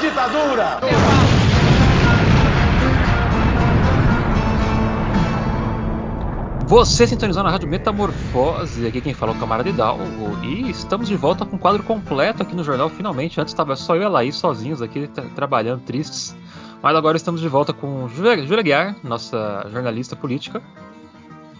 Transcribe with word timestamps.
ditadura! 0.00 0.80
Você 6.66 7.06
sintonizou 7.06 7.44
na 7.44 7.50
Rádio 7.50 7.68
Metamorfose, 7.68 8.88
aqui 8.88 9.00
quem 9.00 9.14
fala 9.14 9.32
é 9.32 9.36
o 9.36 9.38
camarada 9.38 9.68
Hidalgo, 9.68 10.44
e 10.44 10.68
estamos 10.68 11.06
de 11.06 11.14
volta 11.16 11.46
com 11.46 11.54
o 11.54 11.58
quadro 11.58 11.82
completo 11.84 12.42
aqui 12.42 12.56
no 12.56 12.64
jornal, 12.64 12.88
finalmente. 12.88 13.40
Antes 13.40 13.52
estava 13.52 13.76
só 13.76 13.94
eu 13.94 14.02
e 14.02 14.04
a 14.04 14.08
Laís 14.08 14.34
sozinhos 14.34 14.82
aqui, 14.82 15.08
trabalhando, 15.36 15.82
tristes. 15.82 16.36
Mas 16.82 16.96
agora 16.96 17.16
estamos 17.16 17.40
de 17.40 17.48
volta 17.48 17.72
com 17.72 18.08
Júlia 18.08 18.62
Guiar, 18.62 18.96
nossa 19.04 19.64
jornalista 19.72 20.16
política. 20.16 20.60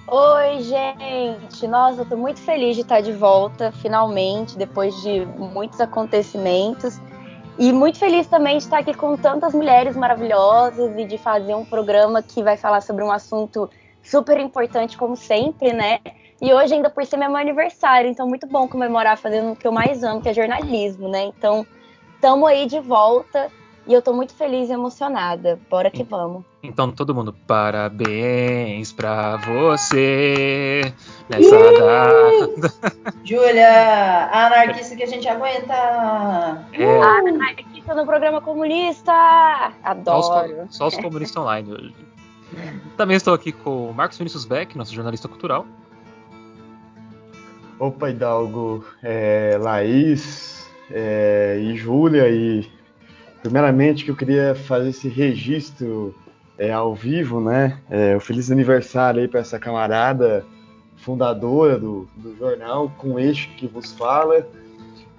Oi, 0.08 0.62
gente! 0.62 1.66
Nossa, 1.68 2.02
eu 2.02 2.04
tô 2.04 2.16
muito 2.16 2.40
feliz 2.40 2.74
de 2.74 2.82
estar 2.82 3.00
de 3.00 3.12
volta, 3.12 3.72
finalmente, 3.72 4.58
depois 4.58 5.00
de 5.02 5.24
muitos 5.36 5.80
acontecimentos. 5.80 7.00
E 7.58 7.72
muito 7.72 7.98
feliz 7.98 8.26
também 8.26 8.58
de 8.58 8.64
estar 8.64 8.78
aqui 8.78 8.92
com 8.92 9.16
tantas 9.16 9.54
mulheres 9.54 9.96
maravilhosas 9.96 10.96
e 10.98 11.04
de 11.06 11.16
fazer 11.16 11.54
um 11.54 11.64
programa 11.64 12.22
que 12.22 12.42
vai 12.42 12.56
falar 12.56 12.82
sobre 12.82 13.02
um 13.02 13.10
assunto 13.10 13.70
super 14.02 14.38
importante, 14.38 14.98
como 14.98 15.16
sempre, 15.16 15.72
né? 15.72 16.00
E 16.40 16.52
hoje, 16.52 16.74
ainda 16.74 16.90
por 16.90 17.04
ser 17.06 17.16
meu 17.16 17.34
aniversário, 17.34 18.10
então 18.10 18.28
muito 18.28 18.46
bom 18.46 18.68
comemorar 18.68 19.16
fazendo 19.16 19.52
o 19.52 19.56
que 19.56 19.66
eu 19.66 19.72
mais 19.72 20.04
amo, 20.04 20.20
que 20.20 20.28
é 20.28 20.34
jornalismo, 20.34 21.08
né? 21.08 21.24
Então, 21.24 21.66
estamos 22.14 22.46
aí 22.46 22.66
de 22.66 22.78
volta 22.78 23.50
e 23.86 23.94
eu 23.94 24.02
tô 24.02 24.12
muito 24.12 24.34
feliz 24.34 24.68
e 24.68 24.72
emocionada. 24.72 25.58
Bora 25.70 25.90
que 25.90 26.02
vamos. 26.02 26.44
Então, 26.62 26.90
todo 26.90 27.14
mundo, 27.14 27.32
parabéns 27.46 28.92
pra 28.92 29.36
você 29.36 30.92
nessa 31.28 31.56
data. 31.56 32.74
Júlia, 33.24 33.68
a 33.68 34.46
anarquista 34.46 34.96
que 34.96 35.04
a 35.04 35.06
gente 35.06 35.28
aguenta. 35.28 35.74
É. 36.72 37.00
A 37.00 37.18
anarquista 37.18 37.94
no 37.94 38.04
programa 38.04 38.40
comunista. 38.40 39.12
Adoro. 39.84 40.22
Só 40.22 40.44
os, 40.44 40.76
só 40.76 40.86
os 40.88 40.96
comunistas 40.96 41.40
online 41.40 41.72
hoje. 41.72 41.94
Também 42.96 43.16
estou 43.16 43.34
aqui 43.34 43.52
com 43.52 43.90
o 43.90 43.94
Marcos 43.94 44.18
Vinícius 44.18 44.44
Beck, 44.44 44.76
nosso 44.76 44.94
jornalista 44.94 45.28
cultural. 45.28 45.66
Opa, 47.78 48.10
Hidalgo, 48.10 48.84
é, 49.02 49.58
Laís 49.60 50.66
é, 50.90 51.58
e 51.60 51.76
Júlia, 51.76 52.28
e 52.28 52.75
primeiramente 53.46 54.04
que 54.04 54.10
eu 54.10 54.16
queria 54.16 54.56
fazer 54.56 54.88
esse 54.88 55.08
registro 55.08 56.12
é, 56.58 56.72
ao 56.72 56.94
vivo, 56.94 57.40
né? 57.40 57.78
É, 57.88 58.16
o 58.16 58.20
feliz 58.20 58.50
aniversário 58.50 59.20
aí 59.20 59.28
para 59.28 59.40
essa 59.40 59.56
camarada 59.56 60.44
fundadora 60.96 61.78
do, 61.78 62.08
do 62.16 62.36
jornal, 62.36 62.90
com 62.98 63.18
eixo 63.18 63.48
que 63.56 63.68
vos 63.68 63.92
fala. 63.92 64.44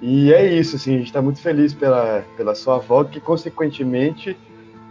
E 0.01 0.33
é 0.33 0.45
isso, 0.45 0.75
assim, 0.75 0.95
a 0.95 0.97
gente 0.97 1.07
está 1.07 1.21
muito 1.21 1.39
feliz 1.39 1.73
pela, 1.73 2.23
pela 2.35 2.53
sua 2.53 2.79
volta, 2.79 3.11
que 3.11 3.21
consequentemente 3.21 4.37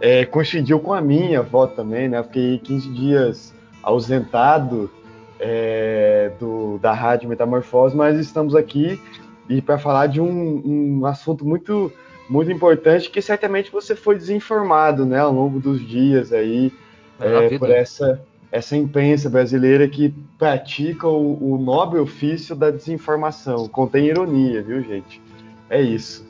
é, 0.01 0.25
coincidiu 0.25 0.79
com 0.79 0.91
a 0.93 0.99
minha 0.99 1.39
avó 1.39 1.67
também, 1.67 2.09
né? 2.09 2.23
Fiquei 2.23 2.57
15 2.57 2.89
dias 2.89 3.53
ausentado 3.83 4.89
é, 5.39 6.31
do, 6.39 6.79
da 6.79 6.91
Rádio 6.91 7.29
Metamorfose, 7.29 7.95
mas 7.95 8.19
estamos 8.19 8.55
aqui 8.55 8.99
e 9.49 9.61
para 9.61 9.77
falar 9.77 10.07
de 10.07 10.19
um, 10.19 10.61
um, 10.99 11.05
assunto 11.05 11.45
muito 11.45 11.91
muito 12.29 12.51
importante 12.51 13.09
que 13.09 13.21
certamente 13.21 13.71
você 13.71 13.95
foi 13.95 14.15
desinformado, 14.15 15.05
né, 15.05 15.19
ao 15.19 15.31
longo 15.31 15.59
dos 15.59 15.85
dias 15.85 16.33
aí 16.33 16.71
é, 17.19 17.45
é 17.45 17.59
por 17.59 17.69
essa 17.69 18.21
essa 18.51 18.77
imprensa 18.77 19.29
brasileira 19.29 19.87
que 19.87 20.13
pratica 20.37 21.07
o, 21.07 21.53
o 21.53 21.57
nobre 21.57 21.99
ofício 21.99 22.55
da 22.55 22.71
desinformação. 22.71 23.67
Contém 23.67 24.05
ironia, 24.05 24.63
viu, 24.63 24.81
gente? 24.81 25.21
É 25.69 25.81
isso. 25.81 26.25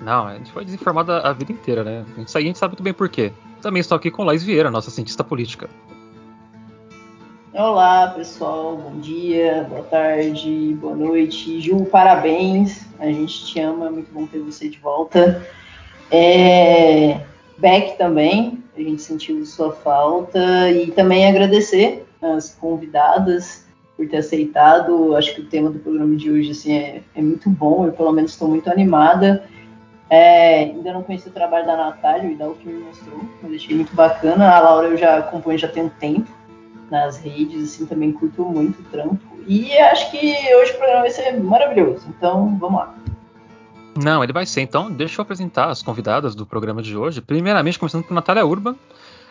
Não, 0.00 0.26
a 0.26 0.34
gente 0.34 0.52
foi 0.52 0.64
desinformado 0.64 1.12
a, 1.12 1.32
vida 1.32 1.52
inteira, 1.52 1.84
né? 1.84 2.04
Isso 2.18 2.36
aí 2.36 2.44
a 2.44 2.46
gente 2.48 2.58
sabe 2.58 2.72
muito 2.72 2.82
bem 2.82 2.92
por 2.92 3.08
quê. 3.08 3.32
Também 3.62 3.80
estou 3.80 3.96
aqui 3.96 4.10
com 4.10 4.24
Laís 4.24 4.42
Vieira, 4.42 4.70
nossa 4.70 4.90
cientista 4.90 5.24
política. 5.24 5.70
Olá, 7.58 8.08
pessoal. 8.08 8.76
Bom 8.76 9.00
dia, 9.00 9.66
boa 9.66 9.82
tarde, 9.84 10.76
boa 10.78 10.94
noite. 10.94 11.58
Ju, 11.58 11.86
parabéns. 11.86 12.86
A 12.98 13.06
gente 13.06 13.46
te 13.46 13.58
ama, 13.60 13.86
é 13.86 13.90
muito 13.90 14.12
bom 14.12 14.26
ter 14.26 14.40
você 14.40 14.68
de 14.68 14.78
volta. 14.78 15.42
É... 16.10 17.18
Beck 17.56 17.96
também, 17.96 18.62
a 18.76 18.80
gente 18.80 19.00
sentiu 19.00 19.42
sua 19.46 19.72
falta. 19.72 20.70
E 20.70 20.90
também 20.90 21.26
agradecer 21.26 22.06
as 22.20 22.54
convidadas 22.54 23.64
por 23.96 24.06
ter 24.06 24.18
aceitado. 24.18 25.16
Acho 25.16 25.34
que 25.34 25.40
o 25.40 25.46
tema 25.46 25.70
do 25.70 25.78
programa 25.78 26.14
de 26.14 26.30
hoje 26.30 26.50
assim, 26.50 26.76
é, 26.76 27.02
é 27.14 27.22
muito 27.22 27.48
bom, 27.48 27.86
eu 27.86 27.92
pelo 27.92 28.12
menos 28.12 28.32
estou 28.32 28.48
muito 28.48 28.68
animada. 28.68 29.44
É, 30.10 30.64
ainda 30.64 30.92
não 30.92 31.02
conheci 31.02 31.30
o 31.30 31.32
trabalho 31.32 31.64
da 31.64 31.74
Natália, 31.74 32.28
o 32.28 32.32
Idal 32.32 32.52
que 32.52 32.68
me 32.68 32.84
mostrou, 32.84 33.18
mas 33.42 33.54
achei 33.54 33.74
muito 33.74 33.96
bacana. 33.96 34.54
A 34.54 34.60
Laura 34.60 34.88
eu 34.88 34.96
já 34.98 35.16
acompanho 35.16 35.58
já 35.58 35.68
tem 35.68 35.84
um 35.84 35.88
tempo 35.88 36.36
nas 36.90 37.18
redes, 37.18 37.62
assim, 37.62 37.86
também 37.86 38.12
curto 38.12 38.44
muito 38.44 38.80
o 38.80 38.84
trampo. 38.84 39.18
E 39.46 39.76
acho 39.78 40.10
que 40.10 40.34
hoje 40.56 40.72
o 40.72 40.76
programa 40.76 41.00
vai 41.02 41.10
ser 41.10 41.32
maravilhoso, 41.40 42.06
então 42.08 42.56
vamos 42.58 42.80
lá. 42.80 42.94
Não, 43.96 44.22
ele 44.22 44.32
vai 44.32 44.44
ser. 44.44 44.60
Então, 44.60 44.90
deixa 44.90 45.20
eu 45.20 45.22
apresentar 45.22 45.70
as 45.70 45.82
convidadas 45.82 46.34
do 46.34 46.44
programa 46.44 46.82
de 46.82 46.96
hoje. 46.96 47.20
Primeiramente, 47.20 47.78
começando 47.78 48.04
por 48.04 48.12
Natália 48.12 48.44
Urban. 48.44 48.76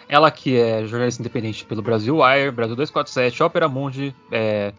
Ela 0.07 0.29
que 0.31 0.57
é 0.57 0.85
jornalista 0.85 1.21
independente 1.21 1.65
pelo 1.65 1.81
Brasil 1.81 2.17
Wire, 2.17 2.51
Brasil 2.51 2.75
247, 2.75 3.41
Opera 3.41 3.67
Mundi, 3.67 4.15
é, 4.31 4.71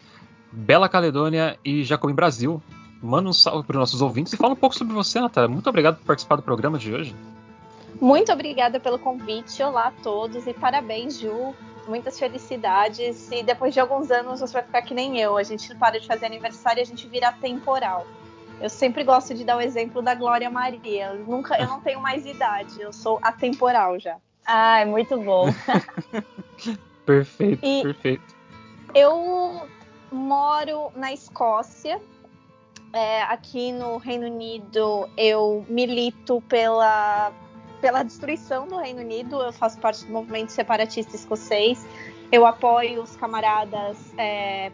Bela 0.51 0.87
Caledônia 0.87 1.57
e 1.63 1.83
Jacobin 1.83 2.13
Brasil 2.13 2.61
manda 3.01 3.29
um 3.29 3.33
salve 3.33 3.65
para 3.65 3.75
os 3.75 3.79
nossos 3.79 4.01
ouvintes 4.01 4.33
e 4.33 4.37
fala 4.37 4.53
um 4.53 4.57
pouco 4.57 4.75
sobre 4.75 4.93
você, 4.93 5.19
Natália. 5.19 5.49
Muito 5.49 5.69
obrigado 5.69 5.97
por 5.97 6.05
participar 6.05 6.37
do 6.37 6.41
programa 6.41 6.77
de 6.77 6.93
hoje. 6.93 7.15
Muito 7.99 8.31
obrigada 8.31 8.79
pelo 8.79 8.99
convite. 8.99 9.61
Olá 9.63 9.87
a 9.87 9.91
todos 10.03 10.45
e 10.45 10.53
parabéns, 10.53 11.19
Ju. 11.19 11.55
Muitas 11.87 12.19
felicidades. 12.19 13.31
E 13.31 13.41
depois 13.41 13.73
de 13.73 13.79
alguns 13.79 14.11
anos 14.11 14.39
você 14.39 14.53
vai 14.53 14.63
ficar 14.63 14.81
que 14.83 14.93
nem 14.93 15.19
eu. 15.19 15.37
A 15.37 15.43
gente 15.43 15.69
não 15.69 15.77
para 15.77 15.99
de 15.99 16.05
fazer 16.05 16.27
aniversário 16.27 16.79
e 16.79 16.83
a 16.83 16.85
gente 16.85 17.07
vira 17.07 17.31
temporal. 17.31 18.05
Eu 18.61 18.69
sempre 18.69 19.03
gosto 19.03 19.33
de 19.33 19.43
dar 19.43 19.57
o 19.57 19.61
exemplo 19.61 20.01
da 20.01 20.13
Glória 20.13 20.49
Maria. 20.49 21.07
Eu, 21.07 21.25
nunca, 21.25 21.59
eu 21.59 21.67
não 21.67 21.79
tenho 21.81 21.99
mais 21.99 22.25
idade, 22.25 22.81
eu 22.81 22.91
sou 22.91 23.19
atemporal 23.21 23.99
já. 23.99 24.17
Ah, 24.45 24.79
é 24.79 24.85
muito 24.85 25.19
bom. 25.19 25.47
perfeito, 27.05 27.63
e 27.63 27.83
perfeito. 27.83 28.35
Eu 28.95 29.67
moro 30.11 30.91
na 30.95 31.13
Escócia, 31.13 32.01
é, 32.93 33.21
aqui 33.23 33.71
no 33.71 33.97
Reino 33.97 34.25
Unido 34.25 35.07
eu 35.15 35.65
milito 35.69 36.41
pela, 36.47 37.31
pela 37.81 38.03
destruição 38.03 38.67
do 38.67 38.77
Reino 38.77 39.01
Unido, 39.01 39.41
eu 39.41 39.53
faço 39.53 39.79
parte 39.79 40.05
do 40.05 40.11
movimento 40.11 40.49
separatista 40.51 41.15
escocês, 41.15 41.85
eu 42.31 42.45
apoio 42.45 43.01
os 43.01 43.15
camaradas 43.15 43.97
é, 44.17 44.71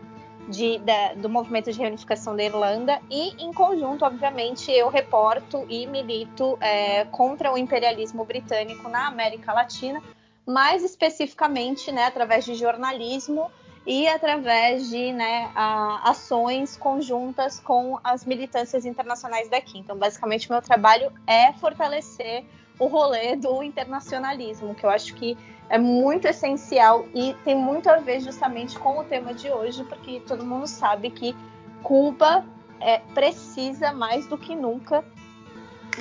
de, 0.50 0.80
da, 0.80 1.14
do 1.14 1.30
movimento 1.30 1.72
de 1.72 1.80
reunificação 1.80 2.36
da 2.36 2.44
Irlanda 2.44 3.00
e, 3.10 3.44
em 3.44 3.54
conjunto, 3.54 4.04
obviamente, 4.06 4.72
eu 4.72 4.90
reporto 4.90 5.66
e 5.70 5.86
milito 5.88 6.58
é, 6.60 7.06
contra 7.06 7.52
o 7.52 7.58
imperialismo 7.58 8.26
britânico 8.26 8.90
na 8.90 9.08
América 9.08 9.54
Latina, 9.54 10.02
mais 10.46 10.84
especificamente 10.84 11.92
né, 11.92 12.06
através 12.06 12.44
de 12.44 12.56
jornalismo 12.56 13.50
e 13.86 14.08
através 14.08 14.90
de 14.90 15.12
né, 15.12 15.52
a, 15.56 16.10
ações 16.10 16.78
conjuntas 16.78 17.60
com 17.60 18.00
as 18.04 18.26
militâncias 18.26 18.86
internacionais 18.86 19.50
daqui. 19.50 19.78
Então, 19.78 19.98
basicamente, 19.98 20.50
meu 20.50 20.62
trabalho 20.62 21.12
é 21.28 21.54
fortalecer 21.54 22.46
o 22.80 22.88
rolê 22.88 23.36
do 23.36 23.62
internacionalismo, 23.64 24.76
que 24.76 24.86
eu 24.86 24.90
acho 24.90 25.14
que 25.16 25.38
é 25.70 25.78
muito 25.78 26.28
essencial 26.28 27.06
e 27.14 27.34
tem 27.44 27.56
muito 27.56 27.90
a 27.90 27.98
ver 27.98 28.20
justamente 28.20 28.78
com 28.78 29.00
o 29.00 29.04
tema 29.04 29.34
de 29.34 29.50
hoje, 29.50 29.84
porque 29.86 30.20
todo 30.22 30.46
mundo 30.46 30.68
sabe 30.68 31.10
que 31.10 31.36
Cuba 31.82 32.46
é, 32.80 33.00
precisa 33.14 33.92
mais 33.92 34.26
do 34.28 34.38
que 34.38 34.56
nunca 34.56 35.04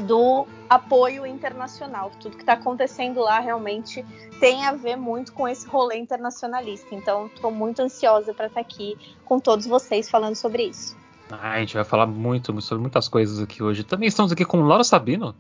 do 0.03 0.47
apoio 0.69 1.27
internacional. 1.27 2.11
Tudo 2.19 2.37
que 2.37 2.43
está 2.43 2.55
acontecendo 2.55 3.21
lá 3.21 3.41
realmente 3.41 4.05
tem 4.41 4.65
a 4.65 4.73
ver 4.73 4.97
muito 4.97 5.33
com 5.33 5.47
esse 5.47 5.67
rolê 5.67 5.99
internacionalista. 5.99 6.95
Então, 6.95 7.27
estou 7.27 7.51
muito 7.51 7.83
ansiosa 7.83 8.33
para 8.33 8.47
estar 8.47 8.61
tá 8.61 8.67
aqui 8.67 8.97
com 9.25 9.39
todos 9.39 9.67
vocês 9.67 10.11
falando 10.11 10.35
sobre 10.35 10.65
isso. 10.65 10.97
Ah, 11.31 11.53
a 11.53 11.61
gente 11.61 11.75
vai 11.75 11.85
falar 11.85 12.07
muito 12.07 12.59
sobre 12.61 12.83
muitas 12.83 13.09
coisas 13.09 13.41
aqui 13.41 13.63
hoje. 13.63 13.85
Também 13.85 14.09
estamos 14.09 14.33
aqui 14.33 14.45
com 14.45 14.61
Laura 14.63 14.85
Sabino, 14.85 15.35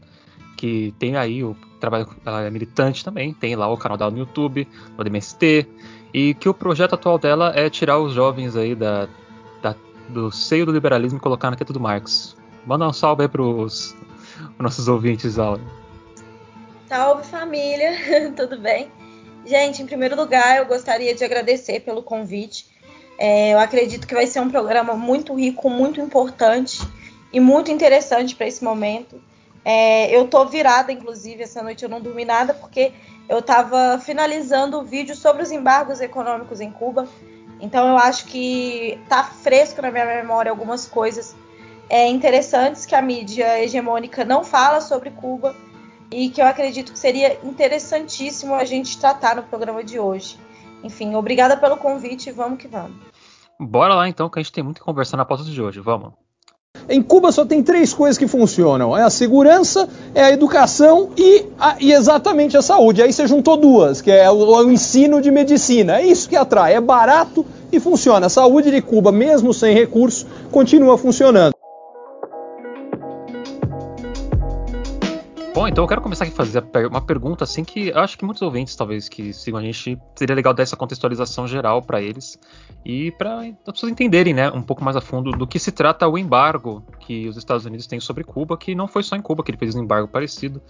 que 0.62 0.94
tem 0.96 1.16
aí 1.16 1.42
o 1.42 1.56
trabalho, 1.80 2.08
ela 2.24 2.42
é 2.42 2.48
militante 2.50 3.04
também, 3.04 3.34
tem 3.34 3.56
lá 3.56 3.66
o 3.66 3.76
canal 3.76 3.98
dela 3.98 4.12
no 4.12 4.18
YouTube, 4.18 4.68
no 4.96 5.02
DMST, 5.02 5.66
e 6.14 6.34
que 6.34 6.48
o 6.48 6.54
projeto 6.54 6.94
atual 6.94 7.18
dela 7.18 7.52
é 7.56 7.68
tirar 7.68 7.98
os 7.98 8.14
jovens 8.14 8.54
aí 8.54 8.76
da, 8.76 9.08
da 9.60 9.74
do 10.08 10.30
seio 10.30 10.64
do 10.64 10.70
liberalismo 10.70 11.18
e 11.18 11.20
colocar 11.20 11.50
na 11.50 11.56
queda 11.56 11.72
do 11.72 11.80
Marx. 11.80 12.36
Manda 12.64 12.86
um 12.86 12.92
salve 12.92 13.24
aí 13.24 13.28
pros 13.28 13.96
nossos 14.56 14.86
ouvintes, 14.86 15.36
Aula. 15.36 15.60
Salve 16.86 17.26
família, 17.26 17.90
tudo 18.36 18.56
bem? 18.56 18.88
Gente, 19.44 19.82
em 19.82 19.86
primeiro 19.86 20.14
lugar, 20.14 20.58
eu 20.58 20.66
gostaria 20.66 21.12
de 21.12 21.24
agradecer 21.24 21.80
pelo 21.80 22.04
convite. 22.04 22.66
É, 23.18 23.52
eu 23.52 23.58
acredito 23.58 24.06
que 24.06 24.14
vai 24.14 24.28
ser 24.28 24.38
um 24.38 24.48
programa 24.48 24.94
muito 24.94 25.34
rico, 25.34 25.68
muito 25.68 26.00
importante 26.00 26.78
e 27.32 27.40
muito 27.40 27.72
interessante 27.72 28.36
para 28.36 28.46
esse 28.46 28.62
momento. 28.62 29.20
É, 29.64 30.14
eu 30.14 30.26
tô 30.26 30.44
virada, 30.44 30.90
inclusive, 30.90 31.42
essa 31.42 31.62
noite 31.62 31.84
eu 31.84 31.88
não 31.88 32.00
dormi 32.00 32.24
nada 32.24 32.52
porque 32.52 32.92
eu 33.28 33.38
estava 33.38 33.98
finalizando 33.98 34.78
o 34.78 34.84
vídeo 34.84 35.14
sobre 35.14 35.42
os 35.42 35.52
embargos 35.52 36.00
econômicos 36.00 36.60
em 36.60 36.70
Cuba. 36.70 37.06
Então 37.60 37.88
eu 37.88 37.96
acho 37.96 38.26
que 38.26 38.98
tá 39.08 39.22
fresco 39.22 39.80
na 39.80 39.90
minha 39.90 40.04
memória 40.04 40.50
algumas 40.50 40.86
coisas 40.86 41.36
é, 41.88 42.08
interessantes 42.08 42.84
que 42.84 42.94
a 42.94 43.00
mídia 43.02 43.62
hegemônica 43.62 44.24
não 44.24 44.42
fala 44.42 44.80
sobre 44.80 45.10
Cuba 45.10 45.54
e 46.10 46.28
que 46.28 46.42
eu 46.42 46.46
acredito 46.46 46.92
que 46.92 46.98
seria 46.98 47.38
interessantíssimo 47.44 48.54
a 48.54 48.64
gente 48.64 48.98
tratar 48.98 49.36
no 49.36 49.44
programa 49.44 49.84
de 49.84 49.98
hoje. 49.98 50.38
Enfim, 50.82 51.14
obrigada 51.14 51.56
pelo 51.56 51.76
convite 51.76 52.28
e 52.28 52.32
vamos 52.32 52.58
que 52.58 52.66
vamos. 52.66 52.96
Bora 53.58 53.94
lá 53.94 54.08
então, 54.08 54.28
que 54.28 54.40
a 54.40 54.42
gente 54.42 54.52
tem 54.52 54.64
muito 54.64 54.80
que 54.80 54.84
conversar 54.84 55.16
na 55.16 55.24
pauta 55.24 55.44
de 55.44 55.62
hoje. 55.62 55.78
Vamos. 55.78 56.21
Em 56.88 57.00
Cuba 57.00 57.30
só 57.30 57.44
tem 57.44 57.62
três 57.62 57.94
coisas 57.94 58.18
que 58.18 58.26
funcionam: 58.26 58.96
é 58.96 59.02
a 59.02 59.10
segurança, 59.10 59.88
é 60.14 60.24
a 60.24 60.32
educação 60.32 61.10
e, 61.16 61.46
a, 61.58 61.76
e 61.80 61.92
exatamente 61.92 62.56
a 62.56 62.62
saúde. 62.62 63.02
Aí 63.02 63.12
você 63.12 63.26
juntou 63.26 63.56
duas, 63.56 64.00
que 64.00 64.10
é 64.10 64.30
o, 64.30 64.34
o, 64.34 64.70
ensino 64.70 65.20
de 65.20 65.30
medicina. 65.30 65.98
É 66.00 66.06
isso 66.06 66.28
que 66.28 66.36
atrai, 66.36 66.74
é 66.74 66.80
barato 66.80 67.46
e 67.70 67.78
funciona. 67.78 68.26
A 68.26 68.30
saúde 68.30 68.70
de 68.70 68.82
Cuba, 68.82 69.12
mesmo 69.12 69.54
sem 69.54 69.74
recurso, 69.74 70.26
continua 70.50 70.98
funcionando. 70.98 71.61
Bom, 75.54 75.68
então 75.68 75.84
eu 75.84 75.88
quero 75.88 76.00
começar 76.00 76.24
aqui 76.24 76.32
a 76.32 76.36
fazer 76.36 76.64
uma 76.86 77.02
pergunta 77.02 77.44
assim 77.44 77.62
que 77.62 77.92
acho 77.92 78.16
que 78.16 78.24
muitos 78.24 78.40
ouvintes 78.40 78.74
talvez 78.74 79.06
que 79.06 79.34
sigam 79.34 79.60
a 79.60 79.62
gente 79.62 80.00
seria 80.16 80.34
legal 80.34 80.54
dar 80.54 80.62
essa 80.62 80.76
contextualização 80.76 81.46
geral 81.46 81.82
para 81.82 82.00
eles 82.00 82.38
e 82.86 83.10
para 83.12 83.40
as 83.40 83.74
pessoas 83.74 83.92
entenderem, 83.92 84.32
né, 84.32 84.50
um 84.50 84.62
pouco 84.62 84.82
mais 84.82 84.96
a 84.96 85.00
fundo 85.02 85.30
do 85.30 85.46
que 85.46 85.58
se 85.58 85.70
trata 85.70 86.08
o 86.08 86.16
embargo 86.16 86.82
que 87.00 87.28
os 87.28 87.36
Estados 87.36 87.66
Unidos 87.66 87.86
têm 87.86 88.00
sobre 88.00 88.24
Cuba, 88.24 88.56
que 88.56 88.74
não 88.74 88.88
foi 88.88 89.02
só 89.02 89.14
em 89.14 89.20
Cuba 89.20 89.44
que 89.44 89.50
ele 89.50 89.58
fez 89.58 89.74
um 89.74 89.82
embargo 89.82 90.08
parecido, 90.08 90.60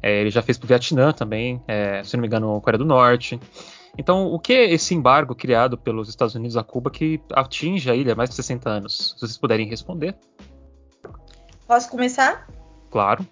é, 0.00 0.20
ele 0.20 0.30
já 0.30 0.40
fez 0.40 0.56
para 0.56 0.66
o 0.66 0.68
Vietnã 0.68 1.12
também, 1.12 1.60
é, 1.66 2.04
se 2.04 2.16
não 2.16 2.20
me 2.20 2.28
engano, 2.28 2.60
Coreia 2.60 2.78
do 2.78 2.84
Norte. 2.84 3.40
Então, 3.98 4.32
o 4.32 4.38
que 4.38 4.52
é 4.52 4.72
esse 4.72 4.94
embargo 4.94 5.34
criado 5.34 5.76
pelos 5.76 6.08
Estados 6.08 6.36
Unidos 6.36 6.56
a 6.56 6.62
Cuba 6.62 6.90
que 6.92 7.20
atinge 7.32 7.90
a 7.90 7.96
ilha 7.96 8.12
há 8.12 8.16
mais 8.16 8.30
de 8.30 8.36
60 8.36 8.70
anos? 8.70 9.14
Se 9.16 9.20
vocês 9.20 9.36
puderem 9.36 9.66
responder. 9.68 10.14
Posso 11.66 11.90
começar? 11.90 12.46
Claro. 12.88 13.26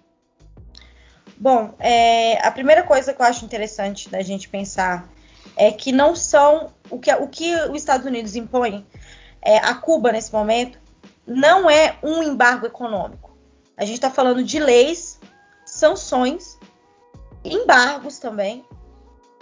Bom, 1.39 1.75
é, 1.79 2.45
a 2.45 2.51
primeira 2.51 2.81
coisa 2.81 3.13
que 3.13 3.21
eu 3.21 3.25
acho 3.25 3.45
interessante 3.45 4.09
da 4.09 4.21
gente 4.21 4.49
pensar 4.49 5.07
é 5.55 5.71
que 5.71 5.91
não 5.91 6.15
são 6.15 6.73
o 6.89 6.99
que 6.99 7.13
o 7.13 7.27
que 7.27 7.55
os 7.55 7.77
Estados 7.77 8.05
Unidos 8.05 8.35
impõem 8.35 8.85
é, 9.41 9.57
a 9.57 9.75
Cuba 9.75 10.11
nesse 10.11 10.33
momento 10.33 10.79
não 11.27 11.69
é 11.69 11.97
um 12.01 12.23
embargo 12.23 12.65
econômico. 12.65 13.37
A 13.75 13.85
gente 13.85 13.95
está 13.95 14.09
falando 14.09 14.43
de 14.43 14.59
leis, 14.59 15.19
sanções, 15.63 16.57
embargos 17.43 18.17
também 18.17 18.65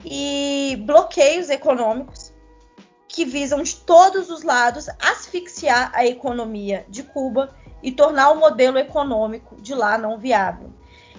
e 0.03 0.77
bloqueios 0.86 1.50
econômicos 1.50 2.33
que 3.07 3.24
visam 3.24 3.63
de 3.63 3.77
todos 3.77 4.30
os 4.30 4.44
lados 4.44 4.89
asfixiar 5.00 5.91
a 5.94 6.06
economia 6.06 6.86
de 6.89 7.03
Cuba 7.03 7.56
e 7.81 7.91
tornar 7.91 8.31
o 8.31 8.36
modelo 8.36 8.77
econômico 8.77 9.56
de 9.62 9.74
lá 9.74 9.98
não 9.98 10.18
viável. 10.18 10.74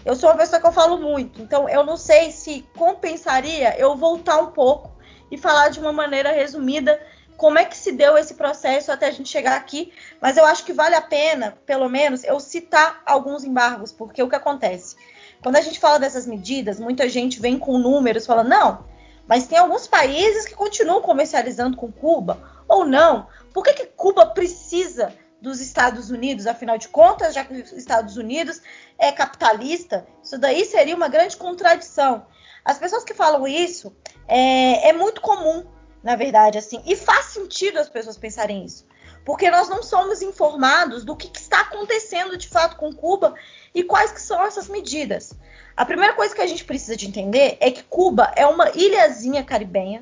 Eu 0.06 0.14
sou 0.14 0.30
uma 0.30 0.38
pessoa 0.38 0.60
que 0.60 0.66
eu 0.68 0.72
falo 0.72 0.98
muito, 0.98 1.42
então 1.42 1.68
eu 1.68 1.82
não 1.82 1.96
sei 1.96 2.30
se 2.30 2.64
compensaria 2.78 3.76
eu 3.76 3.96
voltar 3.96 4.38
um 4.38 4.52
pouco 4.52 4.92
e 5.32 5.36
falar 5.36 5.68
de 5.68 5.80
uma 5.80 5.92
maneira 5.92 6.30
resumida 6.30 7.04
como 7.36 7.58
é 7.58 7.64
que 7.64 7.76
se 7.76 7.90
deu 7.90 8.16
esse 8.16 8.34
processo 8.34 8.92
até 8.92 9.08
a 9.08 9.10
gente 9.10 9.28
chegar 9.28 9.56
aqui, 9.56 9.92
mas 10.20 10.36
eu 10.36 10.44
acho 10.44 10.64
que 10.64 10.72
vale 10.72 10.94
a 10.94 11.00
pena, 11.00 11.58
pelo 11.66 11.88
menos, 11.88 12.22
eu 12.22 12.38
citar 12.38 13.02
alguns 13.04 13.42
embargos, 13.42 13.90
porque 13.90 14.22
o 14.22 14.28
que 14.28 14.36
acontece? 14.36 14.94
Quando 15.42 15.56
a 15.56 15.60
gente 15.60 15.80
fala 15.80 15.98
dessas 15.98 16.24
medidas, 16.24 16.78
muita 16.78 17.08
gente 17.08 17.40
vem 17.40 17.58
com 17.58 17.76
números 17.76 18.26
falando, 18.26 18.48
não, 18.48 18.84
mas 19.26 19.48
tem 19.48 19.58
alguns 19.58 19.88
países 19.88 20.46
que 20.46 20.54
continuam 20.54 21.02
comercializando 21.02 21.76
com 21.76 21.90
Cuba, 21.90 22.40
ou 22.68 22.84
não. 22.84 23.26
Por 23.52 23.64
que, 23.64 23.72
que 23.72 23.86
Cuba 23.86 24.24
precisa 24.24 25.12
dos 25.40 25.60
Estados 25.60 26.10
Unidos, 26.10 26.46
afinal 26.46 26.78
de 26.78 26.88
contas, 26.88 27.34
já 27.34 27.44
que 27.44 27.54
os 27.54 27.72
Estados 27.72 28.16
Unidos 28.16 28.60
é 28.98 29.12
capitalista, 29.12 30.06
isso 30.22 30.38
daí 30.38 30.64
seria 30.64 30.96
uma 30.96 31.08
grande 31.08 31.36
contradição. 31.36 32.26
As 32.64 32.78
pessoas 32.78 33.04
que 33.04 33.14
falam 33.14 33.46
isso 33.46 33.94
é, 34.26 34.88
é 34.88 34.92
muito 34.92 35.20
comum, 35.20 35.64
na 36.02 36.16
verdade, 36.16 36.58
assim, 36.58 36.82
e 36.86 36.96
faz 36.96 37.26
sentido 37.26 37.78
as 37.78 37.88
pessoas 37.88 38.16
pensarem 38.16 38.64
isso, 38.64 38.86
porque 39.24 39.50
nós 39.50 39.68
não 39.68 39.82
somos 39.82 40.22
informados 40.22 41.04
do 41.04 41.14
que, 41.14 41.28
que 41.28 41.38
está 41.38 41.60
acontecendo 41.60 42.36
de 42.36 42.48
fato 42.48 42.76
com 42.76 42.92
Cuba 42.92 43.34
e 43.74 43.82
quais 43.84 44.10
que 44.10 44.20
são 44.20 44.42
essas 44.44 44.68
medidas. 44.68 45.34
A 45.76 45.84
primeira 45.84 46.14
coisa 46.14 46.34
que 46.34 46.40
a 46.40 46.46
gente 46.46 46.64
precisa 46.64 46.96
de 46.96 47.06
entender 47.06 47.58
é 47.60 47.70
que 47.70 47.82
Cuba 47.82 48.32
é 48.34 48.46
uma 48.46 48.70
ilhazinha 48.70 49.44
caribenha. 49.44 50.00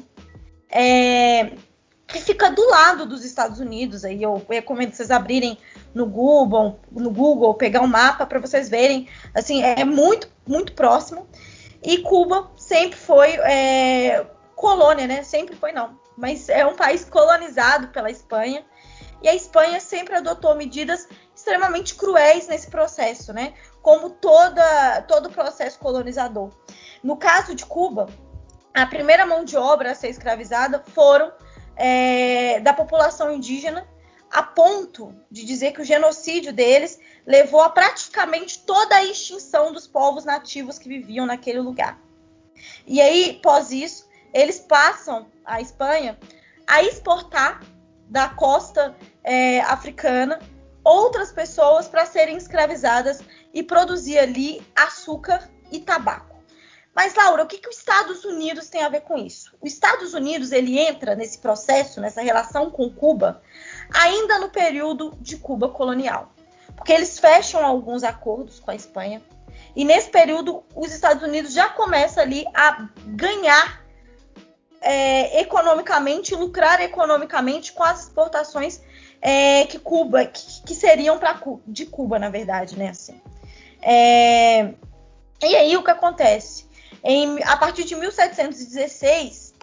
É, 0.70 1.52
que 2.06 2.20
fica 2.20 2.50
do 2.50 2.68
lado 2.68 3.06
dos 3.06 3.24
Estados 3.24 3.60
Unidos. 3.60 4.04
Aí 4.04 4.22
eu 4.22 4.44
recomendo 4.48 4.92
vocês 4.92 5.10
abrirem 5.10 5.58
no 5.94 6.06
Google, 6.06 6.78
no 6.90 7.10
Google, 7.10 7.54
pegar 7.54 7.80
um 7.80 7.86
mapa 7.86 8.26
para 8.26 8.38
vocês 8.38 8.68
verem. 8.68 9.08
Assim, 9.34 9.62
é 9.62 9.84
muito, 9.84 10.28
muito 10.46 10.72
próximo. 10.72 11.26
E 11.82 11.98
Cuba 11.98 12.50
sempre 12.56 12.98
foi 12.98 13.30
é, 13.30 14.26
colônia, 14.54 15.06
né? 15.06 15.22
Sempre 15.22 15.54
foi 15.54 15.72
não, 15.72 15.98
mas 16.16 16.48
é 16.48 16.64
um 16.64 16.74
país 16.74 17.04
colonizado 17.04 17.88
pela 17.88 18.10
Espanha. 18.10 18.64
E 19.22 19.28
a 19.28 19.34
Espanha 19.34 19.80
sempre 19.80 20.14
adotou 20.16 20.54
medidas 20.54 21.08
extremamente 21.34 21.94
cruéis 21.94 22.46
nesse 22.46 22.68
processo, 22.68 23.32
né? 23.32 23.54
Como 23.80 24.10
toda, 24.10 25.02
todo 25.02 25.30
processo 25.30 25.78
colonizador. 25.78 26.50
No 27.02 27.16
caso 27.16 27.54
de 27.54 27.64
Cuba, 27.64 28.06
a 28.72 28.86
primeira 28.86 29.24
mão 29.24 29.44
de 29.44 29.56
obra 29.56 29.92
a 29.92 29.94
ser 29.94 30.08
escravizada 30.08 30.82
foram 30.94 31.32
é, 31.76 32.60
da 32.60 32.72
população 32.72 33.32
indígena, 33.32 33.86
a 34.30 34.42
ponto 34.42 35.14
de 35.30 35.44
dizer 35.44 35.72
que 35.72 35.80
o 35.80 35.84
genocídio 35.84 36.52
deles 36.52 36.98
levou 37.26 37.60
a 37.60 37.68
praticamente 37.68 38.60
toda 38.60 38.96
a 38.96 39.04
extinção 39.04 39.72
dos 39.72 39.86
povos 39.86 40.24
nativos 40.24 40.78
que 40.78 40.88
viviam 40.88 41.24
naquele 41.24 41.60
lugar. 41.60 42.00
E 42.86 43.00
aí, 43.00 43.38
pós 43.42 43.70
isso, 43.70 44.08
eles 44.32 44.58
passam 44.58 45.26
a 45.44 45.60
Espanha 45.60 46.18
a 46.66 46.82
exportar 46.82 47.62
da 48.08 48.28
costa 48.28 48.96
é, 49.22 49.60
africana 49.60 50.38
outras 50.82 51.32
pessoas 51.32 51.88
para 51.88 52.04
serem 52.04 52.36
escravizadas 52.36 53.22
e 53.52 53.62
produzir 53.62 54.18
ali 54.18 54.62
açúcar 54.76 55.48
e 55.72 55.80
tabaco. 55.80 56.33
Mas, 56.94 57.14
Laura, 57.14 57.42
o 57.42 57.46
que, 57.46 57.58
que 57.58 57.68
os 57.68 57.78
Estados 57.78 58.24
Unidos 58.24 58.68
tem 58.68 58.82
a 58.82 58.88
ver 58.88 59.00
com 59.00 59.18
isso? 59.18 59.52
Os 59.60 59.72
Estados 59.72 60.14
Unidos 60.14 60.52
ele 60.52 60.78
entra 60.78 61.16
nesse 61.16 61.38
processo, 61.38 62.00
nessa 62.00 62.22
relação 62.22 62.70
com 62.70 62.88
Cuba, 62.88 63.42
ainda 63.92 64.38
no 64.38 64.48
período 64.48 65.12
de 65.20 65.36
Cuba 65.36 65.68
colonial. 65.68 66.32
Porque 66.76 66.92
eles 66.92 67.18
fecham 67.18 67.64
alguns 67.64 68.04
acordos 68.04 68.60
com 68.60 68.70
a 68.70 68.74
Espanha. 68.74 69.20
E 69.74 69.84
nesse 69.84 70.08
período, 70.08 70.62
os 70.74 70.92
Estados 70.92 71.22
Unidos 71.22 71.52
já 71.52 71.68
começam 71.68 72.22
ali 72.22 72.44
a 72.54 72.88
ganhar 73.06 73.84
é, 74.80 75.40
economicamente, 75.40 76.34
lucrar 76.34 76.80
economicamente 76.80 77.72
com 77.72 77.82
as 77.82 78.04
exportações 78.04 78.80
é, 79.20 79.64
que 79.66 79.78
Cuba, 79.78 80.26
que, 80.26 80.62
que 80.62 80.74
seriam 80.74 81.18
para 81.18 81.40
de 81.66 81.86
Cuba, 81.86 82.18
na 82.18 82.28
verdade, 82.28 82.78
né? 82.78 82.90
Assim. 82.90 83.20
É, 83.82 84.74
e 85.42 85.56
aí 85.56 85.76
o 85.76 85.82
que 85.82 85.90
acontece? 85.90 86.66
Em, 87.04 87.40
a 87.44 87.56
partir 87.56 87.84
de 87.84 87.94
1716, 87.94 89.54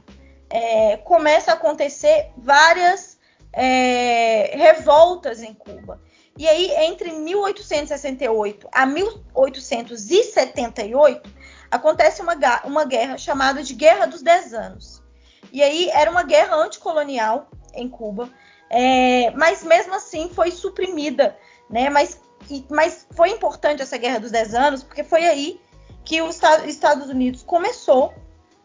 é, 0.50 0.96
começa 0.98 1.52
a 1.52 1.56
acontecer 1.56 2.32
várias 2.38 3.20
é, 3.52 4.56
revoltas 4.56 5.42
em 5.42 5.54
Cuba. 5.54 6.02
E 6.38 6.48
aí, 6.48 6.72
entre 6.86 7.12
1868 7.12 8.70
a 8.72 8.86
1878, 8.86 11.30
acontece 11.70 12.22
uma, 12.22 12.38
uma 12.64 12.86
guerra 12.86 13.18
chamada 13.18 13.62
de 13.64 13.74
Guerra 13.74 14.06
dos 14.06 14.22
Dez 14.22 14.54
Anos. 14.54 15.04
E 15.52 15.62
aí, 15.64 15.90
era 15.90 16.12
uma 16.12 16.24
guerra 16.24 16.56
anticolonial 16.56 17.50
em 17.74 17.90
Cuba, 17.90 18.30
é, 18.70 19.32
mas 19.32 19.64
mesmo 19.64 19.96
assim 19.96 20.30
foi 20.30 20.52
suprimida, 20.52 21.36
né? 21.70 21.90
Mas, 21.90 22.22
mas 22.70 23.06
foi 23.12 23.32
importante 23.32 23.82
essa 23.82 23.98
Guerra 23.98 24.20
dos 24.20 24.32
Dez 24.32 24.54
Anos, 24.54 24.84
porque 24.84 25.04
foi 25.04 25.26
aí 25.26 25.60
que 26.04 26.22
os 26.22 26.40
Estados 26.66 27.10
Unidos 27.10 27.44
começou 27.44 28.14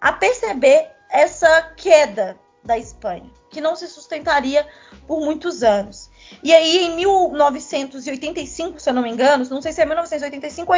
a 0.00 0.12
perceber 0.12 0.90
essa 1.10 1.62
queda 1.76 2.38
da 2.62 2.76
Espanha, 2.76 3.30
que 3.50 3.60
não 3.60 3.76
se 3.76 3.86
sustentaria 3.86 4.66
por 5.06 5.20
muitos 5.20 5.62
anos. 5.62 6.10
E 6.42 6.52
aí, 6.52 6.78
em 6.84 6.96
1985, 6.96 8.80
se 8.80 8.90
eu 8.90 8.94
não 8.94 9.02
me 9.02 9.10
engano, 9.10 9.48
não 9.48 9.62
sei 9.62 9.72
se 9.72 9.80
é 9.80 9.86
1985 9.86 10.72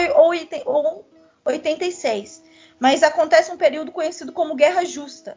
ou 0.67 1.05
86, 1.45 2.45
mas 2.79 3.03
acontece 3.03 3.51
um 3.51 3.57
período 3.57 3.91
conhecido 3.91 4.33
como 4.33 4.55
Guerra 4.55 4.85
Justa, 4.85 5.37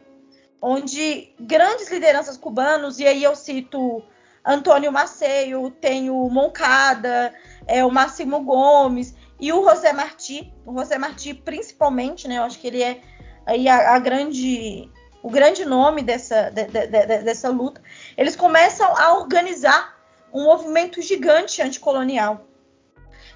onde 0.60 1.34
grandes 1.40 1.90
lideranças 1.90 2.36
cubanos, 2.36 3.00
e 3.00 3.06
aí 3.06 3.22
eu 3.22 3.34
cito 3.34 4.04
Antônio 4.44 4.92
Maceió, 4.92 5.70
tenho 5.70 6.14
Moncada, 6.28 7.32
é, 7.66 7.84
o 7.84 7.90
Máximo 7.90 8.40
Gomes, 8.44 9.14
e 9.42 9.52
o 9.52 9.68
José 9.68 9.92
Martí, 9.92 10.54
o 10.64 10.78
José 10.78 10.96
Martí 10.96 11.34
principalmente, 11.34 12.28
né? 12.28 12.38
Eu 12.38 12.44
acho 12.44 12.60
que 12.60 12.68
ele 12.68 12.80
é 12.80 13.02
aí 13.44 13.68
a, 13.68 13.96
a 13.96 13.98
grande 13.98 14.88
o 15.20 15.28
grande 15.28 15.64
nome 15.64 16.00
dessa, 16.00 16.48
de, 16.50 16.64
de, 16.66 16.86
de, 16.86 17.18
dessa 17.18 17.48
luta, 17.48 17.82
eles 18.16 18.36
começam 18.36 18.96
a 18.96 19.14
organizar 19.18 19.98
um 20.32 20.44
movimento 20.44 21.02
gigante 21.02 21.60
anticolonial. 21.60 22.46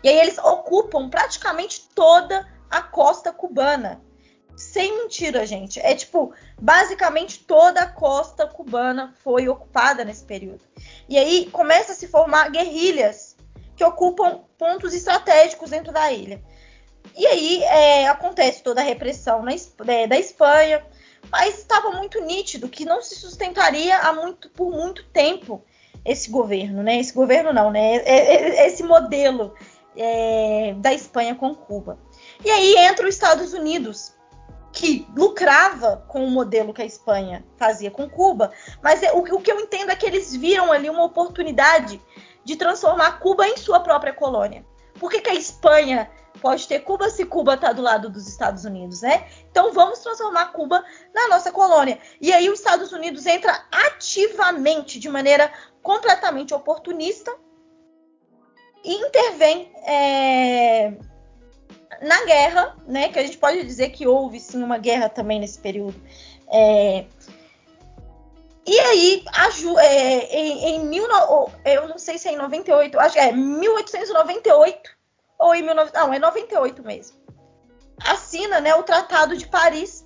E 0.03 0.09
aí 0.09 0.17
eles 0.19 0.39
ocupam 0.39 1.09
praticamente 1.09 1.89
toda 1.93 2.47
a 2.71 2.81
costa 2.81 3.33
cubana. 3.33 4.01
Sem 4.57 5.03
mentira, 5.03 5.45
gente. 5.45 5.81
É 5.81 5.95
tipo, 5.95 6.33
basicamente 6.61 7.45
toda 7.45 7.81
a 7.83 7.89
costa 7.89 8.47
cubana 8.47 9.13
foi 9.25 9.49
ocupada 9.49 10.05
nesse 10.05 10.25
período. 10.25 10.63
E 11.09 11.19
aí 11.19 11.51
começa 11.51 11.93
a 11.93 11.95
se 11.97 12.07
formar 12.07 12.51
guerrilhas 12.51 13.36
que 13.77 13.85
ocupam 13.85 14.41
pontos 14.59 14.95
estratégicos 14.95 15.71
dentro 15.71 15.93
da 15.93 16.11
ilha. 16.11 16.43
E 17.17 17.27
aí 17.27 17.63
é, 17.63 18.09
acontece 18.09 18.63
toda 18.63 18.81
a 18.81 18.85
repressão 18.85 19.43
na, 19.43 19.53
é, 19.87 20.07
da 20.07 20.19
Espanha, 20.19 20.85
mas 21.31 21.59
estava 21.59 21.91
muito 21.93 22.21
nítido 22.21 22.69
que 22.69 22.85
não 22.85 23.03
se 23.03 23.17
sustentaria 23.17 23.99
há 23.99 24.13
muito, 24.13 24.49
por 24.51 24.71
muito 24.71 25.05
tempo 25.11 25.63
esse 26.05 26.31
governo, 26.31 26.83
né? 26.83 26.99
Esse 26.99 27.13
governo 27.13 27.53
não, 27.53 27.71
né? 27.71 27.97
É, 27.97 28.63
é, 28.63 28.67
esse 28.67 28.83
modelo 28.83 29.55
é, 29.97 30.75
da 30.79 30.93
Espanha 30.93 31.35
com 31.35 31.55
Cuba. 31.55 31.99
E 32.45 32.51
aí 32.51 32.77
entra 32.77 33.07
os 33.09 33.15
Estados 33.15 33.53
Unidos, 33.53 34.15
que 34.73 35.07
lucrava 35.17 36.05
com 36.07 36.25
o 36.25 36.31
modelo 36.31 36.73
que 36.73 36.83
a 36.83 36.87
Espanha 36.87 37.45
fazia 37.57 37.91
com 37.91 38.09
Cuba, 38.09 38.53
mas 38.83 39.03
é, 39.03 39.13
o, 39.13 39.19
o 39.19 39.41
que 39.41 39.51
eu 39.51 39.59
entendo 39.59 39.91
é 39.91 39.97
que 39.97 40.07
eles 40.07 40.37
viram 40.37 40.71
ali 40.71 40.89
uma 40.89 41.05
oportunidade 41.05 42.01
de 42.47 42.55
transformar 42.55 43.19
Cuba 43.19 43.45
em 43.49 43.57
sua 43.57 43.81
própria 43.81 44.13
colônia. 44.13 44.65
Por 45.01 45.11
que, 45.11 45.21
que 45.21 45.31
a 45.31 45.35
Espanha 45.35 46.09
pode 46.41 46.69
ter 46.69 46.79
Cuba 46.81 47.11
se 47.11 47.25
Cuba 47.25 47.55
está 47.55 47.73
do 47.73 47.83
lado 47.83 48.09
dos 48.09 48.29
Estados 48.29 48.65
Unidos, 48.65 49.03
né? 49.03 49.27
Então 49.51 49.73
vamos 49.73 49.99
transformar 49.99 50.53
Cuba 50.53 50.85
na 51.13 51.27
nossa 51.27 51.51
colônia. 51.51 51.99
E 52.21 52.33
aí 52.33 52.49
os 52.49 52.61
Estados 52.61 52.93
Unidos 52.93 53.27
entra 53.27 53.67
ativamente, 53.73 55.01
de 55.01 55.09
maneira 55.09 55.53
completamente 55.83 56.55
oportunista, 56.55 57.35
e 58.85 58.95
intervém 58.95 59.73
é, 59.85 60.93
na 62.01 62.25
guerra, 62.27 62.77
né? 62.87 63.09
Que 63.09 63.19
a 63.19 63.23
gente 63.25 63.39
pode 63.39 63.65
dizer 63.65 63.91
que 63.91 64.07
houve 64.07 64.39
sim 64.39 64.63
uma 64.63 64.79
guerra 64.79 65.09
também 65.09 65.41
nesse 65.41 65.59
período. 65.59 66.01
É, 66.49 67.07
e 68.67 68.81
aí, 68.81 69.25
a, 69.29 69.49
é, 69.83 70.37
em, 70.37 70.77
em 70.77 70.87
mil, 70.87 71.07
eu 71.65 71.89
não 71.89 71.99
sei 71.99 72.19
se 72.19 72.29
é 72.29 72.33
em 72.33 72.37
98, 72.37 72.99
acho 72.99 73.15
que 73.15 73.21
é 73.21 73.33
1898 73.33 74.91
ou 75.39 75.55
em 75.55 75.63
19, 75.63 75.93
não, 75.95 76.13
é 76.13 76.19
98 76.19 76.83
mesmo. 76.83 77.17
Assina, 78.05 78.61
né, 78.61 78.75
o 78.75 78.83
Tratado 78.83 79.37
de 79.37 79.47
Paris. 79.47 80.05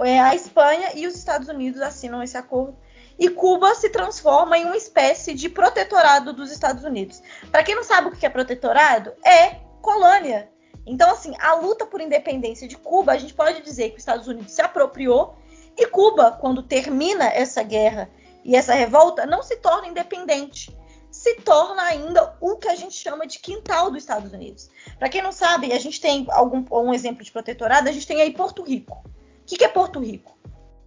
É, 0.00 0.20
a 0.20 0.34
Espanha 0.34 0.90
e 0.94 1.06
os 1.06 1.14
Estados 1.14 1.48
Unidos 1.48 1.80
assinam 1.80 2.22
esse 2.22 2.36
acordo 2.36 2.76
e 3.18 3.28
Cuba 3.30 3.74
se 3.74 3.88
transforma 3.88 4.58
em 4.58 4.64
uma 4.64 4.76
espécie 4.76 5.34
de 5.34 5.48
protetorado 5.48 6.32
dos 6.32 6.50
Estados 6.50 6.84
Unidos. 6.84 7.22
Para 7.50 7.62
quem 7.62 7.74
não 7.74 7.84
sabe 7.84 8.08
o 8.08 8.10
que 8.10 8.26
é 8.26 8.28
protetorado, 8.28 9.12
é 9.24 9.60
colônia. 9.80 10.50
Então, 10.86 11.10
assim, 11.10 11.34
a 11.38 11.54
luta 11.54 11.86
por 11.86 12.00
independência 12.00 12.68
de 12.68 12.76
Cuba, 12.76 13.12
a 13.12 13.18
gente 13.18 13.32
pode 13.32 13.62
dizer 13.62 13.90
que 13.90 13.96
os 13.96 14.02
Estados 14.02 14.26
Unidos 14.26 14.52
se 14.52 14.60
apropriou 14.60 15.36
e 15.76 15.86
Cuba, 15.86 16.32
quando 16.32 16.62
termina 16.62 17.26
essa 17.26 17.62
guerra 17.62 18.10
e 18.44 18.54
essa 18.54 18.74
revolta, 18.74 19.26
não 19.26 19.42
se 19.42 19.56
torna 19.56 19.88
independente 19.88 20.74
se 21.14 21.36
torna 21.36 21.80
ainda 21.80 22.36
o 22.40 22.56
que 22.56 22.66
a 22.66 22.74
gente 22.74 22.96
chama 22.96 23.24
de 23.24 23.38
quintal 23.38 23.88
dos 23.88 24.02
Estados 24.02 24.32
Unidos. 24.32 24.68
Para 24.98 25.08
quem 25.08 25.22
não 25.22 25.30
sabe, 25.30 25.72
a 25.72 25.78
gente 25.78 26.00
tem 26.00 26.26
algum 26.28 26.64
um 26.72 26.92
exemplo 26.92 27.22
de 27.22 27.30
protetorado, 27.30 27.88
a 27.88 27.92
gente 27.92 28.04
tem 28.04 28.20
aí 28.20 28.32
Porto 28.32 28.64
Rico. 28.64 29.04
O 29.06 29.44
que, 29.46 29.56
que 29.56 29.64
é 29.64 29.68
Porto 29.68 30.00
Rico? 30.00 30.36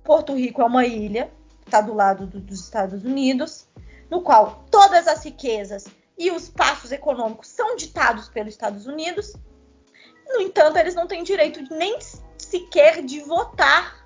Porto 0.03 0.35
Rico 0.35 0.61
é 0.61 0.65
uma 0.65 0.85
ilha, 0.85 1.31
está 1.65 1.79
do 1.79 1.93
lado 1.93 2.27
do, 2.27 2.41
dos 2.41 2.59
Estados 2.59 3.05
Unidos, 3.05 3.69
no 4.11 4.21
qual 4.21 4.65
todas 4.69 5.07
as 5.07 5.23
riquezas 5.23 5.85
e 6.17 6.29
os 6.29 6.49
passos 6.49 6.91
econômicos 6.91 7.47
são 7.47 7.77
ditados 7.77 8.27
pelos 8.27 8.53
Estados 8.53 8.85
Unidos. 8.85 9.33
No 10.27 10.41
entanto, 10.41 10.77
eles 10.77 10.93
não 10.93 11.07
têm 11.07 11.23
direito 11.23 11.63
nem 11.73 11.97
sequer 12.37 13.01
de 13.01 13.21
votar 13.21 13.96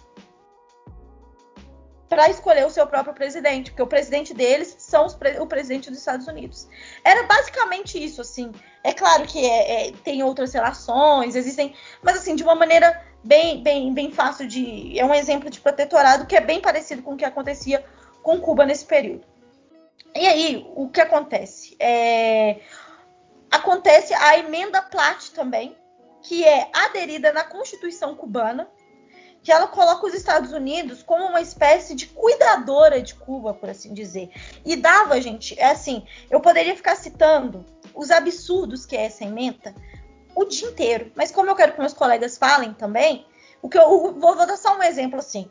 para 2.11 2.29
escolher 2.29 2.65
o 2.65 2.69
seu 2.69 2.85
próprio 2.85 3.13
presidente, 3.13 3.71
porque 3.71 3.81
o 3.81 3.87
presidente 3.87 4.33
deles 4.33 4.75
são 4.77 5.07
pre 5.11 5.39
o 5.39 5.47
presidente 5.47 5.89
dos 5.89 5.99
Estados 5.99 6.27
Unidos. 6.27 6.67
Era 7.05 7.23
basicamente 7.23 8.03
isso, 8.03 8.19
assim. 8.19 8.51
É 8.83 8.91
claro 8.91 9.25
que 9.25 9.39
é, 9.39 9.87
é, 9.87 9.91
tem 10.03 10.21
outras 10.21 10.53
relações, 10.53 11.37
existem, 11.37 11.73
mas 12.01 12.17
assim, 12.17 12.35
de 12.35 12.43
uma 12.43 12.53
maneira 12.53 13.01
bem, 13.23 13.63
bem, 13.63 13.93
bem 13.93 14.11
fácil 14.11 14.45
de. 14.45 14.99
É 14.99 15.05
um 15.05 15.13
exemplo 15.13 15.49
de 15.49 15.61
protetorado 15.61 16.25
que 16.25 16.35
é 16.35 16.41
bem 16.41 16.59
parecido 16.59 17.01
com 17.01 17.13
o 17.13 17.17
que 17.17 17.23
acontecia 17.23 17.81
com 18.21 18.41
Cuba 18.41 18.65
nesse 18.65 18.83
período. 18.83 19.25
E 20.13 20.27
aí, 20.27 20.69
o 20.75 20.89
que 20.89 20.99
acontece? 20.99 21.77
É, 21.79 22.59
acontece 23.49 24.13
a 24.13 24.37
emenda 24.37 24.81
Platt 24.81 25.31
também, 25.31 25.77
que 26.21 26.43
é 26.43 26.69
aderida 26.73 27.31
na 27.31 27.45
Constituição 27.45 28.15
cubana, 28.15 28.69
que 29.43 29.51
ela 29.51 29.67
coloca 29.67 30.05
os 30.05 30.13
Estados 30.13 30.51
Unidos 30.51 31.01
como 31.01 31.25
uma 31.25 31.41
espécie 31.41 31.95
de 31.95 32.07
cuidadora 32.07 33.01
de 33.01 33.15
Cuba, 33.15 33.53
por 33.53 33.69
assim 33.69 33.93
dizer. 33.93 34.29
E 34.63 34.75
dava, 34.75 35.19
gente, 35.19 35.59
é 35.59 35.71
assim, 35.71 36.05
eu 36.29 36.39
poderia 36.39 36.75
ficar 36.75 36.95
citando 36.95 37.65
os 37.93 38.11
absurdos 38.11 38.85
que 38.85 38.95
é 38.95 39.05
essa 39.05 39.23
emenda 39.23 39.73
o 40.35 40.45
dia 40.45 40.67
inteiro, 40.67 41.11
mas 41.15 41.31
como 41.31 41.49
eu 41.49 41.55
quero 41.55 41.73
que 41.73 41.79
meus 41.79 41.93
colegas 41.93 42.37
falem 42.37 42.73
também, 42.73 43.25
o 43.61 43.69
que 43.69 43.77
eu 43.77 43.87
vou, 43.87 44.13
vou 44.13 44.35
dar 44.35 44.57
só 44.57 44.77
um 44.77 44.83
exemplo 44.83 45.19
assim. 45.19 45.49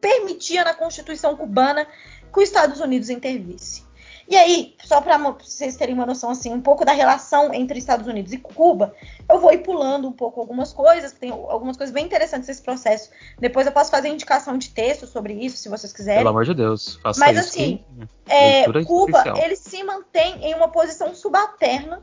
Permitia 0.00 0.64
na 0.64 0.74
Constituição 0.74 1.36
cubana 1.36 1.86
que 2.32 2.38
os 2.38 2.44
Estados 2.44 2.80
Unidos 2.80 3.10
intervisse. 3.10 3.84
E 4.28 4.36
aí, 4.36 4.74
só 4.84 5.00
para 5.00 5.18
vocês 5.18 5.76
terem 5.76 5.94
uma 5.94 6.06
noção 6.06 6.30
assim, 6.30 6.52
um 6.52 6.60
pouco 6.60 6.84
da 6.84 6.92
relação 6.92 7.52
entre 7.52 7.78
Estados 7.78 8.06
Unidos 8.06 8.32
e 8.32 8.38
Cuba, 8.38 8.94
eu 9.28 9.38
vou 9.40 9.52
ir 9.52 9.58
pulando 9.58 10.08
um 10.08 10.12
pouco 10.12 10.40
algumas 10.40 10.72
coisas, 10.72 11.12
tem 11.12 11.30
algumas 11.30 11.76
coisas 11.76 11.92
bem 11.92 12.04
interessantes 12.04 12.48
nesse 12.48 12.62
processo. 12.62 13.10
Depois 13.38 13.66
eu 13.66 13.72
posso 13.72 13.90
fazer 13.90 14.08
indicação 14.08 14.56
de 14.56 14.70
texto 14.70 15.06
sobre 15.06 15.34
isso, 15.34 15.56
se 15.56 15.68
vocês 15.68 15.92
quiserem. 15.92 16.20
Pelo 16.20 16.30
amor 16.30 16.44
de 16.44 16.54
Deus, 16.54 16.96
faça 17.02 17.20
Mas 17.20 17.36
isso 17.36 17.48
assim, 17.48 17.84
é, 18.28 18.64
Cuba, 18.84 19.18
especial. 19.18 19.36
ele 19.38 19.56
se 19.56 19.82
mantém 19.82 20.44
em 20.44 20.54
uma 20.54 20.68
posição 20.68 21.14
subalterna 21.14 22.02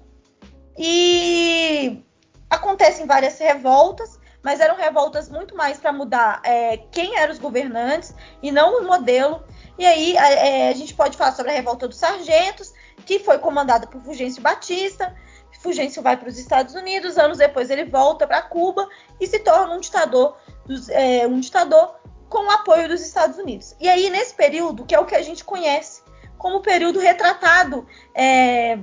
e 0.78 2.04
acontecem 2.50 3.06
várias 3.06 3.40
revoltas, 3.40 4.19
mas 4.44 4.60
eram 4.60 4.76
revoltas 4.76 5.30
muito 5.30 5.56
mais 5.56 5.78
para 5.78 5.92
mudar 5.92 6.42
é, 6.44 6.78
quem 6.92 7.18
eram 7.18 7.34
os 7.34 7.40
governantes 7.40 8.14
e 8.42 8.52
não 8.52 8.82
o 8.82 8.88
modelo 8.88 9.44
e 9.80 9.86
aí 9.86 10.18
a, 10.18 10.30
é, 10.30 10.70
a, 10.70 10.74
gente 10.74 10.94
pode 10.94 11.16
falar 11.16 11.32
sobre 11.32 11.54
a 11.54 11.56
revolta 11.56 11.88
dos 11.88 11.98
sargentos, 11.98 12.74
que 13.06 13.18
foi 13.20 13.40
comandada 13.40 13.88
por 13.88 14.02
Fulgêncio 14.02 14.42
Batista. 14.42 15.16
Fulgêncio 15.62 16.02
vai 16.02 16.18
para 16.18 16.28
os 16.28 16.38
Estados 16.38 16.76
Unidos, 16.76 17.18
anos 17.18 17.38
depois 17.38 17.70
ele 17.70 17.86
volta 17.86 18.28
para 18.28 18.42
Cuba 18.42 18.88
e 19.20 19.26
se 19.26 19.40
torna 19.40 19.74
um 19.74 19.80
ditador, 19.80 20.38
dos, 20.66 20.90
é, 20.90 21.26
um 21.26 21.40
ditador 21.40 21.98
com 22.30 22.46
o 22.46 22.52
apoio 22.52 22.90
dos 22.90 23.02
Estados 23.02 23.38
Unidos. 23.38 23.74
E 23.80 23.88
aí, 23.88 24.10
nesse 24.10 24.36
período, 24.36 24.86
que 24.86 24.94
é 24.94 25.00
o 25.00 25.06
que 25.06 25.16
a 25.16 25.22
gente 25.22 25.46
conhece 25.46 26.04
como 26.38 26.58
o 26.58 26.62
período 26.62 27.00
retratado 27.00 27.88
é, 28.14 28.80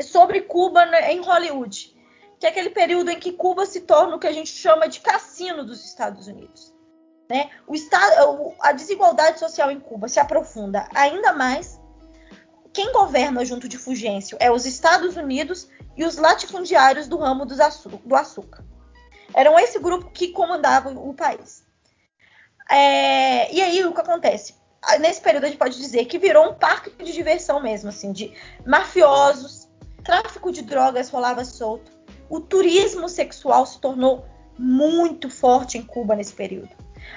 sobre 0.00 0.42
Cuba 0.42 0.84
em 1.10 1.20
Hollywood, 1.20 1.91
que 2.42 2.46
é 2.46 2.48
aquele 2.48 2.70
período 2.70 3.08
em 3.08 3.20
que 3.20 3.30
Cuba 3.30 3.64
se 3.64 3.82
torna 3.82 4.16
o 4.16 4.18
que 4.18 4.26
a 4.26 4.32
gente 4.32 4.50
chama 4.50 4.88
de 4.88 4.98
cassino 4.98 5.64
dos 5.64 5.84
Estados 5.84 6.26
Unidos. 6.26 6.74
Né? 7.30 7.48
O 7.68 7.74
estado, 7.76 8.52
a 8.60 8.72
desigualdade 8.72 9.38
social 9.38 9.70
em 9.70 9.78
Cuba 9.78 10.08
se 10.08 10.18
aprofunda 10.18 10.88
ainda 10.92 11.32
mais. 11.32 11.80
Quem 12.72 12.92
governa 12.92 13.44
junto 13.44 13.68
de 13.68 13.78
Fulgêncio 13.78 14.36
é 14.40 14.50
os 14.50 14.66
Estados 14.66 15.16
Unidos 15.16 15.68
e 15.96 16.04
os 16.04 16.16
latifundiários 16.16 17.06
do 17.06 17.16
ramo 17.16 17.46
do 17.46 18.16
açúcar. 18.16 18.64
Eram 19.32 19.56
esse 19.56 19.78
grupo 19.78 20.10
que 20.10 20.32
comandava 20.32 20.90
o 20.90 21.14
país. 21.14 21.64
É, 22.68 23.54
e 23.54 23.62
aí 23.62 23.84
o 23.84 23.94
que 23.94 24.00
acontece? 24.00 24.56
Nesse 24.98 25.20
período 25.20 25.44
a 25.44 25.46
gente 25.46 25.58
pode 25.58 25.78
dizer 25.78 26.06
que 26.06 26.18
virou 26.18 26.50
um 26.50 26.54
parque 26.54 26.90
de 27.04 27.12
diversão 27.12 27.62
mesmo, 27.62 27.90
assim, 27.90 28.10
de 28.10 28.34
mafiosos, 28.66 29.68
tráfico 30.02 30.50
de 30.50 30.62
drogas 30.62 31.08
rolava 31.08 31.44
solto, 31.44 32.01
o 32.28 32.40
turismo 32.40 33.08
sexual 33.08 33.66
se 33.66 33.80
tornou 33.80 34.24
muito 34.58 35.30
forte 35.30 35.78
em 35.78 35.82
Cuba 35.82 36.14
nesse 36.14 36.32
período. 36.32 36.70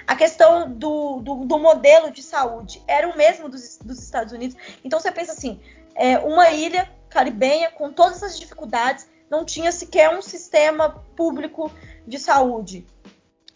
A 0.07 0.15
questão 0.15 0.71
do, 0.71 1.19
do, 1.21 1.45
do 1.45 1.59
modelo 1.59 2.11
de 2.11 2.23
saúde 2.23 2.81
era 2.87 3.07
o 3.07 3.17
mesmo 3.17 3.49
dos, 3.49 3.77
dos 3.77 3.99
Estados 4.01 4.33
Unidos. 4.33 4.57
Então 4.83 4.99
você 4.99 5.11
pensa 5.11 5.31
assim, 5.31 5.59
é, 5.95 6.17
uma 6.19 6.49
ilha 6.49 6.89
caribenha 7.09 7.71
com 7.71 7.91
todas 7.91 8.17
essas 8.17 8.39
dificuldades, 8.39 9.07
não 9.29 9.45
tinha 9.45 9.71
sequer 9.71 10.09
um 10.09 10.21
sistema 10.21 11.03
público 11.15 11.71
de 12.05 12.19
saúde. 12.19 12.85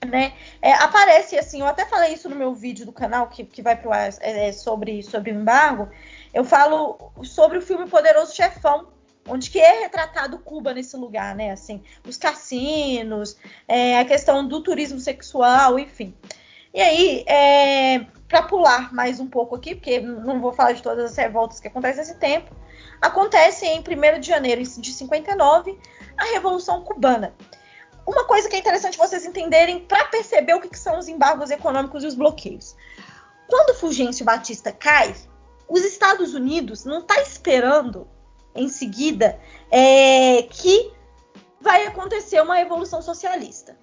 Né? 0.06 0.34
É, 0.62 0.74
aparece 0.74 1.38
assim, 1.38 1.60
eu 1.60 1.68
até 1.68 1.86
falei 1.86 2.14
isso 2.14 2.30
no 2.30 2.36
meu 2.36 2.54
vídeo 2.54 2.86
do 2.86 2.94
canal 2.94 3.28
que, 3.28 3.44
que 3.44 3.62
vai 3.62 3.76
para 3.76 3.90
o 3.90 3.94
ar 3.94 4.10
é, 4.22 4.52
sobre, 4.52 5.04
sobre 5.04 5.32
o 5.32 5.36
embargo. 5.36 5.90
Eu 6.34 6.44
falo 6.46 7.12
sobre 7.24 7.58
o 7.58 7.62
filme 7.62 7.88
Poderoso 7.90 8.34
Chefão, 8.34 8.88
onde 9.30 9.50
que 9.50 9.60
é 9.60 9.82
retratado 9.82 10.40
Cuba 10.40 10.74
nesse 10.74 10.98
lugar, 10.98 11.36
né? 11.36 11.52
Assim, 11.52 11.82
os 12.08 12.18
cassinos, 12.18 13.38
é, 13.68 14.00
a 14.00 14.06
questão 14.06 14.48
do 14.48 14.62
turismo 14.62 15.00
sexual, 15.00 15.78
enfim. 15.78 16.14
E 16.74 16.82
aí, 16.82 17.24
é, 17.28 18.06
para 18.28 18.44
pular 18.44 18.94
mais 18.94 19.20
um 19.20 19.28
pouco 19.28 19.56
aqui, 19.56 19.74
porque 19.76 20.00
não 20.00 20.40
vou 20.40 20.54
falar 20.54 20.74
de 20.74 20.84
todas 20.84 21.12
as 21.12 21.18
revoltas 21.18 21.60
que 21.60 21.68
acontecem 21.68 22.00
nesse 22.00 22.16
tempo, 22.16 22.56
acontece 23.02 23.66
em 23.66 23.80
1 23.80 24.20
de 24.20 24.28
janeiro 24.28 24.62
de 24.62 24.94
59 24.94 25.78
a 26.18 26.24
Revolução 26.26 26.84
Cubana. 26.84 27.34
Uma 28.06 28.26
coisa 28.26 28.50
que 28.50 28.56
é 28.56 28.60
interessante 28.60 28.98
vocês 28.98 29.26
entenderem 29.26 29.82
para 29.82 30.06
perceber 30.06 30.54
o 30.54 30.62
que, 30.62 30.70
que 30.70 30.80
são 30.80 30.98
os 30.98 31.08
embargos 31.08 31.52
econômicos 31.52 32.04
e 32.04 32.08
os 32.08 32.16
bloqueios. 32.16 32.76
Quando 33.48 33.78
Fulgêncio 33.78 34.26
Batista 34.26 34.72
cai, 34.72 35.16
os 35.68 35.84
Estados 35.84 36.34
Unidos 36.34 36.86
não 36.86 37.00
está 37.00 37.22
esperando 37.22 38.08
em 38.56 38.68
seguida 38.68 39.40
é, 39.72 40.44
que 40.44 40.92
vai 41.62 41.86
acontecer 41.86 42.42
uma 42.42 42.56
revolução 42.56 43.02
socialista. 43.02 43.78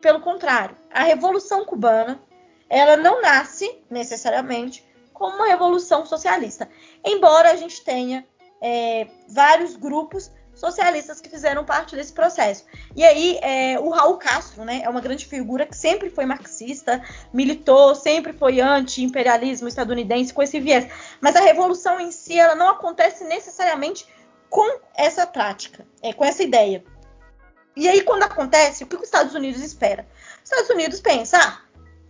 Pelo 0.00 0.20
contrário, 0.20 0.76
a 0.90 1.02
revolução 1.02 1.64
cubana 1.64 2.20
ela 2.68 2.96
não 2.96 3.20
nasce 3.20 3.82
necessariamente 3.90 4.86
como 5.12 5.36
uma 5.36 5.46
revolução 5.48 6.06
socialista, 6.06 6.70
embora 7.04 7.50
a 7.50 7.56
gente 7.56 7.82
tenha 7.84 8.26
é, 8.62 9.06
vários 9.28 9.76
grupos 9.76 10.30
socialistas 10.60 11.20
que 11.20 11.30
fizeram 11.30 11.64
parte 11.64 11.96
desse 11.96 12.12
processo. 12.12 12.66
E 12.94 13.02
aí, 13.02 13.38
é, 13.40 13.80
o 13.80 13.88
Raul 13.88 14.18
Castro, 14.18 14.62
né, 14.62 14.82
é 14.84 14.88
uma 14.88 15.00
grande 15.00 15.24
figura 15.24 15.64
que 15.64 15.76
sempre 15.76 16.10
foi 16.10 16.26
marxista, 16.26 17.02
militou, 17.32 17.94
sempre 17.94 18.34
foi 18.34 18.60
anti-imperialismo 18.60 19.66
estadunidense 19.66 20.34
com 20.34 20.42
esse 20.42 20.60
viés. 20.60 20.86
Mas 21.20 21.34
a 21.34 21.40
revolução 21.40 21.98
em 21.98 22.12
si, 22.12 22.38
ela 22.38 22.54
não 22.54 22.68
acontece 22.68 23.24
necessariamente 23.24 24.06
com 24.50 24.80
essa 24.94 25.26
prática, 25.26 25.86
é, 26.02 26.12
com 26.12 26.24
essa 26.24 26.42
ideia. 26.42 26.84
E 27.74 27.88
aí, 27.88 28.02
quando 28.02 28.24
acontece, 28.24 28.84
o 28.84 28.86
que 28.86 28.96
os 28.96 29.04
Estados 29.04 29.34
Unidos 29.34 29.62
espera? 29.62 30.06
Os 30.44 30.50
Estados 30.50 30.68
Unidos 30.68 31.00
pensa, 31.00 31.38
ah, 31.38 31.60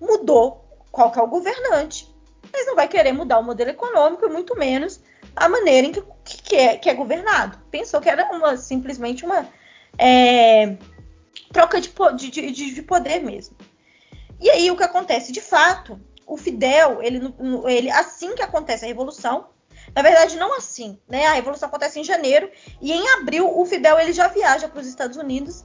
mudou 0.00 0.64
qual 0.90 1.12
que 1.12 1.20
é 1.20 1.22
o 1.22 1.28
governante, 1.28 2.12
mas 2.52 2.66
não 2.66 2.74
vai 2.74 2.88
querer 2.88 3.12
mudar 3.12 3.38
o 3.38 3.44
modelo 3.44 3.70
econômico 3.70 4.26
e 4.26 4.28
muito 4.28 4.56
menos 4.58 5.00
a 5.34 5.48
maneira 5.48 5.86
em 5.86 5.92
que, 5.92 6.02
que, 6.24 6.56
é, 6.56 6.76
que 6.76 6.90
é 6.90 6.94
governado. 6.94 7.58
Pensou 7.70 8.00
que 8.00 8.08
era 8.08 8.30
uma, 8.32 8.56
simplesmente 8.56 9.24
uma 9.24 9.48
é, 9.98 10.76
troca 11.52 11.80
de, 11.80 11.92
de, 12.16 12.50
de, 12.50 12.74
de, 12.74 12.82
poder 12.82 13.20
mesmo. 13.20 13.56
E 14.40 14.50
aí 14.50 14.70
o 14.70 14.76
que 14.76 14.82
acontece? 14.82 15.32
De 15.32 15.40
fato, 15.40 16.00
o 16.26 16.36
Fidel, 16.36 17.02
ele, 17.02 17.34
ele 17.66 17.90
assim 17.90 18.34
que 18.34 18.42
acontece 18.42 18.84
a 18.84 18.88
Revolução, 18.88 19.48
na 19.94 20.02
verdade 20.02 20.36
não 20.36 20.56
assim, 20.56 20.98
né? 21.08 21.26
A 21.26 21.32
Revolução 21.32 21.68
acontece 21.68 21.98
em 21.98 22.04
janeiro 22.04 22.50
e 22.80 22.92
em 22.92 23.08
abril 23.10 23.58
o 23.58 23.66
Fidel 23.66 23.98
ele 23.98 24.12
já 24.12 24.28
viaja 24.28 24.68
para 24.68 24.80
os 24.80 24.86
Estados 24.86 25.16
Unidos 25.16 25.64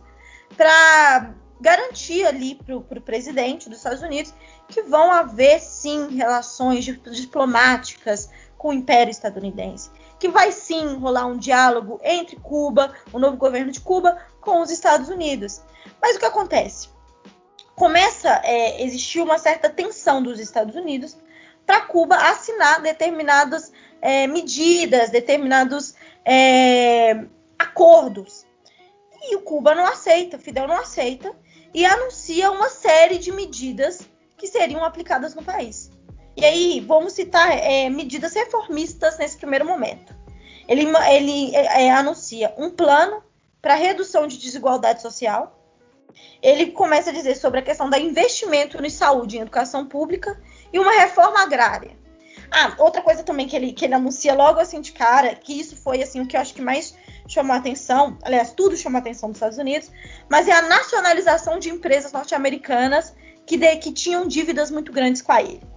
para 0.58 1.34
garantir 1.60 2.26
ali 2.26 2.56
para 2.56 2.76
o 2.76 3.02
presidente 3.02 3.70
dos 3.70 3.78
Estados 3.78 4.02
Unidos 4.02 4.34
que 4.68 4.82
vão 4.82 5.12
haver 5.12 5.60
sim 5.60 6.16
relações 6.16 6.84
diplomáticas 6.84 8.30
com 8.66 8.70
o 8.70 8.74
Império 8.74 9.12
Estadunidense, 9.12 9.92
que 10.20 10.28
vai 10.28 10.52
sim 10.52 10.96
rolar 10.96 11.28
um 11.28 11.38
diálogo 11.38 12.00
entre 12.04 12.36
Cuba, 12.38 12.96
o 13.14 13.20
novo 13.20 13.38
governo 13.38 13.72
de 13.72 13.80
Cuba, 13.80 14.18
com 14.42 14.60
os 14.60 14.72
Estados 14.72 15.08
Unidos. 15.08 15.62
Mas 16.02 16.16
o 16.16 16.20
que 16.20 16.26
acontece? 16.26 16.90
Começa 17.76 18.28
a 18.28 18.42
é, 18.44 18.82
existir 18.84 19.22
uma 19.22 19.38
certa 19.38 19.70
tensão 19.70 20.24
dos 20.24 20.40
Estados 20.40 20.76
Unidos 20.76 21.16
para 21.64 21.82
Cuba 21.82 22.16
assinar 22.16 22.82
determinadas 22.82 23.72
é, 24.02 24.26
medidas, 24.26 25.12
determinados 25.12 25.94
é, 26.26 27.24
acordos. 27.60 28.48
E 29.30 29.36
o 29.36 29.42
Cuba 29.42 29.76
não 29.76 29.86
aceita, 29.86 30.40
Fidel 30.40 30.68
não 30.68 30.80
aceita 30.80 31.32
e 31.72 31.86
anuncia 31.86 32.50
uma 32.50 32.70
série 32.70 33.20
de 33.20 33.32
medidas 33.32 34.02
que 34.36 34.48
seriam 34.48 34.84
aplicadas 34.84 35.36
no 35.36 35.44
país. 35.44 35.92
E 36.38 36.44
aí, 36.44 36.80
vamos 36.82 37.14
citar 37.14 37.50
é, 37.52 37.90
medidas 37.90 38.34
reformistas 38.34 39.18
nesse 39.18 39.38
primeiro 39.38 39.66
momento. 39.66 40.14
Ele, 40.68 40.86
ele 41.10 41.56
é, 41.56 41.86
é 41.86 41.92
anuncia 41.92 42.54
um 42.58 42.70
plano 42.70 43.24
para 43.62 43.76
redução 43.76 44.28
de 44.28 44.38
desigualdade 44.38 45.02
social. 45.02 45.58
Ele 46.42 46.72
começa 46.72 47.10
a 47.10 47.14
dizer 47.14 47.36
sobre 47.36 47.60
a 47.60 47.64
questão 47.64 47.90
do 47.90 47.98
investimento 47.98 48.84
em 48.84 48.90
saúde 48.90 49.38
e 49.38 49.40
educação 49.40 49.86
pública 49.86 50.40
e 50.74 50.80
uma 50.80 50.92
reforma 50.92 51.42
agrária. 51.42 51.92
Ah, 52.52 52.76
outra 52.78 53.02
coisa 53.02 53.24
também 53.24 53.48
que 53.48 53.56
ele, 53.56 53.74
que 53.74 53.86
ele 53.86 53.94
anuncia 53.94 54.34
logo 54.34 54.60
assim 54.60 54.82
de 54.82 54.92
cara, 54.92 55.36
que 55.36 55.60
isso 55.60 55.76
foi 55.76 56.04
assim 56.04 56.22
o 56.22 56.28
que 56.28 56.38
eu 56.38 56.42
acho 56.42 56.54
que 56.54 56.62
mais 56.62 56.96
chamou 57.28 57.54
a 57.54 57.58
atenção, 57.58 58.18
aliás, 58.22 58.52
tudo 58.52 58.78
chamou 58.78 58.98
a 58.98 59.02
atenção 59.02 59.30
dos 59.30 59.38
Estados 59.38 59.58
Unidos, 59.58 59.90
mas 60.30 60.48
é 60.48 60.52
a 60.52 60.62
nacionalização 60.62 61.58
de 61.58 61.70
empresas 61.70 62.12
norte-americanas 62.12 63.16
que, 63.46 63.58
que 63.78 63.92
tinham 63.92 64.28
dívidas 64.28 64.70
muito 64.70 64.92
grandes 64.92 65.22
com 65.22 65.32
a 65.32 65.42
ele. 65.42 65.75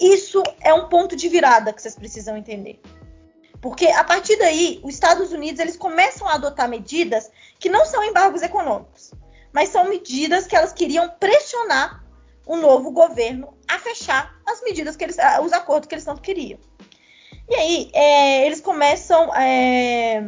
Isso 0.00 0.42
é 0.60 0.72
um 0.72 0.88
ponto 0.88 1.16
de 1.16 1.28
virada 1.28 1.72
que 1.72 1.82
vocês 1.82 1.96
precisam 1.96 2.36
entender. 2.36 2.80
Porque 3.60 3.86
a 3.88 4.04
partir 4.04 4.36
daí, 4.36 4.80
os 4.84 4.94
Estados 4.94 5.32
Unidos 5.32 5.60
eles 5.60 5.76
começam 5.76 6.28
a 6.28 6.34
adotar 6.34 6.68
medidas 6.68 7.30
que 7.58 7.68
não 7.68 7.84
são 7.84 8.04
embargos 8.04 8.42
econômicos, 8.42 9.12
mas 9.52 9.70
são 9.70 9.88
medidas 9.88 10.46
que 10.46 10.54
elas 10.54 10.72
queriam 10.72 11.08
pressionar 11.18 12.04
o 12.46 12.56
novo 12.56 12.92
governo 12.92 13.58
a 13.66 13.78
fechar 13.78 14.38
as 14.46 14.62
medidas 14.62 14.96
que 14.96 15.04
eles, 15.04 15.16
os 15.42 15.52
acordos 15.52 15.88
que 15.88 15.94
eles 15.94 16.04
tanto 16.04 16.22
queriam. 16.22 16.58
E 17.48 17.54
aí, 17.54 17.90
é, 17.94 18.46
eles 18.46 18.60
começam, 18.60 19.34
é, 19.34 20.22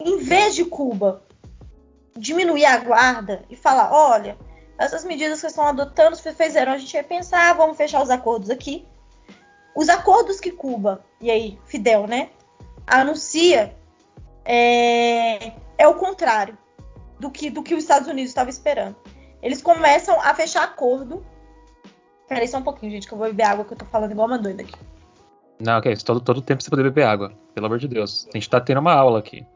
em 0.00 0.18
vez 0.18 0.54
de 0.54 0.64
Cuba 0.64 1.22
diminuir 2.16 2.64
a 2.64 2.78
guarda 2.78 3.44
e 3.50 3.56
falar, 3.56 3.92
olha, 3.92 4.38
essas 4.78 5.04
medidas 5.04 5.40
que 5.40 5.46
estão 5.46 5.66
adotando 5.66 6.16
fizeram 6.16 6.72
a 6.72 6.78
gente 6.78 6.94
repensar, 6.94 7.56
vamos 7.56 7.76
fechar 7.76 8.02
os 8.02 8.10
acordos 8.10 8.50
aqui. 8.50 8.86
Os 9.74 9.88
acordos 9.88 10.40
que 10.40 10.50
Cuba, 10.50 11.04
e 11.20 11.30
aí 11.30 11.58
Fidel, 11.64 12.06
né, 12.06 12.30
anuncia 12.86 13.74
é, 14.44 15.52
é 15.78 15.88
o 15.88 15.94
contrário 15.94 16.58
do 17.18 17.30
que, 17.30 17.48
do 17.48 17.62
que 17.62 17.74
os 17.74 17.84
Estados 17.84 18.08
Unidos 18.08 18.30
estavam 18.30 18.50
esperando. 18.50 18.96
Eles 19.42 19.62
começam 19.62 20.20
a 20.20 20.34
fechar 20.34 20.64
acordo. 20.64 21.24
Peraí 22.28 22.46
só 22.46 22.58
um 22.58 22.62
pouquinho, 22.62 22.92
gente, 22.92 23.06
que 23.06 23.14
eu 23.14 23.18
vou 23.18 23.26
beber 23.28 23.44
água, 23.44 23.64
que 23.64 23.72
eu 23.72 23.78
tô 23.78 23.84
falando 23.86 24.12
igual 24.12 24.26
uma 24.26 24.38
doida 24.38 24.62
aqui. 24.62 24.74
Não, 25.60 25.78
ok, 25.78 25.96
todo, 25.96 26.20
todo 26.20 26.42
tempo 26.42 26.62
você 26.62 26.70
poder 26.70 26.82
beber 26.82 27.04
água, 27.04 27.32
pelo 27.54 27.66
amor 27.66 27.78
de 27.78 27.88
Deus. 27.88 28.26
A 28.32 28.36
gente 28.36 28.50
tá 28.50 28.60
tendo 28.60 28.80
uma 28.80 28.92
aula 28.92 29.20
aqui. 29.20 29.46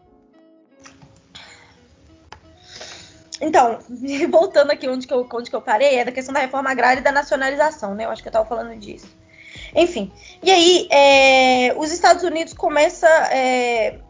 Então, 3.40 3.78
voltando 4.30 4.70
aqui 4.70 4.88
onde 4.88 5.06
que, 5.06 5.14
eu, 5.14 5.26
onde 5.32 5.50
que 5.50 5.56
eu 5.56 5.62
parei, 5.62 5.98
é 5.98 6.04
da 6.04 6.12
questão 6.12 6.32
da 6.32 6.40
reforma 6.40 6.70
agrária 6.70 7.00
e 7.00 7.04
da 7.04 7.12
nacionalização, 7.12 7.94
né? 7.94 8.04
Eu 8.04 8.10
acho 8.10 8.22
que 8.22 8.28
eu 8.28 8.30
estava 8.30 8.48
falando 8.48 8.76
disso. 8.78 9.06
Enfim, 9.74 10.12
e 10.42 10.50
aí 10.50 10.88
é, 10.90 11.74
os 11.76 11.92
Estados 11.92 12.22
Unidos 12.22 12.52
começa. 12.52 13.08
É... 13.30 14.00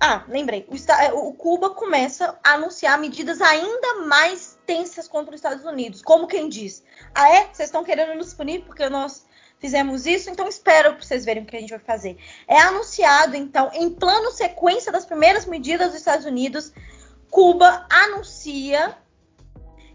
Ah, 0.00 0.24
lembrei. 0.28 0.66
O, 0.68 1.28
o, 1.28 1.32
Cuba 1.32 1.70
começa 1.70 2.38
a 2.44 2.52
anunciar 2.52 2.98
medidas 3.00 3.40
ainda 3.40 4.06
mais 4.06 4.56
tensas 4.64 5.08
contra 5.08 5.34
os 5.34 5.38
Estados 5.38 5.64
Unidos. 5.64 6.02
Como 6.02 6.26
quem 6.26 6.48
diz: 6.48 6.84
Ah, 7.14 7.28
é? 7.30 7.46
Vocês 7.46 7.68
estão 7.68 7.82
querendo 7.82 8.16
nos 8.16 8.32
punir 8.32 8.62
porque 8.64 8.88
nós 8.88 9.26
fizemos 9.58 10.06
isso, 10.06 10.30
então 10.30 10.48
espero 10.48 10.94
para 10.94 11.04
vocês 11.04 11.24
verem 11.24 11.42
o 11.42 11.46
que 11.46 11.56
a 11.56 11.60
gente 11.60 11.70
vai 11.70 11.78
fazer. 11.78 12.16
É 12.46 12.60
anunciado, 12.60 13.36
então, 13.36 13.70
em 13.74 13.90
plano 13.90 14.30
sequência 14.30 14.90
das 14.92 15.04
primeiras 15.04 15.46
medidas 15.46 15.88
dos 15.88 15.98
Estados 15.98 16.24
Unidos, 16.24 16.72
Cuba 17.30 17.86
anuncia 17.90 18.96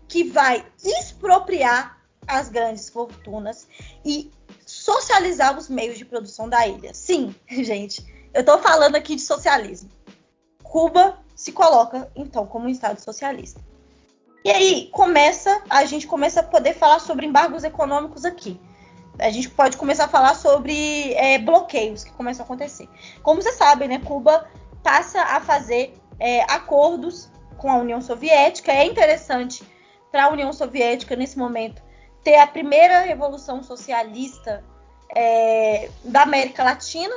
que 0.07 0.23
vai 0.23 0.65
expropriar 0.83 1.97
as 2.27 2.49
grandes 2.49 2.89
fortunas 2.89 3.67
e 4.05 4.31
socializar 4.65 5.57
os 5.57 5.67
meios 5.67 5.97
de 5.97 6.05
produção 6.05 6.47
da 6.47 6.67
ilha. 6.67 6.93
Sim, 6.93 7.35
gente, 7.49 8.05
eu 8.33 8.41
estou 8.41 8.59
falando 8.59 8.95
aqui 8.95 9.15
de 9.15 9.21
socialismo. 9.21 9.89
Cuba 10.61 11.17
se 11.35 11.51
coloca, 11.51 12.11
então, 12.15 12.45
como 12.45 12.65
um 12.65 12.69
Estado 12.69 12.99
socialista. 12.99 13.59
E 14.45 14.51
aí 14.51 14.89
começa, 14.91 15.63
a 15.69 15.85
gente 15.85 16.05
começa 16.05 16.41
a 16.41 16.43
poder 16.43 16.73
falar 16.73 16.99
sobre 16.99 17.25
embargos 17.25 17.63
econômicos 17.63 18.25
aqui 18.25 18.59
a 19.19 19.29
gente 19.29 19.49
pode 19.49 19.77
começar 19.77 20.05
a 20.05 20.07
falar 20.07 20.35
sobre 20.35 21.13
é, 21.13 21.37
bloqueios 21.37 22.03
que 22.03 22.11
começam 22.13 22.43
a 22.43 22.45
acontecer. 22.45 22.89
Como 23.21 23.41
vocês 23.41 23.55
sabem, 23.55 23.87
né, 23.87 23.99
Cuba 24.03 24.47
passa 24.81 25.21
a 25.21 25.39
fazer 25.39 25.95
é, 26.19 26.41
acordos 26.43 27.29
com 27.57 27.71
a 27.71 27.77
União 27.77 28.01
Soviética. 28.01 28.71
É 28.71 28.85
interessante 28.85 29.63
para 30.11 30.25
a 30.25 30.29
União 30.29 30.51
Soviética, 30.51 31.15
nesse 31.15 31.37
momento, 31.37 31.81
ter 32.23 32.35
a 32.35 32.47
primeira 32.47 32.99
revolução 33.01 33.63
socialista 33.63 34.63
é, 35.15 35.89
da 36.03 36.23
América 36.23 36.63
Latina. 36.63 37.15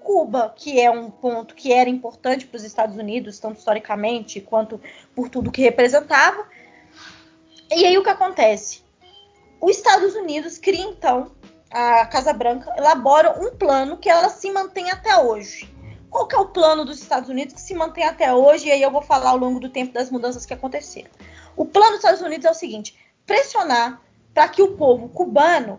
Cuba, 0.00 0.52
que 0.56 0.80
é 0.80 0.90
um 0.90 1.08
ponto 1.10 1.54
que 1.54 1.72
era 1.72 1.88
importante 1.88 2.44
para 2.44 2.56
os 2.56 2.64
Estados 2.64 2.96
Unidos, 2.96 3.38
tanto 3.38 3.58
historicamente 3.58 4.40
quanto 4.40 4.80
por 5.14 5.28
tudo 5.28 5.52
que 5.52 5.62
representava. 5.62 6.44
E 7.70 7.86
aí 7.86 7.96
o 7.96 8.02
que 8.02 8.10
acontece? 8.10 8.81
Os 9.62 9.76
Estados 9.76 10.16
Unidos 10.16 10.58
cria 10.58 10.82
então 10.82 11.30
a 11.70 12.04
Casa 12.06 12.32
Branca, 12.32 12.74
elabora 12.76 13.40
um 13.40 13.56
plano 13.56 13.96
que 13.96 14.10
ela 14.10 14.28
se 14.28 14.50
mantém 14.50 14.90
até 14.90 15.16
hoje. 15.16 15.72
Qual 16.10 16.26
que 16.26 16.34
é 16.34 16.38
o 16.38 16.48
plano 16.48 16.84
dos 16.84 17.00
Estados 17.00 17.28
Unidos 17.28 17.54
que 17.54 17.60
se 17.60 17.72
mantém 17.72 18.04
até 18.04 18.34
hoje? 18.34 18.66
E 18.66 18.72
aí 18.72 18.82
eu 18.82 18.90
vou 18.90 19.02
falar 19.02 19.30
ao 19.30 19.36
longo 19.36 19.60
do 19.60 19.68
tempo 19.68 19.92
das 19.92 20.10
mudanças 20.10 20.44
que 20.44 20.52
aconteceram. 20.52 21.10
O 21.56 21.64
plano 21.64 21.90
dos 21.90 21.98
Estados 21.98 22.20
Unidos 22.20 22.44
é 22.44 22.50
o 22.50 22.54
seguinte: 22.54 22.98
pressionar 23.24 24.02
para 24.34 24.48
que 24.48 24.60
o 24.60 24.76
povo 24.76 25.08
cubano, 25.08 25.78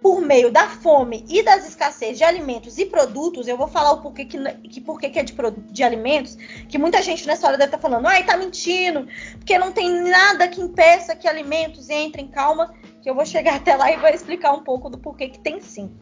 por 0.00 0.20
meio 0.20 0.50
da 0.50 0.68
fome 0.68 1.24
e 1.28 1.42
das 1.42 1.66
escassez 1.66 2.16
de 2.16 2.24
alimentos 2.24 2.78
e 2.78 2.86
produtos, 2.86 3.48
eu 3.48 3.56
vou 3.56 3.66
falar 3.66 3.92
o 3.92 4.00
porquê 4.00 4.24
que, 4.24 4.38
que, 4.68 4.80
porquê 4.80 5.10
que 5.10 5.18
é 5.18 5.24
de, 5.24 5.34
de 5.72 5.82
alimentos, 5.82 6.36
que 6.68 6.78
muita 6.78 7.02
gente 7.02 7.26
nessa 7.26 7.46
hora 7.46 7.58
deve 7.58 7.68
estar 7.68 7.78
tá 7.78 7.82
falando, 7.82 8.06
ai, 8.06 8.24
tá 8.24 8.36
mentindo, 8.36 9.08
porque 9.36 9.58
não 9.58 9.72
tem 9.72 9.90
nada 9.90 10.46
que 10.46 10.60
impeça 10.60 11.16
que 11.16 11.26
alimentos 11.26 11.90
entrem, 11.90 12.28
calma, 12.28 12.72
que 13.02 13.10
eu 13.10 13.14
vou 13.14 13.26
chegar 13.26 13.56
até 13.56 13.74
lá 13.74 13.90
e 13.90 13.96
vou 13.96 14.08
explicar 14.08 14.52
um 14.52 14.62
pouco 14.62 14.88
do 14.88 14.98
porquê 14.98 15.28
que 15.28 15.40
tem 15.40 15.60
sim. 15.60 15.92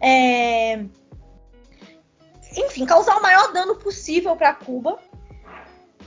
É... 0.00 0.84
Enfim, 2.56 2.86
causar 2.86 3.18
o 3.18 3.22
maior 3.22 3.52
dano 3.52 3.76
possível 3.76 4.34
para 4.34 4.54
Cuba 4.54 4.98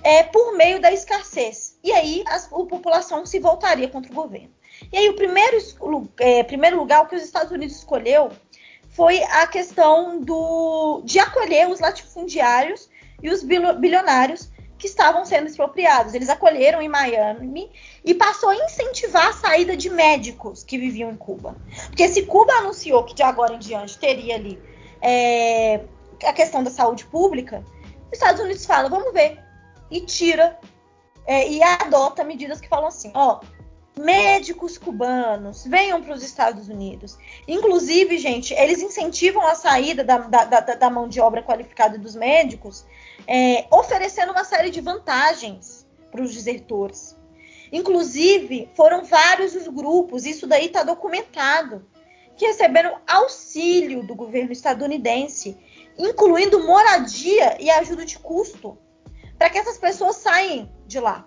é, 0.03 0.23
por 0.23 0.57
meio 0.57 0.81
da 0.81 0.91
escassez. 0.91 1.77
E 1.83 1.91
aí 1.91 2.23
a, 2.27 2.35
a 2.35 2.65
população 2.65 3.25
se 3.25 3.39
voltaria 3.39 3.87
contra 3.87 4.11
o 4.11 4.15
governo. 4.15 4.51
E 4.91 4.97
aí 4.97 5.09
o 5.09 5.15
primeiro, 5.15 5.57
é, 6.19 6.43
primeiro 6.43 6.77
lugar 6.77 7.07
que 7.07 7.15
os 7.15 7.23
Estados 7.23 7.51
Unidos 7.51 7.75
escolheu 7.75 8.29
foi 8.89 9.23
a 9.23 9.47
questão 9.47 10.19
do, 10.19 11.01
de 11.03 11.19
acolher 11.19 11.67
os 11.69 11.79
latifundiários 11.79 12.89
e 13.21 13.29
os 13.29 13.43
bilionários 13.43 14.49
que 14.77 14.87
estavam 14.87 15.23
sendo 15.23 15.47
expropriados. 15.47 16.13
Eles 16.13 16.27
acolheram 16.27 16.81
em 16.81 16.89
Miami 16.89 17.71
e 18.03 18.13
passou 18.13 18.49
a 18.49 18.55
incentivar 18.55 19.27
a 19.27 19.33
saída 19.33 19.77
de 19.77 19.89
médicos 19.89 20.63
que 20.63 20.77
viviam 20.77 21.11
em 21.11 21.15
Cuba. 21.15 21.55
Porque 21.87 22.07
se 22.09 22.23
Cuba 22.23 22.51
anunciou 22.53 23.03
que 23.03 23.13
de 23.13 23.21
agora 23.21 23.53
em 23.53 23.59
diante 23.59 23.97
teria 23.97 24.35
ali 24.35 24.61
é, 24.99 25.81
a 26.25 26.33
questão 26.33 26.63
da 26.63 26.71
saúde 26.71 27.05
pública, 27.05 27.63
os 28.07 28.13
Estados 28.13 28.41
Unidos 28.41 28.65
fala, 28.65 28.89
vamos 28.89 29.13
ver, 29.13 29.39
e 29.89 30.01
tira 30.01 30.57
é, 31.25 31.47
e 31.47 31.61
adota 31.61 32.23
medidas 32.23 32.59
que 32.59 32.67
falam 32.67 32.87
assim, 32.87 33.11
ó, 33.13 33.39
médicos 33.97 34.77
cubanos 34.77 35.65
venham 35.65 36.01
para 36.01 36.13
os 36.13 36.23
Estados 36.23 36.69
Unidos. 36.69 37.17
Inclusive, 37.47 38.17
gente, 38.17 38.53
eles 38.53 38.81
incentivam 38.81 39.45
a 39.45 39.55
saída 39.55 40.03
da, 40.03 40.17
da, 40.17 40.45
da, 40.45 40.59
da 40.59 40.89
mão 40.89 41.07
de 41.07 41.19
obra 41.19 41.43
qualificada 41.43 41.97
dos 41.97 42.15
médicos, 42.15 42.85
é, 43.27 43.65
oferecendo 43.71 44.31
uma 44.31 44.43
série 44.43 44.69
de 44.69 44.81
vantagens 44.81 45.85
para 46.09 46.21
os 46.21 46.33
desertores. 46.33 47.15
Inclusive, 47.71 48.69
foram 48.75 49.05
vários 49.05 49.55
os 49.55 49.67
grupos, 49.67 50.25
isso 50.25 50.45
daí 50.45 50.65
está 50.65 50.83
documentado, 50.83 51.85
que 52.35 52.45
receberam 52.45 52.99
auxílio 53.07 54.03
do 54.03 54.15
governo 54.15 54.51
estadunidense, 54.51 55.57
incluindo 55.97 56.65
moradia 56.65 57.61
e 57.61 57.69
ajuda 57.69 58.05
de 58.05 58.17
custo, 58.19 58.77
para 59.37 59.49
que 59.49 59.57
essas 59.57 59.77
pessoas 59.77 60.17
saiam 60.17 60.69
de 60.85 60.99
lá. 60.99 61.25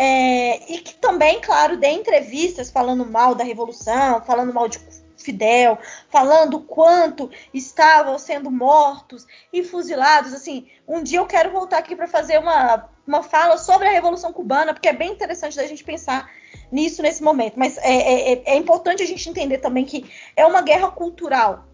É, 0.00 0.72
e 0.72 0.78
que 0.78 0.94
também, 0.94 1.40
claro, 1.40 1.76
dê 1.76 1.88
entrevistas 1.88 2.70
falando 2.70 3.04
mal 3.04 3.34
da 3.34 3.42
Revolução, 3.42 4.22
falando 4.22 4.54
mal 4.54 4.68
de 4.68 4.78
Fidel, 5.16 5.76
falando 6.08 6.60
quanto 6.60 7.28
estavam 7.52 8.16
sendo 8.16 8.48
mortos 8.48 9.26
e 9.52 9.64
fuzilados. 9.64 10.32
Assim, 10.32 10.68
um 10.86 11.02
dia 11.02 11.18
eu 11.18 11.26
quero 11.26 11.50
voltar 11.50 11.78
aqui 11.78 11.96
para 11.96 12.06
fazer 12.06 12.38
uma, 12.38 12.88
uma 13.04 13.24
fala 13.24 13.58
sobre 13.58 13.88
a 13.88 13.90
Revolução 13.90 14.32
Cubana, 14.32 14.72
porque 14.72 14.88
é 14.88 14.92
bem 14.92 15.10
interessante 15.10 15.56
da 15.56 15.66
gente 15.66 15.82
pensar 15.82 16.30
nisso 16.70 17.02
nesse 17.02 17.20
momento. 17.20 17.58
Mas 17.58 17.76
é, 17.78 17.92
é, 17.92 18.32
é, 18.34 18.42
é 18.52 18.56
importante 18.56 19.02
a 19.02 19.06
gente 19.06 19.28
entender 19.28 19.58
também 19.58 19.84
que 19.84 20.08
é 20.36 20.46
uma 20.46 20.62
guerra 20.62 20.92
cultural, 20.92 21.64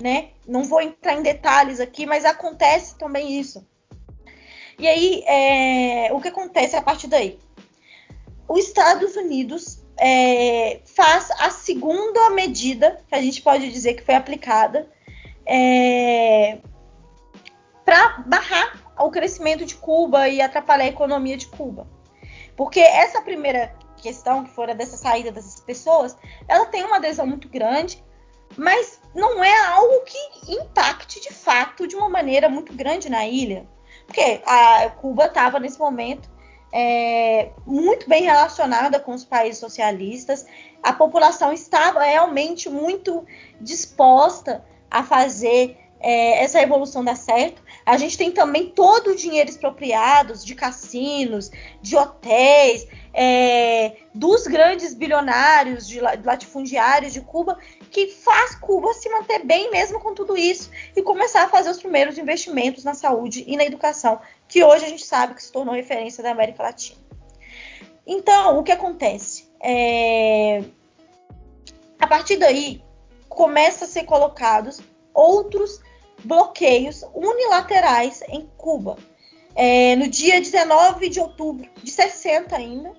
né? 0.00 0.30
Não 0.48 0.64
vou 0.64 0.80
entrar 0.80 1.12
em 1.12 1.22
detalhes 1.22 1.78
aqui, 1.78 2.06
mas 2.06 2.24
acontece 2.24 2.96
também 2.96 3.38
isso. 3.38 3.66
E 4.78 4.88
aí, 4.88 5.22
é, 5.26 6.10
o 6.14 6.20
que 6.22 6.28
acontece 6.28 6.74
a 6.74 6.80
partir 6.80 7.08
daí? 7.08 7.38
Os 8.48 8.66
Estados 8.66 9.16
Unidos 9.16 9.84
é, 9.98 10.80
faz 10.84 11.30
a 11.38 11.50
segunda 11.50 12.30
medida 12.30 13.00
que 13.08 13.14
a 13.14 13.20
gente 13.20 13.42
pode 13.42 13.70
dizer 13.70 13.94
que 13.94 14.04
foi 14.04 14.14
aplicada 14.14 14.88
é, 15.44 16.58
para 17.84 18.24
barrar 18.26 18.82
o 18.98 19.10
crescimento 19.10 19.64
de 19.64 19.74
Cuba 19.74 20.28
e 20.28 20.40
atrapalhar 20.40 20.84
a 20.84 20.88
economia 20.88 21.36
de 21.36 21.46
Cuba. 21.46 21.86
Porque 22.56 22.80
essa 22.80 23.20
primeira 23.20 23.74
questão, 23.96 24.44
que 24.44 24.50
fora 24.50 24.74
dessa 24.74 24.96
saída 24.96 25.30
dessas 25.30 25.60
pessoas, 25.60 26.16
ela 26.48 26.66
tem 26.66 26.84
uma 26.84 26.96
adesão 26.96 27.26
muito 27.26 27.48
grande, 27.48 28.02
mas 28.56 29.00
não 29.14 29.42
é 29.42 29.66
algo 29.66 30.04
que 30.04 30.52
impacte 30.52 31.20
de 31.20 31.32
fato 31.32 31.86
de 31.86 31.96
uma 31.96 32.08
maneira 32.08 32.48
muito 32.48 32.72
grande 32.72 33.10
na 33.10 33.26
ilha. 33.26 33.66
Porque 34.06 34.40
a 34.46 34.88
Cuba 34.90 35.26
estava 35.26 35.58
nesse 35.58 35.78
momento 35.78 36.30
é, 36.72 37.50
muito 37.66 38.08
bem 38.08 38.24
relacionada 38.24 38.98
com 38.98 39.12
os 39.12 39.24
países 39.24 39.58
socialistas. 39.58 40.46
A 40.82 40.92
população 40.92 41.52
estava 41.52 42.02
realmente 42.02 42.68
muito 42.68 43.24
disposta 43.60 44.64
a 44.90 45.02
fazer 45.02 45.78
é, 46.00 46.44
essa 46.44 46.58
revolução 46.58 47.04
dar 47.04 47.16
certo. 47.16 47.62
A 47.84 47.96
gente 47.96 48.16
tem 48.16 48.30
também 48.30 48.70
todo 48.70 49.10
o 49.10 49.16
dinheiro 49.16 49.48
expropriado 49.48 50.34
de 50.36 50.54
cassinos, 50.54 51.50
de 51.80 51.96
hotéis, 51.96 52.86
é, 53.12 53.96
dos 54.14 54.46
grandes 54.46 54.94
bilionários, 54.94 55.88
de 55.88 56.00
latifundiários 56.00 57.12
de 57.12 57.20
Cuba, 57.20 57.58
que 57.90 58.08
faz 58.08 58.54
Cuba 58.56 58.92
se 58.92 59.08
manter 59.08 59.44
bem 59.44 59.70
mesmo 59.70 59.98
com 60.00 60.14
tudo 60.14 60.36
isso 60.36 60.70
e 60.94 61.02
começar 61.02 61.44
a 61.44 61.48
fazer 61.48 61.70
os 61.70 61.78
primeiros 61.78 62.18
investimentos 62.18 62.84
na 62.84 62.94
saúde 62.94 63.44
e 63.46 63.56
na 63.56 63.64
educação, 63.64 64.20
que 64.46 64.62
hoje 64.62 64.84
a 64.84 64.88
gente 64.88 65.04
sabe 65.04 65.34
que 65.34 65.42
se 65.42 65.50
tornou 65.50 65.74
referência 65.74 66.22
da 66.22 66.30
América 66.30 66.62
Latina. 66.62 66.98
Então, 68.06 68.58
o 68.58 68.62
que 68.62 68.70
acontece? 68.70 69.50
É... 69.60 70.62
A 71.98 72.06
partir 72.06 72.36
daí, 72.36 72.84
começa 73.28 73.84
a 73.84 73.88
ser 73.88 74.04
colocados 74.04 74.80
outros 75.12 75.80
bloqueios 76.26 77.04
unilaterais 77.14 78.22
em 78.28 78.48
Cuba. 78.56 78.96
É, 79.54 79.96
no 79.96 80.08
dia 80.08 80.40
19 80.40 81.08
de 81.08 81.20
outubro 81.20 81.66
de 81.82 81.90
60 81.90 82.54
ainda, 82.54 82.92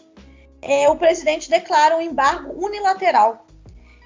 é, 0.61 0.89
o 0.89 0.95
presidente 0.95 1.49
declara 1.49 1.95
um 1.95 2.01
embargo 2.01 2.53
unilateral. 2.57 3.45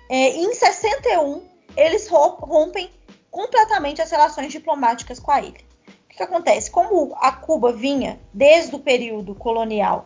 É, 0.10 0.32
em 0.32 0.54
61, 0.54 1.44
eles 1.78 2.08
rompem 2.10 2.90
completamente 3.30 4.02
as 4.02 4.12
relações 4.12 4.52
diplomáticas 4.52 5.20
com 5.20 5.32
a 5.32 5.40
ilha. 5.40 5.62
O 5.88 6.10
que, 6.10 6.18
que 6.18 6.24
acontece? 6.24 6.70
Como 6.70 7.16
a 7.16 7.32
Cuba 7.32 7.72
vinha 7.72 8.20
desde 8.34 8.76
o 8.76 8.80
período 8.80 9.34
colonial 9.34 10.04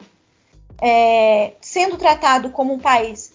é, 0.81 1.53
sendo 1.61 1.97
tratado 1.97 2.49
como 2.51 2.73
um 2.73 2.79
país 2.79 3.33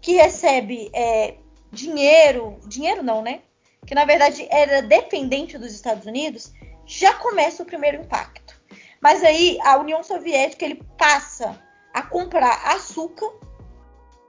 que 0.00 0.12
recebe 0.12 0.90
é, 0.92 1.34
dinheiro, 1.70 2.58
dinheiro 2.66 3.02
não, 3.02 3.22
né? 3.22 3.40
Que 3.86 3.94
na 3.94 4.04
verdade 4.04 4.46
era 4.50 4.82
dependente 4.82 5.58
dos 5.58 5.72
Estados 5.72 6.06
Unidos, 6.06 6.52
já 6.86 7.14
começa 7.14 7.62
o 7.62 7.66
primeiro 7.66 8.02
impacto. 8.02 8.60
Mas 9.00 9.24
aí 9.24 9.58
a 9.62 9.78
União 9.78 10.02
Soviética 10.02 10.64
ele 10.64 10.82
passa 10.98 11.58
a 11.92 12.02
comprar 12.02 12.74
açúcar 12.74 13.30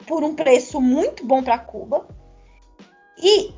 por 0.07 0.23
um 0.23 0.33
preço 0.33 0.79
muito 0.79 1.25
bom 1.25 1.43
para 1.43 1.59
Cuba 1.59 2.07
e 3.17 3.53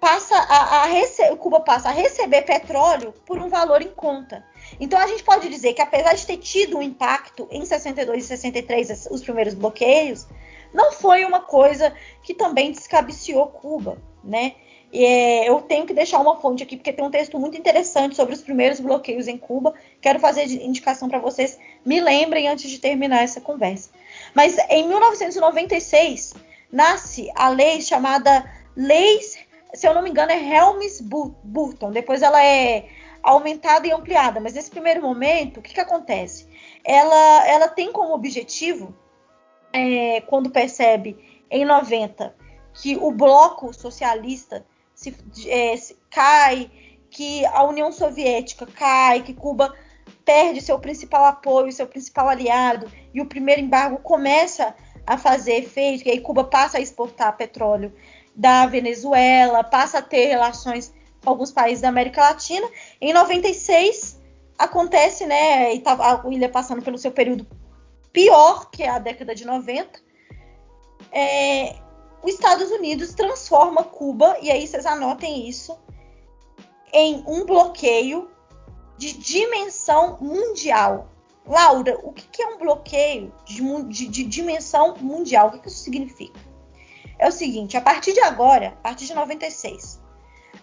passa 0.00 0.36
a, 0.36 0.84
a 0.84 1.36
Cuba 1.36 1.60
passa 1.60 1.88
a 1.88 1.92
receber 1.92 2.42
petróleo 2.42 3.12
por 3.24 3.38
um 3.38 3.48
valor 3.48 3.82
em 3.82 3.90
conta. 3.90 4.44
Então 4.78 4.98
a 4.98 5.06
gente 5.06 5.24
pode 5.24 5.48
dizer 5.48 5.72
que 5.72 5.82
apesar 5.82 6.14
de 6.14 6.26
ter 6.26 6.36
tido 6.36 6.78
um 6.78 6.82
impacto 6.82 7.48
em 7.50 7.64
62 7.64 8.24
e 8.24 8.26
63 8.26 9.08
os 9.10 9.22
primeiros 9.22 9.54
bloqueios, 9.54 10.26
não 10.72 10.92
foi 10.92 11.24
uma 11.24 11.40
coisa 11.40 11.94
que 12.22 12.34
também 12.34 12.72
descabiciou 12.72 13.46
Cuba, 13.48 13.98
né? 14.22 14.54
É, 15.04 15.48
eu 15.48 15.60
tenho 15.60 15.84
que 15.84 15.92
deixar 15.92 16.18
uma 16.20 16.40
fonte 16.40 16.62
aqui, 16.62 16.76
porque 16.76 16.92
tem 16.92 17.04
um 17.04 17.10
texto 17.10 17.38
muito 17.38 17.58
interessante 17.58 18.16
sobre 18.16 18.34
os 18.34 18.40
primeiros 18.40 18.80
bloqueios 18.80 19.28
em 19.28 19.36
Cuba. 19.36 19.74
Quero 20.00 20.18
fazer 20.18 20.44
indicação 20.44 21.08
para 21.08 21.18
vocês. 21.18 21.58
Me 21.84 22.00
lembrem 22.00 22.48
antes 22.48 22.70
de 22.70 22.78
terminar 22.78 23.22
essa 23.22 23.40
conversa. 23.40 23.90
Mas 24.34 24.56
em 24.70 24.88
1996 24.88 26.32
nasce 26.72 27.30
a 27.34 27.48
lei 27.50 27.82
chamada 27.82 28.50
Leis, 28.74 29.38
se 29.74 29.86
eu 29.86 29.94
não 29.94 30.00
me 30.00 30.08
engano, 30.08 30.32
é 30.32 30.38
Helms-Burton. 30.38 31.90
Depois 31.90 32.22
ela 32.22 32.42
é 32.42 32.86
aumentada 33.22 33.86
e 33.86 33.92
ampliada. 33.92 34.40
Mas 34.40 34.54
nesse 34.54 34.70
primeiro 34.70 35.02
momento, 35.02 35.60
o 35.60 35.62
que, 35.62 35.74
que 35.74 35.80
acontece? 35.80 36.48
Ela, 36.82 37.46
ela 37.46 37.68
tem 37.68 37.92
como 37.92 38.14
objetivo, 38.14 38.94
é, 39.72 40.22
quando 40.22 40.48
percebe 40.48 41.18
em 41.50 41.66
90 41.66 42.34
que 42.72 42.96
o 42.96 43.10
bloco 43.10 43.74
socialista 43.74 44.64
se, 44.96 45.14
é, 45.46 45.76
se 45.76 45.96
cai, 46.10 46.68
que 47.10 47.46
a 47.46 47.62
União 47.62 47.92
Soviética 47.92 48.66
cai, 48.66 49.22
que 49.22 49.32
Cuba 49.32 49.72
perde 50.24 50.60
seu 50.60 50.78
principal 50.78 51.24
apoio, 51.26 51.70
seu 51.70 51.86
principal 51.86 52.28
aliado, 52.28 52.90
e 53.14 53.20
o 53.20 53.26
primeiro 53.26 53.60
embargo 53.60 53.98
começa 53.98 54.74
a 55.06 55.16
fazer 55.16 55.58
efeito, 55.58 56.08
e 56.08 56.10
aí 56.10 56.20
Cuba 56.20 56.42
passa 56.42 56.78
a 56.78 56.80
exportar 56.80 57.36
petróleo 57.36 57.92
da 58.34 58.66
Venezuela, 58.66 59.62
passa 59.62 59.98
a 59.98 60.02
ter 60.02 60.26
relações 60.26 60.92
com 61.22 61.30
alguns 61.30 61.52
países 61.52 61.82
da 61.82 61.88
América 61.88 62.22
Latina. 62.22 62.68
Em 63.00 63.12
96 63.12 64.20
acontece, 64.58 65.26
né, 65.26 65.74
e 65.74 65.80
tá 65.80 65.92
a 65.92 66.28
ilha 66.30 66.48
passando 66.48 66.82
pelo 66.82 66.98
seu 66.98 67.12
período 67.12 67.46
pior, 68.12 68.70
que 68.70 68.82
é 68.82 68.88
a 68.88 68.98
década 68.98 69.34
de 69.34 69.46
90. 69.46 70.00
É, 71.12 71.76
os 72.22 72.32
Estados 72.32 72.70
Unidos 72.70 73.14
transforma 73.14 73.84
Cuba, 73.84 74.36
e 74.40 74.50
aí 74.50 74.66
vocês 74.66 74.86
anotem 74.86 75.48
isso, 75.48 75.78
em 76.92 77.22
um 77.26 77.44
bloqueio 77.44 78.30
de 78.96 79.12
dimensão 79.12 80.16
mundial. 80.20 81.08
Laura, 81.46 81.98
o 82.02 82.12
que 82.12 82.42
é 82.42 82.46
um 82.46 82.58
bloqueio 82.58 83.32
de, 83.44 83.62
de, 83.84 84.08
de 84.08 84.24
dimensão 84.24 84.96
mundial? 84.96 85.48
O 85.48 85.60
que, 85.60 85.68
isso 85.68 85.78
significa? 85.78 86.40
É 87.18 87.28
o 87.28 87.32
seguinte: 87.32 87.76
a 87.76 87.80
partir 87.80 88.12
de 88.12 88.20
agora, 88.20 88.68
a 88.68 88.82
partir 88.82 89.06
de 89.06 89.14
96, 89.14 90.00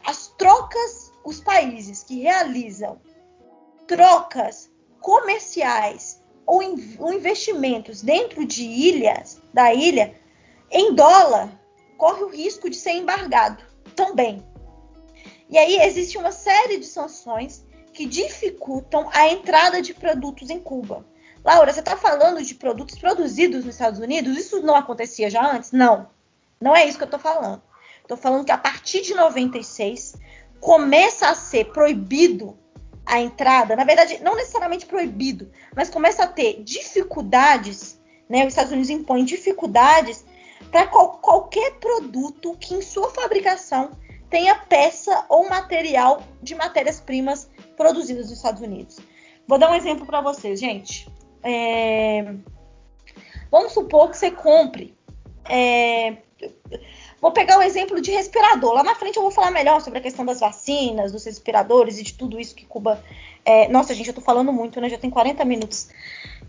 as 0.06 0.28
trocas, 0.38 1.12
os 1.24 1.40
países 1.40 2.04
que 2.04 2.22
realizam 2.22 3.00
trocas 3.88 4.70
comerciais 5.00 6.22
ou, 6.46 6.62
in, 6.62 6.98
ou 7.00 7.14
investimentos 7.14 8.02
dentro 8.02 8.46
de 8.46 8.64
ilhas, 8.64 9.42
da 9.54 9.74
ilha, 9.74 10.16
em 10.74 10.94
dólar, 10.96 11.50
corre 11.98 12.24
o 12.24 12.30
risco 12.30 12.70
de 12.70 12.76
ser 12.76 12.94
embargado 12.94 13.64
também. 13.96 14.44
E 15.50 15.58
aí 15.58 15.80
existe 15.82 16.18
uma 16.18 16.32
série 16.32 16.80
de 16.80 16.86
sanções 16.86 17.64
que 17.94 18.08
dificultam 18.08 19.08
a 19.14 19.30
entrada 19.30 19.82
de 19.82 19.94
produtos 19.94 20.50
em 20.50 20.60
Cuba. 20.60 21.06
Laura, 21.46 21.72
você 21.72 21.80
está 21.80 21.96
falando 21.96 22.42
de 22.42 22.56
produtos 22.56 22.98
produzidos 22.98 23.64
nos 23.64 23.76
Estados 23.76 24.00
Unidos? 24.00 24.36
Isso 24.36 24.62
não 24.62 24.76
acontecia 24.76 25.30
já 25.30 25.46
antes? 25.56 25.72
Não. 25.72 26.08
Não 26.60 26.76
é 26.76 26.86
isso 26.86 26.98
que 26.98 27.04
eu 27.04 27.08
estou 27.08 27.20
falando. 27.20 27.62
Estou 28.02 28.18
falando 28.18 28.46
que 28.46 28.52
a 28.52 28.58
partir 28.58 29.02
de 29.02 29.14
96 29.14 30.16
começa 30.60 31.28
a 31.30 31.36
ser 31.36 31.66
proibido 31.66 32.58
a 33.06 33.20
entrada, 33.20 33.76
na 33.76 33.84
verdade, 33.84 34.20
não 34.24 34.36
necessariamente 34.36 34.86
proibido, 34.86 35.52
mas 35.76 35.90
começa 35.90 36.24
a 36.24 36.28
ter 36.28 36.64
dificuldades, 36.64 38.00
né? 38.30 38.44
Os 38.44 38.54
Estados 38.54 38.72
Unidos 38.72 38.90
impõem 38.90 39.26
dificuldades 39.26 40.24
para 40.72 40.88
qual, 40.88 41.18
qualquer 41.20 41.74
produto 41.80 42.58
que 42.60 42.74
em 42.74 42.82
sua 42.82 43.10
fabricação 43.10 43.92
tenha 44.30 44.56
peça 44.56 45.26
ou 45.30 45.48
material 45.48 46.24
de 46.42 46.56
matérias-primas 46.56 47.50
produzidas 47.78 48.30
nos 48.30 48.38
Estados 48.38 48.62
Unidos. 48.62 48.98
Vou 49.48 49.60
dar 49.60 49.70
um 49.70 49.76
exemplo 49.76 50.06
para 50.06 50.22
vocês, 50.22 50.60
gente. 50.60 51.08
É... 51.44 52.34
Vamos 53.52 53.74
supor 53.74 54.10
que 54.10 54.18
você 54.18 54.32
compre. 54.32 54.98
É... 55.48 56.18
Vou 57.22 57.32
pegar 57.32 57.60
o 57.60 57.62
exemplo 57.62 58.02
de 58.02 58.12
respirador. 58.12 58.74
Lá 58.74 58.84
na 58.84 58.96
frente 58.96 59.18
eu 59.18 59.22
vou 59.22 59.32
falar 59.32 59.52
melhor 59.52 59.80
sobre 59.82 60.00
a 60.00 60.02
questão 60.02 60.26
das 60.26 60.40
vacinas, 60.40 61.12
dos 61.12 61.26
respiradores 61.26 62.00
e 62.00 62.04
de 62.04 62.14
tudo 62.16 62.40
isso 62.40 62.56
que 62.56 62.66
Cuba. 62.66 63.04
É... 63.46 63.68
Nossa, 63.68 63.94
gente, 63.94 64.08
eu 64.08 64.16
tô 64.16 64.22
falando 64.22 64.52
muito, 64.52 64.82
né? 64.82 64.90
Já 64.90 64.98
tem 64.98 65.10
40 65.10 65.46
minutos. 65.46 65.90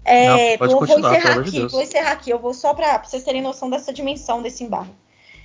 É, 0.05 0.59
Não, 0.59 0.69
vou, 0.69 0.87
vou 0.87 0.99
encerrar 0.99 1.39
aqui, 1.41 1.51
de 1.51 1.67
vou 1.67 1.83
encerrar 1.83 2.13
aqui. 2.13 2.31
Eu 2.31 2.39
vou 2.39 2.53
só 2.53 2.75
para 2.75 3.03
vocês 3.03 3.23
terem 3.23 3.41
noção 3.41 3.71
dessa 3.71 3.93
dimensão 3.93 4.43
desse 4.43 4.63
embargo. 4.63 4.95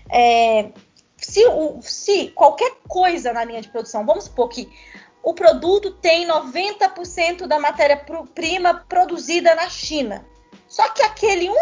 É, 0.10 0.70
se, 1.18 1.42
se, 1.82 2.28
qualquer 2.30 2.72
coisa 2.88 3.32
na 3.32 3.44
linha 3.44 3.62
de 3.62 3.70
produção, 3.70 4.06
vamos 4.06 4.26
supor 4.26 4.50
que 4.50 4.70
o 5.24 5.34
produto 5.34 5.92
tem 5.92 6.28
90% 6.28 7.46
da 7.46 7.60
matéria-prima 7.60 8.86
produzida 8.88 9.56
na 9.56 9.70
China. 9.70 10.26
Só 10.68 10.90
que 10.90 11.02
aquele 11.04 11.48
1%, 11.48 11.56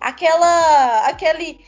aquela, 0.00 1.06
aquele, 1.06 1.64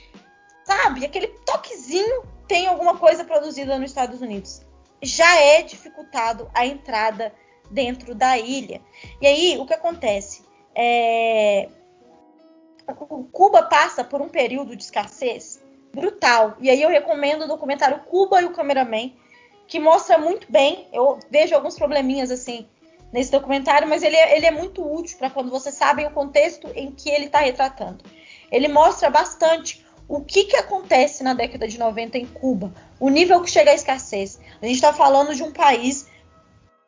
sabe, 0.65 1.05
aquele 1.05 1.29
toquezinho 1.45 2.23
tem 2.47 2.67
alguma 2.67 2.97
coisa 2.97 3.25
produzida 3.25 3.79
nos 3.79 3.91
Estados 3.91 4.21
Unidos. 4.21 4.63
Já 5.03 5.37
é 5.41 5.63
dificultado 5.63 6.49
a 6.55 6.67
entrada 6.67 7.33
dentro 7.73 8.15
da 8.15 8.39
ilha. 8.39 8.81
E 9.21 9.27
aí, 9.27 9.59
o 9.59 9.67
que 9.67 9.75
acontece? 9.75 10.45
É... 10.75 11.69
Cuba 13.33 13.63
passa 13.63 14.05
por 14.05 14.21
um 14.21 14.29
período 14.29 14.77
de 14.77 14.83
escassez 14.83 15.63
brutal. 15.93 16.57
E 16.61 16.71
aí 16.71 16.81
eu 16.81 16.89
recomendo 16.89 17.43
o 17.43 17.49
documentário 17.49 18.01
Cuba 18.01 18.41
e 18.41 18.45
o 18.45 18.53
Cameraman, 18.53 19.13
que 19.67 19.79
mostra 19.79 20.19
muito 20.19 20.51
bem. 20.51 20.89
Eu 20.93 21.19
vejo 21.31 21.55
alguns 21.55 21.77
probleminhas 21.77 22.31
assim 22.31 22.67
nesse 23.13 23.31
documentário, 23.31 23.87
mas 23.87 24.03
ele 24.03 24.17
é, 24.17 24.37
ele 24.37 24.47
é 24.47 24.51
muito 24.51 24.83
útil 24.83 25.19
para 25.19 25.31
quando 25.31 25.51
vocês 25.51 25.75
sabem 25.75 26.07
o 26.07 26.11
contexto 26.11 26.69
em 26.75 26.91
que 26.91 27.11
ele 27.11 27.27
está 27.27 27.41
retratando. 27.41 28.05
Ele 28.51 28.69
mostra 28.69 29.11
bastante 29.11 29.85
o 30.09 30.21
que, 30.23 30.45
que 30.45 30.57
acontece 30.57 31.23
na 31.23 31.35
década 31.35 31.69
de 31.69 31.79
90 31.79 32.19
em 32.19 32.27
Cuba, 32.27 32.73
o 32.99 33.09
nível 33.09 33.41
que 33.43 33.51
chega 33.51 33.71
à 33.71 33.75
escassez. 33.75 34.41
A 34.61 34.67
gente 34.67 34.77
está 34.77 34.93
falando 34.93 35.35
de 35.35 35.43
um 35.43 35.53
país 35.53 36.07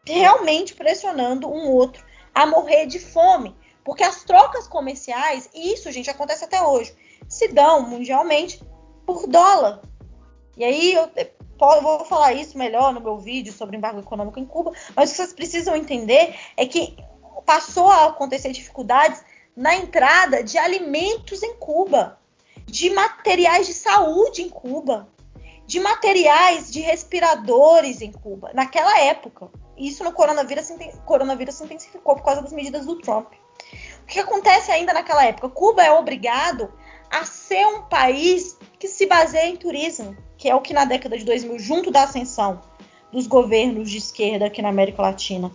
realmente 0.06 0.74
pressionando 0.74 1.48
um 1.48 1.70
outro 1.70 2.04
a 2.34 2.46
morrer 2.46 2.86
de 2.86 2.98
fome. 2.98 3.54
Porque 3.84 4.02
as 4.02 4.24
trocas 4.24 4.66
comerciais, 4.66 5.48
e 5.54 5.72
isso, 5.74 5.92
gente, 5.92 6.10
acontece 6.10 6.44
até 6.44 6.62
hoje, 6.62 6.94
se 7.28 7.48
dão 7.48 7.82
mundialmente 7.82 8.62
por 9.04 9.26
dólar. 9.26 9.82
E 10.56 10.64
aí 10.64 10.94
eu, 10.94 11.10
eu 11.16 11.82
vou 11.82 12.04
falar 12.04 12.32
isso 12.32 12.56
melhor 12.56 12.92
no 12.92 13.00
meu 13.00 13.18
vídeo 13.18 13.52
sobre 13.52 13.76
embargo 13.76 14.00
econômico 14.00 14.38
em 14.38 14.46
Cuba, 14.46 14.72
mas 14.96 15.10
o 15.10 15.12
que 15.12 15.16
vocês 15.16 15.32
precisam 15.32 15.76
entender 15.76 16.34
é 16.56 16.66
que 16.66 16.96
passou 17.44 17.88
a 17.88 18.06
acontecer 18.06 18.52
dificuldades 18.52 19.22
na 19.56 19.76
entrada 19.76 20.42
de 20.42 20.58
alimentos 20.58 21.42
em 21.42 21.54
Cuba, 21.56 22.18
de 22.66 22.90
materiais 22.90 23.66
de 23.66 23.74
saúde 23.74 24.42
em 24.42 24.48
Cuba, 24.48 25.08
de 25.66 25.80
materiais 25.80 26.70
de 26.72 26.80
respiradores 26.80 28.00
em 28.00 28.12
Cuba, 28.12 28.50
naquela 28.54 29.00
época. 29.00 29.50
Isso 29.76 30.04
no 30.04 30.12
coronavírus, 30.12 30.72
coronavírus 31.04 31.54
se 31.54 31.64
intensificou 31.64 32.14
por 32.14 32.24
causa 32.24 32.42
das 32.42 32.52
medidas 32.52 32.86
do 32.86 32.98
Trump. 33.00 33.32
O 34.02 34.06
que 34.06 34.18
acontece 34.20 34.70
ainda 34.70 34.92
naquela 34.92 35.24
época? 35.24 35.48
Cuba 35.48 35.82
é 35.82 35.90
obrigado 35.90 36.72
a 37.10 37.24
ser 37.24 37.66
um 37.66 37.82
país 37.82 38.58
que 38.78 38.88
se 38.88 39.06
baseia 39.06 39.48
em 39.48 39.56
turismo, 39.56 40.16
que 40.36 40.48
é 40.48 40.54
o 40.54 40.60
que 40.60 40.74
na 40.74 40.84
década 40.84 41.16
de 41.16 41.24
2000, 41.24 41.58
junto 41.58 41.90
da 41.90 42.04
ascensão 42.04 42.60
dos 43.12 43.26
governos 43.26 43.90
de 43.90 43.98
esquerda 43.98 44.46
aqui 44.46 44.60
na 44.60 44.68
América 44.68 45.00
Latina, 45.00 45.52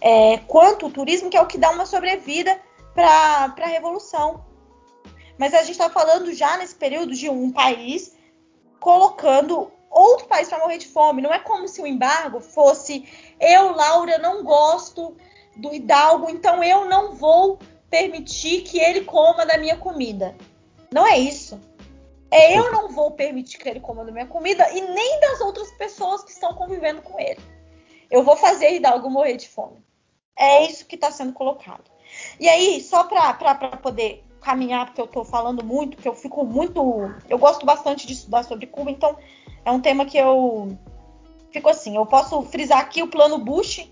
é, 0.00 0.38
quanto 0.38 0.86
o 0.86 0.90
turismo, 0.90 1.28
que 1.28 1.36
é 1.36 1.40
o 1.40 1.46
que 1.46 1.58
dá 1.58 1.70
uma 1.70 1.86
sobrevida 1.86 2.60
para 2.94 3.54
a 3.56 3.66
revolução. 3.66 4.44
Mas 5.36 5.54
a 5.54 5.58
gente 5.58 5.72
está 5.72 5.90
falando 5.90 6.32
já 6.32 6.56
nesse 6.56 6.74
período 6.74 7.14
de 7.14 7.28
um 7.28 7.50
país 7.50 8.14
colocando 8.78 9.70
outro 9.92 10.26
país 10.26 10.48
para 10.48 10.58
morrer 10.58 10.78
de 10.78 10.88
fome. 10.88 11.22
Não 11.22 11.32
é 11.32 11.38
como 11.38 11.68
se 11.68 11.80
o 11.80 11.86
embargo 11.86 12.40
fosse 12.40 13.06
eu, 13.38 13.74
Laura, 13.74 14.18
não 14.18 14.42
gosto 14.42 15.16
do 15.56 15.74
Hidalgo, 15.74 16.30
então 16.30 16.64
eu 16.64 16.86
não 16.86 17.14
vou 17.14 17.58
permitir 17.90 18.62
que 18.62 18.80
ele 18.80 19.02
coma 19.02 19.44
da 19.44 19.58
minha 19.58 19.76
comida. 19.76 20.34
Não 20.90 21.06
é 21.06 21.18
isso. 21.18 21.60
É 22.30 22.58
eu 22.58 22.72
não 22.72 22.88
vou 22.88 23.10
permitir 23.10 23.58
que 23.58 23.68
ele 23.68 23.80
coma 23.80 24.04
da 24.04 24.10
minha 24.10 24.26
comida 24.26 24.70
e 24.70 24.80
nem 24.80 25.20
das 25.20 25.40
outras 25.42 25.70
pessoas 25.72 26.24
que 26.24 26.30
estão 26.30 26.54
convivendo 26.54 27.02
com 27.02 27.20
ele. 27.20 27.40
Eu 28.10 28.22
vou 28.22 28.36
fazer 28.36 28.74
Hidalgo 28.74 29.10
morrer 29.10 29.36
de 29.36 29.48
fome. 29.48 29.84
É 30.34 30.64
isso 30.64 30.86
que 30.86 30.94
está 30.94 31.10
sendo 31.10 31.34
colocado. 31.34 31.90
E 32.40 32.48
aí, 32.48 32.80
só 32.80 33.04
para 33.04 33.54
poder 33.82 34.24
caminhar, 34.42 34.86
porque 34.86 35.00
eu 35.00 35.06
estou 35.06 35.24
falando 35.24 35.64
muito, 35.64 35.96
que 35.96 36.08
eu 36.08 36.14
fico 36.14 36.44
muito. 36.44 36.80
Eu 37.28 37.38
gosto 37.38 37.64
bastante 37.64 38.06
de 38.06 38.12
estudar 38.12 38.42
sobre 38.42 38.66
Cuba, 38.66 38.90
então 38.90 39.16
é 39.64 39.70
um 39.70 39.80
tema 39.80 40.04
que 40.04 40.18
eu 40.18 40.76
fico 41.50 41.68
assim. 41.68 41.96
Eu 41.96 42.04
posso 42.04 42.42
frisar 42.42 42.80
aqui 42.80 43.02
o 43.02 43.08
plano 43.08 43.38
Bush, 43.38 43.88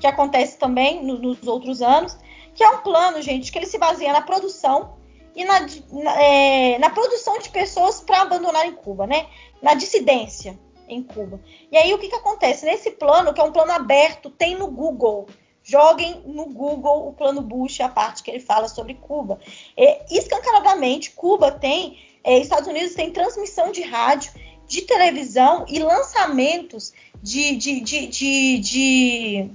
que 0.00 0.06
acontece 0.06 0.58
também 0.58 1.04
no, 1.04 1.18
nos 1.18 1.46
outros 1.46 1.82
anos, 1.82 2.16
que 2.54 2.64
é 2.64 2.70
um 2.70 2.78
plano, 2.78 3.20
gente, 3.20 3.52
que 3.52 3.58
ele 3.58 3.66
se 3.66 3.78
baseia 3.78 4.12
na 4.12 4.22
produção 4.22 4.94
e 5.34 5.44
na, 5.44 5.60
na, 5.60 6.22
é, 6.22 6.78
na 6.78 6.90
produção 6.90 7.38
de 7.38 7.48
pessoas 7.50 8.00
para 8.00 8.22
abandonar 8.22 8.66
em 8.66 8.72
Cuba, 8.72 9.06
né? 9.06 9.26
Na 9.62 9.74
dissidência 9.74 10.58
em 10.88 11.02
Cuba. 11.02 11.40
E 11.70 11.76
aí 11.76 11.94
o 11.94 11.98
que, 11.98 12.08
que 12.08 12.16
acontece? 12.16 12.66
Nesse 12.66 12.90
plano, 12.90 13.32
que 13.32 13.40
é 13.40 13.44
um 13.44 13.52
plano 13.52 13.72
aberto, 13.72 14.30
tem 14.30 14.56
no 14.56 14.66
Google. 14.66 15.28
Joguem 15.62 16.22
no 16.26 16.46
Google 16.46 17.08
o 17.08 17.12
plano 17.12 17.42
Bush, 17.42 17.80
a 17.80 17.88
parte 17.88 18.22
que 18.22 18.30
ele 18.30 18.40
fala 18.40 18.68
sobre 18.68 18.94
Cuba. 18.94 19.38
É, 19.76 20.04
escancaradamente, 20.10 21.10
Cuba 21.10 21.52
tem, 21.52 21.98
é, 22.24 22.38
Estados 22.38 22.68
Unidos 22.68 22.94
tem 22.94 23.10
transmissão 23.12 23.70
de 23.70 23.82
rádio 23.82 24.32
de 24.66 24.82
televisão 24.82 25.64
e 25.68 25.80
lançamentos 25.80 26.92
de, 27.22 27.56
de, 27.56 27.80
de, 27.80 28.06
de, 28.06 28.58
de 28.58 29.50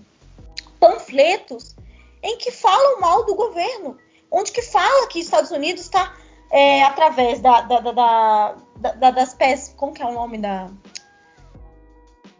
panfletos 0.79 1.75
em 2.21 2.37
que 2.37 2.51
falam 2.51 2.99
mal 2.99 3.25
do 3.25 3.33
governo, 3.33 3.97
onde 4.29 4.51
que 4.51 4.61
fala 4.61 5.07
que 5.07 5.19
Estados 5.19 5.51
Unidos 5.51 5.83
está 5.83 6.13
é, 6.51 6.83
através 6.83 7.39
da, 7.39 7.61
da, 7.61 7.79
da, 7.79 8.55
da, 8.93 9.11
das 9.11 9.33
pés, 9.33 9.73
como 9.77 9.93
que 9.93 10.01
é 10.01 10.05
o 10.05 10.13
nome 10.13 10.37
da 10.37 10.69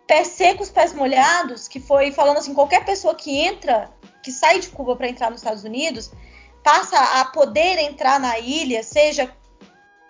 pés 0.07 0.27
secos, 0.27 0.69
pés 0.69 0.93
molhados, 0.93 1.67
que 1.67 1.79
foi 1.79 2.11
falando 2.11 2.37
assim, 2.37 2.53
qualquer 2.53 2.85
pessoa 2.85 3.15
que 3.15 3.39
entra, 3.39 3.89
que 4.23 4.31
sai 4.31 4.59
de 4.59 4.69
Cuba 4.69 4.95
para 4.95 5.09
entrar 5.09 5.31
nos 5.31 5.41
Estados 5.41 5.63
Unidos, 5.63 6.11
passa 6.63 6.97
a 7.19 7.25
poder 7.25 7.77
entrar 7.79 8.19
na 8.19 8.39
ilha, 8.39 8.83
seja 8.83 9.31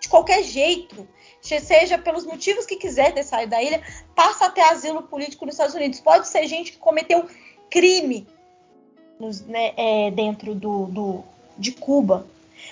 de 0.00 0.08
qualquer 0.08 0.42
jeito, 0.42 1.06
seja 1.40 1.98
pelos 1.98 2.24
motivos 2.24 2.66
que 2.66 2.76
quiser 2.76 3.12
ter 3.14 3.22
saído 3.22 3.50
da 3.50 3.62
ilha, 3.62 3.82
passa 4.14 4.46
a 4.46 4.50
ter 4.50 4.62
asilo 4.62 5.02
político 5.02 5.46
nos 5.46 5.54
Estados 5.54 5.74
Unidos. 5.74 6.00
Pode 6.00 6.28
ser 6.28 6.46
gente 6.46 6.72
que 6.72 6.78
cometeu 6.78 7.26
crime 7.70 8.26
nos, 9.18 9.40
né, 9.42 9.72
é, 9.76 10.10
dentro 10.10 10.54
do, 10.54 10.86
do, 10.86 11.24
de 11.56 11.72
Cuba. 11.72 12.26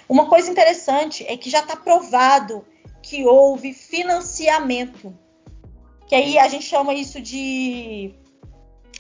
Uma 0.08 0.28
coisa 0.28 0.50
interessante 0.50 1.24
é 1.26 1.36
que 1.36 1.50
já 1.50 1.60
está 1.60 1.76
provado 1.76 2.64
que 3.02 3.24
houve 3.24 3.72
financiamento. 3.72 5.14
Que 6.06 6.14
aí 6.14 6.38
a 6.38 6.48
gente 6.48 6.64
chama 6.64 6.94
isso 6.94 7.20
de. 7.20 8.14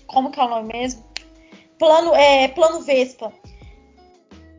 Como 0.06 0.30
que 0.30 0.40
é 0.40 0.44
o 0.44 0.48
nome 0.48 0.72
mesmo? 0.72 1.04
Plano, 1.78 2.14
é, 2.14 2.48
plano 2.48 2.80
Vespa. 2.80 3.32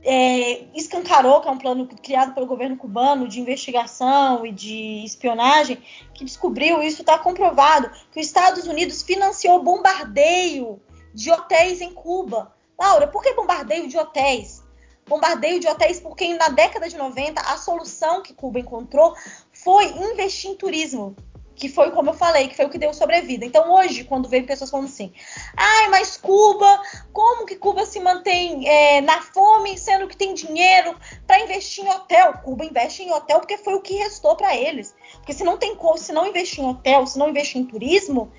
É, 0.07 0.65
escancarou, 0.75 1.41
que 1.41 1.47
é 1.47 1.51
um 1.51 1.57
plano 1.57 1.87
criado 1.87 2.35
pelo 2.35 2.45
governo 2.45 2.77
cubano 2.77 3.27
de 3.27 3.39
investigação 3.39 4.45
e 4.45 4.51
de 4.51 5.03
espionagem, 5.03 5.81
que 6.13 6.23
descobriu, 6.23 6.83
isso 6.83 7.01
está 7.01 7.17
comprovado, 7.17 7.89
que 8.11 8.19
os 8.19 8.27
Estados 8.27 8.67
Unidos 8.67 9.01
financiou 9.01 9.63
bombardeio 9.63 10.79
de 11.11 11.31
hotéis 11.31 11.81
em 11.81 11.91
Cuba. 11.91 12.53
Laura, 12.77 13.07
por 13.07 13.23
que 13.23 13.33
bombardeio 13.33 13.87
de 13.87 13.97
hotéis? 13.97 14.63
Bombardeio 15.07 15.59
de 15.59 15.67
hotéis 15.67 15.99
porque 15.99 16.31
na 16.35 16.49
década 16.49 16.87
de 16.87 16.97
90 16.97 17.41
a 17.41 17.57
solução 17.57 18.21
que 18.21 18.33
Cuba 18.33 18.59
encontrou 18.59 19.15
foi 19.51 19.87
investir 19.87 20.51
em 20.51 20.55
turismo 20.55 21.15
que 21.55 21.69
foi 21.69 21.91
como 21.91 22.09
eu 22.09 22.13
falei, 22.13 22.49
que 22.49 22.55
foi 22.55 22.65
o 22.65 22.69
que 22.69 22.77
deu 22.77 22.93
sobrevida. 22.93 23.45
Então 23.45 23.73
hoje, 23.73 24.03
quando 24.03 24.27
veio 24.27 24.45
pessoas 24.45 24.69
falando 24.69 24.87
assim, 24.87 25.13
ai, 25.55 25.87
mas 25.89 26.17
Cuba, 26.17 26.81
como 27.13 27.45
que 27.45 27.55
Cuba 27.55 27.85
se 27.85 27.99
mantém 27.99 28.67
é, 28.67 29.01
na 29.01 29.21
fome, 29.21 29.77
sendo 29.77 30.07
que 30.07 30.17
tem 30.17 30.33
dinheiro 30.33 30.95
para 31.25 31.39
investir 31.39 31.85
em 31.85 31.89
hotel? 31.89 32.33
Cuba 32.43 32.65
investe 32.65 33.03
em 33.03 33.11
hotel 33.11 33.39
porque 33.39 33.57
foi 33.57 33.73
o 33.73 33.81
que 33.81 33.95
restou 33.95 34.35
para 34.35 34.55
eles. 34.55 34.93
Porque 35.15 35.33
se 35.33 35.43
não 35.43 35.57
tem 35.57 35.77
se 35.97 36.11
não 36.11 36.27
investir 36.27 36.63
em 36.63 36.67
hotel, 36.67 37.07
se 37.07 37.17
não 37.17 37.29
investir 37.29 37.61
em 37.61 37.65
turismo, 37.65 38.31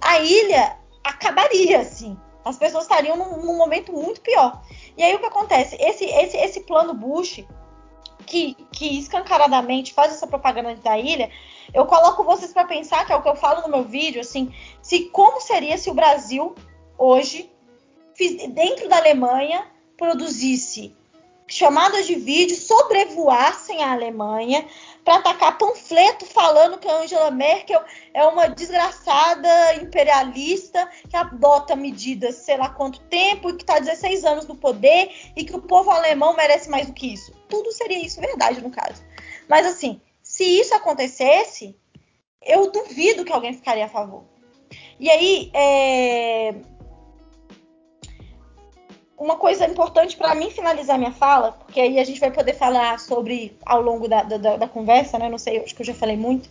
a 0.00 0.18
ilha 0.18 0.76
acabaria 1.04 1.80
assim 1.80 2.18
as 2.44 2.56
pessoas 2.56 2.84
estariam 2.84 3.14
num, 3.14 3.42
num, 3.44 3.58
momento 3.58 3.92
muito 3.92 4.22
pior. 4.22 4.62
E 4.96 5.02
aí 5.02 5.14
o 5.14 5.18
que 5.18 5.26
acontece? 5.26 5.76
Esse, 5.78 6.06
esse, 6.06 6.36
esse 6.36 6.60
plano 6.60 6.94
Bush, 6.94 7.44
que, 8.26 8.54
que 8.72 8.98
escancaradamente 8.98 9.92
faz 9.92 10.12
essa 10.12 10.26
propaganda 10.26 10.74
da 10.76 10.98
ilha, 10.98 11.30
eu 11.72 11.86
coloco 11.86 12.24
vocês 12.24 12.52
para 12.52 12.64
pensar, 12.64 13.06
que 13.06 13.12
é 13.12 13.16
o 13.16 13.22
que 13.22 13.28
eu 13.28 13.36
falo 13.36 13.62
no 13.62 13.68
meu 13.68 13.84
vídeo, 13.84 14.20
assim, 14.20 14.52
se 14.82 15.06
como 15.10 15.40
seria 15.40 15.76
se 15.78 15.90
o 15.90 15.94
Brasil 15.94 16.54
hoje, 16.96 17.50
dentro 18.50 18.88
da 18.88 18.96
Alemanha, 18.96 19.66
produzisse 19.96 20.96
chamadas 21.48 22.06
de 22.06 22.14
vídeo 22.14 22.54
sobrevoassem 22.54 23.82
a 23.82 23.92
Alemanha 23.92 24.66
para 25.02 25.16
atacar 25.16 25.56
panfleto 25.56 26.26
falando 26.26 26.76
que 26.78 26.86
a 26.86 26.98
Angela 26.98 27.30
Merkel 27.30 27.80
é 28.12 28.24
uma 28.26 28.48
desgraçada 28.48 29.74
imperialista 29.76 30.86
que 31.08 31.16
adota 31.16 31.74
medidas 31.74 32.36
sei 32.36 32.58
lá 32.58 32.68
quanto 32.68 33.00
tempo 33.04 33.48
e 33.48 33.54
que 33.54 33.62
está 33.62 33.78
16 33.78 34.24
anos 34.24 34.46
no 34.46 34.56
poder 34.56 35.10
e 35.34 35.44
que 35.44 35.56
o 35.56 35.62
povo 35.62 35.90
alemão 35.90 36.36
merece 36.36 36.68
mais 36.68 36.86
do 36.86 36.92
que 36.92 37.14
isso. 37.14 37.32
Tudo 37.48 37.72
seria 37.72 38.04
isso 38.04 38.20
verdade 38.20 38.60
no 38.60 38.70
caso. 38.70 39.02
Mas 39.48 39.66
assim, 39.66 40.00
se 40.38 40.44
isso 40.44 40.72
acontecesse, 40.72 41.76
eu 42.40 42.70
duvido 42.70 43.24
que 43.24 43.32
alguém 43.32 43.52
ficaria 43.52 43.86
a 43.86 43.88
favor. 43.88 44.22
E 45.00 45.10
aí, 45.10 45.50
é 45.52 46.54
uma 49.16 49.34
coisa 49.34 49.66
importante 49.66 50.16
para 50.16 50.36
mim 50.36 50.48
finalizar 50.48 50.96
minha 50.96 51.10
fala, 51.10 51.50
porque 51.50 51.80
aí 51.80 51.98
a 51.98 52.04
gente 52.04 52.20
vai 52.20 52.30
poder 52.30 52.54
falar 52.54 53.00
sobre, 53.00 53.58
ao 53.66 53.82
longo 53.82 54.06
da, 54.06 54.22
da, 54.22 54.56
da 54.56 54.68
conversa, 54.68 55.18
né? 55.18 55.28
Não 55.28 55.38
sei, 55.38 55.58
acho 55.58 55.74
que 55.74 55.82
eu 55.82 55.86
já 55.86 55.94
falei 55.94 56.16
muito, 56.16 56.48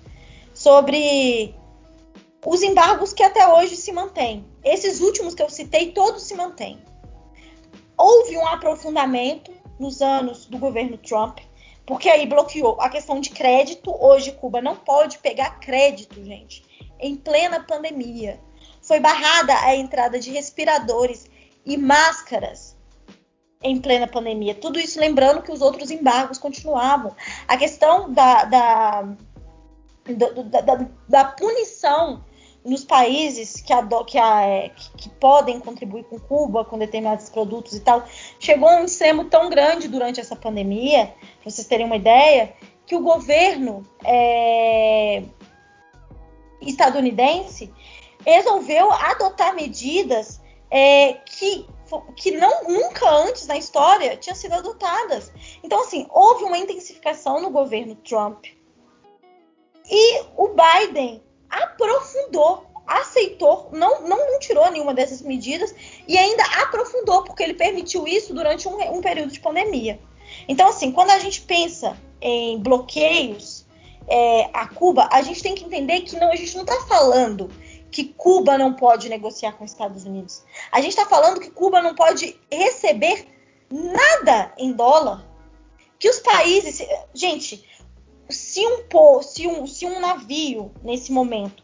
sobre 0.54 1.56
os 2.46 2.62
embargos 2.62 3.14
que 3.14 3.24
até 3.24 3.48
hoje 3.48 3.78
se 3.78 3.94
mantêm. 3.94 4.46
Esses 4.66 5.00
últimos 5.00 5.34
que 5.34 5.42
eu 5.42 5.50
citei, 5.50 5.94
todos 5.94 6.24
se 6.24 6.36
mantêm. 6.36 6.78
Houve 7.98 8.36
um 8.36 8.48
aprofundamento 8.48 9.54
nos 9.80 10.02
anos 10.02 10.46
do 10.46 10.58
governo 10.58 10.98
Trump, 10.98 11.40
porque 11.88 12.10
aí 12.10 12.28
bloqueou 12.28 12.80
a 12.82 12.90
questão 12.90 13.22
de 13.22 13.30
crédito. 13.30 13.96
Hoje, 13.98 14.34
Cuba 14.34 14.62
não 14.62 14.76
pode 14.76 15.18
pegar 15.20 15.58
crédito, 15.62 16.22
gente, 16.22 16.64
em 17.00 17.16
plena 17.16 17.62
pandemia. 17.62 18.40
Foi 18.82 19.00
barrada 19.00 19.58
a 19.62 19.74
entrada 19.74 20.20
de 20.20 20.30
respiradores 20.30 21.30
e 21.66 21.78
máscaras 21.78 22.76
em 23.64 23.80
plena 23.80 24.06
pandemia. 24.06 24.54
Tudo 24.54 24.78
isso 24.80 25.00
lembrando 25.00 25.42
que 25.42 25.52
os 25.52 25.62
outros 25.62 25.90
embargos 25.90 26.38
continuavam. 26.38 27.16
A 27.48 27.56
questão 27.56 28.12
da, 28.12 28.44
da, 28.44 29.02
da, 30.06 30.62
da, 30.62 30.88
da 31.08 31.26
punição 31.26 32.22
nos 32.68 32.84
países 32.84 33.62
que, 33.62 33.74
que, 34.08 34.18
a, 34.18 34.70
que, 34.76 34.92
que, 34.98 35.10
podem 35.10 35.60
contribuir 35.60 36.04
com 36.04 36.20
Cuba, 36.20 36.66
com 36.66 36.78
determinados 36.78 37.30
produtos 37.30 37.74
e 37.74 37.80
tal, 37.80 38.04
chegou 38.40 38.70
um 38.70 38.84
extremo 38.84 39.26
tão 39.26 39.50
grande 39.50 39.88
durante 39.88 40.20
essa 40.20 40.36
pandemia, 40.36 41.14
para 41.42 41.50
vocês 41.50 41.66
terem 41.66 41.86
uma 41.86 41.96
ideia, 41.96 42.54
que 42.86 42.96
o 42.96 43.02
governo 43.02 43.84
é, 44.04 45.24
estadunidense 46.62 47.74
resolveu 48.26 48.92
adotar 48.92 49.56
medidas 49.56 50.42
é, 50.70 51.14
que, 51.14 51.66
que 52.18 52.32
não, 52.32 52.66
nunca 52.66 53.10
antes 53.10 53.48
na 53.48 53.56
história 53.56 54.18
tinham 54.18 54.36
sido 54.36 54.54
adotadas. 54.54 55.32
Então, 55.64 55.82
assim, 55.82 56.06
houve 56.10 56.44
uma 56.44 56.58
intensificação 56.58 57.42
no 57.42 57.50
governo 57.50 57.96
Trump 57.96 58.46
e 59.90 60.22
o 60.36 60.50
Biden 60.50 61.24
aprofundou, 61.50 62.66
aceitou, 62.86 63.70
não, 63.72 64.02
não, 64.02 64.18
não 64.32 64.40
tirou 64.40 64.70
nenhuma 64.72 64.94
dessas 64.94 65.22
medidas 65.22 65.74
e 66.08 66.18
ainda 66.18 66.44
aprofundou, 66.62 67.24
porque 67.24 67.44
ele 67.44 67.54
permitiu 67.54 68.08
isso 68.08 68.34
durante 68.34 68.68
um, 68.68 68.98
um 68.98 69.02
período 69.02 69.32
de 69.32 69.40
pandemia. 69.40 70.00
Então, 70.48 70.70
assim, 70.70 70.92
quando 70.92 71.12
a 71.12 71.20
gente 71.20 71.42
pensa 71.42 71.98
em 72.22 72.60
bloqueios 72.60 73.66
é, 74.08 74.50
a 74.54 74.68
Cuba, 74.68 75.10
a 75.12 75.22
gente 75.22 75.44
tem 75.44 75.54
que 75.54 75.66
entender 75.66 76.02
que 76.02 76.16
não, 76.18 76.32
a 76.32 76.36
gente 76.36 76.56
não 76.56 76.64
está 76.64 76.82
falando 76.88 77.50
que 77.92 78.06
Cuba 78.06 78.58
não 78.58 78.74
pode 78.74 79.10
negociar 79.10 79.54
com 79.54 79.66
os 79.66 79.72
Estados 79.72 80.06
Unidos. 80.06 80.44
A 80.72 80.82
gente 80.82 80.92
está 80.92 81.06
falando 81.06 81.40
que 81.40 81.50
Cuba 81.50 81.82
não 81.82 81.96
pode 81.96 82.40
receber 82.52 83.28
nada 83.70 84.54
em 84.58 84.72
dólar. 84.72 85.26
Que 86.00 86.10
os 86.10 86.20
países. 86.20 86.86
Gente, 87.14 87.66
se 88.30 88.66
um, 88.66 89.22
se 89.22 89.48
um, 89.48 89.68
se 89.68 89.86
um 89.86 90.00
navio, 90.00 90.72
nesse 90.84 91.12
momento, 91.12 91.64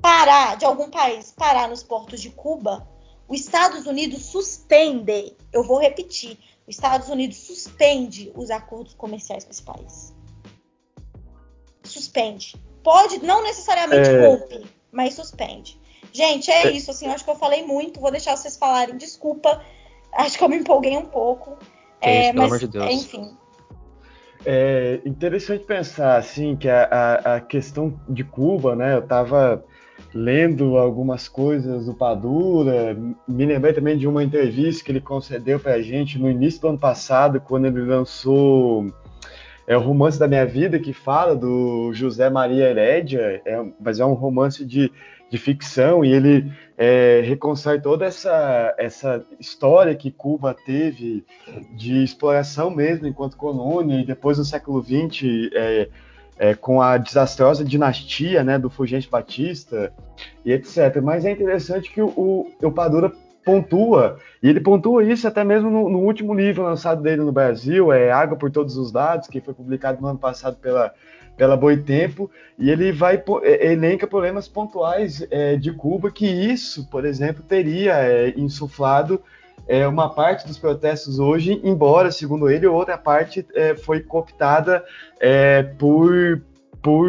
parar, 0.00 0.56
de 0.56 0.64
algum 0.64 0.90
país, 0.90 1.32
parar 1.36 1.68
nos 1.68 1.82
portos 1.82 2.20
de 2.20 2.30
Cuba, 2.30 2.88
os 3.28 3.40
Estados 3.40 3.86
Unidos 3.86 4.26
suspende. 4.26 5.36
Eu 5.52 5.62
vou 5.62 5.78
repetir. 5.78 6.38
Os 6.66 6.76
Estados 6.76 7.08
Unidos 7.08 7.36
suspende 7.36 8.32
os 8.34 8.50
acordos 8.50 8.94
comerciais 8.94 9.44
com 9.44 9.50
esse 9.50 9.62
país. 9.62 10.14
Suspende. 11.82 12.56
Pode, 12.82 13.18
não 13.24 13.42
necessariamente 13.42 14.08
é... 14.08 14.26
rompe 14.26 14.80
mas 14.92 15.14
suspende. 15.14 15.78
Gente, 16.12 16.50
é, 16.50 16.66
é 16.66 16.72
isso, 16.72 16.90
assim, 16.90 17.06
eu 17.06 17.12
acho 17.12 17.24
que 17.24 17.30
eu 17.30 17.36
falei 17.36 17.64
muito, 17.64 18.00
vou 18.00 18.10
deixar 18.10 18.36
vocês 18.36 18.56
falarem, 18.56 18.96
desculpa, 18.96 19.64
acho 20.12 20.36
que 20.36 20.42
eu 20.42 20.48
me 20.48 20.56
empolguei 20.56 20.96
um 20.96 21.06
pouco. 21.06 21.56
É, 22.00 22.28
isso, 22.28 22.34
mas, 22.34 22.34
pelo 22.34 22.44
amor 22.44 22.58
de 22.58 22.66
Deus. 22.66 22.90
enfim. 22.90 23.36
É 24.44 25.00
interessante 25.04 25.64
pensar, 25.64 26.16
assim, 26.16 26.56
que 26.56 26.68
a, 26.68 26.84
a, 26.84 27.34
a 27.36 27.40
questão 27.40 27.94
de 28.08 28.24
Cuba, 28.24 28.74
né, 28.74 28.94
eu 28.94 29.00
estava 29.00 29.62
lendo 30.14 30.78
algumas 30.78 31.28
coisas 31.28 31.86
do 31.86 31.94
Padura, 31.94 32.96
me 33.28 33.46
lembrei 33.46 33.72
também 33.72 33.96
de 33.96 34.08
uma 34.08 34.24
entrevista 34.24 34.84
que 34.84 34.90
ele 34.90 35.00
concedeu 35.00 35.60
para 35.60 35.74
a 35.74 35.82
gente 35.82 36.18
no 36.18 36.30
início 36.30 36.60
do 36.60 36.68
ano 36.68 36.78
passado, 36.78 37.40
quando 37.40 37.66
ele 37.66 37.82
lançou 37.82 38.86
é 39.66 39.76
o 39.76 39.80
romance 39.80 40.18
da 40.18 40.26
minha 40.26 40.44
vida 40.44 40.80
que 40.80 40.92
fala 40.92 41.36
do 41.36 41.92
José 41.92 42.28
Maria 42.28 42.68
Herédia, 42.68 43.40
é, 43.46 43.64
mas 43.78 44.00
é 44.00 44.04
um 44.04 44.14
romance 44.14 44.64
de, 44.64 44.90
de 45.30 45.38
ficção 45.38 46.04
e 46.04 46.12
ele 46.12 46.50
é, 46.82 47.36
toda 47.82 48.06
essa, 48.06 48.74
essa 48.78 49.22
história 49.38 49.94
que 49.94 50.10
Cuba 50.10 50.54
teve 50.54 51.26
de 51.72 52.02
exploração 52.02 52.70
mesmo 52.70 53.06
enquanto 53.06 53.36
colônia 53.36 54.00
e 54.00 54.06
depois 54.06 54.38
no 54.38 54.46
século 54.46 54.82
XX 54.82 55.50
é, 55.52 55.88
é, 56.38 56.54
com 56.54 56.80
a 56.80 56.96
desastrosa 56.96 57.62
dinastia 57.62 58.42
né, 58.42 58.58
do 58.58 58.70
Fulgente 58.70 59.10
Batista 59.10 59.92
e 60.42 60.52
etc. 60.52 61.02
Mas 61.02 61.26
é 61.26 61.32
interessante 61.32 61.92
que 61.92 62.00
o, 62.00 62.08
o, 62.16 62.50
o 62.62 62.72
Padura 62.72 63.12
pontua, 63.44 64.16
e 64.42 64.48
ele 64.48 64.60
pontua 64.60 65.04
isso 65.04 65.28
até 65.28 65.44
mesmo 65.44 65.68
no, 65.68 65.86
no, 65.86 65.98
último 65.98 66.32
livro 66.32 66.62
lançado 66.62 67.02
dele 67.02 67.20
no 67.20 67.32
Brasil, 67.32 67.92
é 67.92 68.10
Água 68.10 68.38
por 68.38 68.50
Todos 68.50 68.78
os 68.78 68.90
Dados, 68.90 69.28
que 69.28 69.42
foi 69.42 69.52
publicado 69.52 70.00
no 70.00 70.08
ano 70.08 70.18
passado 70.18 70.56
pela, 70.56 70.94
pela 71.40 71.56
Boitempo, 71.56 72.30
e 72.58 72.68
ele 72.68 72.92
vai 72.92 73.16
é, 73.42 73.72
elenca 73.72 74.06
problemas 74.06 74.46
pontuais 74.46 75.26
é, 75.30 75.56
de 75.56 75.72
Cuba, 75.72 76.10
que 76.10 76.26
isso, 76.26 76.86
por 76.90 77.06
exemplo, 77.06 77.42
teria 77.42 77.94
é, 77.94 78.34
insuflado 78.36 79.22
é, 79.66 79.88
uma 79.88 80.10
parte 80.10 80.46
dos 80.46 80.58
protestos 80.58 81.18
hoje, 81.18 81.58
embora, 81.64 82.10
segundo 82.10 82.50
ele, 82.50 82.66
outra 82.66 82.98
parte 82.98 83.46
é, 83.54 83.74
foi 83.74 84.00
cooptada 84.00 84.84
é, 85.18 85.62
por, 85.62 86.42
por 86.82 87.08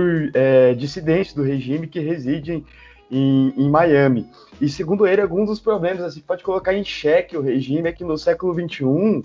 dissidentes 0.78 1.34
do 1.34 1.44
regime 1.44 1.86
que 1.86 2.00
residem 2.00 2.64
em, 3.12 3.54
em, 3.58 3.70
Miami. 3.70 4.30
E 4.62 4.70
segundo 4.70 5.06
ele, 5.06 5.20
alguns 5.20 5.50
dos 5.50 5.60
problemas 5.60 6.04
assim, 6.04 6.22
pode 6.22 6.42
colocar 6.42 6.74
em 6.74 6.86
xeque 6.86 7.36
o 7.36 7.42
regime 7.42 7.90
é 7.90 7.92
que 7.92 8.06
no 8.06 8.18
século 8.18 8.54
XXI, 8.54 9.24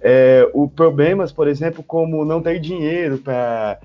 é, 0.00 0.48
o 0.52 0.68
problemas, 0.68 1.32
por 1.32 1.48
exemplo, 1.48 1.82
como 1.82 2.24
não 2.24 2.40
ter 2.40 2.60
dinheiro 2.60 3.18
para 3.18 3.80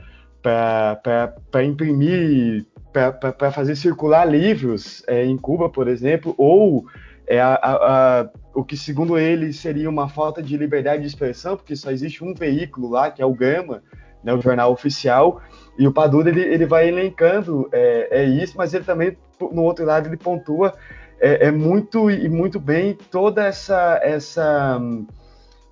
imprimir, 1.63 2.65
para 2.91 3.51
fazer 3.51 3.75
circular 3.75 4.25
livros 4.25 5.03
é, 5.07 5.23
em 5.25 5.37
Cuba, 5.37 5.69
por 5.69 5.87
exemplo, 5.87 6.33
ou 6.37 6.85
é 7.27 7.39
a, 7.39 7.59
a, 7.61 8.29
o 8.55 8.63
que, 8.63 8.75
segundo 8.75 9.17
ele, 9.17 9.53
seria 9.53 9.87
uma 9.87 10.09
falta 10.09 10.41
de 10.41 10.57
liberdade 10.57 11.03
de 11.03 11.07
expressão, 11.07 11.55
porque 11.55 11.75
só 11.75 11.91
existe 11.91 12.23
um 12.23 12.33
veículo 12.33 12.89
lá, 12.89 13.11
que 13.11 13.21
é 13.21 13.25
o 13.25 13.33
Gama, 13.33 13.83
né, 14.23 14.33
o 14.33 14.41
jornal 14.41 14.71
oficial, 14.71 15.41
e 15.77 15.87
o 15.87 15.93
Padura 15.93 16.29
ele, 16.29 16.41
ele 16.41 16.65
vai 16.65 16.87
elencando 16.87 17.69
é, 17.71 18.23
é, 18.23 18.25
isso, 18.25 18.57
mas 18.57 18.73
ele 18.73 18.83
também, 18.83 19.15
no 19.39 19.61
outro 19.61 19.85
lado, 19.85 20.07
ele 20.07 20.17
pontua 20.17 20.73
é, 21.19 21.47
é 21.47 21.51
muito 21.51 22.09
e 22.09 22.27
muito 22.29 22.59
bem 22.59 22.97
toda 23.11 23.43
essa 23.43 23.99
essa 24.01 24.79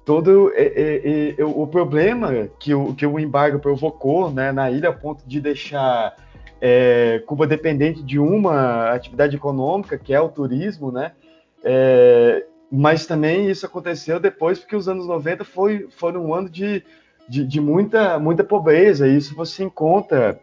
todo 0.08 0.54
é, 0.56 0.64
é, 0.64 1.36
é, 1.38 1.46
o 1.46 1.68
problema 1.68 2.50
que 2.58 2.74
o, 2.74 2.96
que 2.96 3.06
o 3.06 3.20
embargo 3.20 3.60
provocou 3.60 4.32
né, 4.32 4.52
na 4.54 4.72
ilha 4.72 4.90
a 4.90 4.94
ponto 4.94 5.24
de 5.28 5.40
deixar 5.40 6.16
Cuba 7.28 7.46
dependente 7.46 8.02
de 8.02 8.18
uma 8.18 8.90
atividade 8.90 9.36
econômica 9.36 9.96
que 9.96 10.12
é 10.12 10.20
o 10.20 10.28
turismo, 10.28 10.92
né? 10.92 11.12
mas 12.72 13.06
também 13.06 13.48
isso 13.48 13.64
aconteceu 13.64 14.20
depois 14.20 14.58
porque 14.58 14.76
os 14.76 14.90
anos 14.90 15.06
90 15.06 15.46
foi, 15.46 15.88
foram 15.92 16.26
um 16.26 16.34
ano 16.34 16.50
de 16.50 16.84
de, 17.28 17.46
de 17.46 17.60
muita, 17.60 18.18
muita 18.18 18.44
pobreza. 18.44 19.08
E 19.08 19.18
isso 19.18 19.36
você 19.36 19.64
encontra 19.64 20.40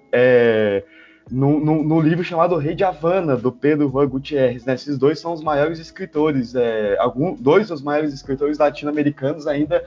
no, 1.31 2.01
livro 2.01 2.23
chamado 2.23 2.57
Rei 2.57 2.75
de 2.75 2.85
Havana, 2.85 3.37
do 3.37 3.51
Pedro 3.51 3.91
Juan 3.91 4.09
Gutierrez. 4.09 4.65
Né? 4.65 4.75
Esses 4.75 4.99
dois 4.99 5.19
são 5.19 5.33
os 5.33 5.43
maiores 5.43 5.79
escritores, 5.79 6.55
é, 6.55 6.97
algum, 6.99 7.35
dois 7.35 7.69
dos 7.69 7.83
maiores 7.83 8.13
escritores 8.13 8.59
latino-americanos 8.59 9.47
ainda, 9.47 9.85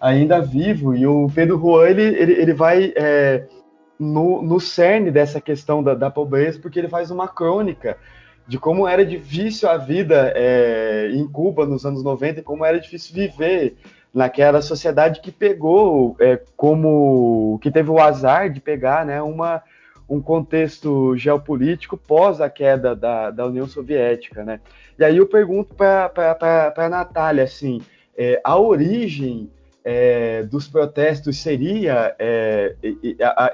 ainda 0.00 0.40
vivos. 0.40 0.98
E 0.98 1.06
o 1.06 1.30
Pedro 1.34 1.58
Juan 1.58 1.88
ele, 1.88 2.02
ele, 2.02 2.32
ele 2.32 2.54
vai 2.54 2.92
é, 2.96 3.46
no, 3.98 4.42
no 4.42 4.58
cerne 4.58 5.10
dessa 5.10 5.40
questão 5.40 5.82
da, 5.82 5.94
da 5.94 6.10
pobreza, 6.10 6.58
porque 6.58 6.78
ele 6.78 6.88
faz 6.88 7.10
uma 7.10 7.28
crônica 7.28 7.98
de 8.48 8.58
como 8.58 8.88
era 8.88 9.04
difícil 9.04 9.68
a 9.68 9.76
vida 9.76 10.32
é, 10.34 11.10
em 11.12 11.24
Cuba 11.28 11.66
nos 11.66 11.86
anos 11.86 12.02
90 12.02 12.40
e 12.40 12.42
como 12.42 12.64
era 12.64 12.80
difícil 12.80 13.14
viver 13.14 13.76
naquela 14.12 14.60
sociedade 14.60 15.20
que 15.20 15.30
pegou 15.30 16.16
é, 16.18 16.40
como 16.56 17.60
que 17.62 17.70
teve 17.70 17.90
o 17.90 18.00
azar 18.00 18.50
de 18.50 18.60
pegar 18.60 19.06
né, 19.06 19.22
uma, 19.22 19.62
um 20.10 20.20
contexto 20.20 21.16
geopolítico 21.16 21.96
pós 21.96 22.40
a 22.40 22.50
queda 22.50 22.96
da, 22.96 23.30
da 23.30 23.46
União 23.46 23.68
Soviética. 23.68 24.42
Né? 24.42 24.60
E 24.98 25.04
aí 25.04 25.16
eu 25.16 25.26
pergunto 25.26 25.72
para 25.72 26.10
a 26.76 26.88
Natália 26.88 27.44
assim, 27.44 27.80
é, 28.18 28.40
a 28.42 28.58
origem 28.58 29.48
é, 29.84 30.42
dos 30.42 30.66
protestos 30.66 31.38
seria 31.38 32.14
é, 32.18 32.74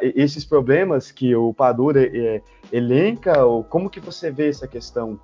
esses 0.01 0.45
problemas 0.47 1.13
que 1.13 1.37
o 1.37 1.53
Padura 1.53 2.03
é, 2.03 2.41
elenca? 2.73 3.45
Ou 3.45 3.63
como 3.63 3.91
que 3.91 4.01
você 4.01 4.31
vê 4.31 4.49
essa 4.49 4.67
questão? 4.67 5.21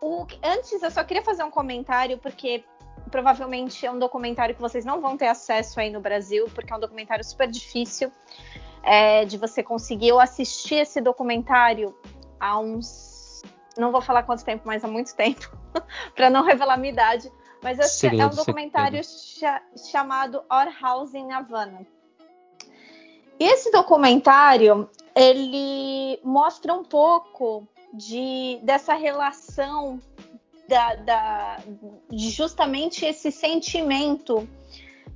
O, 0.00 0.24
antes, 0.42 0.82
eu 0.82 0.90
só 0.90 1.02
queria 1.02 1.22
fazer 1.22 1.42
um 1.42 1.50
comentário, 1.50 2.18
porque 2.18 2.64
provavelmente 3.10 3.84
é 3.84 3.90
um 3.90 3.98
documentário 3.98 4.54
que 4.54 4.60
vocês 4.60 4.84
não 4.84 5.00
vão 5.00 5.16
ter 5.16 5.28
acesso 5.28 5.80
aí 5.80 5.90
no 5.90 6.00
Brasil, 6.00 6.48
porque 6.54 6.72
é 6.72 6.76
um 6.76 6.80
documentário 6.80 7.24
super 7.24 7.48
difícil 7.48 8.10
é, 8.82 9.24
de 9.24 9.36
você 9.36 9.62
conseguir. 9.62 10.08
Eu 10.08 10.20
assisti 10.20 10.74
esse 10.74 11.00
documentário 11.00 11.96
há 12.38 12.58
uns. 12.58 13.42
Não 13.76 13.90
vou 13.90 14.02
falar 14.02 14.22
quanto 14.24 14.44
tempo, 14.44 14.62
mas 14.66 14.84
há 14.84 14.88
muito 14.88 15.14
tempo, 15.14 15.50
para 16.14 16.28
não 16.28 16.44
revelar 16.44 16.76
minha 16.76 16.92
idade. 16.92 17.32
Mas 17.62 17.78
segredo, 17.92 18.22
é 18.22 18.26
um 18.26 18.34
documentário 18.34 19.02
cha 19.04 19.62
chamado 19.90 20.42
Our 20.50 20.72
House 20.80 21.14
in 21.14 21.30
Havana. 21.30 21.86
E 23.38 23.44
esse 23.44 23.70
documentário 23.70 24.90
ele 25.14 26.20
mostra 26.24 26.74
um 26.74 26.82
pouco 26.82 27.66
de 27.92 28.58
dessa 28.62 28.94
relação 28.94 30.00
da, 30.72 30.94
da, 30.94 31.58
de 32.08 32.30
justamente 32.30 33.04
esse 33.04 33.30
sentimento 33.30 34.48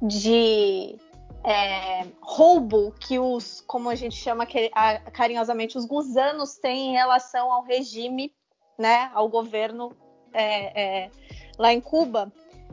de 0.03 0.99
é, 1.43 2.05
roubo 2.21 2.93
que 3.01 3.19
os, 3.19 3.63
como 3.67 3.89
a 3.89 3.95
gente 3.95 4.15
chama 4.15 4.47
carinhosamente, 5.15 5.79
os 5.79 5.87
gusanos 5.87 6.59
têm 6.59 6.91
em 6.91 6.93
relação 6.93 7.51
ao 7.51 7.65
regime, 7.65 8.35
né, 8.79 9.11
ao 9.15 9.31
governo 9.31 9.97
é, 10.35 11.05
é, 11.05 11.11
lá 11.59 11.73
em 11.73 11.81
Cuba, 11.81 12.31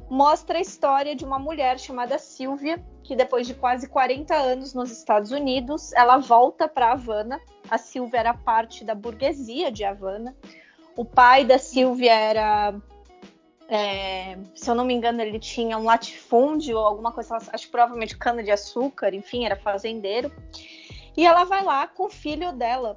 mostra 0.10 0.58
a 0.58 0.62
história 0.62 1.16
de 1.16 1.24
uma 1.24 1.40
mulher 1.40 1.80
chamada 1.80 2.20
Silvia, 2.20 2.84
que 3.02 3.16
depois 3.16 3.48
de 3.48 3.54
quase 3.54 3.88
40 3.88 4.36
anos 4.36 4.74
nos 4.74 4.92
Estados 4.92 5.32
Unidos, 5.32 5.94
ela 5.94 6.18
volta 6.18 6.68
para 6.68 6.92
Havana. 6.92 7.40
A 7.70 7.78
Silvia 7.78 8.20
era 8.20 8.34
parte 8.34 8.84
da 8.84 8.94
burguesia 8.94 9.72
de 9.72 9.86
Havana. 9.86 10.36
O 10.96 11.04
pai 11.04 11.44
da 11.44 11.58
Silvia 11.58 12.14
era, 12.14 12.76
é, 13.68 14.38
se 14.54 14.70
eu 14.70 14.76
não 14.76 14.86
me 14.86 14.94
engano, 14.94 15.22
ele 15.22 15.39
tinha 15.39 15.78
um 15.78 15.86
latifúndio 15.86 16.78
ou 16.78 16.86
alguma 16.86 17.12
coisa, 17.12 17.38
acho 17.38 17.66
que 17.66 17.72
provavelmente 17.72 18.18
cana 18.18 18.44
de 18.44 18.52
açúcar, 18.52 19.14
enfim, 19.14 19.46
era 19.46 19.56
fazendeiro. 19.56 20.32
E 21.18 21.26
ela 21.26 21.44
vai 21.44 21.64
lá 21.64 21.88
com 21.88 22.06
o 22.06 22.10
filho 22.10 22.52
dela. 22.52 22.96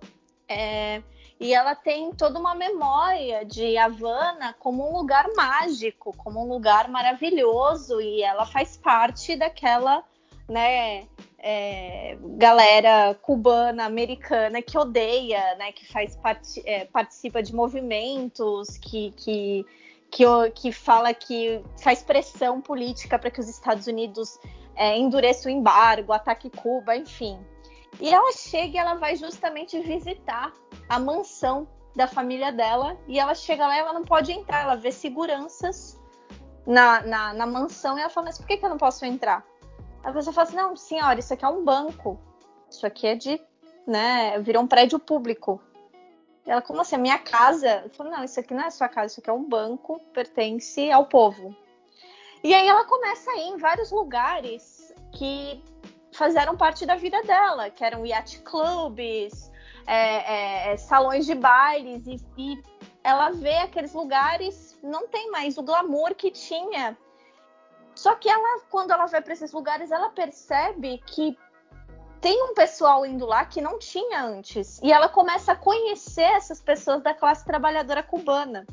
É, 0.49 1.03
e 1.39 1.53
ela 1.53 1.75
tem 1.75 2.13
toda 2.13 2.39
uma 2.39 2.55
memória 2.55 3.45
de 3.45 3.77
Havana 3.77 4.55
como 4.59 4.89
um 4.89 4.97
lugar 4.97 5.27
mágico, 5.35 6.15
como 6.17 6.43
um 6.43 6.49
lugar 6.49 6.89
maravilhoso, 6.89 8.01
e 8.01 8.23
ela 8.23 8.47
faz 8.47 8.77
parte 8.77 9.37
daquela, 9.37 10.03
né, 10.49 11.07
é, 11.39 12.17
galera 12.37 13.15
cubana, 13.23 13.85
americana 13.85 14.63
que 14.63 14.77
odeia, 14.77 15.55
né, 15.57 15.73
que 15.73 15.87
faz 15.87 16.17
part, 16.17 16.63
é, 16.65 16.85
participa 16.87 17.43
de 17.43 17.55
movimentos, 17.55 18.79
que, 18.79 19.13
que, 19.13 19.67
que, 20.11 20.25
que 20.55 20.73
fala 20.73 21.13
que 21.13 21.63
faz 21.83 22.03
pressão 22.03 22.61
política 22.61 23.19
para 23.19 23.31
que 23.31 23.41
os 23.41 23.49
Estados 23.49 23.87
Unidos 23.87 24.39
é, 24.75 24.97
endureçam 24.97 25.53
o 25.53 25.55
embargo, 25.55 26.13
ataque 26.13 26.51
Cuba, 26.51 26.97
enfim. 26.97 27.39
E 28.01 28.13
ela 28.13 28.33
chega 28.33 28.77
e 28.77 28.79
ela 28.79 28.95
vai 28.95 29.17
justamente 29.17 29.79
visitar 29.81 30.53
a 30.89 30.99
mansão 30.99 31.67
da 31.95 32.07
família 32.07 32.53
dela 32.53 32.99
e 33.09 33.19
ela 33.19 33.35
chega 33.35 33.67
lá 33.67 33.75
e 33.75 33.81
ela 33.81 33.93
não 33.93 34.05
pode 34.05 34.33
entrar, 34.33 34.63
ela 34.63 34.75
vê 34.75 34.93
seguranças 34.93 35.99
na, 36.67 37.01
na, 37.01 37.33
na 37.33 37.47
mansão 37.47 37.97
e 37.97 38.01
ela 38.01 38.11
fala, 38.11 38.27
mas 38.27 38.39
por 38.39 38.47
que, 38.47 38.59
que 38.59 38.65
eu 38.65 38.69
não 38.69 38.77
posso 38.77 39.07
entrar? 39.07 39.43
A 40.07 40.13
pessoa 40.13 40.33
fala 40.33 40.47
assim: 40.47 40.57
não, 40.57 40.77
senhora, 40.77 41.19
isso 41.19 41.35
aqui 41.35 41.45
é 41.45 41.49
um 41.49 41.65
banco. 41.65 42.17
Isso 42.71 42.87
aqui 42.87 43.09
é 43.09 43.17
de. 43.17 43.41
né? 43.85 44.39
Virou 44.39 44.63
um 44.63 44.67
prédio 44.69 45.01
público. 45.01 45.61
E 46.47 46.51
ela, 46.51 46.63
como 46.63 46.81
assim? 46.81 46.95
A 46.95 46.99
minha 46.99 47.19
casa? 47.19 47.83
Eu 47.85 47.91
falei, 47.91 48.13
não, 48.13 48.23
isso 48.23 48.39
aqui 48.39 48.55
não 48.55 48.63
é 48.63 48.71
sua 48.71 48.89
casa, 48.89 49.07
isso 49.09 49.21
aqui 49.21 49.29
é 49.29 49.33
um 49.33 49.43
banco, 49.43 49.99
pertence 50.15 50.93
ao 50.93 51.07
povo. 51.07 51.57
E 52.45 52.55
aí 52.55 52.69
ela 52.69 52.85
começa 52.85 53.29
a 53.33 53.37
ir 53.37 53.49
em 53.49 53.57
vários 53.57 53.91
lugares 53.91 54.95
que 55.11 55.61
fizeram 56.13 56.57
parte 56.57 56.87
da 56.87 56.95
vida 56.95 57.21
dela, 57.25 57.69
que 57.69 57.85
eram 57.85 58.07
yacht 58.07 58.43
clubs, 58.43 59.51
é, 59.89 59.97
é, 59.97 60.73
é, 60.73 60.77
salões 60.77 61.27
de 61.27 61.35
bailes, 61.35 62.07
e, 62.07 62.21
e 62.39 62.63
ela 63.03 63.31
vê 63.31 63.57
aqueles 63.57 63.93
lugares, 63.93 64.79
não 64.85 65.09
tem 65.09 65.33
mais 65.33 65.59
o 65.59 65.65
glamour 65.65 66.15
que 66.15 66.31
tinha 66.31 66.97
só 67.97 68.15
que 68.15 68.29
ela, 68.29 68.61
quando 68.71 68.93
ela 68.93 69.07
vai 69.07 69.23
para 69.23 69.33
esses 69.33 69.53
lugares, 69.53 69.91
ela 69.91 70.11
percebe 70.11 71.03
que 71.07 71.37
tem 72.21 72.43
um 72.43 72.55
pessoal 72.55 73.07
indo 73.07 73.25
lá 73.25 73.47
que 73.47 73.61
não 73.61 73.79
tinha 73.79 74.23
antes. 74.23 74.79
E 74.83 74.93
ela 74.93 75.09
começa 75.09 75.53
a 75.53 75.57
conhecer 75.57 76.23
essas 76.23 76.61
pessoas 76.61 77.03
da 77.03 77.15
classe 77.15 77.45
trabalhadora 77.45 78.03
cubana. 78.03 78.67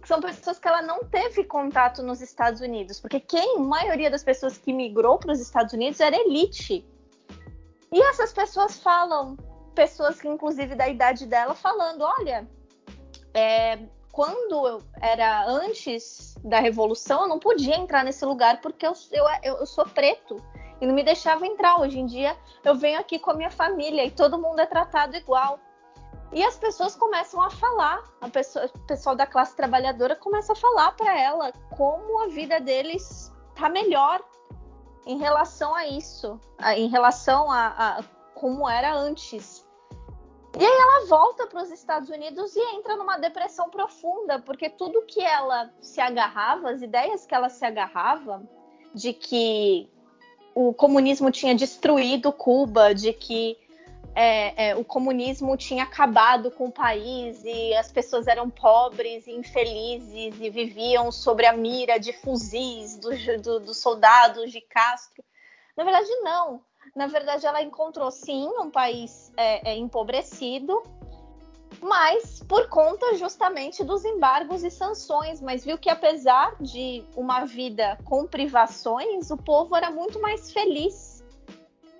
Que 0.00 0.08
são 0.08 0.20
pessoas 0.20 0.58
que 0.58 0.66
ela 0.66 0.80
não 0.80 1.04
teve 1.04 1.44
contato 1.44 2.02
nos 2.02 2.22
Estados 2.22 2.62
Unidos. 2.62 2.98
Porque 2.98 3.20
quem, 3.20 3.56
a 3.56 3.60
maioria 3.60 4.10
das 4.10 4.24
pessoas 4.24 4.56
que 4.56 4.72
migrou 4.72 5.18
para 5.18 5.32
os 5.32 5.40
Estados 5.40 5.74
Unidos 5.74 6.00
era 6.00 6.16
elite. 6.16 6.84
E 7.92 8.02
essas 8.02 8.32
pessoas 8.32 8.78
falam, 8.78 9.36
pessoas 9.74 10.18
que 10.18 10.28
inclusive 10.28 10.74
da 10.74 10.88
idade 10.88 11.26
dela, 11.26 11.54
falando: 11.54 12.02
olha, 12.02 12.48
é, 13.34 13.78
quando 14.12 14.68
eu 14.68 14.82
era 15.00 15.44
antes 15.46 16.36
da 16.44 16.60
revolução, 16.60 17.22
eu 17.22 17.28
não 17.28 17.38
podia 17.38 17.76
entrar 17.76 18.04
nesse 18.04 18.24
lugar 18.26 18.60
porque 18.60 18.86
eu, 18.86 18.92
eu, 19.10 19.26
eu 19.42 19.66
sou 19.66 19.86
preto 19.86 20.36
e 20.80 20.86
não 20.86 20.94
me 20.94 21.02
deixava 21.02 21.46
entrar. 21.46 21.80
Hoje 21.80 21.98
em 21.98 22.04
dia, 22.04 22.36
eu 22.62 22.74
venho 22.74 23.00
aqui 23.00 23.18
com 23.18 23.30
a 23.30 23.34
minha 23.34 23.50
família 23.50 24.04
e 24.04 24.10
todo 24.10 24.38
mundo 24.38 24.60
é 24.60 24.66
tratado 24.66 25.16
igual. 25.16 25.58
E 26.30 26.44
as 26.44 26.56
pessoas 26.56 26.94
começam 26.94 27.40
a 27.40 27.50
falar, 27.50 28.02
a 28.20 28.28
pessoa, 28.28 28.66
o 28.66 28.78
pessoal 28.80 29.16
da 29.16 29.26
classe 29.26 29.56
trabalhadora 29.56 30.14
começa 30.14 30.52
a 30.52 30.56
falar 30.56 30.92
para 30.92 31.18
ela 31.18 31.52
como 31.76 32.22
a 32.22 32.28
vida 32.28 32.60
deles 32.60 33.32
tá 33.54 33.68
melhor 33.68 34.22
em 35.06 35.18
relação 35.18 35.74
a 35.74 35.86
isso, 35.86 36.38
em 36.76 36.88
relação 36.88 37.50
a, 37.50 37.66
a 37.98 38.02
como 38.34 38.68
era 38.68 38.94
antes. 38.94 39.61
E 40.58 40.64
aí 40.64 40.80
ela 40.80 41.06
volta 41.06 41.46
para 41.46 41.62
os 41.62 41.70
Estados 41.70 42.10
Unidos 42.10 42.54
e 42.54 42.60
entra 42.76 42.96
numa 42.96 43.16
depressão 43.16 43.70
profunda, 43.70 44.38
porque 44.38 44.68
tudo 44.68 45.02
que 45.02 45.20
ela 45.20 45.72
se 45.80 46.00
agarrava, 46.00 46.70
as 46.70 46.82
ideias 46.82 47.24
que 47.24 47.34
ela 47.34 47.48
se 47.48 47.64
agarrava, 47.64 48.42
de 48.94 49.14
que 49.14 49.90
o 50.54 50.74
comunismo 50.74 51.30
tinha 51.30 51.54
destruído 51.54 52.30
Cuba, 52.32 52.94
de 52.94 53.12
que 53.14 53.56
é, 54.14 54.68
é, 54.68 54.76
o 54.76 54.84
comunismo 54.84 55.56
tinha 55.56 55.84
acabado 55.84 56.50
com 56.50 56.66
o 56.66 56.72
país 56.72 57.42
e 57.44 57.74
as 57.74 57.90
pessoas 57.90 58.26
eram 58.26 58.50
pobres 58.50 59.26
e 59.26 59.32
infelizes 59.32 60.38
e 60.38 60.50
viviam 60.50 61.10
sobre 61.10 61.46
a 61.46 61.52
mira 61.54 61.98
de 61.98 62.12
fuzis 62.12 62.98
dos 62.98 63.24
do, 63.40 63.60
do 63.60 63.72
soldados 63.72 64.52
de 64.52 64.60
Castro. 64.60 65.24
Na 65.74 65.82
verdade, 65.82 66.08
não. 66.20 66.62
Na 66.94 67.06
verdade, 67.06 67.46
ela 67.46 67.62
encontrou 67.62 68.10
sim 68.10 68.48
um 68.60 68.70
país 68.70 69.32
é, 69.36 69.72
é 69.72 69.76
empobrecido, 69.76 70.82
mas 71.80 72.42
por 72.46 72.68
conta 72.68 73.16
justamente 73.16 73.82
dos 73.82 74.04
embargos 74.04 74.62
e 74.62 74.70
sanções. 74.70 75.40
Mas 75.40 75.64
viu 75.64 75.78
que 75.78 75.88
apesar 75.88 76.54
de 76.60 77.04
uma 77.16 77.44
vida 77.44 77.98
com 78.04 78.26
privações, 78.26 79.30
o 79.30 79.36
povo 79.36 79.74
era 79.74 79.90
muito 79.90 80.20
mais 80.20 80.52
feliz 80.52 81.22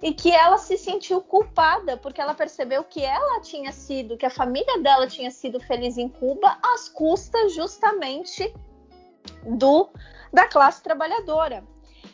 e 0.03 0.13
que 0.13 0.33
ela 0.33 0.59
se 0.59 0.77
sentiu 0.77 1.23
culpada 1.23 1.97
porque 1.97 2.21
ela 2.21 2.35
percebeu 2.35 2.83
que 2.83 3.05
ela 3.05 3.41
tinha 3.41 3.73
sido, 3.73 4.17
que 4.17 4.27
a 4.27 4.31
família 4.31 4.83
dela 4.83 5.07
tinha 5.07 5.31
sido 5.31 5.61
feliz 5.61 5.97
em 5.97 6.09
Cuba 6.09 6.59
às 6.75 6.89
custas 6.89 7.55
justamente 7.55 8.53
do 9.47 9.89
da 10.33 10.49
classe 10.49 10.83
trabalhadora. 10.83 11.65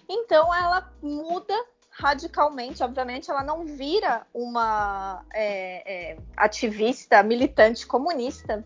Então 0.07 0.55
ela 0.55 0.93
muda 1.03 1.55
radicalmente, 1.99 2.83
obviamente 2.83 3.29
ela 3.29 3.43
não 3.43 3.65
vira 3.65 4.25
uma 4.33 5.25
é, 5.35 6.13
é, 6.13 6.19
ativista 6.37 7.23
militante 7.25 7.87
comunista, 7.87 8.65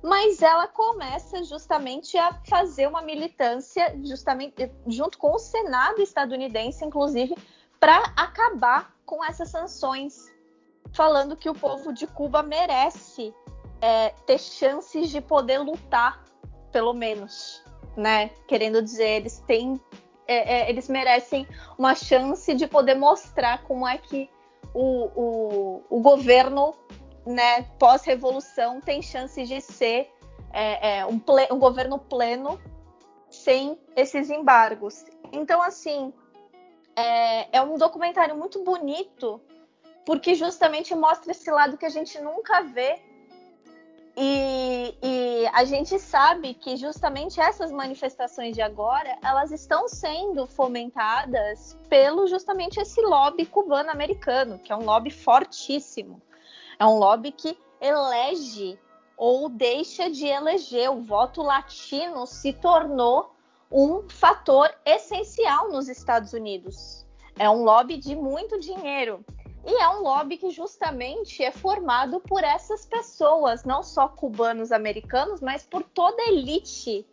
mas 0.00 0.40
ela 0.40 0.68
começa 0.68 1.42
justamente 1.42 2.16
a 2.16 2.40
fazer 2.48 2.86
uma 2.86 3.02
militância 3.02 3.94
justamente 4.04 4.70
junto 4.86 5.18
com 5.18 5.34
o 5.34 5.38
Senado 5.38 6.00
estadunidense, 6.00 6.84
inclusive 6.84 7.36
para 7.80 8.12
acabar 8.16 8.94
com 9.04 9.24
essas 9.24 9.48
sanções, 9.48 10.32
falando 10.92 11.36
que 11.36 11.50
o 11.50 11.54
povo 11.54 11.92
de 11.92 12.06
Cuba 12.06 12.42
merece 12.42 13.34
é, 13.80 14.10
ter 14.26 14.38
chances 14.38 15.10
de 15.10 15.20
poder 15.20 15.58
lutar, 15.58 16.22
pelo 16.70 16.92
menos, 16.92 17.64
né? 17.96 18.28
Querendo 18.46 18.80
dizer, 18.80 19.16
eles 19.16 19.38
têm, 19.40 19.80
é, 20.30 20.60
é, 20.60 20.70
eles 20.70 20.88
merecem 20.88 21.44
uma 21.76 21.92
chance 21.96 22.54
de 22.54 22.68
poder 22.68 22.94
mostrar 22.94 23.64
como 23.64 23.86
é 23.86 23.98
que 23.98 24.30
o, 24.72 25.10
o, 25.16 25.82
o 25.90 26.00
governo, 26.00 26.72
né, 27.26 27.62
pós-revolução, 27.80 28.80
tem 28.80 29.02
chances 29.02 29.48
de 29.48 29.60
ser 29.60 30.08
é, 30.52 30.98
é, 30.98 31.06
um, 31.06 31.20
um 31.50 31.58
governo 31.58 31.98
pleno 31.98 32.60
sem 33.28 33.76
esses 33.96 34.30
embargos. 34.30 35.04
Então, 35.32 35.60
assim, 35.60 36.12
é, 36.94 37.58
é 37.58 37.62
um 37.62 37.76
documentário 37.76 38.36
muito 38.36 38.62
bonito, 38.62 39.40
porque 40.06 40.36
justamente 40.36 40.94
mostra 40.94 41.32
esse 41.32 41.50
lado 41.50 41.76
que 41.76 41.86
a 41.86 41.90
gente 41.90 42.20
nunca 42.20 42.62
vê. 42.62 43.02
E, 44.16 44.94
e, 45.02 45.48
a 45.52 45.64
gente 45.64 45.98
sabe 45.98 46.54
que 46.54 46.76
justamente 46.76 47.40
essas 47.40 47.70
manifestações 47.70 48.54
de 48.54 48.60
agora 48.60 49.16
elas 49.22 49.50
estão 49.52 49.88
sendo 49.88 50.46
fomentadas 50.46 51.78
pelo 51.88 52.26
justamente 52.26 52.80
esse 52.80 53.00
lobby 53.00 53.46
cubano-americano, 53.46 54.58
que 54.58 54.72
é 54.72 54.76
um 54.76 54.84
lobby 54.84 55.10
fortíssimo. 55.10 56.20
É 56.78 56.84
um 56.84 56.98
lobby 56.98 57.30
que 57.30 57.56
elege 57.80 58.78
ou 59.16 59.48
deixa 59.48 60.10
de 60.10 60.26
eleger. 60.26 60.90
O 60.90 61.02
voto 61.02 61.42
latino 61.42 62.26
se 62.26 62.52
tornou 62.52 63.34
um 63.70 64.08
fator 64.08 64.68
essencial 64.84 65.70
nos 65.70 65.88
Estados 65.88 66.32
Unidos. 66.32 67.06
É 67.38 67.48
um 67.48 67.62
lobby 67.62 67.96
de 67.96 68.16
muito 68.16 68.58
dinheiro. 68.58 69.24
E 69.64 69.74
é 69.74 69.88
um 69.90 70.02
lobby 70.02 70.36
que 70.36 70.50
justamente 70.50 71.42
é 71.44 71.50
formado 71.50 72.20
por 72.20 72.42
essas 72.42 72.86
pessoas, 72.86 73.64
não 73.64 73.82
só 73.82 74.08
cubanos 74.08 74.72
americanos, 74.72 75.40
mas 75.40 75.62
por 75.62 75.82
toda 75.82 76.22
a 76.22 76.28
elite 76.28 77.06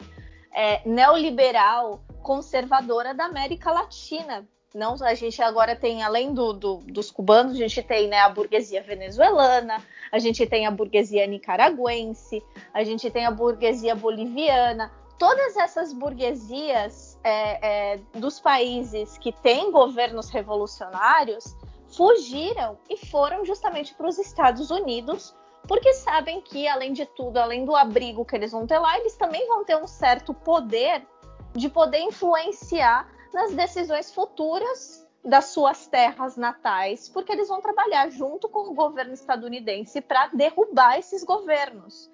é, 0.53 0.81
neoliberal, 0.87 2.01
conservadora 2.23 3.13
da 3.13 3.25
América 3.25 3.71
Latina. 3.71 4.47
Não, 4.73 4.95
a 5.01 5.13
gente 5.13 5.41
agora 5.41 5.75
tem, 5.75 6.03
além 6.03 6.33
do, 6.33 6.53
do, 6.53 6.77
dos 6.77 7.09
cubanos, 7.09 7.53
a 7.53 7.57
gente 7.57 7.81
tem 7.81 8.07
né, 8.07 8.19
a 8.19 8.29
burguesia 8.29 8.81
venezuelana, 8.83 9.83
a 10.11 10.19
gente 10.19 10.45
tem 10.45 10.67
a 10.67 10.71
burguesia 10.71 11.25
nicaragüense, 11.25 12.43
a 12.73 12.83
gente 12.83 13.09
tem 13.09 13.25
a 13.25 13.31
burguesia 13.31 13.95
boliviana, 13.95 14.91
todas 15.17 15.55
essas 15.57 15.93
burguesias 15.93 17.17
é, 17.23 17.93
é, 17.93 17.99
dos 18.15 18.39
países 18.39 19.17
que 19.17 19.31
têm 19.31 19.71
governos 19.71 20.29
revolucionários 20.29 21.55
fugiram 21.97 22.77
e 22.87 22.95
foram 23.07 23.43
justamente 23.43 23.95
para 23.95 24.07
os 24.07 24.19
Estados 24.19 24.69
Unidos, 24.69 25.35
porque 25.67 25.93
sabem 25.95 26.39
que, 26.39 26.67
além 26.67 26.93
de 26.93 27.05
tudo, 27.07 27.37
além 27.37 27.65
do 27.65 27.75
abrigo 27.75 28.23
que 28.23 28.35
eles 28.35 28.51
vão 28.51 28.67
ter 28.67 28.77
lá, 28.77 28.97
eles 28.99 29.17
também 29.17 29.45
vão 29.47 29.65
ter 29.65 29.75
um 29.75 29.87
certo 29.87 30.31
poder 30.33 31.05
de 31.53 31.67
poder 31.67 31.99
influenciar 32.01 33.09
nas 33.33 33.51
decisões 33.53 34.13
futuras 34.13 35.05
das 35.25 35.45
suas 35.45 35.87
terras 35.87 36.37
natais, 36.37 37.09
porque 37.09 37.31
eles 37.31 37.49
vão 37.49 37.59
trabalhar 37.59 38.09
junto 38.09 38.47
com 38.47 38.69
o 38.69 38.73
governo 38.75 39.13
estadunidense 39.13 39.99
para 39.99 40.27
derrubar 40.27 40.99
esses 40.99 41.23
governos. 41.23 42.09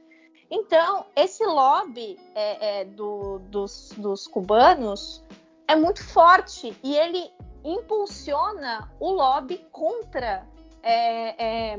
Então, 0.50 1.06
esse 1.16 1.46
lobby 1.46 2.18
é, 2.34 2.82
é, 2.82 2.86
do, 2.86 3.40
dos, 3.50 3.92
dos 3.98 4.28
cubanos 4.28 5.22
é 5.68 5.76
muito 5.76 6.04
forte 6.04 6.76
e 6.82 6.96
ele 6.96 7.32
impulsiona 7.64 8.92
o 9.00 9.12
lobby 9.12 9.66
contra 9.72 10.48
é, 10.82 11.74
é, 11.74 11.78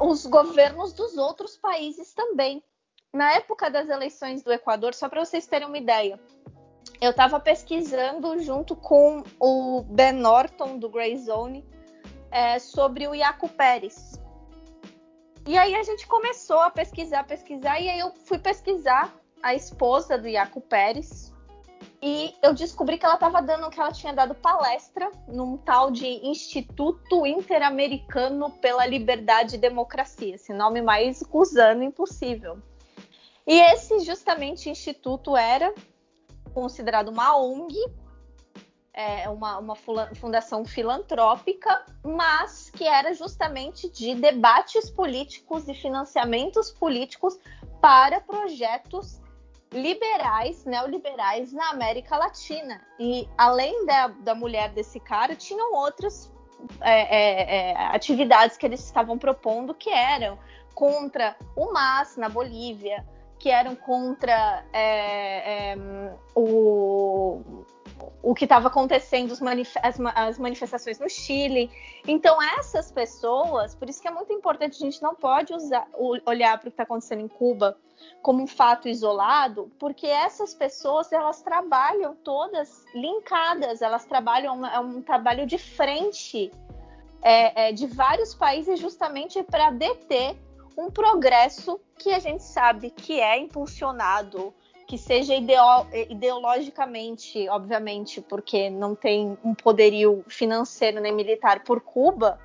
os 0.00 0.26
governos 0.26 0.92
dos 0.92 1.16
outros 1.16 1.56
países 1.56 2.12
também. 2.14 2.62
Na 3.12 3.32
época 3.32 3.70
das 3.70 3.88
eleições 3.88 4.42
do 4.42 4.52
Equador, 4.52 4.94
só 4.94 5.08
para 5.08 5.24
vocês 5.24 5.46
terem 5.46 5.66
uma 5.66 5.78
ideia, 5.78 6.20
eu 7.00 7.10
estava 7.10 7.40
pesquisando 7.40 8.38
junto 8.38 8.76
com 8.76 9.24
o 9.40 9.82
Ben 9.82 10.12
Norton 10.12 10.78
do 10.78 10.88
Grey 10.88 11.16
Zone 11.16 11.66
é, 12.30 12.58
sobre 12.58 13.08
o 13.08 13.14
Iaco 13.14 13.48
Pérez. 13.48 14.20
E 15.46 15.56
aí 15.56 15.74
a 15.74 15.82
gente 15.82 16.06
começou 16.06 16.60
a 16.60 16.70
pesquisar, 16.70 17.24
pesquisar, 17.24 17.80
e 17.80 17.88
aí 17.88 17.98
eu 17.98 18.12
fui 18.24 18.38
pesquisar 18.38 19.12
a 19.42 19.54
esposa 19.54 20.18
do 20.18 20.28
Iaco 20.28 20.60
Pérez. 20.60 21.29
E 22.02 22.34
eu 22.42 22.54
descobri 22.54 22.96
que 22.96 23.04
ela 23.04 23.14
estava 23.14 23.42
dando, 23.42 23.68
que 23.68 23.78
ela 23.78 23.92
tinha 23.92 24.12
dado 24.12 24.34
palestra 24.34 25.10
num 25.28 25.58
tal 25.58 25.90
de 25.90 26.06
Instituto 26.06 27.26
Interamericano 27.26 28.50
pela 28.52 28.86
Liberdade 28.86 29.56
e 29.56 29.58
Democracia, 29.58 30.34
esse 30.36 30.52
nome 30.52 30.80
mais 30.80 31.22
gusano 31.22 31.82
impossível. 31.82 32.58
E 33.46 33.60
esse 33.72 34.00
justamente 34.00 34.70
instituto 34.70 35.36
era 35.36 35.74
considerado 36.54 37.08
uma 37.08 37.36
ONG 37.36 37.76
é, 38.92 39.28
uma, 39.28 39.58
uma 39.58 39.76
fundação 40.14 40.64
filantrópica, 40.64 41.84
mas 42.04 42.70
que 42.70 42.84
era 42.84 43.14
justamente 43.14 43.88
de 43.88 44.14
debates 44.14 44.90
políticos 44.90 45.68
e 45.68 45.74
financiamentos 45.74 46.70
políticos 46.70 47.38
para 47.80 48.20
projetos 48.20 49.19
liberais, 49.72 50.64
neoliberais 50.64 51.52
na 51.52 51.70
América 51.70 52.16
Latina. 52.16 52.80
E 52.98 53.28
além 53.38 53.86
da, 53.86 54.08
da 54.08 54.34
mulher 54.34 54.70
desse 54.70 54.98
cara, 54.98 55.36
tinham 55.36 55.72
outras 55.74 56.32
é, 56.80 57.16
é, 57.16 57.70
é 57.70 57.86
atividades 57.94 58.56
que 58.56 58.66
eles 58.66 58.84
estavam 58.84 59.16
propondo 59.18 59.72
que 59.72 59.90
eram 59.90 60.38
contra 60.74 61.36
o 61.56 61.72
MAS 61.72 62.16
na 62.16 62.28
Bolívia, 62.28 63.06
que 63.38 63.48
eram 63.48 63.74
contra 63.74 64.64
é, 64.72 65.72
é, 65.72 65.76
o 66.34 67.59
o 68.22 68.34
que 68.34 68.44
estava 68.44 68.68
acontecendo, 68.68 69.34
manif 69.42 69.76
as, 69.82 69.98
as, 70.14 70.38
manifestações 70.38 70.98
no 70.98 71.08
Chile. 71.08 71.70
Então, 72.06 72.40
essas 72.58 72.90
pessoas, 72.90 73.74
por 73.74 73.88
isso 73.88 74.00
que 74.00 74.08
é 74.08 74.10
muito 74.10 74.32
importante, 74.32 74.76
a 74.76 74.84
gente 74.84 75.02
não 75.02 75.14
pode 75.14 75.52
usar, 75.52 75.86
olhar 76.26 76.58
para 76.58 76.68
o 76.68 76.70
que 76.70 76.74
está 76.74 76.82
acontecendo 76.82 77.20
em 77.20 77.28
Cuba 77.28 77.76
como 78.22 78.42
um 78.42 78.46
fato 78.46 78.88
isolado, 78.88 79.70
porque 79.78 80.06
essas 80.06 80.54
pessoas, 80.54 81.12
elas 81.12 81.42
trabalham 81.42 82.14
todas 82.14 82.84
linkadas, 82.94 83.82
elas 83.82 84.04
trabalham, 84.06 84.64
é 84.66 84.78
um 84.78 85.02
trabalho 85.02 85.46
de 85.46 85.58
frente 85.58 86.50
é, 87.22 87.68
é, 87.68 87.72
de 87.72 87.86
vários 87.86 88.34
países 88.34 88.78
justamente 88.78 89.42
para 89.42 89.70
deter 89.70 90.36
um 90.76 90.90
progresso 90.90 91.78
que 91.98 92.10
a 92.10 92.18
gente 92.18 92.42
sabe 92.42 92.90
que 92.90 93.20
é 93.20 93.38
impulsionado, 93.38 94.54
que 94.90 94.98
seja 94.98 95.36
ideo 95.36 95.86
ideologicamente, 96.08 97.48
obviamente, 97.48 98.20
porque 98.20 98.68
não 98.68 98.96
tem 98.96 99.38
um 99.44 99.54
poderio 99.54 100.24
financeiro 100.26 101.00
nem 101.00 101.14
militar 101.14 101.62
por 101.62 101.80
Cuba, 101.80 102.40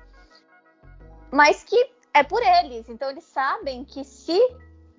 mas 1.28 1.64
que 1.64 1.90
é 2.14 2.22
por 2.22 2.40
eles. 2.40 2.88
Então 2.88 3.10
eles 3.10 3.24
sabem 3.24 3.82
que 3.84 4.04
se 4.04 4.38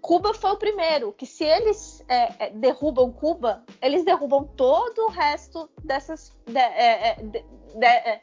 Cuba 0.01 0.33
foi 0.33 0.51
o 0.51 0.57
primeiro, 0.57 1.13
que 1.13 1.25
se 1.25 1.45
eles 1.45 2.03
é, 2.09 2.47
é, 2.47 2.49
derrubam 2.49 3.13
Cuba, 3.13 3.63
eles 3.81 4.03
derrubam 4.03 4.43
todo 4.43 5.05
o 5.05 5.09
resto 5.09 5.69
dessas, 5.81 6.37
de, 6.45 6.59
é, 6.59 7.11
é 7.11 7.15
de, 7.15 7.39
de, 7.39 8.21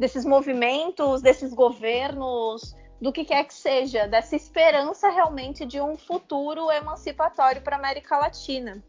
desses 0.00 0.24
movimentos, 0.24 1.22
desses 1.22 1.54
governos, 1.54 2.74
do 3.00 3.12
que 3.12 3.24
quer 3.24 3.44
que 3.44 3.54
seja, 3.54 4.06
dessa 4.06 4.36
esperança 4.36 5.10
realmente 5.10 5.64
de 5.64 5.80
um 5.80 5.96
futuro 5.96 6.70
emancipatório 6.70 7.62
para 7.62 7.76
a 7.76 7.78
América 7.78 8.16
Latina. 8.16 8.82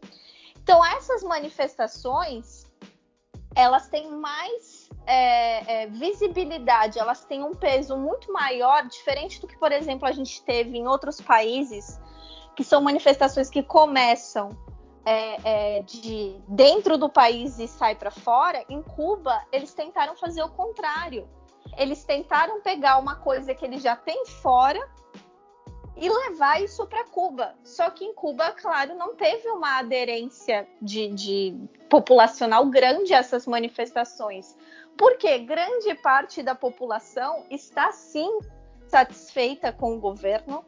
Então 0.62 0.84
essas 0.84 1.22
manifestações 1.22 2.66
elas 3.56 3.88
têm 3.88 4.10
mais 4.10 4.90
é, 5.06 5.84
é, 5.84 5.86
visibilidade, 5.86 6.98
elas 6.98 7.24
têm 7.24 7.42
um 7.42 7.54
peso 7.54 7.96
muito 7.96 8.30
maior, 8.30 8.86
diferente 8.86 9.40
do 9.40 9.46
que, 9.46 9.56
por 9.56 9.72
exemplo, 9.72 10.06
a 10.06 10.12
gente 10.12 10.42
teve 10.42 10.76
em 10.76 10.86
outros 10.86 11.22
países, 11.22 11.98
que 12.54 12.62
são 12.62 12.82
manifestações 12.82 13.48
que 13.48 13.62
começam 13.62 14.50
é, 15.06 15.76
é 15.78 15.82
de 15.82 16.36
dentro 16.48 16.98
do 16.98 17.08
país 17.08 17.58
e 17.58 17.66
sai 17.66 17.94
para 17.94 18.10
fora. 18.10 18.62
Em 18.68 18.82
Cuba, 18.82 19.42
eles 19.50 19.72
tentaram 19.72 20.14
fazer 20.16 20.42
o 20.42 20.50
contrário. 20.50 21.26
Eles 21.76 22.04
tentaram 22.04 22.60
pegar 22.60 22.98
uma 22.98 23.16
coisa 23.16 23.54
que 23.54 23.64
eles 23.64 23.82
já 23.82 23.96
têm 23.96 24.24
fora 24.26 24.80
e 25.96 26.08
levar 26.08 26.62
isso 26.62 26.86
para 26.86 27.04
Cuba. 27.04 27.54
Só 27.64 27.90
que 27.90 28.04
em 28.04 28.14
Cuba, 28.14 28.52
claro, 28.52 28.94
não 28.94 29.14
teve 29.14 29.48
uma 29.48 29.78
aderência 29.78 30.68
de, 30.80 31.08
de 31.08 31.56
populacional 31.88 32.66
grande 32.66 33.14
a 33.14 33.18
essas 33.18 33.46
manifestações, 33.46 34.56
porque 34.96 35.38
grande 35.38 35.94
parte 35.96 36.42
da 36.42 36.54
população 36.54 37.44
está 37.50 37.92
sim 37.92 38.38
satisfeita 38.88 39.72
com 39.72 39.96
o 39.96 40.00
governo. 40.00 40.64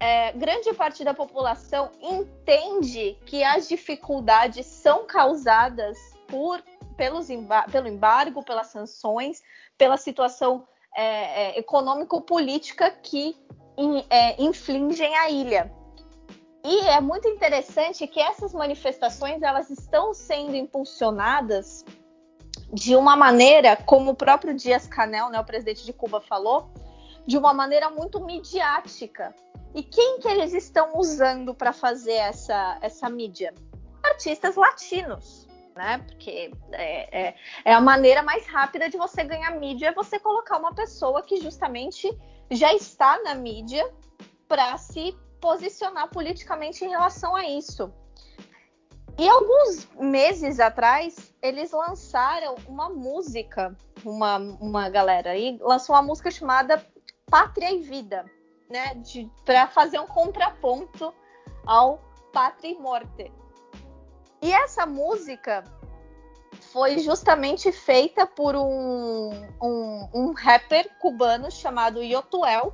É, 0.00 0.30
grande 0.32 0.72
parte 0.74 1.02
da 1.02 1.12
população 1.12 1.90
entende 2.00 3.18
que 3.26 3.42
as 3.42 3.68
dificuldades 3.68 4.64
são 4.64 5.04
causadas 5.06 5.98
por, 6.28 6.62
pelos, 6.96 7.26
pelo 7.72 7.88
embargo, 7.88 8.44
pelas 8.44 8.68
sanções, 8.68 9.42
pela 9.78 9.96
situação 9.96 10.66
é, 10.94 11.02
é, 11.02 11.58
econômico-política 11.58 12.90
que 12.90 13.36
in, 13.76 14.04
é, 14.10 14.42
infligem 14.42 15.16
à 15.16 15.30
ilha. 15.30 15.72
E 16.64 16.80
é 16.80 17.00
muito 17.00 17.28
interessante 17.28 18.06
que 18.06 18.20
essas 18.20 18.52
manifestações 18.52 19.40
elas 19.40 19.70
estão 19.70 20.12
sendo 20.12 20.56
impulsionadas 20.56 21.84
de 22.72 22.96
uma 22.96 23.16
maneira, 23.16 23.76
como 23.76 24.10
o 24.10 24.14
próprio 24.14 24.52
Dias 24.52 24.86
Canel, 24.86 25.30
né, 25.30 25.40
o 25.40 25.44
presidente 25.44 25.84
de 25.86 25.92
Cuba, 25.92 26.20
falou, 26.20 26.70
de 27.26 27.38
uma 27.38 27.54
maneira 27.54 27.88
muito 27.88 28.20
midiática. 28.20 29.34
E 29.74 29.82
quem 29.82 30.18
que 30.18 30.28
eles 30.28 30.52
estão 30.52 30.98
usando 30.98 31.54
para 31.54 31.72
fazer 31.72 32.14
essa, 32.14 32.78
essa 32.82 33.08
mídia? 33.08 33.54
Artistas 34.02 34.56
latinos, 34.56 35.47
né? 35.78 35.98
Porque 35.98 36.50
é, 36.72 37.28
é, 37.28 37.34
é, 37.64 37.72
a 37.72 37.80
maneira 37.80 38.20
mais 38.20 38.44
rápida 38.48 38.90
de 38.90 38.98
você 38.98 39.22
ganhar 39.22 39.52
mídia 39.52 39.86
é 39.86 39.92
você 39.92 40.18
colocar 40.18 40.58
uma 40.58 40.74
pessoa 40.74 41.22
que 41.22 41.40
justamente 41.40 42.10
já 42.50 42.74
está 42.74 43.22
na 43.22 43.32
mídia 43.36 43.88
para 44.48 44.76
se 44.76 45.16
posicionar 45.40 46.08
politicamente 46.10 46.84
em 46.84 46.88
relação 46.88 47.36
a 47.36 47.48
isso. 47.48 47.94
E 49.16 49.28
alguns 49.28 49.88
meses 49.94 50.58
atrás, 50.58 51.32
eles 51.40 51.70
lançaram 51.70 52.56
uma 52.66 52.88
música, 52.88 53.76
uma, 54.04 54.36
uma 54.36 54.88
galera 54.88 55.30
aí 55.30 55.58
lançou 55.60 55.94
uma 55.94 56.02
música 56.02 56.28
chamada 56.28 56.84
Pátria 57.30 57.70
e 57.70 57.82
Vida, 57.82 58.24
né? 58.68 59.00
Para 59.44 59.68
fazer 59.68 60.00
um 60.00 60.06
contraponto 60.08 61.14
ao 61.64 62.00
Pátria 62.32 62.72
e 62.72 62.78
Morte. 62.78 63.30
E 64.40 64.52
essa 64.52 64.86
música 64.86 65.64
foi 66.72 66.98
justamente 66.98 67.72
feita 67.72 68.26
por 68.26 68.54
um, 68.54 69.30
um, 69.62 70.08
um 70.14 70.32
rapper 70.32 70.88
cubano 70.98 71.50
chamado 71.50 72.02
Yotuel. 72.02 72.72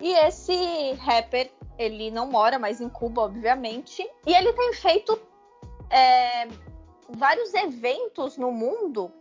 E 0.00 0.12
esse 0.12 0.92
rapper, 0.94 1.52
ele 1.78 2.10
não 2.10 2.26
mora 2.26 2.58
mais 2.58 2.80
em 2.80 2.88
Cuba, 2.88 3.22
obviamente, 3.22 4.08
e 4.26 4.34
ele 4.34 4.52
tem 4.54 4.72
feito 4.72 5.20
é, 5.90 6.48
vários 7.10 7.52
eventos 7.52 8.38
no 8.38 8.50
mundo, 8.50 9.12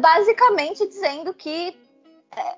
basicamente 0.00 0.86
dizendo 0.86 1.34
que 1.34 1.76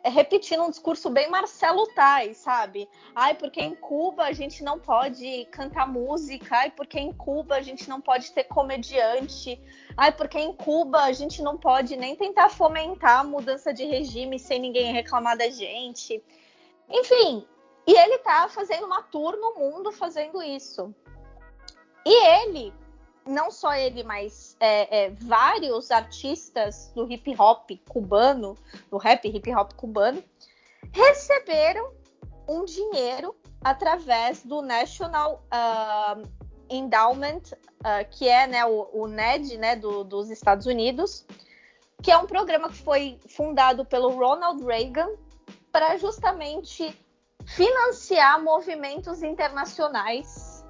repetindo 0.04 0.62
um 0.62 0.70
discurso 0.70 1.10
bem 1.10 1.30
Marcelo 1.30 1.86
Tais, 1.94 2.38
sabe? 2.38 2.88
Ai, 3.14 3.34
porque 3.34 3.60
em 3.60 3.74
Cuba 3.74 4.24
a 4.24 4.32
gente 4.32 4.62
não 4.62 4.78
pode 4.78 5.46
cantar 5.50 5.86
música, 5.86 6.56
ai, 6.56 6.70
porque 6.70 6.98
em 6.98 7.12
Cuba 7.12 7.56
a 7.56 7.62
gente 7.62 7.88
não 7.88 8.00
pode 8.00 8.32
ter 8.32 8.44
comediante, 8.44 9.60
ai, 9.96 10.12
porque 10.12 10.38
em 10.38 10.52
Cuba 10.54 11.02
a 11.02 11.12
gente 11.12 11.42
não 11.42 11.56
pode 11.56 11.96
nem 11.96 12.16
tentar 12.16 12.48
fomentar 12.48 13.20
a 13.20 13.24
mudança 13.24 13.72
de 13.72 13.84
regime 13.84 14.38
sem 14.38 14.60
ninguém 14.60 14.92
reclamar 14.92 15.36
da 15.36 15.48
gente. 15.48 16.22
Enfim, 16.88 17.46
e 17.86 17.92
ele 17.92 18.18
tá 18.18 18.48
fazendo 18.48 18.86
uma 18.86 19.02
tour 19.02 19.36
no 19.36 19.54
mundo 19.54 19.92
fazendo 19.92 20.42
isso. 20.42 20.94
E 22.04 22.26
ele 22.42 22.72
não 23.26 23.50
só 23.50 23.74
ele, 23.74 24.02
mas 24.02 24.56
é, 24.60 25.04
é, 25.04 25.10
vários 25.10 25.90
artistas 25.90 26.90
do 26.94 27.10
hip 27.10 27.34
hop 27.38 27.70
cubano, 27.88 28.56
do 28.90 28.96
rap 28.96 29.26
hip 29.28 29.54
hop 29.54 29.72
cubano, 29.74 30.22
receberam 30.92 31.92
um 32.48 32.64
dinheiro 32.64 33.34
através 33.62 34.44
do 34.44 34.62
National 34.62 35.42
uh, 35.52 36.22
Endowment, 36.70 37.42
uh, 37.80 38.08
que 38.10 38.28
é 38.28 38.46
né, 38.46 38.64
o, 38.64 38.88
o, 38.92 39.08
NED 39.08 39.58
né, 39.58 39.74
do, 39.74 40.04
dos 40.04 40.30
Estados 40.30 40.66
Unidos, 40.66 41.26
que 42.02 42.10
é 42.10 42.16
um 42.16 42.26
programa 42.26 42.68
que 42.68 42.76
foi 42.76 43.18
fundado 43.28 43.84
pelo 43.84 44.10
Ronald 44.10 44.64
Reagan 44.64 45.10
para 45.72 45.96
justamente 45.96 46.96
financiar 47.44 48.42
movimentos 48.42 49.22
internacionais 49.22 50.64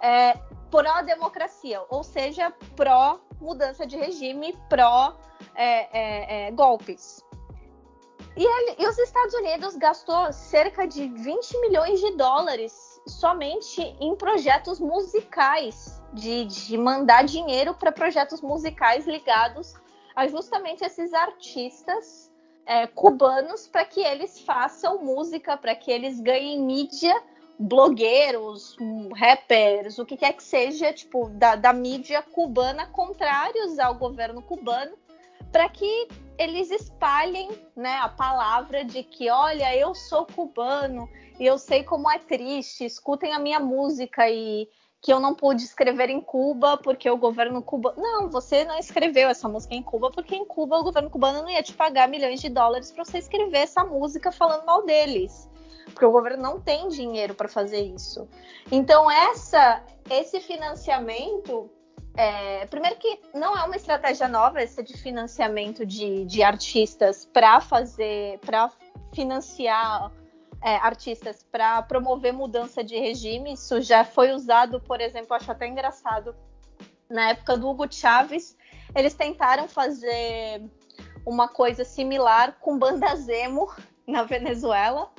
é, 0.00 0.36
pró-democracia, 0.72 1.84
ou 1.90 2.02
seja, 2.02 2.50
pró-mudança 2.74 3.86
de 3.86 3.96
regime, 3.96 4.58
pró-golpes. 4.70 5.22
É, 5.54 5.88
é, 5.92 6.48
é 6.48 6.52
e, 8.34 8.82
e, 8.82 8.88
os 8.88 8.98
Estados 8.98 9.34
Unidos 9.34 9.76
gastou 9.76 10.32
cerca 10.32 10.86
de 10.86 11.06
20 11.06 11.60
milhões 11.60 12.00
de 12.00 12.16
dólares 12.16 12.72
somente 13.06 13.82
em 14.00 14.16
projetos 14.16 14.80
musicais, 14.80 16.00
de, 16.14 16.46
de 16.46 16.78
mandar 16.78 17.24
dinheiro 17.24 17.74
para 17.74 17.92
projetos 17.92 18.40
musicais 18.40 19.06
ligados 19.06 19.74
a 20.16 20.26
justamente 20.26 20.82
esses 20.82 21.12
artistas 21.12 22.32
é, 22.64 22.86
cubanos 22.86 23.66
para 23.66 23.84
que 23.84 24.00
eles 24.00 24.40
façam 24.40 25.04
música, 25.04 25.54
para 25.56 25.74
que 25.74 25.90
eles 25.90 26.18
ganhem 26.20 26.58
mídia 26.60 27.14
blogueiros, 27.62 28.76
rappers, 29.14 29.98
o 29.98 30.04
que 30.04 30.16
quer 30.16 30.32
que 30.32 30.42
seja, 30.42 30.92
tipo, 30.92 31.28
da, 31.30 31.54
da 31.54 31.72
mídia 31.72 32.20
cubana 32.20 32.86
contrários 32.86 33.78
ao 33.78 33.94
governo 33.94 34.42
cubano, 34.42 34.96
para 35.52 35.68
que 35.68 36.08
eles 36.36 36.70
espalhem 36.70 37.50
né, 37.76 37.98
a 37.98 38.08
palavra 38.08 38.84
de 38.84 39.02
que, 39.04 39.30
olha, 39.30 39.76
eu 39.76 39.94
sou 39.94 40.26
cubano 40.26 41.08
e 41.38 41.46
eu 41.46 41.56
sei 41.56 41.84
como 41.84 42.10
é 42.10 42.18
triste, 42.18 42.84
escutem 42.84 43.32
a 43.32 43.38
minha 43.38 43.60
música 43.60 44.28
e 44.28 44.68
que 45.00 45.12
eu 45.12 45.18
não 45.18 45.34
pude 45.34 45.62
escrever 45.62 46.10
em 46.10 46.20
Cuba 46.20 46.76
porque 46.76 47.10
o 47.10 47.16
governo 47.16 47.60
cubano. 47.60 48.00
Não, 48.00 48.30
você 48.30 48.64
não 48.64 48.78
escreveu 48.78 49.28
essa 49.28 49.48
música 49.48 49.74
em 49.74 49.82
Cuba 49.82 50.10
porque 50.12 50.34
em 50.34 50.44
Cuba 50.44 50.78
o 50.78 50.84
governo 50.84 51.10
cubano 51.10 51.42
não 51.42 51.50
ia 51.50 51.62
te 51.62 51.72
pagar 51.72 52.08
milhões 52.08 52.40
de 52.40 52.48
dólares 52.48 52.92
para 52.92 53.04
você 53.04 53.18
escrever 53.18 53.58
essa 53.58 53.82
música 53.82 54.30
falando 54.30 54.64
mal 54.64 54.84
deles 54.86 55.50
porque 55.86 56.04
o 56.04 56.10
governo 56.10 56.42
não 56.42 56.60
tem 56.60 56.88
dinheiro 56.88 57.34
para 57.34 57.48
fazer 57.48 57.80
isso. 57.80 58.28
Então 58.70 59.10
essa, 59.10 59.82
esse 60.10 60.40
financiamento, 60.40 61.70
é, 62.16 62.66
primeiro 62.66 62.96
que 62.96 63.20
não 63.34 63.56
é 63.56 63.64
uma 63.64 63.76
estratégia 63.76 64.28
nova 64.28 64.60
essa 64.60 64.82
de 64.82 64.96
financiamento 64.96 65.84
de, 65.84 66.24
de 66.24 66.42
artistas 66.42 67.24
para 67.24 67.60
fazer, 67.60 68.38
para 68.40 68.70
financiar 69.14 70.10
é, 70.62 70.76
artistas 70.76 71.44
para 71.50 71.82
promover 71.82 72.32
mudança 72.32 72.82
de 72.84 72.96
regime. 72.98 73.54
Isso 73.54 73.80
já 73.80 74.04
foi 74.04 74.32
usado, 74.32 74.80
por 74.80 75.00
exemplo, 75.00 75.34
acho 75.34 75.50
até 75.50 75.66
engraçado, 75.66 76.34
na 77.10 77.30
época 77.30 77.56
do 77.56 77.68
Hugo 77.68 77.92
Chávez, 77.92 78.56
eles 78.94 79.12
tentaram 79.14 79.68
fazer 79.68 80.62
uma 81.26 81.48
coisa 81.48 81.84
similar 81.84 82.58
com 82.60 82.78
banda 82.78 83.14
Zemo 83.16 83.70
na 84.06 84.22
Venezuela. 84.22 85.10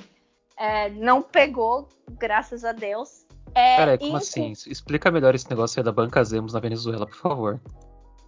É, 0.58 0.90
não 0.90 1.22
pegou, 1.22 1.90
graças 2.12 2.64
a 2.64 2.72
Deus. 2.72 3.26
É, 3.56 3.78
Peraí, 3.78 3.98
como 3.98 4.18
assim? 4.18 4.52
Explica 4.68 5.12
melhor 5.12 5.36
esse 5.36 5.50
negócio 5.50 5.80
aí 5.80 5.84
da 5.84 5.92
banca 5.92 6.24
Zemos 6.24 6.54
na 6.54 6.60
Venezuela, 6.60 7.06
por 7.06 7.16
favor. 7.16 7.62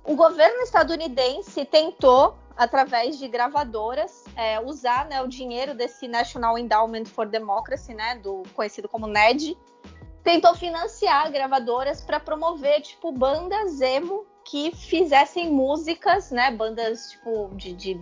O 0.04 0.16
governo 0.16 0.62
estadunidense 0.62 1.66
tentou, 1.66 2.38
através 2.56 3.18
de 3.18 3.28
gravadoras, 3.28 4.24
é, 4.36 4.60
usar 4.60 5.06
né, 5.08 5.22
o 5.22 5.28
dinheiro 5.28 5.74
desse 5.74 6.08
National 6.08 6.58
Endowment 6.58 7.06
for 7.06 7.26
Democracy, 7.26 7.94
né, 7.94 8.16
do 8.16 8.44
conhecido 8.54 8.88
como 8.88 9.08
NED, 9.08 9.58
tentou 10.24 10.54
financiar 10.56 11.32
gravadoras 11.32 12.02
para 12.02 12.20
promover 12.20 12.82
tipo 12.82 13.12
bandas 13.12 13.82
emo 13.82 14.26
que 14.46 14.72
fizessem 14.76 15.52
músicas, 15.52 16.30
né, 16.30 16.52
bandas 16.52 17.10
tipo 17.10 17.50
de, 17.56 17.74
de 17.74 18.00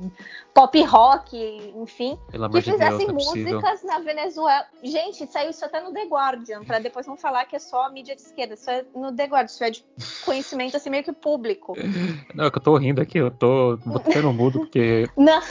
pop 0.53 0.83
rock, 0.83 1.73
enfim, 1.75 2.19
que 2.29 2.61
fizessem 2.61 3.07
Deus, 3.07 3.09
é 3.09 3.13
músicas 3.13 3.83
na 3.83 3.99
Venezuela. 3.99 4.65
Gente, 4.83 5.25
saiu 5.31 5.49
isso 5.51 5.63
até 5.63 5.81
no 5.81 5.93
The 5.93 6.05
Guardian, 6.05 6.65
para 6.65 6.79
depois 6.79 7.07
não 7.07 7.15
falar 7.15 7.45
que 7.45 7.55
é 7.55 7.59
só 7.59 7.85
a 7.85 7.89
mídia 7.89 8.13
de 8.13 8.21
esquerda, 8.21 8.55
isso 8.55 8.69
é 8.69 8.83
no 8.93 9.15
The 9.15 9.23
Guardian, 9.23 9.45
isso 9.45 9.63
é 9.63 9.69
de 9.69 9.85
conhecimento 10.25 10.75
assim 10.75 10.89
meio 10.89 11.03
que 11.03 11.13
público. 11.13 11.75
Não, 12.35 12.45
é 12.45 12.51
que 12.51 12.57
eu 12.57 12.61
tô 12.61 12.75
rindo 12.77 13.01
aqui, 13.01 13.19
eu 13.19 13.31
tô 13.31 13.77
botando 13.85 14.33
mudo 14.33 14.59
porque 14.59 15.07
não, 15.15 15.41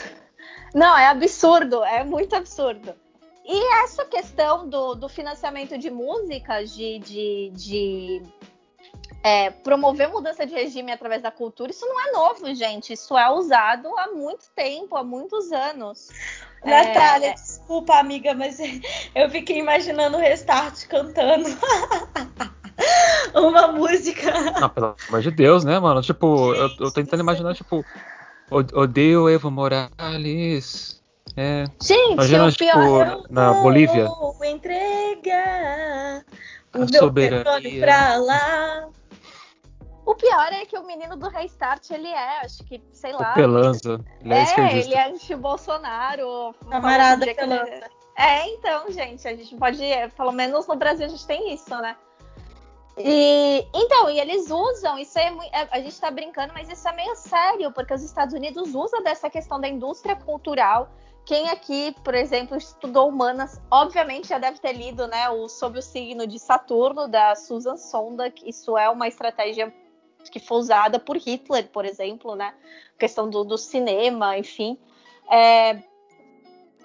não, 0.75 0.97
é 0.97 1.07
absurdo, 1.07 1.83
é 1.83 2.03
muito 2.03 2.35
absurdo. 2.35 2.93
E 3.45 3.83
essa 3.83 4.05
questão 4.05 4.69
do, 4.69 4.95
do 4.95 5.09
financiamento 5.09 5.77
de 5.77 5.89
músicas, 5.89 6.73
de, 6.73 6.99
de, 6.99 7.51
de 7.53 8.23
é, 9.23 9.49
promover 9.49 10.09
mudança 10.09 10.45
de 10.45 10.53
regime 10.53 10.91
através 10.91 11.21
da 11.21 11.31
cultura, 11.31 11.71
isso 11.71 11.85
não 11.85 11.99
é 12.01 12.11
novo, 12.11 12.53
gente. 12.53 12.91
Isso 12.91 13.17
é 13.17 13.31
usado 13.31 13.87
há 13.97 14.07
muito 14.07 14.45
tempo, 14.53 14.97
há 14.97 15.03
muitos 15.03 15.51
anos. 15.51 16.09
Natália, 16.63 17.29
é... 17.29 17.33
desculpa, 17.33 17.95
amiga, 17.95 18.33
mas 18.33 18.57
eu 19.15 19.29
fiquei 19.29 19.57
imaginando 19.59 20.17
o 20.17 20.19
Restart 20.19 20.85
cantando. 20.87 21.49
Uma 23.33 23.67
música. 23.67 24.31
Não, 24.59 24.69
pelo 24.69 24.95
amor 25.07 25.21
de 25.21 25.31
Deus, 25.31 25.63
né, 25.63 25.79
mano? 25.79 26.01
Tipo, 26.01 26.53
eu, 26.53 26.63
eu 26.63 26.75
tô 26.75 26.91
tentando 26.91 27.21
imaginar, 27.21 27.53
tipo, 27.55 27.85
odeio 28.49 29.29
Evo 29.29 29.49
Morales. 29.49 31.01
É. 31.35 31.65
Gente, 31.81 32.13
Imagina, 32.13 32.47
o 32.47 32.55
pior, 32.55 33.21
tipo, 33.21 33.33
na 33.33 33.53
Bolívia. 33.53 34.07
Entrega 34.43 36.23
o 36.73 36.83
A 36.83 36.85
meu 36.85 36.99
soberania. 36.99 37.81
pra 37.81 38.17
lá. 38.17 38.87
O 40.05 40.15
pior 40.15 40.51
é 40.51 40.65
que 40.65 40.77
o 40.77 40.83
menino 40.85 41.15
do 41.15 41.29
Restart, 41.29 41.89
ele 41.91 42.09
é, 42.09 42.41
acho 42.41 42.63
que, 42.65 42.81
sei 42.91 43.13
lá. 43.13 43.31
O 43.31 43.33
Pelanza. 43.35 43.99
Ele 44.21 44.33
é, 44.33 44.59
É, 44.59 44.77
ele 44.77 44.93
é 44.93 45.07
anti-Bolsonaro. 45.09 46.53
Camarada 46.69 47.25
que 47.25 47.33
Pelanza. 47.35 47.67
ele- 47.69 47.85
É, 48.17 48.47
então, 48.49 48.91
gente, 48.91 49.27
a 49.27 49.35
gente 49.35 49.55
pode. 49.55 49.79
Pelo 50.15 50.31
menos 50.31 50.67
no 50.67 50.75
Brasil 50.75 51.05
a 51.05 51.09
gente 51.09 51.25
tem 51.25 51.53
isso, 51.53 51.69
né? 51.77 51.95
E 52.95 53.65
então, 53.73 54.07
e 54.07 54.19
eles 54.19 54.51
usam, 54.51 54.99
isso 54.99 55.17
é, 55.17 55.33
é- 55.51 55.67
a 55.71 55.79
gente 55.79 55.99
tá 55.99 56.11
brincando, 56.11 56.53
mas 56.53 56.69
isso 56.69 56.87
é 56.87 56.91
meio 56.93 57.15
sério, 57.15 57.71
porque 57.71 57.91
os 57.93 58.03
Estados 58.03 58.35
Unidos 58.35 58.75
usam 58.75 59.01
dessa 59.01 59.29
questão 59.31 59.59
da 59.59 59.67
indústria 59.67 60.15
cultural. 60.15 60.89
Quem 61.25 61.49
aqui, 61.49 61.95
por 62.03 62.13
exemplo, 62.13 62.55
estudou 62.55 63.07
humanas, 63.09 63.59
obviamente 63.71 64.27
já 64.27 64.37
deve 64.37 64.59
ter 64.59 64.73
lido, 64.73 65.07
né, 65.07 65.27
o 65.29 65.47
Sob 65.47 65.79
o 65.79 65.81
Signo 65.81 66.27
de 66.27 66.37
Saturno, 66.37 67.07
da 67.07 67.33
Susan 67.35 67.77
Sontag. 67.77 68.35
Isso 68.45 68.77
é 68.77 68.87
uma 68.89 69.07
estratégia 69.07 69.73
que 70.29 70.39
foi 70.39 70.57
usada 70.57 70.99
por 70.99 71.17
Hitler, 71.17 71.67
por 71.67 71.85
exemplo, 71.85 72.35
né? 72.35 72.53
Questão 72.97 73.29
do, 73.29 73.43
do 73.43 73.57
cinema, 73.57 74.37
enfim. 74.37 74.77
É, 75.31 75.81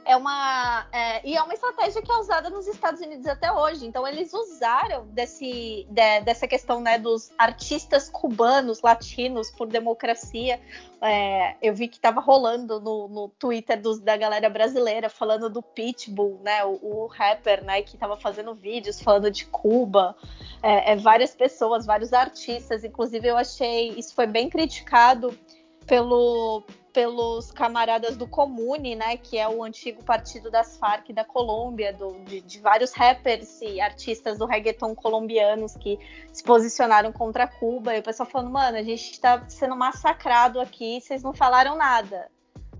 é 0.08 0.16
uma 0.16 0.86
é, 0.90 1.28
e 1.28 1.36
é 1.36 1.42
uma 1.42 1.52
estratégia 1.52 2.00
que 2.00 2.10
é 2.10 2.16
usada 2.16 2.48
nos 2.48 2.66
Estados 2.66 2.98
Unidos 3.02 3.26
até 3.26 3.52
hoje. 3.52 3.86
Então 3.86 4.08
eles 4.08 4.32
usaram 4.32 5.06
desse, 5.08 5.86
de- 5.90 6.20
dessa 6.22 6.48
questão 6.48 6.80
né, 6.80 6.98
dos 6.98 7.30
artistas 7.36 8.08
cubanos, 8.08 8.80
latinos 8.80 9.50
por 9.50 9.66
democracia. 9.68 10.58
É, 11.02 11.56
eu 11.60 11.74
vi 11.74 11.88
que 11.88 11.96
estava 11.96 12.20
rolando 12.22 12.80
no, 12.80 13.06
no 13.06 13.28
Twitter 13.28 13.80
dos- 13.80 14.00
da 14.00 14.16
galera 14.16 14.48
brasileira 14.48 15.10
falando 15.10 15.50
do 15.50 15.62
Pitbull, 15.62 16.40
né, 16.42 16.64
o, 16.64 16.78
o 16.82 17.06
rapper, 17.06 17.62
né, 17.62 17.82
que 17.82 17.94
estava 17.94 18.16
fazendo 18.16 18.54
vídeos 18.54 19.02
falando 19.02 19.30
de 19.30 19.44
Cuba. 19.44 20.16
É, 20.62 20.92
é, 20.92 20.96
várias 20.96 21.34
pessoas, 21.34 21.84
vários 21.84 22.14
artistas. 22.14 22.82
Inclusive 22.82 23.28
eu 23.28 23.36
achei 23.36 23.90
isso 23.90 24.14
foi 24.14 24.26
bem 24.26 24.48
criticado 24.48 25.38
pelo 25.86 26.64
pelos 26.98 27.52
camaradas 27.52 28.16
do 28.16 28.26
Comune, 28.26 28.96
né, 28.96 29.16
que 29.16 29.38
é 29.38 29.48
o 29.48 29.62
antigo 29.62 30.02
partido 30.02 30.50
das 30.50 30.76
Farc 30.78 31.12
da 31.12 31.24
Colômbia, 31.24 31.92
do- 31.92 32.24
de, 32.24 32.40
de 32.40 32.58
vários 32.58 32.90
rappers 32.92 33.62
e 33.62 33.80
artistas 33.80 34.36
do 34.36 34.46
reggaeton 34.46 34.96
colombianos 34.96 35.76
que 35.76 35.96
se 36.32 36.42
posicionaram 36.42 37.12
contra 37.12 37.46
Cuba. 37.46 37.94
E 37.94 38.00
o 38.00 38.02
pessoal 38.02 38.28
falando, 38.28 38.50
mano, 38.50 38.76
a 38.76 38.82
gente 38.82 39.12
está 39.12 39.48
sendo 39.48 39.76
massacrado 39.76 40.60
aqui, 40.60 41.00
vocês 41.00 41.22
não 41.22 41.32
falaram 41.32 41.76
nada, 41.76 42.28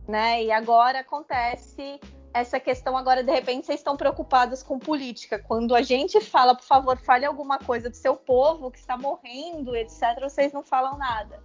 né? 0.09 0.43
E 0.43 0.51
agora 0.51 0.99
acontece 0.99 2.01
essa 2.35 2.59
questão 2.59 2.97
agora 2.97 3.23
de 3.23 3.31
repente 3.31 3.67
vocês 3.67 3.79
estão 3.79 3.97
preocupados 3.97 4.65
com 4.65 4.81
política. 4.81 5.39
Quando 5.39 5.77
a 5.77 5.83
gente 5.83 6.21
fala, 6.21 6.57
por 6.57 6.65
favor, 6.65 6.99
fale 6.99 7.25
alguma 7.25 7.61
coisa 7.61 7.89
do 7.89 7.95
seu 7.95 8.17
povo 8.17 8.69
que 8.69 8.81
está 8.81 8.99
morrendo, 8.99 9.77
etc, 9.77 10.21
vocês 10.21 10.53
não 10.53 10.65
falam 10.65 10.99
nada. 10.99 11.41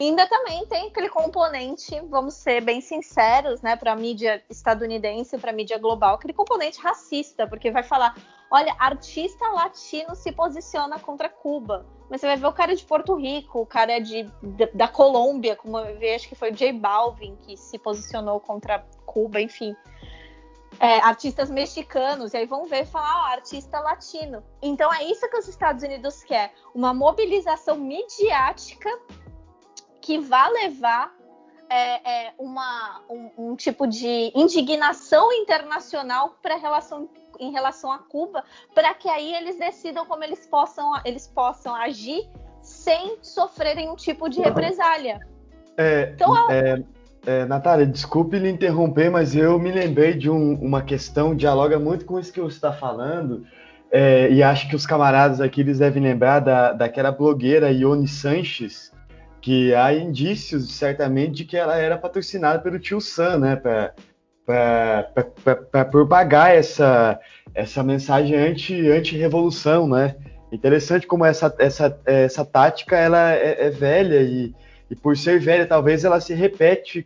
Ainda 0.00 0.28
também 0.28 0.64
tem 0.66 0.86
aquele 0.86 1.08
componente, 1.08 2.00
vamos 2.02 2.34
ser 2.34 2.60
bem 2.60 2.80
sinceros, 2.80 3.60
né, 3.62 3.74
para 3.74 3.92
a 3.92 3.96
mídia 3.96 4.40
estadunidense, 4.48 5.36
para 5.38 5.50
a 5.50 5.52
mídia 5.52 5.76
global, 5.76 6.14
aquele 6.14 6.32
componente 6.32 6.78
racista, 6.80 7.48
porque 7.48 7.72
vai 7.72 7.82
falar, 7.82 8.14
olha, 8.48 8.76
artista 8.78 9.44
latino 9.48 10.14
se 10.14 10.30
posiciona 10.30 11.00
contra 11.00 11.28
Cuba, 11.28 11.84
mas 12.08 12.20
você 12.20 12.28
vai 12.28 12.36
ver 12.36 12.46
o 12.46 12.52
cara 12.52 12.76
de 12.76 12.84
Porto 12.84 13.16
Rico, 13.16 13.60
o 13.60 13.66
cara 13.66 13.98
de, 13.98 14.22
da, 14.40 14.68
da 14.72 14.88
Colômbia, 14.88 15.56
como 15.56 15.76
eu 15.80 15.98
vi, 15.98 16.14
acho 16.14 16.28
que 16.28 16.36
foi 16.36 16.52
o 16.52 16.54
J 16.54 16.72
Balvin 16.74 17.34
que 17.42 17.56
se 17.56 17.76
posicionou 17.76 18.38
contra 18.38 18.86
Cuba, 19.04 19.40
enfim. 19.40 19.74
É, 20.78 21.00
artistas 21.00 21.50
mexicanos, 21.50 22.34
e 22.34 22.36
aí 22.36 22.46
vão 22.46 22.66
ver 22.66 22.82
e 22.82 22.86
falar, 22.86 23.08
ah, 23.08 23.32
artista 23.32 23.80
latino. 23.80 24.44
Então 24.62 24.94
é 24.94 25.02
isso 25.02 25.28
que 25.28 25.36
os 25.36 25.48
Estados 25.48 25.82
Unidos 25.82 26.22
quer, 26.22 26.52
uma 26.72 26.94
mobilização 26.94 27.76
midiática 27.76 28.88
que 30.08 30.18
vá 30.18 30.48
levar 30.48 31.14
é, 31.68 32.28
é, 32.28 32.32
uma, 32.38 33.02
um, 33.10 33.50
um 33.50 33.56
tipo 33.56 33.86
de 33.86 34.32
indignação 34.34 35.30
internacional 35.34 36.34
para 36.42 36.56
relação 36.56 37.10
em 37.38 37.52
relação 37.52 37.92
a 37.92 37.98
Cuba, 37.98 38.42
para 38.74 38.94
que 38.94 39.06
aí 39.06 39.34
eles 39.34 39.58
decidam 39.58 40.06
como 40.06 40.24
eles 40.24 40.46
possam, 40.46 40.94
eles 41.04 41.26
possam 41.26 41.74
agir 41.76 42.26
sem 42.62 43.18
sofrerem 43.20 43.84
nenhum 43.84 43.96
tipo 43.96 44.30
de 44.30 44.40
represália. 44.40 45.20
É, 45.76 46.12
Então, 46.14 46.50
é, 46.50 46.82
é, 47.26 47.44
Natália, 47.44 47.84
desculpe 47.84 48.38
lhe 48.38 48.48
interromper, 48.48 49.10
mas 49.10 49.36
eu 49.36 49.58
me 49.58 49.70
lembrei 49.70 50.14
de 50.14 50.30
um- 50.30 50.54
uma 50.54 50.80
questão, 50.80 51.36
dialoga 51.36 51.78
muito 51.78 52.06
com 52.06 52.18
isso 52.18 52.32
que 52.32 52.40
você 52.40 52.56
está 52.56 52.72
falando, 52.72 53.46
é, 53.92 54.30
e 54.32 54.42
acho 54.42 54.70
que 54.70 54.74
os 54.74 54.86
camaradas 54.86 55.38
aqui 55.38 55.60
eles 55.60 55.78
devem 55.78 56.02
lembrar 56.02 56.40
da, 56.40 56.72
daquela 56.72 57.12
blogueira 57.12 57.70
Ione 57.70 58.08
Sanches, 58.08 58.90
que 59.48 59.74
há 59.74 59.94
indícios, 59.94 60.72
certamente, 60.72 61.36
de 61.36 61.44
que 61.46 61.56
ela 61.56 61.74
era 61.74 61.96
patrocinada 61.96 62.58
pelo 62.58 62.78
tio 62.78 63.00
Sam, 63.00 63.38
né, 63.38 63.56
para 64.44 65.84
propagar 65.90 66.54
essa, 66.54 67.18
essa 67.54 67.82
mensagem 67.82 68.36
anti- 68.36 68.90
anti-revolução, 68.90 69.88
né? 69.88 70.16
Interessante 70.52 71.06
como 71.06 71.24
essa, 71.24 71.54
essa, 71.58 71.98
essa 72.04 72.44
tática 72.44 72.94
ela 72.94 73.32
é, 73.32 73.68
é 73.68 73.70
velha 73.70 74.20
e, 74.20 74.54
e 74.90 74.94
por 74.94 75.16
ser 75.16 75.40
velha, 75.40 75.66
talvez 75.66 76.04
ela 76.04 76.20
se 76.20 76.34
repete 76.34 77.02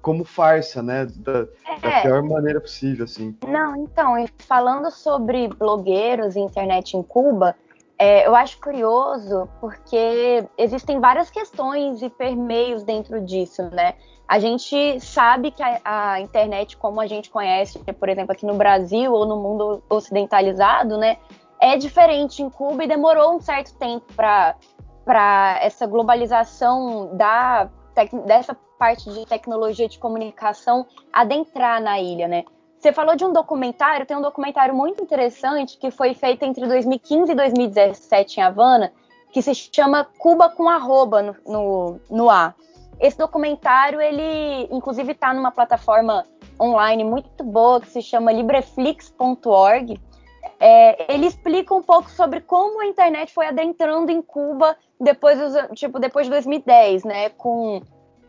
como 0.00 0.24
farsa, 0.24 0.82
né? 0.82 1.06
Da, 1.16 1.42
da 1.42 1.90
É, 1.90 2.00
pior 2.00 2.22
maneira 2.22 2.58
possível, 2.58 3.04
assim. 3.04 3.36
Não, 3.46 3.76
então, 3.76 4.18
e 4.18 4.26
falando 4.38 4.90
sobre 4.90 5.46
blogueiros 5.46 6.36
e 6.36 6.40
internet 6.40 6.96
em 6.96 7.02
Cuba, 7.02 7.54
é, 8.02 8.26
eu 8.26 8.34
acho 8.34 8.58
curioso 8.58 9.48
porque 9.60 10.44
existem 10.58 10.98
várias 10.98 11.30
questões 11.30 12.02
e 12.02 12.10
permeios 12.10 12.82
dentro 12.82 13.20
disso, 13.20 13.62
né? 13.72 13.94
A 14.26 14.40
gente 14.40 14.98
sabe 14.98 15.52
que 15.52 15.62
a, 15.62 15.80
a 15.84 16.20
internet, 16.20 16.76
como 16.76 17.00
a 17.00 17.06
gente 17.06 17.30
conhece, 17.30 17.78
por 17.78 18.08
exemplo, 18.08 18.32
aqui 18.32 18.44
no 18.44 18.54
Brasil 18.54 19.12
ou 19.12 19.24
no 19.24 19.36
mundo 19.36 19.84
ocidentalizado, 19.88 20.98
né, 20.98 21.16
é 21.60 21.76
diferente 21.76 22.42
em 22.42 22.50
Cuba 22.50 22.82
e 22.82 22.88
demorou 22.88 23.36
um 23.36 23.40
certo 23.40 23.72
tempo 23.78 24.12
para 24.14 25.58
essa 25.60 25.86
globalização 25.86 27.16
da, 27.16 27.70
dessa 28.26 28.56
parte 28.80 29.12
de 29.12 29.24
tecnologia 29.26 29.88
de 29.88 30.00
comunicação 30.00 30.88
adentrar 31.12 31.80
na 31.80 32.00
ilha, 32.00 32.26
né? 32.26 32.42
Você 32.82 32.92
falou 32.92 33.14
de 33.14 33.24
um 33.24 33.32
documentário, 33.32 34.04
tem 34.04 34.16
um 34.16 34.20
documentário 34.20 34.74
muito 34.74 35.04
interessante 35.04 35.78
que 35.78 35.92
foi 35.92 36.14
feito 36.14 36.42
entre 36.42 36.66
2015 36.66 37.30
e 37.30 37.34
2017 37.36 38.40
em 38.40 38.42
Havana, 38.42 38.92
que 39.30 39.40
se 39.40 39.54
chama 39.54 40.04
Cuba 40.18 40.50
com 40.50 40.68
arroba 40.68 41.22
no, 41.22 41.36
no, 41.46 42.00
no 42.10 42.28
ar. 42.28 42.56
Esse 42.98 43.16
documentário, 43.16 44.00
ele 44.00 44.66
inclusive 44.68 45.12
está 45.12 45.32
numa 45.32 45.52
plataforma 45.52 46.26
online 46.60 47.04
muito 47.04 47.44
boa 47.44 47.80
que 47.80 47.88
se 47.88 48.02
chama 48.02 48.32
libreflix.org. 48.32 50.00
É, 50.58 51.14
ele 51.14 51.28
explica 51.28 51.72
um 51.72 51.82
pouco 51.82 52.10
sobre 52.10 52.40
como 52.40 52.80
a 52.80 52.86
internet 52.86 53.32
foi 53.32 53.46
adentrando 53.46 54.10
em 54.10 54.20
Cuba 54.20 54.76
depois, 55.00 55.38
tipo, 55.76 56.00
depois 56.00 56.26
de 56.26 56.32
2010, 56.32 57.04
né? 57.04 57.28
Com 57.28 57.80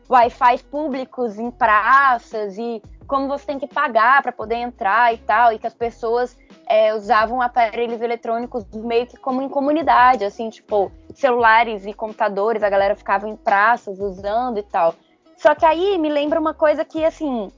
Wi-Fi 0.08 0.60
públicos 0.70 1.40
em 1.40 1.50
praças 1.50 2.56
e 2.60 2.82
como 3.08 3.28
você 3.28 3.46
tem 3.46 3.60
que 3.60 3.68
pagar 3.68 4.22
para 4.22 4.32
poder 4.32 4.56
entrar 4.56 5.14
e 5.14 5.18
tal, 5.18 5.52
e 5.52 5.60
que 5.60 5.68
as 5.68 5.74
pessoas 5.74 6.38
é, 6.68 6.94
usavam 6.94 7.42
aparelhos 7.42 8.02
eletrônicos 8.02 8.66
meio 8.74 9.06
que 9.08 9.18
como 9.18 9.42
em 9.42 9.50
comunidade, 9.50 10.24
assim, 10.24 10.50
tipo, 10.50 10.92
celulares 11.14 11.86
e 11.86 11.94
computadores, 11.94 12.64
a 12.64 12.70
galera 12.70 12.96
ficava 12.96 13.28
em 13.28 13.36
praças 13.36 14.00
usando 14.00 14.58
e 14.58 14.64
tal. 14.64 14.96
Só 15.38 15.54
que 15.54 15.66
aí 15.66 15.98
me 15.98 16.10
lembra 16.10 16.40
uma 16.40 16.54
coisa 16.54 16.86
que, 16.86 17.04
assim, 17.04 17.52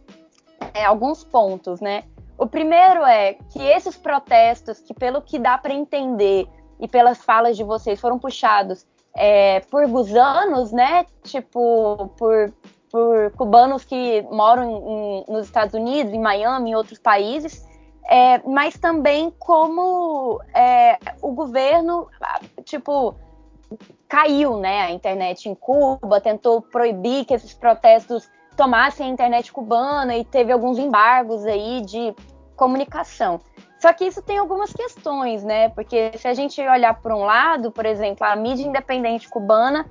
é, 0.74 0.86
alguns 0.86 1.24
pontos, 1.24 1.80
né? 1.80 2.04
O 2.38 2.48
primeiro 2.48 3.04
é 3.06 3.34
que 3.52 3.62
esses 3.62 3.96
protestos, 3.96 4.82
que 4.82 4.94
pelo 4.94 5.22
que 5.22 5.40
dá 5.40 5.58
para 5.58 5.74
entender 5.74 6.48
e 6.80 6.88
pelas 6.88 7.24
falas 7.24 7.56
de 7.56 7.64
vocês, 7.64 8.00
foram 8.00 8.20
puxados 8.20 8.86
é, 9.16 9.62
por 9.72 9.88
gusanos, 9.88 10.72
né? 10.72 11.06
Tipo, 11.24 12.12
por, 12.18 12.54
por 12.96 13.30
cubanos 13.32 13.84
que 13.84 14.22
moram 14.32 14.64
em, 14.64 15.26
nos 15.28 15.48
Estados 15.48 15.74
Unidos, 15.74 16.14
em 16.14 16.20
Miami, 16.22 16.70
em 16.70 16.76
outros 16.76 16.98
países, 16.98 17.68
é, 18.10 18.38
mas 18.48 18.78
também 18.78 19.34
como 19.38 20.40
é, 20.54 20.98
o 21.22 21.34
governo, 21.34 22.08
tipo, 22.64 23.14
caiu, 24.08 24.56
né? 24.56 24.84
A 24.84 24.92
internet 24.92 25.50
em 25.50 25.54
Cuba, 25.54 26.22
tentou 26.22 26.62
proibir 26.62 27.26
que 27.26 27.34
esses 27.34 27.54
protestos 27.54 28.30
tomassem 28.56 29.08
a 29.08 29.10
internet 29.10 29.52
cubana 29.52 30.16
e 30.16 30.24
teve 30.24 30.54
alguns 30.54 30.78
embargos 30.78 31.46
aí 31.46 31.82
de 31.82 32.16
comunicação. 32.56 33.42
Só 33.78 33.92
que 33.92 34.06
isso 34.06 34.22
tem 34.22 34.38
algumas 34.38 34.72
questões, 34.72 35.44
né? 35.44 35.68
Porque 35.68 36.14
se 36.18 36.30
a 36.30 36.34
gente 36.34 36.62
olhar 36.62 36.94
por 37.02 37.12
um 37.12 37.26
lado, 37.26 37.74
por 37.74 37.86
exemplo, 37.86 38.26
a 38.26 38.38
mídia 38.38 38.66
independente 38.66 39.28
cubana, 39.28 39.86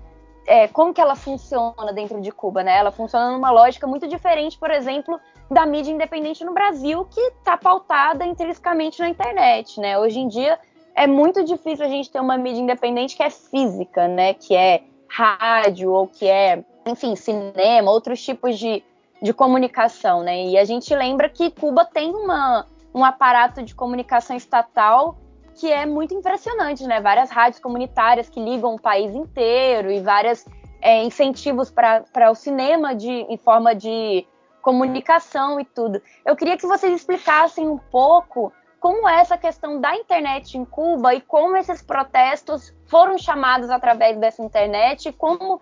é, 0.47 0.68
como 0.68 0.92
que 0.92 1.01
ela 1.01 1.16
funciona 1.16 1.92
dentro 1.92 2.20
de 2.20 2.30
Cuba, 2.30 2.62
né? 2.62 2.76
Ela 2.76 2.90
funciona 2.90 3.32
numa 3.32 3.51
lógica 3.51 3.86
muito 3.86 4.07
diferente, 4.07 4.59
por 4.59 4.70
exemplo, 4.70 5.18
da 5.51 5.66
mídia 5.66 5.92
independente 5.92 6.45
no 6.45 6.53
Brasil, 6.53 7.05
que 7.07 7.20
está 7.20 7.57
pautada 7.57 8.24
intrinsecamente 8.24 9.01
na 9.01 9.09
internet, 9.09 9.80
né? 9.80 9.99
Hoje 9.99 10.18
em 10.18 10.28
dia 10.28 10.59
é 10.95 11.07
muito 11.07 11.42
difícil 11.45 11.84
a 11.84 11.88
gente 11.88 12.11
ter 12.11 12.20
uma 12.20 12.36
mídia 12.36 12.61
independente 12.61 13.16
que 13.16 13.22
é 13.22 13.30
física, 13.30 14.07
né? 14.07 14.34
Que 14.34 14.55
é 14.55 14.82
rádio 15.09 15.92
ou 15.92 16.07
que 16.07 16.26
é, 16.26 16.64
enfim, 16.86 17.16
cinema, 17.16 17.90
outros 17.90 18.22
tipos 18.22 18.59
de, 18.59 18.82
de 19.22 19.32
comunicação, 19.32 20.22
né? 20.22 20.47
E 20.47 20.59
a 20.59 20.64
gente 20.64 20.95
lembra 20.95 21.28
que 21.28 21.51
Cuba 21.51 21.84
tem 21.84 22.14
uma, 22.14 22.66
um 22.95 23.05
aparato 23.05 23.62
de 23.62 23.74
comunicação 23.74 24.36
estatal 24.36 25.16
que 25.55 25.70
é 25.70 25.86
muito 25.86 26.14
impressionante, 26.14 26.84
né? 26.84 27.00
Várias 27.00 27.30
rádios 27.30 27.61
comunitárias 27.61 28.28
que 28.28 28.40
ligam 28.40 28.74
o 28.74 28.80
país 28.80 29.14
inteiro 29.14 29.90
e 29.90 30.00
vários 30.00 30.44
é, 30.80 31.02
incentivos 31.05 31.70
para 31.70 32.30
o 32.30 32.34
cinema 32.34 32.94
de, 32.94 33.11
em 33.11 33.36
forma 33.38 33.74
de 33.74 34.26
comunicação 34.61 35.61
e 35.61 35.64
tudo. 35.64 36.00
Eu 36.24 36.34
queria 36.34 36.57
que 36.57 36.66
vocês 36.66 36.94
explicassem 36.94 37.68
um 37.68 37.78
pouco 37.78 38.52
como 38.80 39.09
é 39.09 39.20
essa 39.20 39.38
questão 39.38 39.80
da 39.80 39.96
internet 39.96 40.59
em 40.59 40.64
Cuba 40.64 41.14
e 41.14 41.20
como 41.20 41.57
esses 41.57 41.80
protestos 41.80 42.74
foram 42.86 43.16
chamados 43.16 43.70
através 43.70 44.18
dessa 44.18 44.42
internet 44.42 45.11
como 45.12 45.59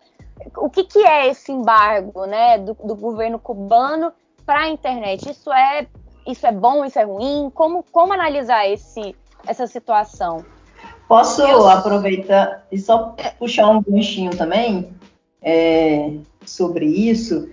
o 0.57 0.68
que, 0.68 0.84
que 0.84 0.99
é 1.07 1.28
esse 1.28 1.53
embargo 1.53 2.26
né, 2.26 2.59
do, 2.59 2.74
do 2.74 2.97
governo 2.97 3.38
cubano 3.38 4.12
para 4.45 4.62
a 4.62 4.68
internet. 4.68 5.30
Isso 5.30 5.53
é, 5.53 5.86
isso 6.26 6.47
é 6.47 6.53
bom, 6.53 6.84
isso 6.84 6.99
é 6.99 7.05
ruim? 7.05 7.51
Como, 7.55 7.84
como 7.93 8.12
analisar 8.12 8.66
esse, 8.68 9.14
essa 9.47 9.66
situação? 9.66 10.45
Posso 11.09 11.43
Eu... 11.43 11.68
aproveitar 11.68 12.66
e 12.70 12.78
só 12.78 13.14
puxar 13.38 13.68
um 13.68 13.82
ganchinho 13.82 14.36
também 14.36 14.88
é, 15.43 16.12
sobre 16.45 16.86
isso? 16.86 17.49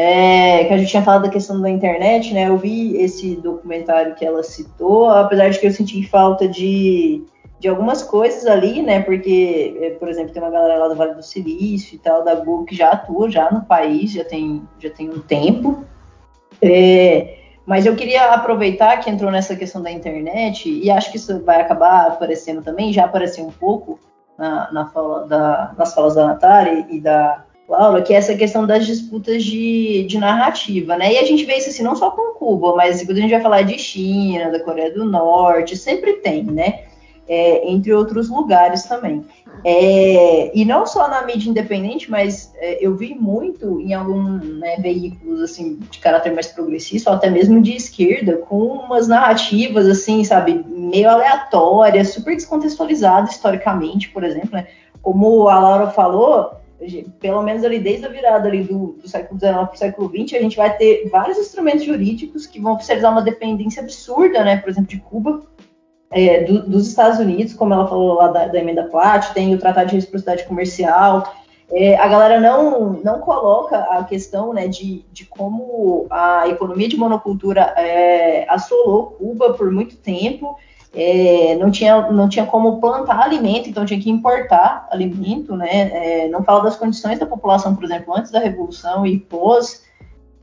é, 0.00 0.64
que 0.64 0.72
a 0.72 0.78
gente 0.78 0.90
tinha 0.90 1.02
falado 1.02 1.22
da 1.22 1.28
questão 1.28 1.60
da 1.60 1.68
internet, 1.68 2.32
né? 2.32 2.48
Eu 2.48 2.56
vi 2.56 2.96
esse 2.98 3.34
documentário 3.34 4.14
que 4.14 4.24
ela 4.24 4.44
citou, 4.44 5.10
apesar 5.10 5.48
de 5.48 5.58
que 5.58 5.66
eu 5.66 5.72
senti 5.72 6.06
falta 6.06 6.46
de, 6.46 7.24
de 7.58 7.66
algumas 7.66 8.04
coisas 8.04 8.46
ali, 8.46 8.80
né? 8.80 9.02
Porque, 9.02 9.76
é, 9.80 9.90
por 9.90 10.08
exemplo, 10.08 10.32
tem 10.32 10.40
uma 10.40 10.52
galera 10.52 10.78
lá 10.78 10.86
do 10.86 10.94
Vale 10.94 11.14
do 11.14 11.22
Silício 11.24 11.96
e 11.96 11.98
tal, 11.98 12.24
da 12.24 12.36
Google, 12.36 12.64
que 12.64 12.76
já 12.76 12.90
atua 12.90 13.28
já 13.28 13.50
no 13.50 13.62
país, 13.64 14.12
já 14.12 14.24
tem, 14.24 14.62
já 14.78 14.88
tem 14.88 15.10
um 15.10 15.18
tempo. 15.18 15.84
É, 16.62 17.37
mas 17.68 17.84
eu 17.84 17.94
queria 17.94 18.32
aproveitar 18.32 18.96
que 18.96 19.10
entrou 19.10 19.30
nessa 19.30 19.54
questão 19.54 19.82
da 19.82 19.90
internet, 19.90 20.70
e 20.70 20.90
acho 20.90 21.10
que 21.10 21.18
isso 21.18 21.44
vai 21.44 21.60
acabar 21.60 22.06
aparecendo 22.06 22.62
também, 22.62 22.94
já 22.94 23.04
apareceu 23.04 23.44
um 23.44 23.50
pouco 23.50 24.00
na, 24.38 24.72
na 24.72 24.86
fala 24.86 25.26
da, 25.26 25.74
nas 25.76 25.92
falas 25.92 26.14
da 26.14 26.28
Natália 26.28 26.86
e 26.88 26.98
da 26.98 27.44
Laura, 27.68 28.00
que 28.00 28.14
é 28.14 28.16
essa 28.16 28.34
questão 28.34 28.66
das 28.66 28.86
disputas 28.86 29.44
de, 29.44 30.06
de 30.08 30.16
narrativa, 30.16 30.96
né? 30.96 31.12
E 31.12 31.18
a 31.18 31.24
gente 31.26 31.44
vê 31.44 31.58
isso 31.58 31.68
assim, 31.68 31.82
não 31.82 31.94
só 31.94 32.10
com 32.10 32.32
Cuba, 32.38 32.74
mas 32.74 33.04
quando 33.04 33.18
a 33.18 33.20
gente 33.20 33.32
vai 33.32 33.42
falar 33.42 33.60
de 33.60 33.78
China, 33.78 34.50
da 34.50 34.60
Coreia 34.60 34.90
do 34.90 35.04
Norte, 35.04 35.76
sempre 35.76 36.14
tem, 36.14 36.44
né? 36.44 36.84
É, 37.28 37.70
entre 37.70 37.92
outros 37.92 38.30
lugares 38.30 38.84
também. 38.84 39.22
É, 39.64 40.56
e 40.56 40.64
não 40.64 40.86
só 40.86 41.08
na 41.08 41.26
mídia 41.26 41.50
independente, 41.50 42.10
mas 42.10 42.52
é, 42.56 42.78
eu 42.84 42.96
vi 42.96 43.14
muito 43.14 43.80
em 43.80 43.92
alguns 43.92 44.42
né, 44.58 44.76
veículos 44.76 45.42
assim 45.42 45.78
de 45.90 45.98
caráter 45.98 46.32
mais 46.32 46.46
progressista, 46.46 47.10
ou 47.10 47.16
até 47.16 47.28
mesmo 47.28 47.60
de 47.60 47.76
esquerda, 47.76 48.38
com 48.38 48.66
umas 48.66 49.08
narrativas 49.08 49.86
assim, 49.86 50.24
sabe, 50.24 50.64
meio 50.66 51.10
aleatórias, 51.10 52.10
super 52.10 52.34
descontextualizadas 52.34 53.32
historicamente, 53.32 54.08
por 54.10 54.24
exemplo, 54.24 54.52
né? 54.52 54.66
Como 55.02 55.48
a 55.48 55.58
Laura 55.58 55.90
falou, 55.90 56.52
pelo 57.20 57.42
menos 57.42 57.64
ali 57.64 57.78
desde 57.78 58.06
a 58.06 58.08
virada 58.08 58.48
ali 58.48 58.62
do, 58.62 58.98
do 59.00 59.08
século 59.08 59.38
XIX 59.38 59.52
para 59.52 59.74
o 59.74 59.76
século 59.78 60.08
XX, 60.08 60.38
a 60.38 60.42
gente 60.42 60.56
vai 60.56 60.76
ter 60.76 61.08
vários 61.10 61.38
instrumentos 61.38 61.84
jurídicos 61.84 62.46
que 62.46 62.60
vão 62.60 62.74
oficializar 62.74 63.10
uma 63.10 63.22
dependência 63.22 63.82
absurda, 63.82 64.44
né, 64.44 64.56
por 64.58 64.70
exemplo, 64.70 64.88
de 64.88 64.98
Cuba, 64.98 65.42
é, 66.10 66.44
do, 66.44 66.62
dos 66.62 66.88
Estados 66.88 67.18
Unidos, 67.18 67.54
como 67.54 67.74
ela 67.74 67.86
falou 67.86 68.14
lá 68.14 68.28
da, 68.28 68.46
da 68.46 68.58
emenda 68.58 68.84
Platt, 68.84 69.32
tem 69.34 69.54
o 69.54 69.58
Tratado 69.58 69.88
de 69.88 69.96
Reciprocidade 69.96 70.44
Comercial, 70.44 71.34
é, 71.70 71.96
a 71.96 72.08
galera 72.08 72.40
não, 72.40 72.92
não 73.04 73.20
coloca 73.20 73.76
a 73.76 74.02
questão 74.04 74.54
né, 74.54 74.66
de, 74.66 75.04
de 75.12 75.26
como 75.26 76.06
a 76.08 76.48
economia 76.48 76.88
de 76.88 76.96
monocultura 76.96 77.74
é, 77.76 78.46
assolou 78.48 79.10
Cuba 79.18 79.52
por 79.52 79.70
muito 79.70 79.96
tempo, 79.96 80.56
é, 80.94 81.54
não, 81.56 81.70
tinha, 81.70 82.10
não 82.10 82.26
tinha 82.26 82.46
como 82.46 82.80
plantar 82.80 83.20
alimento, 83.20 83.68
então 83.68 83.84
tinha 83.84 84.00
que 84.00 84.10
importar 84.10 84.88
alimento, 84.90 85.54
né? 85.54 85.68
É, 85.92 86.28
não 86.28 86.42
fala 86.42 86.62
das 86.62 86.76
condições 86.76 87.18
da 87.18 87.26
população, 87.26 87.74
por 87.74 87.84
exemplo, 87.84 88.16
antes 88.16 88.32
da 88.32 88.38
Revolução 88.38 89.06
e 89.06 89.18
pós 89.18 89.82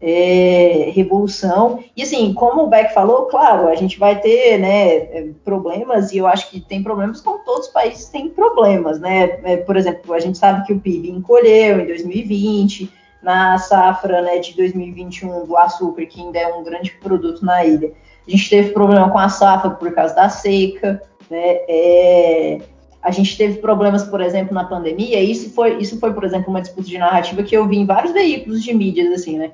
é, 0.05 0.91
Revolução. 0.93 1.83
E 1.95 2.03
assim, 2.03 2.33
como 2.33 2.63
o 2.63 2.67
Beck 2.67 2.93
falou, 2.93 3.25
claro, 3.25 3.67
a 3.67 3.75
gente 3.75 3.97
vai 3.97 4.19
ter 4.19 4.57
né, 4.59 5.33
problemas, 5.43 6.11
e 6.11 6.17
eu 6.17 6.27
acho 6.27 6.49
que 6.49 6.59
tem 6.59 6.83
problemas 6.83 7.21
como 7.21 7.43
todos 7.43 7.67
os 7.67 7.73
países 7.73 8.05
têm 8.09 8.29
problemas, 8.29 8.99
né? 8.99 9.39
É, 9.43 9.57
por 9.57 9.75
exemplo, 9.75 10.13
a 10.13 10.19
gente 10.19 10.37
sabe 10.37 10.65
que 10.65 10.73
o 10.73 10.79
PIB 10.79 11.09
encolheu 11.09 11.79
em 11.79 11.87
2020, 11.87 12.91
na 13.23 13.57
safra 13.57 14.21
né, 14.21 14.37
de 14.37 14.55
2021 14.55 15.45
do 15.45 15.57
açúcar, 15.57 16.05
que 16.05 16.21
ainda 16.21 16.37
é 16.37 16.47
um 16.53 16.63
grande 16.63 16.91
produto 17.01 17.43
na 17.43 17.65
ilha 17.65 17.91
a 18.27 18.31
gente 18.31 18.49
teve 18.49 18.71
problema 18.71 19.09
com 19.09 19.19
a 19.19 19.29
safra 19.29 19.71
por 19.71 19.93
causa 19.93 20.15
da 20.15 20.29
seca, 20.29 21.01
né? 21.29 21.59
É, 21.67 22.59
a 23.01 23.11
gente 23.11 23.37
teve 23.37 23.59
problemas, 23.59 24.03
por 24.03 24.19
exemplo, 24.19 24.53
na 24.53 24.63
pandemia, 24.63 25.19
e 25.19 25.31
isso 25.31 25.51
foi, 25.51 25.77
isso 25.77 25.99
foi, 25.99 26.11
por 26.11 26.23
exemplo, 26.23 26.49
uma 26.49 26.61
disputa 26.61 26.87
de 26.87 26.97
narrativa 26.97 27.43
que 27.43 27.55
eu 27.55 27.67
vi 27.67 27.77
em 27.77 27.85
vários 27.85 28.11
veículos 28.13 28.63
de 28.63 28.73
mídias, 28.73 29.13
assim, 29.13 29.37
né? 29.37 29.51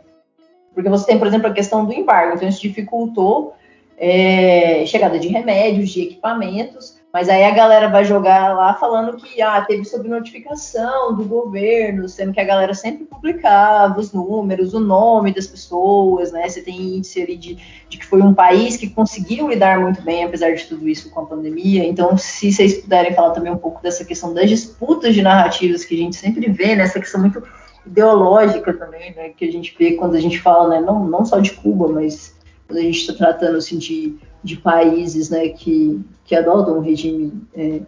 Porque 0.73 0.89
você 0.89 1.05
tem, 1.05 1.17
por 1.17 1.27
exemplo, 1.27 1.47
a 1.47 1.53
questão 1.53 1.85
do 1.85 1.93
embargo, 1.93 2.35
então 2.35 2.47
isso 2.47 2.61
dificultou 2.61 3.53
é, 3.97 4.83
chegada 4.87 5.19
de 5.19 5.27
remédios, 5.27 5.91
de 5.91 6.01
equipamentos, 6.01 6.99
mas 7.13 7.27
aí 7.27 7.43
a 7.43 7.51
galera 7.51 7.89
vai 7.89 8.05
jogar 8.05 8.55
lá 8.55 8.73
falando 8.73 9.17
que 9.17 9.41
ah, 9.41 9.61
teve 9.61 9.83
sob 9.83 10.07
notificação 10.07 11.15
do 11.15 11.25
governo, 11.25 12.07
sendo 12.07 12.31
que 12.31 12.39
a 12.39 12.43
galera 12.43 12.73
sempre 12.73 13.03
publicava 13.03 13.99
os 13.99 14.13
números, 14.13 14.73
o 14.73 14.79
nome 14.79 15.33
das 15.33 15.45
pessoas, 15.45 16.31
né? 16.31 16.47
Você 16.47 16.61
tem 16.61 16.95
índice 16.95 17.21
ali 17.21 17.35
de, 17.35 17.57
de 17.89 17.97
que 17.97 18.05
foi 18.05 18.21
um 18.21 18.33
país 18.33 18.77
que 18.77 18.89
conseguiu 18.89 19.49
lidar 19.49 19.81
muito 19.81 20.01
bem, 20.01 20.23
apesar 20.23 20.51
de 20.53 20.65
tudo 20.65 20.87
isso, 20.87 21.11
com 21.11 21.19
a 21.19 21.25
pandemia. 21.25 21.85
Então, 21.85 22.17
se 22.17 22.51
vocês 22.51 22.75
puderem 22.75 23.13
falar 23.13 23.31
também 23.31 23.51
um 23.51 23.57
pouco 23.57 23.83
dessa 23.83 24.05
questão 24.05 24.33
das 24.33 24.49
disputas 24.49 25.13
de 25.13 25.21
narrativas 25.21 25.83
que 25.83 25.93
a 25.93 25.97
gente 25.97 26.15
sempre 26.15 26.49
vê, 26.49 26.75
né? 26.77 26.87
questão 26.89 27.19
muito 27.19 27.43
ideológica 27.85 28.73
também, 28.73 29.13
né? 29.15 29.29
Que 29.29 29.45
a 29.45 29.51
gente 29.51 29.75
vê 29.77 29.93
quando 29.93 30.15
a 30.15 30.19
gente 30.19 30.39
fala, 30.39 30.69
né? 30.69 30.81
Não, 30.81 31.05
não 31.05 31.25
só 31.25 31.39
de 31.39 31.51
Cuba, 31.51 31.87
mas 31.87 32.35
quando 32.67 32.79
a 32.79 32.83
gente 32.83 32.99
está 32.99 33.13
tratando 33.13 33.57
assim 33.57 33.77
de 33.77 34.19
de 34.43 34.57
países 34.57 35.29
né, 35.29 35.49
que, 35.49 36.03
que 36.25 36.35
adotam 36.35 36.77
um 36.77 36.81
regime 36.81 37.47
é, 37.53 37.81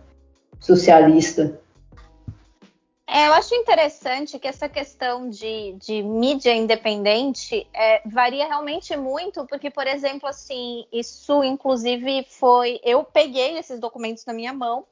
socialista. 0.60 1.60
É, 3.08 3.28
eu 3.28 3.34
acho 3.34 3.54
interessante 3.54 4.39
que 4.39 4.48
essa 4.48 4.68
questão 4.68 5.30
de, 5.30 5.74
de 5.74 6.02
mídia 6.02 6.56
independente 6.56 7.68
é, 7.74 8.02
varia 8.08 8.48
realmente 8.48 8.96
muito, 8.96 9.46
porque, 9.46 9.70
por 9.70 9.86
exemplo, 9.86 10.28
assim, 10.28 10.86
isso 10.91 11.44
inclusive 11.44 12.26
foi. 12.30 12.80
Eu 12.84 13.04
peguei 13.04 13.58
esses 13.58 13.80
documentos 13.80 14.26
na 14.26 14.34
minha 14.34 14.54
mão. 14.54 14.86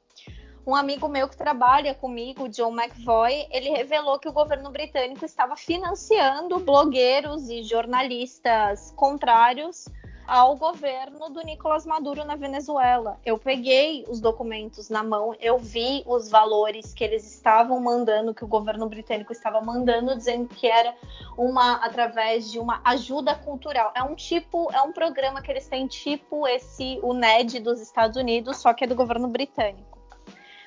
Um 0.64 0.76
amigo 0.76 1.08
meu 1.08 1.28
que 1.28 1.36
trabalha 1.36 1.92
comigo, 1.92 2.48
John 2.48 2.72
McVoy, 2.72 3.48
ele 3.50 3.70
revelou 3.70 4.16
que 4.20 4.28
o 4.28 4.32
governo 4.32 4.70
britânico 4.70 5.24
estava 5.24 5.56
financiando 5.56 6.60
blogueiros 6.60 7.48
e 7.50 7.64
jornalistas 7.64 8.92
contrários 8.96 9.88
ao 10.24 10.56
governo 10.56 11.28
do 11.30 11.42
Nicolás 11.42 11.84
Maduro 11.84 12.24
na 12.24 12.36
Venezuela. 12.36 13.18
Eu 13.24 13.38
peguei 13.38 14.04
os 14.08 14.20
documentos 14.20 14.88
na 14.88 15.02
mão, 15.02 15.34
eu 15.40 15.58
vi 15.58 16.04
os 16.06 16.30
valores 16.30 16.94
que 16.94 17.02
eles 17.02 17.28
estavam 17.28 17.80
mandando, 17.80 18.32
que 18.32 18.44
o 18.44 18.48
governo 18.48 18.88
britânico 18.88 19.32
estava 19.32 19.60
mandando, 19.60 20.16
dizendo 20.16 20.46
que 20.48 20.68
era 20.68 20.94
uma 21.36 21.84
através 21.84 22.50
de 22.52 22.60
uma 22.60 22.80
ajuda 22.84 23.34
cultural. 23.34 23.92
É 23.96 24.02
um 24.04 24.14
tipo, 24.14 24.70
é 24.72 24.80
um 24.80 24.92
programa 24.92 25.42
que 25.42 25.50
eles 25.50 25.66
têm 25.66 25.88
tipo 25.88 26.46
esse 26.46 27.00
o 27.02 27.12
NED 27.12 27.58
dos 27.58 27.80
Estados 27.80 28.16
Unidos, 28.16 28.58
só 28.58 28.72
que 28.72 28.84
é 28.84 28.86
do 28.86 28.94
governo 28.94 29.26
britânico. 29.26 29.91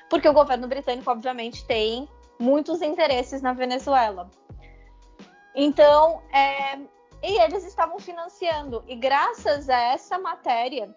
Porque 0.08 0.28
o 0.28 0.32
governo 0.32 0.68
britânico, 0.68 1.10
obviamente, 1.10 1.64
tem 1.66 2.08
muitos 2.38 2.82
interesses 2.82 3.42
na 3.42 3.52
Venezuela. 3.52 4.30
Então, 5.54 6.22
é, 6.32 6.78
e 7.22 7.40
eles 7.40 7.64
estavam 7.64 7.98
financiando. 7.98 8.84
E 8.86 8.94
graças 8.94 9.68
a 9.68 9.78
essa 9.78 10.18
matéria, 10.18 10.94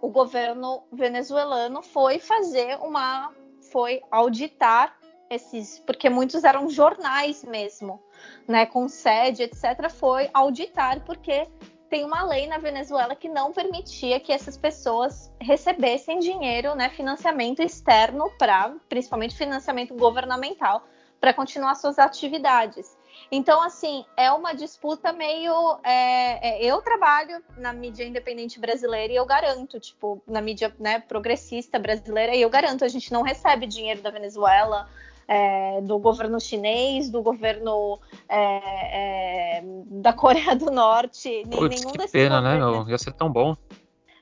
o 0.00 0.08
governo 0.08 0.82
venezuelano 0.92 1.82
foi 1.82 2.18
fazer 2.18 2.78
uma. 2.80 3.32
foi 3.70 4.02
auditar 4.10 4.96
esses. 5.30 5.78
porque 5.80 6.08
muitos 6.10 6.44
eram 6.44 6.68
jornais 6.68 7.44
mesmo, 7.44 8.02
né? 8.48 8.66
Com 8.66 8.88
sede, 8.88 9.42
etc. 9.42 9.90
Foi 9.90 10.28
auditar, 10.32 11.04
porque 11.04 11.46
tem 11.94 12.04
uma 12.04 12.24
lei 12.24 12.48
na 12.48 12.58
Venezuela 12.58 13.14
que 13.14 13.28
não 13.28 13.52
permitia 13.52 14.18
que 14.18 14.32
essas 14.32 14.56
pessoas 14.56 15.32
recebessem 15.40 16.18
dinheiro, 16.18 16.74
né, 16.74 16.90
financiamento 16.90 17.62
externo 17.62 18.28
para, 18.36 18.74
principalmente 18.88 19.36
financiamento 19.36 19.94
governamental, 19.94 20.84
para 21.20 21.32
continuar 21.32 21.76
suas 21.76 21.96
atividades. 21.96 22.98
Então, 23.30 23.62
assim, 23.62 24.04
é 24.16 24.32
uma 24.32 24.54
disputa 24.54 25.12
meio. 25.12 25.78
É, 25.84 26.64
é, 26.64 26.64
eu 26.64 26.82
trabalho 26.82 27.40
na 27.56 27.72
mídia 27.72 28.02
independente 28.02 28.58
brasileira 28.58 29.12
e 29.12 29.16
eu 29.16 29.24
garanto, 29.24 29.78
tipo, 29.78 30.20
na 30.26 30.40
mídia 30.40 30.74
né, 30.80 30.98
progressista 30.98 31.78
brasileira, 31.78 32.34
e 32.34 32.42
eu 32.42 32.50
garanto, 32.50 32.84
a 32.84 32.88
gente 32.88 33.12
não 33.12 33.22
recebe 33.22 33.68
dinheiro 33.68 34.02
da 34.02 34.10
Venezuela. 34.10 34.90
É, 35.26 35.80
do 35.80 35.98
governo 35.98 36.38
chinês, 36.38 37.08
do 37.08 37.22
governo 37.22 37.98
é, 38.28 39.58
é, 39.58 39.62
da 39.86 40.12
Coreia 40.12 40.54
do 40.54 40.70
Norte, 40.70 41.42
Puts, 41.50 41.80
nenhum 41.80 41.92
desses 41.92 42.12
pena, 42.12 42.40
né, 42.40 42.56
meu? 42.56 42.88
Ia 42.88 42.98
ser 42.98 43.12
tão 43.12 43.30
bom. 43.32 43.56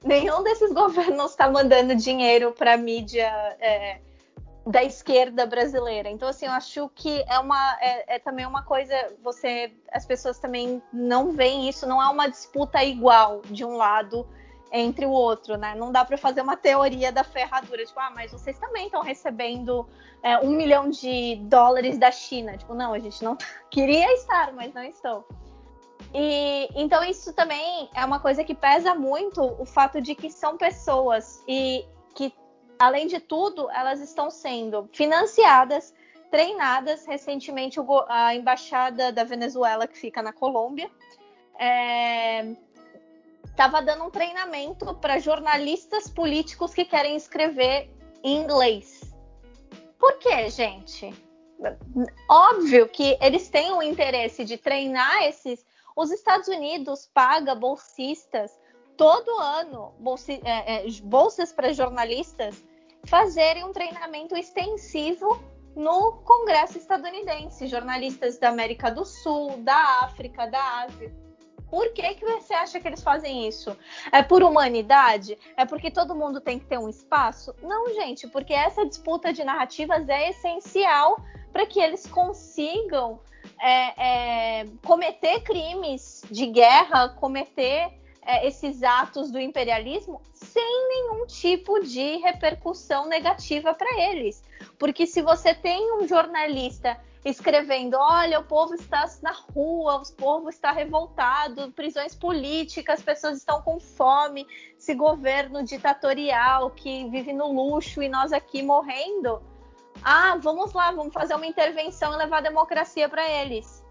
Nenhum 0.05 0.43
desses 0.43 0.73
governos 0.73 1.31
está 1.31 1.51
mandando 1.51 1.95
dinheiro 1.95 2.53
para 2.53 2.75
a 2.75 2.77
mídia 2.77 3.29
é, 3.61 4.01
da 4.67 4.83
esquerda 4.83 5.47
brasileira. 5.47 6.09
Então, 6.09 6.29
assim, 6.29 6.47
eu 6.47 6.53
acho 6.53 6.89
que 6.95 7.25
é 7.29 7.39
uma 7.39 7.79
é, 7.81 8.17
é, 8.17 8.19
também 8.19 8.47
uma 8.47 8.63
coisa. 8.63 8.95
Você, 9.23 9.73
as 9.93 10.05
pessoas 10.05 10.39
também 10.39 10.83
não 10.93 11.33
veem 11.33 11.69
isso. 11.69 11.87
Não 11.87 12.01
há 12.01 12.11
uma 12.11 12.29
disputa 12.29 12.83
igual 12.83 13.43
de 13.51 13.65
um 13.65 13.77
lado 13.77 14.27
entre 14.73 15.05
o 15.05 15.11
outro, 15.11 15.57
né? 15.59 15.75
Não 15.75 15.93
dá 15.93 16.03
para 16.03 16.17
fazer 16.17 16.41
uma 16.41 16.57
teoria 16.57 17.13
da 17.13 17.23
ferradura, 17.23 17.85
tipo, 17.85 18.01
ah, 18.01 18.11
mas 18.11 18.33
vocês 18.33 18.59
também 18.59 18.87
estão 18.87 19.03
recebendo 19.03 19.87
é, 20.23 20.39
um 20.39 20.51
milhão 20.51 20.89
de 20.89 21.37
dólares 21.43 21.99
da 21.99 22.11
China. 22.11 22.57
Tipo, 22.57 22.73
não, 22.73 22.95
a 22.95 22.99
gente 22.99 23.23
não 23.23 23.37
queria 23.71 24.11
estar, 24.15 24.53
mas 24.55 24.73
não 24.73 24.83
estou. 24.83 25.29
E 26.15 26.69
então 26.75 27.05
isso 27.05 27.33
também 27.35 27.89
é 27.95 28.05
uma 28.05 28.19
coisa 28.19 28.43
que 28.43 28.55
pesa 28.55 28.95
muito 28.95 29.41
o 29.43 29.65
fato 29.65 30.01
de 30.01 30.15
que 30.15 30.31
são 30.31 30.57
pessoas 30.57 31.43
e 31.47 31.85
que 32.15 32.35
além 32.79 33.07
de 33.07 33.21
tudo, 33.21 33.71
elas 33.71 34.01
estão 34.01 34.31
sendo 34.31 34.89
financiadas, 34.93 35.95
treinadas. 36.31 37.07
Recentemente, 37.07 37.79
a 38.09 38.35
embaixada 38.35 39.13
da 39.13 39.23
Venezuela, 39.23 39.87
que 39.87 39.97
fica 39.97 40.23
na 40.23 40.33
Colômbia, 40.33 40.91
estava 43.45 43.83
dando 43.83 44.05
um 44.05 44.11
treinamento 44.11 44.95
para 44.95 45.19
jornalistas 45.19 46.09
políticos 46.09 46.73
que 46.73 46.85
querem 46.85 47.17
escrever 47.17 47.91
em 48.23 48.43
inglês. 48.43 49.13
Por 49.99 50.19
quê, 50.19 50.49
gente? 50.51 51.13
Óbvio 52.29 52.89
que 52.89 53.17
eles 53.21 53.49
têm 53.49 53.73
o 53.73 53.83
interesse 53.83 54.45
de 54.45 54.57
treinar 54.57 55.23
esses. 55.25 55.65
Os 55.95 56.11
Estados 56.11 56.49
Unidos 56.49 57.09
paga 57.13 57.55
bolsistas 57.55 58.51
todo 58.97 59.39
ano, 59.39 59.95
é, 60.45 60.87
é, 60.87 60.91
bolsas 61.03 61.53
para 61.53 61.73
jornalistas 61.73 62.63
fazerem 63.05 63.65
um 63.65 63.73
treinamento 63.73 64.37
extensivo 64.37 65.43
no 65.75 66.13
Congresso 66.25 66.79
estadunidense, 66.79 67.67
jornalistas 67.67 68.39
da 68.39 68.49
América 68.49 68.91
do 68.91 69.05
Sul, 69.05 69.57
da 69.59 70.03
África, 70.03 70.47
da 70.47 70.83
Ásia. 70.83 71.22
Por 71.73 71.91
que, 71.95 72.17
que 72.17 72.27
você 72.27 72.53
acha 72.53 72.79
que 72.79 72.87
eles 72.87 73.03
fazem 73.03 73.49
isso? 73.49 73.75
É 74.13 74.23
por 74.23 74.43
humanidade? 74.43 75.39
É 75.57 75.65
porque 75.65 75.91
todo 75.91 76.15
mundo 76.15 76.39
tem 76.39 76.59
que 76.59 76.67
ter 76.67 76.79
um 76.79 76.87
espaço? 76.87 77.55
Não, 77.63 77.95
gente, 77.95 78.29
porque 78.29 78.53
essa 78.53 78.85
disputa 78.85 79.33
de 79.33 79.43
narrativas 79.43 80.07
é 80.07 80.29
essencial 80.29 81.17
para 81.51 81.65
que 81.65 81.81
eles 81.81 82.07
consigam 82.07 83.19
é, 83.59 84.61
é, 84.61 84.67
cometer 84.85 85.41
crimes 85.41 86.23
de 86.31 86.45
guerra, 86.45 87.09
cometer 87.09 87.91
é, 88.21 88.47
esses 88.47 88.83
atos 88.83 89.31
do 89.31 89.41
imperialismo 89.41 90.21
sem 90.35 90.89
nenhum 90.89 91.25
tipo 91.25 91.81
de 91.81 92.19
repercussão 92.19 93.09
negativa 93.09 93.73
para 93.73 93.99
eles. 94.11 94.45
Porque 94.79 95.07
se 95.07 95.23
você 95.23 95.55
tem 95.55 95.91
um 95.95 96.07
jornalista 96.07 97.01
escrevendo: 97.25 97.97
olha, 97.97 98.41
o 98.41 98.45
povo 98.45 98.75
está 98.75 99.05
na 99.23 99.33
rua, 99.33 99.97
o 99.97 100.13
povo 100.15 100.49
está 100.49 100.73
revoltado, 100.73 101.71
prisões 101.73 102.15
políticas, 102.15 103.03
pessoas 103.03 103.39
estão 103.39 103.63
com 103.63 103.79
fome, 103.79 104.47
esse 104.79 104.95
governo 104.95 105.63
ditatorial 105.63 106.71
que 106.71 107.09
vive 107.09 107.33
no 107.33 107.53
luxo 107.53 108.03
e 108.03 108.09
nós 108.09 108.33
aqui 108.33 108.63
morrendo. 108.63 109.43
Ah, 110.03 110.37
vamos 110.41 110.73
lá, 110.73 110.91
vamos 110.91 111.13
fazer 111.13 111.35
uma 111.35 111.47
intervenção 111.47 112.13
e 112.15 112.17
levar 112.17 112.39
a 112.39 112.43
democracia 112.43 113.09
para 113.09 113.29
eles 113.29 113.83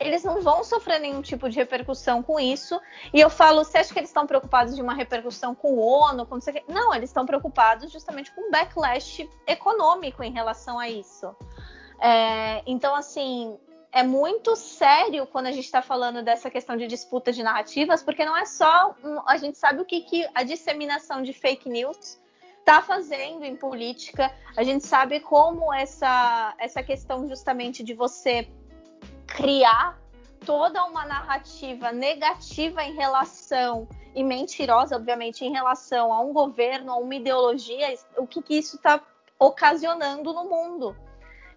eles 0.00 0.24
não 0.24 0.40
vão 0.40 0.64
sofrer 0.64 0.98
nenhum 0.98 1.20
tipo 1.20 1.48
de 1.48 1.56
repercussão 1.56 2.22
com 2.22 2.40
isso. 2.40 2.80
E 3.12 3.20
eu 3.20 3.28
falo, 3.28 3.62
você 3.62 3.78
acha 3.78 3.92
que 3.92 4.00
eles 4.00 4.08
estão 4.08 4.26
preocupados 4.26 4.74
de 4.74 4.80
uma 4.80 4.94
repercussão 4.94 5.54
com 5.54 5.74
o 5.74 5.78
ONU? 5.78 6.24
Com 6.24 6.36
não, 6.36 6.74
não, 6.74 6.94
eles 6.94 7.10
estão 7.10 7.26
preocupados 7.26 7.92
justamente 7.92 8.32
com 8.32 8.50
backlash 8.50 9.28
econômico 9.46 10.22
em 10.22 10.32
relação 10.32 10.78
a 10.78 10.88
isso. 10.88 11.36
É, 12.00 12.62
então, 12.66 12.94
assim, 12.94 13.58
é 13.92 14.02
muito 14.02 14.56
sério 14.56 15.26
quando 15.26 15.46
a 15.46 15.52
gente 15.52 15.64
está 15.64 15.82
falando 15.82 16.22
dessa 16.22 16.50
questão 16.50 16.76
de 16.76 16.86
disputa 16.86 17.32
de 17.32 17.42
narrativas, 17.42 18.02
porque 18.02 18.24
não 18.24 18.36
é 18.36 18.44
só. 18.44 18.94
Um, 19.04 19.20
a 19.26 19.36
gente 19.36 19.58
sabe 19.58 19.80
o 19.80 19.84
que, 19.84 20.00
que 20.02 20.28
a 20.34 20.42
disseminação 20.42 21.22
de 21.22 21.32
fake 21.32 21.68
news 21.68 22.18
está 22.60 22.82
fazendo 22.82 23.44
em 23.44 23.56
política, 23.56 24.32
a 24.56 24.62
gente 24.62 24.86
sabe 24.86 25.18
como 25.18 25.72
essa, 25.72 26.54
essa 26.58 26.82
questão 26.82 27.28
justamente 27.28 27.82
de 27.82 27.94
você 27.94 28.48
criar 29.26 29.98
toda 30.44 30.84
uma 30.84 31.04
narrativa 31.04 31.90
negativa 31.90 32.84
em 32.84 32.94
relação 32.94 33.88
e 34.14 34.22
mentirosa, 34.22 34.96
obviamente, 34.96 35.44
em 35.44 35.52
relação 35.52 36.12
a 36.12 36.20
um 36.20 36.32
governo, 36.32 36.92
a 36.92 36.96
uma 36.96 37.14
ideologia, 37.14 37.94
o 38.16 38.26
que, 38.26 38.42
que 38.42 38.58
isso 38.58 38.76
está 38.76 39.00
ocasionando 39.38 40.32
no 40.32 40.44
mundo. 40.44 40.96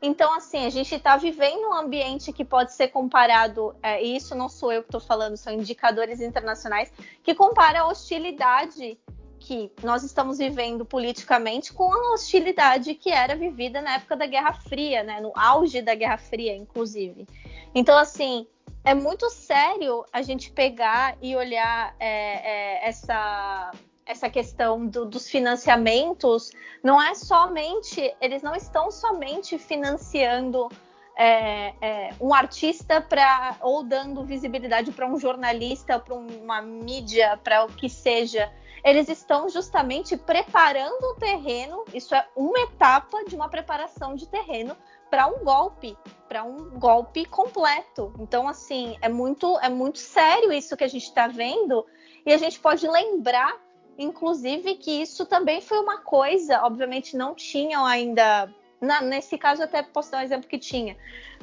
Então, 0.05 0.35
assim, 0.35 0.65
a 0.65 0.69
gente 0.69 0.93
está 0.93 1.15
vivendo 1.15 1.69
um 1.69 1.73
ambiente 1.73 2.33
que 2.33 2.43
pode 2.43 2.73
ser 2.73 2.89
comparado, 2.89 3.73
é, 3.81 4.03
e 4.03 4.17
isso 4.17 4.35
não 4.35 4.49
sou 4.49 4.69
eu 4.69 4.81
que 4.81 4.89
estou 4.89 4.99
falando, 4.99 5.37
são 5.37 5.53
indicadores 5.53 6.19
internacionais, 6.19 6.91
que 7.23 7.33
compara 7.33 7.79
a 7.79 7.87
hostilidade 7.87 8.99
que 9.39 9.71
nós 9.81 10.03
estamos 10.03 10.39
vivendo 10.39 10.85
politicamente 10.85 11.71
com 11.71 11.93
a 11.93 12.13
hostilidade 12.13 12.95
que 12.95 13.11
era 13.11 13.33
vivida 13.33 13.81
na 13.81 13.95
época 13.95 14.17
da 14.17 14.25
Guerra 14.25 14.51
Fria, 14.51 15.03
né? 15.03 15.21
No 15.21 15.31
auge 15.37 15.81
da 15.81 15.95
Guerra 15.95 16.17
Fria, 16.17 16.53
inclusive. 16.53 17.25
Então, 17.73 17.97
assim, 17.97 18.45
é 18.83 18.93
muito 18.93 19.29
sério 19.29 20.03
a 20.11 20.21
gente 20.21 20.51
pegar 20.51 21.17
e 21.21 21.33
olhar 21.33 21.95
é, 21.97 22.07
é, 22.09 22.89
essa 22.89 23.71
essa 24.05 24.29
questão 24.29 24.85
do, 24.85 25.05
dos 25.05 25.29
financiamentos 25.29 26.51
não 26.83 27.01
é 27.01 27.15
somente 27.15 28.13
eles 28.19 28.41
não 28.41 28.55
estão 28.55 28.91
somente 28.91 29.57
financiando 29.57 30.69
é, 31.15 31.73
é, 31.79 32.09
um 32.19 32.33
artista 32.33 32.99
para 32.99 33.57
ou 33.61 33.83
dando 33.83 34.23
visibilidade 34.23 34.91
para 34.91 35.07
um 35.07 35.19
jornalista 35.19 35.99
para 35.99 36.15
uma 36.15 36.61
mídia 36.61 37.39
para 37.43 37.65
o 37.65 37.67
que 37.67 37.87
seja 37.87 38.51
eles 38.83 39.07
estão 39.07 39.47
justamente 39.47 40.17
preparando 40.17 41.03
o 41.03 41.15
terreno, 41.15 41.85
isso 41.93 42.13
é 42.13 42.27
uma 42.35 42.59
etapa 42.59 43.23
de 43.23 43.33
uma 43.33 43.47
preparação 43.47 44.13
de 44.13 44.27
terreno 44.27 44.75
para 45.09 45.27
um 45.27 45.43
golpe, 45.43 45.97
para 46.27 46.43
um 46.43 46.71
golpe 46.77 47.23
completo. 47.25 48.13
Então, 48.19 48.47
assim, 48.47 48.97
é 49.01 49.07
muito, 49.07 49.57
é 49.59 49.69
muito 49.69 49.99
sério 49.99 50.51
isso 50.51 50.75
que 50.75 50.83
a 50.83 50.87
gente 50.87 51.03
está 51.03 51.27
vendo, 51.27 51.85
e 52.25 52.33
a 52.33 52.37
gente 52.37 52.59
pode 52.59 52.85
lembrar, 52.87 53.57
inclusive, 53.97 54.75
que 54.75 55.01
isso 55.01 55.25
também 55.25 55.61
foi 55.61 55.79
uma 55.79 55.99
coisa, 55.99 56.61
obviamente 56.63 57.15
não 57.15 57.33
tinham 57.33 57.85
ainda. 57.85 58.53
Na, 58.81 59.01
nesse 59.01 59.37
caso, 59.37 59.63
até 59.63 59.81
posso 59.81 60.11
dar 60.11 60.19
um 60.19 60.23
exemplo 60.23 60.49
que 60.49 60.57
tinha. 60.57 60.97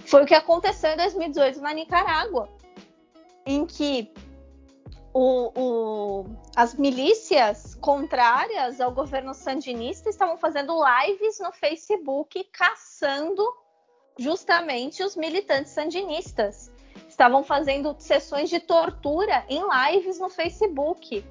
Foi 0.05 0.23
o 0.23 0.27
que 0.27 0.35
aconteceu 0.35 0.91
em 0.91 0.97
2018 0.97 1.61
na 1.61 1.73
Nicarágua, 1.73 2.51
em 3.47 3.65
que 3.65 4.13
o, 5.13 5.53
o, 5.59 6.27
as 6.55 6.75
milícias 6.75 7.75
contrárias 7.77 8.81
ao 8.81 8.93
governo 8.93 9.35
sandinista 9.35 10.09
estavam 10.09 10.37
fazendo 10.37 10.75
lives 10.85 11.39
no 11.41 11.51
Facebook 11.53 12.45
caçando 12.53 13.43
justamente 14.19 15.03
os 15.03 15.17
militantes 15.17 15.73
sandinistas. 15.73 16.71
Estavam 17.09 17.43
fazendo 17.43 17.95
sessões 17.99 18.49
de 18.49 18.61
tortura 18.61 19.45
em 19.49 19.63
lives 19.63 20.19
no 20.19 20.29
Facebook. 20.29 21.25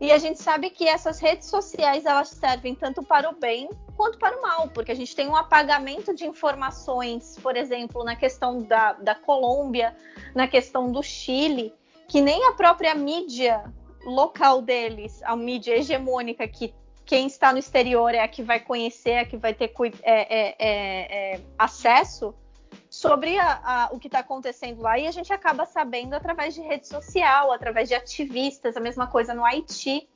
E 0.00 0.12
a 0.12 0.18
gente 0.18 0.42
sabe 0.42 0.68
que 0.70 0.86
essas 0.86 1.18
redes 1.18 1.48
sociais 1.48 2.04
elas 2.04 2.28
servem 2.28 2.74
tanto 2.74 3.02
para 3.02 3.30
o 3.30 3.34
bem 3.34 3.70
quanto 3.96 4.18
para 4.18 4.36
o 4.38 4.42
mal, 4.42 4.68
porque 4.68 4.92
a 4.92 4.94
gente 4.94 5.16
tem 5.16 5.26
um 5.26 5.34
apagamento 5.34 6.14
de 6.14 6.26
informações, 6.26 7.38
por 7.42 7.56
exemplo, 7.56 8.04
na 8.04 8.14
questão 8.14 8.62
da, 8.62 8.92
da 8.92 9.14
Colômbia, 9.14 9.96
na 10.34 10.46
questão 10.46 10.92
do 10.92 11.02
Chile, 11.02 11.72
que 12.06 12.20
nem 12.20 12.44
a 12.46 12.52
própria 12.52 12.94
mídia 12.94 13.64
local 14.04 14.60
deles, 14.60 15.22
a 15.22 15.34
mídia 15.34 15.76
hegemônica 15.76 16.46
que 16.46 16.74
quem 17.06 17.26
está 17.26 17.52
no 17.52 17.58
exterior 17.58 18.14
é 18.14 18.20
a 18.20 18.28
que 18.28 18.42
vai 18.42 18.60
conhecer, 18.60 19.10
é 19.10 19.20
a 19.20 19.24
que 19.24 19.36
vai 19.36 19.54
ter 19.54 19.72
é, 20.02 20.12
é, 20.12 20.56
é, 20.58 21.34
é, 21.34 21.40
acesso 21.56 22.34
sobre 22.96 23.38
a, 23.38 23.60
a, 23.62 23.88
o 23.92 23.98
que 23.98 24.08
está 24.08 24.20
acontecendo 24.20 24.80
lá 24.80 24.98
e 24.98 25.06
a 25.06 25.10
gente 25.10 25.30
acaba 25.30 25.66
sabendo 25.66 26.14
através 26.14 26.54
de 26.54 26.62
rede 26.62 26.88
social, 26.88 27.52
através 27.52 27.90
de 27.90 27.94
ativistas, 27.94 28.74
a 28.74 28.80
mesma 28.80 29.06
coisa 29.06 29.34
no 29.34 29.44
Haiti. 29.44 30.08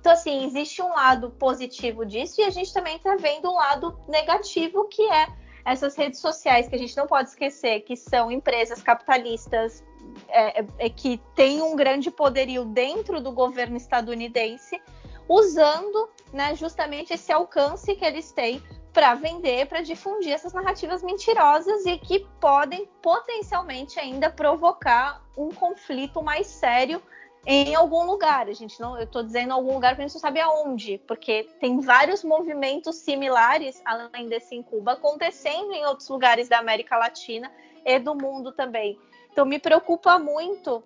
Então, 0.00 0.12
assim, 0.12 0.44
existe 0.44 0.82
um 0.82 0.88
lado 0.88 1.30
positivo 1.30 2.04
disso 2.04 2.40
e 2.40 2.44
a 2.44 2.50
gente 2.50 2.74
também 2.74 2.96
está 2.96 3.14
vendo 3.14 3.48
um 3.48 3.54
lado 3.54 3.96
negativo, 4.08 4.88
que 4.88 5.02
é 5.02 5.28
essas 5.64 5.94
redes 5.94 6.18
sociais 6.18 6.68
que 6.68 6.74
a 6.74 6.78
gente 6.78 6.96
não 6.96 7.06
pode 7.06 7.28
esquecer 7.28 7.80
que 7.82 7.94
são 7.94 8.28
empresas 8.30 8.82
capitalistas 8.82 9.84
é, 10.28 10.62
é, 10.62 10.66
é 10.78 10.90
que 10.90 11.20
têm 11.36 11.62
um 11.62 11.76
grande 11.76 12.10
poderio 12.10 12.64
dentro 12.64 13.20
do 13.20 13.30
governo 13.30 13.76
estadunidense, 13.76 14.82
usando 15.28 16.10
né, 16.32 16.56
justamente 16.56 17.14
esse 17.14 17.30
alcance 17.30 17.94
que 17.94 18.04
eles 18.04 18.32
têm 18.32 18.60
para 18.96 19.12
vender, 19.12 19.66
para 19.66 19.82
difundir 19.82 20.32
essas 20.32 20.54
narrativas 20.54 21.02
mentirosas 21.02 21.84
e 21.84 21.98
que 21.98 22.20
podem 22.40 22.88
potencialmente 23.02 24.00
ainda 24.00 24.30
provocar 24.30 25.22
um 25.36 25.50
conflito 25.50 26.22
mais 26.22 26.46
sério 26.46 27.02
em 27.44 27.74
algum 27.74 28.06
lugar. 28.06 28.48
A 28.48 28.54
gente 28.54 28.80
não, 28.80 28.96
eu 28.96 29.04
estou 29.04 29.22
dizendo 29.22 29.52
algum 29.52 29.74
lugar 29.74 29.90
porque 29.90 30.00
a 30.00 30.06
gente 30.06 30.14
não 30.14 30.20
sabe 30.22 30.40
aonde, 30.40 30.96
porque 31.06 31.46
tem 31.60 31.78
vários 31.78 32.24
movimentos 32.24 32.96
similares, 32.96 33.82
além 33.84 34.28
desse 34.30 34.54
em 34.54 34.62
Cuba, 34.62 34.92
acontecendo 34.92 35.74
em 35.74 35.84
outros 35.84 36.08
lugares 36.08 36.48
da 36.48 36.58
América 36.58 36.96
Latina 36.96 37.52
e 37.84 37.98
do 37.98 38.14
mundo 38.14 38.50
também. 38.50 38.98
Então 39.30 39.44
me 39.44 39.58
preocupa 39.58 40.18
muito 40.18 40.82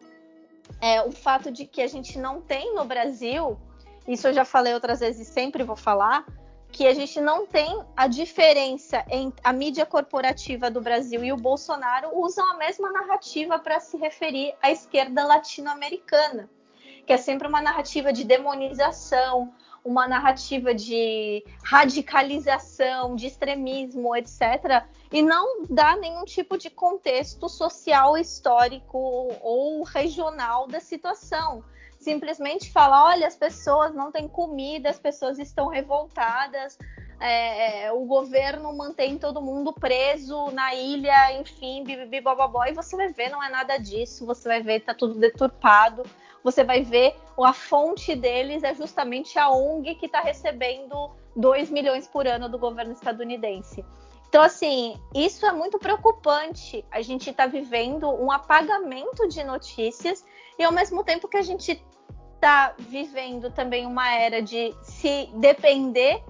é, 0.81 1.01
o 1.01 1.13
fato 1.13 1.49
de 1.49 1.65
que 1.65 1.81
a 1.81 1.87
gente 1.87 2.19
não 2.19 2.41
tem 2.41 2.75
no 2.75 2.85
Brasil 2.85 3.57
isso 4.07 4.27
eu 4.27 4.33
já 4.33 4.45
falei 4.45 4.75
outras 4.75 5.01
vezes 5.01 5.29
e 5.29 5.33
sempre 5.33 5.63
vou 5.63 5.77
falar, 5.77 6.27
que 6.73 6.87
a 6.87 6.95
gente 6.95 7.21
não 7.21 7.47
tem 7.47 7.83
a 7.97 8.07
diferença 8.07 9.05
entre 9.11 9.41
a 9.43 9.53
mídia 9.53 9.85
corporativa 9.85 10.71
do 10.71 10.81
Brasil 10.81 11.23
e 11.25 11.33
o 11.33 11.37
Bolsonaro 11.37 12.11
usam 12.19 12.49
a 12.53 12.57
mesma 12.57 12.91
narrativa 12.91 13.59
para 13.59 13.81
se 13.81 13.97
referir 13.97 14.55
à 14.63 14.71
esquerda 14.71 15.25
latino-americana, 15.25 16.49
que 17.07 17.13
é 17.13 17.17
sempre 17.17 17.49
uma 17.49 17.61
narrativa 17.61 18.13
de 18.13 18.25
demonização, 18.25 19.53
uma 19.85 20.07
narrativa 20.07 20.75
de 20.75 21.45
radicalização, 21.65 23.17
de 23.17 23.27
extremismo, 23.27 24.15
etc. 24.15 24.85
E 25.11 25.23
não 25.23 25.65
dá 25.69 25.97
nenhum 25.97 26.25
tipo 26.25 26.57
de 26.57 26.71
contexto 26.71 27.49
social, 27.49 28.17
histórico 28.17 28.99
ou 29.41 29.83
regional 29.83 30.67
da 30.67 30.81
situação 30.81 31.65
simplesmente 32.01 32.73
falar: 32.73 33.05
olha, 33.05 33.27
as 33.27 33.37
pessoas 33.37 33.95
não 33.95 34.11
têm 34.11 34.27
comida, 34.27 34.91
as 34.91 34.99
pessoas 34.99 35.39
estão 35.39 35.69
revoltadas, 35.69 36.77
é, 37.21 37.85
é, 37.85 37.93
o 37.93 38.05
governo 38.07 38.73
mantém 38.73 39.19
todo 39.19 39.43
mundo 39.43 39.73
preso 39.73 40.51
na 40.51 40.75
ilha, 40.75 41.39
enfim, 41.39 41.85
bibibi, 41.85 42.23
e 42.69 42.73
você 42.73 42.97
vai 42.97 43.09
ver, 43.13 43.29
não 43.29 43.45
é 43.45 43.51
nada 43.51 43.77
disso, 43.77 44.27
você 44.27 44.49
vai 44.49 44.63
ver, 44.63 44.81
tá 44.81 44.95
tudo 44.95 45.15
deturpado, 45.15 46.03
você 46.43 46.65
vai 46.65 46.83
ver, 46.83 47.15
a 47.39 47.53
fonte 47.53 48.17
deles 48.17 48.63
é 48.63 48.75
justamente 48.75 49.39
a 49.39 49.51
ONG 49.51 49.95
que 49.97 50.07
está 50.07 50.21
recebendo 50.21 51.11
2 51.37 51.71
milhões 51.71 52.09
por 52.09 52.27
ano 52.27 52.49
do 52.49 52.59
governo 52.59 52.93
estadunidense. 52.93 53.85
Então, 54.31 54.43
assim, 54.43 54.97
isso 55.13 55.45
é 55.45 55.51
muito 55.51 55.77
preocupante. 55.77 56.85
A 56.89 57.03
gente 57.03 57.31
está 57.31 57.49
vivendo 57.49 58.09
um 58.09 58.31
apagamento 58.31 59.27
de 59.27 59.43
notícias 59.43 60.25
e 60.57 60.63
ao 60.63 60.71
mesmo 60.71 61.03
tempo 61.03 61.27
que 61.27 61.37
a 61.37 61.43
gente 61.43 61.85
está 62.37 62.73
vivendo 62.79 63.51
também 63.51 63.85
uma 63.85 64.09
era 64.15 64.41
de 64.41 64.73
se 64.85 65.29
depender, 65.35 66.23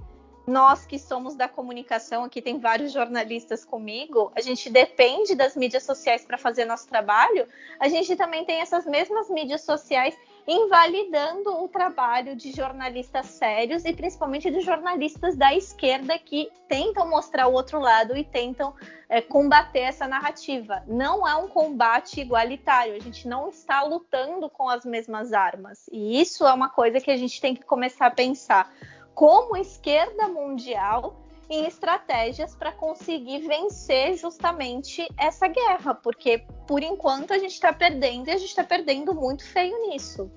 nós 0.47 0.87
que 0.87 0.99
somos 0.99 1.35
da 1.35 1.47
comunicação, 1.47 2.25
aqui 2.25 2.41
tem 2.41 2.59
vários 2.59 2.91
jornalistas 2.91 3.67
comigo, 3.67 4.33
a 4.35 4.41
gente 4.41 4.71
depende 4.71 5.35
das 5.35 5.55
mídias 5.55 5.83
sociais 5.83 6.25
para 6.25 6.39
fazer 6.39 6.65
nosso 6.65 6.89
trabalho, 6.89 7.47
a 7.79 7.87
gente 7.87 8.17
também 8.17 8.47
tem 8.47 8.61
essas 8.61 8.87
mesmas 8.87 9.29
mídias 9.29 9.61
sociais 9.61 10.17
invalidando 10.53 11.63
o 11.63 11.69
trabalho 11.69 12.35
de 12.35 12.51
jornalistas 12.51 13.27
sérios 13.27 13.85
e 13.85 13.93
principalmente 13.93 14.51
de 14.51 14.61
jornalistas 14.63 15.37
da 15.37 15.55
esquerda 15.55 16.19
que 16.19 16.51
tentam 16.67 17.09
mostrar 17.09 17.47
o 17.47 17.53
outro 17.53 17.79
lado 17.79 18.17
e 18.17 18.25
tentam 18.25 18.75
é, 19.09 19.21
combater 19.23 19.83
essa 19.83 20.09
narrativa. 20.09 20.83
Não 20.89 21.27
é 21.27 21.37
um 21.37 21.47
combate 21.47 22.21
igualitário, 22.21 22.97
a 22.97 22.99
gente 22.99 23.29
não 23.29 23.49
está 23.49 23.85
lutando 23.85 24.51
com 24.51 24.69
as 24.69 24.85
mesmas 24.85 25.33
armas. 25.33 25.89
E 25.93 26.21
isso 26.21 26.45
é 26.45 26.53
uma 26.53 26.69
coisa 26.69 27.01
que 27.01 27.13
a 27.13 27.17
gente 27.17 27.41
tem 27.41 27.55
que 27.55 27.63
começar 27.63 28.07
a 28.07 28.11
pensar 28.11 28.75
como 29.15 29.57
esquerda 29.57 30.27
mundial 30.27 31.15
em 31.49 31.65
estratégias 31.65 32.57
para 32.57 32.73
conseguir 32.73 33.47
vencer 33.47 34.17
justamente 34.17 35.07
essa 35.17 35.47
guerra, 35.47 35.95
porque 35.95 36.45
por 36.67 36.83
enquanto 36.83 37.33
a 37.33 37.39
gente 37.39 37.53
está 37.53 37.73
perdendo 37.73 38.29
e 38.29 38.33
a 38.33 38.37
gente 38.37 38.49
está 38.49 38.65
perdendo 38.65 39.15
muito 39.15 39.47
feio 39.47 39.89
nisso. 39.89 40.29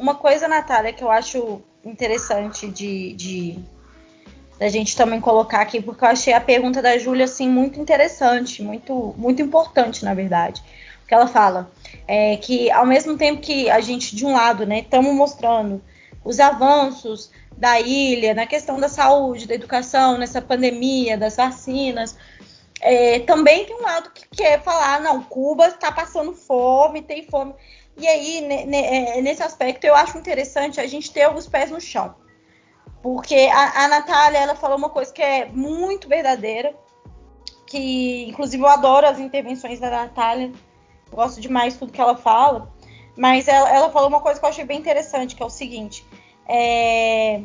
Uma 0.00 0.14
coisa, 0.14 0.48
Natália, 0.48 0.94
que 0.94 1.04
eu 1.04 1.10
acho 1.10 1.60
interessante 1.84 2.66
de, 2.66 3.12
de 3.12 3.58
da 4.58 4.68
gente 4.68 4.96
também 4.96 5.20
colocar 5.20 5.60
aqui, 5.60 5.80
porque 5.80 6.02
eu 6.02 6.08
achei 6.08 6.32
a 6.32 6.40
pergunta 6.40 6.80
da 6.80 6.96
Júlia 6.96 7.26
assim 7.26 7.48
muito 7.48 7.78
interessante, 7.78 8.62
muito 8.62 9.14
muito 9.18 9.42
importante, 9.42 10.02
na 10.02 10.14
verdade. 10.14 10.62
Porque 11.00 11.12
ela 11.12 11.26
fala 11.26 11.70
é, 12.08 12.36
que 12.38 12.70
ao 12.70 12.86
mesmo 12.86 13.18
tempo 13.18 13.42
que 13.42 13.68
a 13.68 13.80
gente 13.80 14.16
de 14.16 14.24
um 14.24 14.32
lado, 14.32 14.64
né, 14.64 14.80
estamos 14.80 15.14
mostrando 15.14 15.82
os 16.24 16.40
avanços 16.40 17.30
da 17.56 17.78
ilha, 17.78 18.32
na 18.32 18.46
questão 18.46 18.80
da 18.80 18.88
saúde, 18.88 19.46
da 19.46 19.54
educação, 19.54 20.16
nessa 20.16 20.40
pandemia, 20.40 21.18
das 21.18 21.36
vacinas. 21.36 22.16
É, 22.80 23.18
também 23.20 23.66
tem 23.66 23.76
um 23.76 23.82
lado 23.82 24.10
que 24.10 24.26
quer 24.34 24.62
falar, 24.62 25.00
não, 25.02 25.22
Cuba 25.22 25.66
está 25.68 25.92
passando 25.92 26.32
fome, 26.32 27.02
tem 27.02 27.26
fome. 27.26 27.54
E 27.96 28.06
aí, 28.06 28.44
é, 28.44 29.20
nesse 29.20 29.42
aspecto, 29.42 29.84
eu 29.84 29.94
acho 29.94 30.16
interessante 30.16 30.80
a 30.80 30.86
gente 30.86 31.12
ter 31.12 31.28
os 31.32 31.46
pés 31.46 31.70
no 31.70 31.80
chão. 31.80 32.14
Porque 33.02 33.48
a, 33.52 33.84
a 33.84 33.88
Natália, 33.88 34.38
ela 34.38 34.54
falou 34.54 34.76
uma 34.76 34.90
coisa 34.90 35.12
que 35.12 35.22
é 35.22 35.46
muito 35.46 36.08
verdadeira, 36.08 36.74
que 37.66 38.28
inclusive 38.28 38.62
eu 38.62 38.68
adoro 38.68 39.06
as 39.06 39.18
intervenções 39.18 39.80
da 39.80 39.90
Natália, 39.90 40.52
gosto 41.10 41.40
demais 41.40 41.74
de 41.74 41.78
tudo 41.78 41.92
que 41.92 42.00
ela 42.00 42.16
fala, 42.16 42.72
mas 43.16 43.48
ela, 43.48 43.70
ela 43.70 43.90
falou 43.90 44.08
uma 44.08 44.20
coisa 44.20 44.38
que 44.38 44.44
eu 44.44 44.50
achei 44.50 44.64
bem 44.64 44.78
interessante, 44.78 45.34
que 45.34 45.42
é 45.42 45.46
o 45.46 45.50
seguinte, 45.50 46.04
é, 46.48 47.42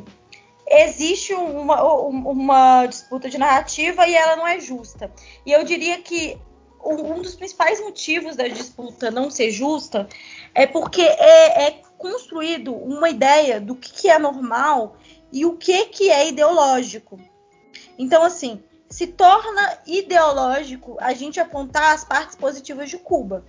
existe 0.68 1.34
uma, 1.34 1.84
uma, 1.84 2.86
disputa 2.88 3.30
de 3.30 3.38
narrativa 3.38 4.08
e 4.08 4.16
ela 4.16 4.36
não 4.36 4.48
é 4.48 4.60
justa. 4.60 5.12
E 5.46 5.52
eu 5.52 5.64
diria 5.64 6.02
que 6.02 6.40
um 6.86 7.22
dos 7.22 7.36
principais 7.36 7.80
motivos 7.82 8.36
da 8.36 8.48
disputa 8.48 9.10
não 9.10 9.32
ser 9.32 9.50
justa 9.50 10.08
é 10.54 10.68
porque 10.68 11.02
é, 11.02 11.68
é 11.68 11.82
construído 11.98 12.76
uma 12.76 13.10
ideia 13.10 13.60
do 13.60 13.76
que, 13.76 13.92
que, 13.92 14.10
é 14.10 14.20
normal 14.20 14.96
e 15.32 15.46
o 15.46 15.58
que, 15.58 15.86
que 15.86 16.12
é 16.12 16.28
ideológico. 16.30 17.20
Então, 17.98 18.24
assim, 18.24 18.62
se 18.90 19.08
torna 19.08 19.80
ideológico 19.88 20.98
a 21.00 21.14
gente 21.14 21.40
apontar 21.40 21.94
as 21.94 22.04
partes 22.04 22.36
positivas 22.36 22.90
de 22.90 22.98
Cuba. 22.98 23.44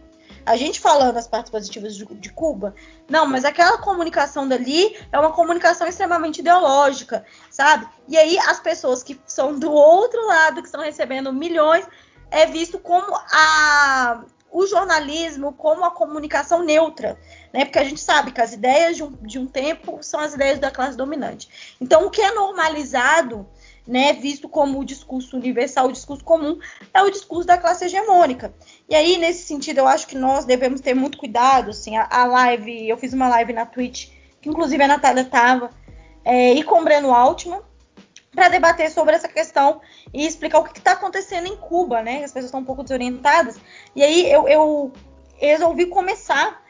A 0.45 0.57
gente 0.57 0.81
falando 0.81 1.17
as 1.17 1.27
partes 1.27 1.51
positivas 1.51 1.97
de, 1.97 2.05
de, 2.05 2.31
Cuba, 2.31 2.75
não, 3.09 3.27
mas 3.27 3.45
aquela 3.45 3.79
comunicação 3.79 4.47
dali 4.47 4.97
é 5.11 5.19
uma 5.19 5.33
comunicação 5.33 5.89
extremamente 5.89 6.39
ideológica, 6.39 7.25
sabe? 7.51 7.89
E 8.07 8.17
aí 8.17 8.39
as 8.39 8.61
pessoas 8.61 9.03
que 9.03 9.21
são 9.27 9.59
do 9.59 9.73
outro 9.73 10.25
lado, 10.27 10.61
que 10.61 10.69
estão 10.69 10.83
recebendo 10.83 11.33
milhões, 11.33 11.85
é 12.31 12.47
visto 12.47 12.79
como 12.79 13.15
a, 13.15 14.25
o 14.51 14.67
jornalismo, 14.67 15.53
como 15.53 15.85
a 15.85 15.91
comunicação 15.91 16.63
neutra, 16.63 17.19
né? 17.53 17.65
Porque 17.65 17.79
a 17.79 17.85
gente 17.85 18.01
sabe 18.01 18.33
que 18.33 18.41
as 18.41 18.53
ideias 18.53 18.97
de 18.97 19.03
um, 19.05 19.13
de 19.23 19.39
um 19.39 19.47
tempo 19.47 19.99
são 20.03 20.21
as 20.21 20.35
ideias 20.35 20.59
da 20.59 20.71
classe 20.71 20.97
dominante. 20.97 21.77
Então, 21.81 22.07
o 22.07 22.11
que 22.11 22.23
é 22.23 22.33
normalizado 22.33 23.47
né, 23.87 24.13
visto 24.13 24.49
como 24.49 24.81
o 24.81 24.85
discurso 24.85 25.37
universal, 25.37 25.87
o 25.87 25.93
discurso 25.93 26.25
comum, 26.25 26.59
é 26.93 27.03
o 27.03 27.11
discurso 27.11 27.47
da 27.47 27.57
classe 27.57 27.85
hegemônica. 27.85 28.53
E 28.89 28.95
aí, 28.95 29.17
nesse 29.17 29.47
sentido, 29.47 29.79
eu 29.79 29.87
acho 29.87 30.07
que 30.07 30.17
nós 30.17 30.45
devemos 30.45 30.81
ter 30.81 30.95
muito 30.95 31.17
cuidado, 31.17 31.71
assim, 31.71 31.97
a, 31.97 32.09
a 32.11 32.25
live, 32.25 32.89
eu 32.89 32.97
fiz 32.97 33.13
uma 33.13 33.29
live 33.29 33.53
na 33.53 33.65
Twitch, 33.65 34.09
que 34.41 34.49
inclusive 34.49 34.83
a 34.83 34.89
Natália 34.89 35.23
estava, 35.23 35.71
é, 36.25 36.53
e 36.55 36.63
com 36.65 36.81
o 36.81 36.85
Breno 36.85 37.15
Altman, 37.15 37.61
para 38.37 38.51
debater 38.51 38.91
sobre 38.91 39.17
essa 39.17 39.27
questão 39.27 39.81
e 40.13 40.27
explicar 40.27 40.59
o 40.59 40.65
que 40.65 40.79
está 40.79 40.93
acontecendo 40.93 41.47
em 41.47 41.57
Cuba, 41.57 42.03
né? 42.03 42.19
As 42.19 42.31
pessoas 42.31 42.45
estão 42.45 42.61
um 42.61 42.65
pouco 42.65 42.83
desorientadas. 42.83 43.59
E 43.97 44.03
aí 44.05 44.31
eu, 44.31 44.47
eu 44.47 44.93
resolvi 45.39 45.87
começar 45.87 46.63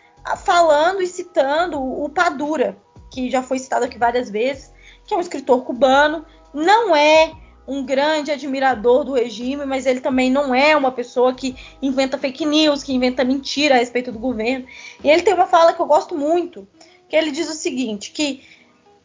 falando 0.45 1.03
e 1.03 1.09
citando 1.09 1.83
o 1.83 2.09
Padura, 2.09 2.77
que 3.11 3.29
já 3.29 3.43
foi 3.43 3.59
citado 3.59 3.85
aqui 3.85 3.99
várias 3.99 4.31
vezes, 4.31 4.73
que 5.05 5.13
é 5.13 5.17
um 5.17 5.21
escritor 5.21 5.65
cubano, 5.65 6.25
não 6.55 6.95
é 6.95 7.33
um 7.67 7.85
grande 7.85 8.31
admirador 8.31 9.05
do 9.05 9.15
regime, 9.15 9.67
mas 9.67 9.87
ele 9.87 10.01
também 10.01 10.31
não 10.31 10.55
é 10.55 10.77
uma 10.77 10.93
pessoa 10.93 11.35
que 11.35 11.57
inventa 11.83 12.17
fake 12.17 12.47
news, 12.47 12.85
que 12.85 12.95
inventa 12.95 13.25
mentira 13.25 13.75
a 13.75 13.79
respeito 13.79 14.13
do 14.13 14.21
governo. 14.21 14.67
E 15.03 15.11
ele 15.11 15.23
tem 15.23 15.35
uma 15.35 15.47
fala 15.47 15.73
que 15.73 15.81
eu 15.81 15.87
gosto 15.87 16.15
muito, 16.15 16.67
que 17.09 17.17
ele 17.17 17.33
diz 17.33 17.49
o 17.51 17.55
seguinte, 17.55 18.13
que 18.13 18.45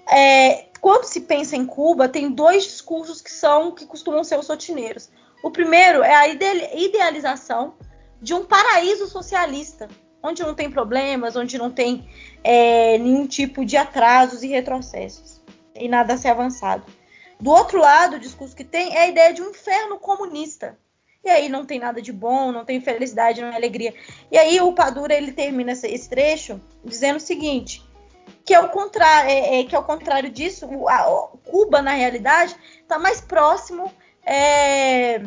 é, 0.08 0.66
quando 0.82 1.06
se 1.06 1.22
pensa 1.22 1.56
em 1.56 1.66
Cuba, 1.66 2.10
tem 2.10 2.32
dois 2.32 2.64
discursos 2.64 3.22
que 3.22 3.32
são 3.32 3.72
que 3.72 3.86
costumam 3.86 4.24
ser 4.24 4.40
os 4.40 4.48
sotineiros. 4.48 5.10
O 5.44 5.52
primeiro 5.52 6.04
é 6.04 6.16
a 6.16 6.28
idealização 6.28 7.76
de 8.20 8.34
um 8.34 8.44
paraíso 8.44 9.08
socialista, 9.08 9.88
onde 10.24 10.42
não 10.42 10.56
tem 10.56 10.72
problemas, 10.72 11.36
onde 11.36 11.58
não 11.58 11.70
tem 11.70 12.10
é, 12.44 12.98
nenhum 12.98 13.28
tipo 13.28 13.64
de 13.64 13.78
atrasos 13.78 14.42
e 14.42 14.48
retrocessos 14.48 15.42
e 15.76 15.88
nada 15.88 16.16
a 16.16 16.18
ser 16.18 16.30
avançado. 16.30 16.84
Do 17.40 17.52
outro 17.52 17.80
lado, 17.80 18.16
o 18.16 18.20
discurso 18.20 18.56
que 18.56 18.64
tem 18.64 18.96
é 18.96 19.04
a 19.04 19.08
ideia 19.08 19.34
de 19.34 19.42
um 19.42 19.50
inferno 19.50 20.00
comunista. 20.00 20.78
E 21.24 21.30
aí 21.30 21.50
não 21.50 21.66
tem 21.66 21.80
nada 21.80 22.02
de 22.02 22.12
bom, 22.12 22.52
não 22.52 22.66
tem 22.66 22.82
felicidade, 22.82 23.42
não 23.42 23.50
é 23.50 23.56
alegria. 23.56 23.94
E 24.32 24.38
aí 24.38 24.60
o 24.60 24.74
Padura 24.74 25.14
ele 25.14 25.32
termina 25.32 25.72
esse 25.72 26.10
trecho 26.10 26.60
dizendo 26.84 27.18
o 27.18 27.20
seguinte: 27.20 27.84
que 28.46 28.54
é 28.54 28.60
o 28.60 28.70
contrário, 28.70 29.30
é, 29.30 29.60
é, 29.60 29.64
que 29.64 29.76
é 29.76 29.80
o 29.80 29.84
contrário 29.84 30.30
disso, 30.30 30.66
o, 30.66 30.90
a, 30.90 31.30
Cuba 31.46 31.82
na 31.82 31.92
realidade 31.92 32.56
está 32.82 32.98
mais 32.98 33.22
próximo 33.22 33.92
é, 34.26 35.20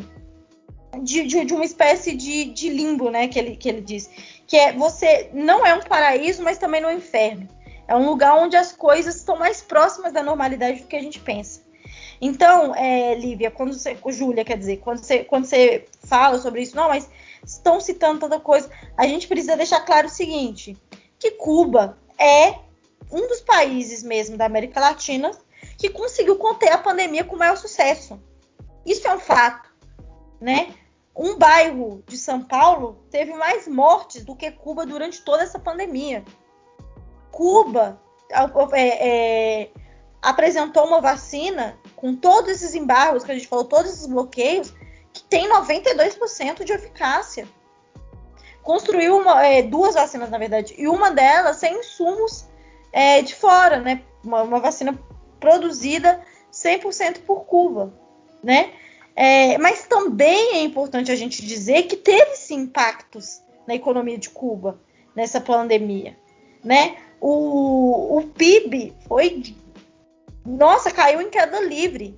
de, 1.01 1.23
de, 1.23 1.45
de, 1.45 1.53
uma 1.53 1.65
espécie 1.65 2.15
de, 2.15 2.45
de, 2.45 2.69
limbo, 2.69 3.09
né? 3.09 3.27
Que 3.27 3.39
ele, 3.39 3.55
que 3.55 3.69
ele 3.69 3.81
diz, 3.81 4.09
que 4.47 4.57
é 4.57 4.73
você 4.73 5.29
não 5.33 5.65
é 5.65 5.73
um 5.73 5.81
paraíso, 5.81 6.43
mas 6.43 6.57
também 6.57 6.81
não 6.81 6.89
é 6.89 6.93
um 6.93 6.97
inferno. 6.97 7.47
É 7.87 7.95
um 7.95 8.09
lugar 8.09 8.35
onde 8.35 8.55
as 8.55 8.71
coisas 8.71 9.15
estão 9.15 9.37
mais 9.37 9.61
próximas 9.61 10.11
da 10.11 10.23
normalidade 10.23 10.81
do 10.81 10.87
que 10.87 10.95
a 10.95 11.01
gente 11.01 11.19
pensa. 11.19 11.61
Então, 12.19 12.73
é, 12.75 13.15
Lívia, 13.15 13.51
quando 13.51 13.73
você. 13.73 13.95
Júlia, 14.07 14.45
quer 14.45 14.57
dizer, 14.57 14.77
quando 14.77 14.99
você, 14.99 15.23
quando 15.23 15.45
você 15.45 15.85
fala 16.03 16.39
sobre 16.39 16.61
isso, 16.61 16.75
não, 16.75 16.87
mas 16.87 17.09
estão 17.45 17.79
citando 17.79 18.21
tanta 18.21 18.39
coisa, 18.39 18.69
a 18.97 19.05
gente 19.05 19.27
precisa 19.27 19.57
deixar 19.57 19.81
claro 19.81 20.07
o 20.07 20.09
seguinte: 20.09 20.77
que 21.19 21.31
Cuba 21.31 21.97
é 22.17 22.55
um 23.11 23.27
dos 23.27 23.41
países 23.41 24.03
mesmo 24.03 24.37
da 24.37 24.45
América 24.45 24.79
Latina 24.79 25.31
que 25.77 25.89
conseguiu 25.89 26.37
conter 26.37 26.71
a 26.71 26.77
pandemia 26.77 27.23
com 27.23 27.35
maior 27.35 27.57
sucesso. 27.57 28.19
Isso 28.85 29.07
é 29.07 29.15
um 29.15 29.19
fato, 29.19 29.69
né? 30.39 30.73
Um 31.15 31.37
bairro 31.37 32.03
de 32.05 32.17
São 32.17 32.41
Paulo 32.41 33.05
teve 33.09 33.33
mais 33.33 33.67
mortes 33.67 34.23
do 34.25 34.35
que 34.35 34.51
Cuba 34.51 34.85
durante 34.85 35.21
toda 35.21 35.43
essa 35.43 35.57
pandemia. 35.57 36.23
Cuba 37.31 37.99
é, 38.73 39.61
é, 39.63 39.69
apresentou 40.21 40.85
uma 40.85 40.99
vacina 40.99 41.77
com 41.95 42.15
todos 42.15 42.51
esses 42.51 42.75
embargos 42.75 43.23
que 43.23 43.31
a 43.31 43.35
gente 43.35 43.47
falou, 43.47 43.65
todos 43.65 43.91
esses 43.91 44.07
bloqueios, 44.07 44.73
que 45.13 45.23
tem 45.23 45.49
92% 45.49 46.63
de 46.63 46.73
eficácia. 46.73 47.47
Construiu 48.61 49.17
uma, 49.17 49.45
é, 49.45 49.61
duas 49.61 49.95
vacinas, 49.95 50.29
na 50.29 50.37
verdade, 50.37 50.75
e 50.77 50.87
uma 50.87 51.11
delas 51.11 51.57
sem 51.57 51.79
insumos 51.79 52.45
é, 52.95 53.21
de 53.21 53.35
fora, 53.35 53.81
né? 53.81 54.01
Uma, 54.23 54.41
uma, 54.43 54.59
vacina 54.61 54.97
produzida 55.37 56.21
100% 56.49 57.19
por 57.25 57.43
Cuba, 57.43 57.93
né? 58.41 58.71
É, 59.13 59.57
mas 59.57 59.85
também 59.85 60.55
é 60.55 60.61
importante 60.61 61.11
a 61.11 61.15
gente 61.15 61.45
dizer 61.45 61.83
que 61.83 61.97
teve 61.97 62.37
sim 62.37 62.61
impactos 62.61 63.41
na 63.67 63.75
economia 63.75 64.17
de 64.17 64.29
Cuba 64.29 64.79
nessa 65.13 65.41
pandemia, 65.41 66.15
né? 66.63 66.95
O, 67.19 68.17
o 68.17 68.23
PIB 68.29 68.93
foi 69.09 69.43
nossa, 70.45 70.89
caiu 70.89 71.21
em 71.21 71.29
queda 71.29 71.59
livre. 71.59 72.17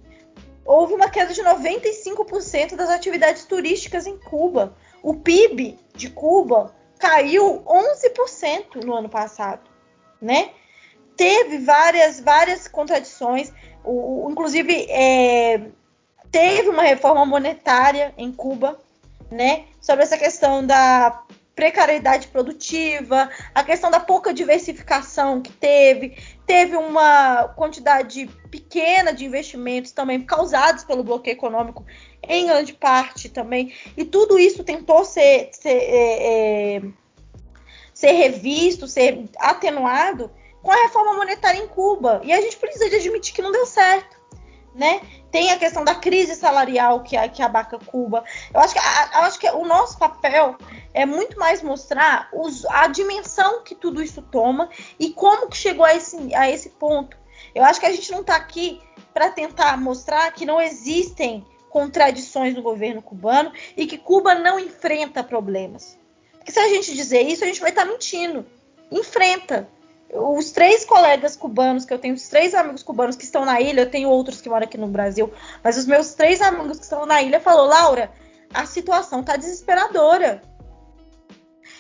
Houve 0.64 0.94
uma 0.94 1.10
queda 1.10 1.34
de 1.34 1.42
95% 1.42 2.76
das 2.76 2.90
atividades 2.90 3.46
turísticas 3.46 4.06
em 4.06 4.18
Cuba. 4.18 4.76
O 5.02 5.16
PIB 5.16 5.80
de 5.96 6.10
Cuba 6.10 6.76
caiu 7.00 7.64
11% 7.66 8.84
no 8.84 8.94
ano 8.94 9.10
passado, 9.10 9.68
né? 10.22 10.52
Teve 11.18 11.58
várias, 11.58 12.20
várias 12.20 12.68
contradições. 12.68 13.52
O, 13.84 14.28
o 14.28 14.32
inclusive, 14.32 14.86
é, 14.90 15.62
teve 16.32 16.70
uma 16.70 16.84
reforma 16.84 17.26
monetária 17.26 18.14
em 18.18 18.32
Cuba, 18.32 18.80
né? 19.32 19.66
Sobre 19.82 20.04
essa 20.04 20.18
questão 20.18 20.66
da 20.66 21.24
precariedade 21.58 22.28
produtiva, 22.28 23.32
a 23.56 23.64
questão 23.64 23.90
da 23.90 24.00
pouca 24.00 24.32
diversificação 24.32 25.42
que 25.42 25.52
teve, 25.52 26.16
teve 26.46 26.76
uma 26.76 27.48
quantidade 27.56 28.28
pequena 28.52 29.12
de 29.12 29.26
investimentos 29.26 29.92
também 29.92 30.22
causados 30.22 30.84
pelo 30.84 31.04
bloqueio 31.04 31.34
econômico, 31.34 31.84
em 32.22 32.46
grande 32.46 32.74
parte 32.74 33.28
também, 33.28 33.74
e 33.98 34.06
tudo 34.06 34.38
isso 34.38 34.64
tentou 34.64 35.04
ser, 35.04 35.50
ser, 35.52 35.70
é, 35.70 36.76
é, 36.76 36.82
ser 37.92 38.12
revisto, 38.12 38.88
ser 38.88 39.26
atenuado 39.40 40.30
com 40.68 40.72
a 40.74 40.84
reforma 40.84 41.14
monetária 41.14 41.60
em 41.60 41.68
Cuba. 41.68 42.20
E 42.26 42.34
a 42.34 42.42
gente 42.42 42.58
precisa 42.58 42.90
de 42.90 42.98
admitir 42.98 43.34
que 43.34 43.42
não 43.42 43.54
deu 43.54 43.66
certo 43.66 44.18
né? 44.76 45.02
Tem 45.32 45.50
a 45.50 45.58
questão 45.58 45.84
da 45.84 45.96
crise 45.96 46.36
salarial 46.36 47.02
que, 47.02 47.18
que 47.30 47.42
abaca 47.42 47.80
Cuba. 47.80 48.24
Eu 48.54 48.60
acho 48.60 48.76
que, 48.76 48.80
eu 48.80 49.22
acho 49.22 49.40
que 49.40 49.50
o 49.50 49.66
nosso 49.66 49.98
papel 49.98 50.56
é 50.94 51.04
muito 51.04 51.40
mais 51.40 51.64
mostrar 51.64 52.30
os, 52.32 52.64
a 52.66 52.86
dimensão 52.86 53.64
que 53.64 53.74
tudo 53.74 54.04
isso 54.04 54.22
toma 54.22 54.70
e 55.00 55.10
como 55.10 55.50
que 55.50 55.58
chegou 55.58 55.84
a 55.84 55.96
esse, 55.96 56.36
a 56.36 56.48
esse 56.48 56.70
ponto. 56.70 57.18
Eu 57.56 57.64
acho 57.64 57.80
que 57.80 57.88
a 57.88 57.92
gente 57.92 58.12
não 58.12 58.22
está 58.22 58.36
aqui 58.36 58.80
para 59.16 59.32
tentar 59.32 59.76
mostrar 59.80 60.32
que 60.32 60.46
não 60.46 60.62
existem 60.62 61.44
contradições 61.72 62.54
no 62.54 62.62
governo 62.62 63.02
cubano 63.02 63.52
e 63.76 63.88
que 63.88 63.98
Cuba 63.98 64.36
não 64.36 64.60
enfrenta 64.60 65.24
problemas. 65.24 65.98
Porque 66.34 66.52
se 66.52 66.60
a 66.60 66.68
gente 66.68 66.94
dizer 66.94 67.24
isso, 67.24 67.44
a 67.44 67.48
gente 67.48 67.62
vai 67.62 67.72
estar 67.72 67.84
tá 67.84 67.92
mentindo. 67.92 68.46
Enfrenta 68.92 69.68
os 70.14 70.52
três 70.52 70.86
colegas 70.86 71.36
cubanos 71.36 71.86
que 71.86 71.94
eu 71.94 72.00
tenho, 72.00 72.14
os 72.14 72.28
três 72.28 72.54
amigos 72.54 72.84
cubanos 72.84 73.16
que 73.16 73.24
estão 73.24 73.44
na 73.44 73.60
ilha, 73.60 73.82
eu 73.82 73.92
tenho 73.92 74.10
outros 74.10 74.40
que 74.40 74.50
moram 74.50 74.66
aqui 74.66 74.78
no 74.78 74.88
Brasil, 74.88 75.32
mas 75.64 75.78
os 75.78 75.86
meus 75.86 76.14
três 76.14 76.42
amigos 76.42 76.78
que 76.78 76.84
estão 76.84 77.06
na 77.06 77.22
ilha 77.22 77.40
falou, 77.40 77.66
Laura, 77.66 78.12
a 78.54 78.66
situação 78.66 79.24
tá 79.24 79.36
desesperadora. 79.36 80.42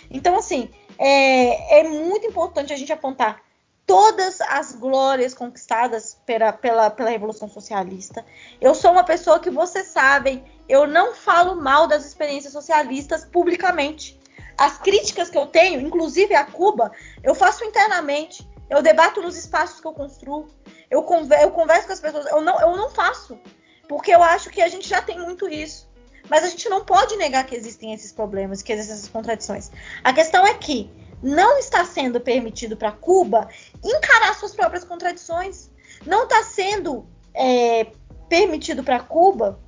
Então, 0.10 0.38
assim, 0.38 0.70
é, 0.98 1.80
é 1.80 1.84
muito 1.84 2.26
importante 2.28 2.74
a 2.74 2.78
gente 2.78 2.92
apontar 2.92 3.42
todas 3.86 4.42
as 4.42 4.74
glórias 4.74 5.34
conquistadas 5.34 6.20
pela, 6.26 6.52
pela, 6.52 6.90
pela 6.90 7.10
Revolução 7.10 7.48
Socialista. 7.48 8.26
Eu 8.60 8.76
sou 8.76 8.92
uma 8.92 9.04
pessoa 9.04 9.40
que 9.40 9.50
vocês 9.50 9.88
sabem, 9.88 10.44
eu 10.68 10.86
não 10.86 11.14
falo 11.14 11.56
mal 11.56 11.88
das 11.88 12.06
experiências 12.06 12.52
socialistas 12.52 13.24
publicamente. 13.24 14.20
As 14.58 14.78
críticas 14.78 15.30
que 15.30 15.38
eu 15.38 15.46
tenho, 15.46 15.80
inclusive 15.80 16.34
a 16.34 16.44
Cuba, 16.46 16.92
eu 17.24 17.36
faço 17.36 17.64
internamente. 17.64 18.48
Eu 18.70 18.82
debato 18.82 19.22
nos 19.22 19.38
espaços 19.38 19.80
que 19.80 19.88
eu 19.88 19.94
construo. 19.94 20.48
Eu, 20.90 21.04
converso, 21.04 21.44
eu 21.44 21.52
converso 21.52 21.88
com 21.88 21.94
as 21.94 22.00
pessoas. 22.00 22.26
Eu 22.26 22.42
não, 22.42 22.60
eu 22.60 22.76
não 22.76 22.90
faço. 22.90 23.40
Porque 23.88 24.12
eu 24.12 24.22
acho 24.22 24.50
que 24.50 24.62
a 24.62 24.68
gente 24.68 24.88
já 24.88 25.02
tem 25.02 25.20
muito 25.20 25.48
isso. 25.48 25.88
Mas 26.30 26.44
a 26.44 26.50
gente 26.50 26.68
não 26.68 26.84
pode 26.84 27.16
negar 27.16 27.46
que 27.46 27.56
existem 27.56 27.94
esses 27.94 28.12
problemas, 28.12 28.62
que 28.62 28.74
existem 28.74 28.96
essas 28.96 29.08
contradições. 29.08 29.72
A 30.04 30.12
questão 30.12 30.46
é 30.46 30.54
que 30.54 30.92
não 31.22 31.58
está 31.58 31.86
sendo 31.86 32.20
permitido 32.20 32.76
para 32.76 32.92
Cuba 32.92 33.48
encarar 33.84 34.36
suas 34.36 34.54
próprias 34.54 34.84
contradições. 34.84 35.70
Não 36.06 36.24
está 36.24 36.44
sendo 36.44 37.08
é, 37.34 37.88
permitido 38.28 38.84
para 38.84 39.00
Cuba 39.00 39.60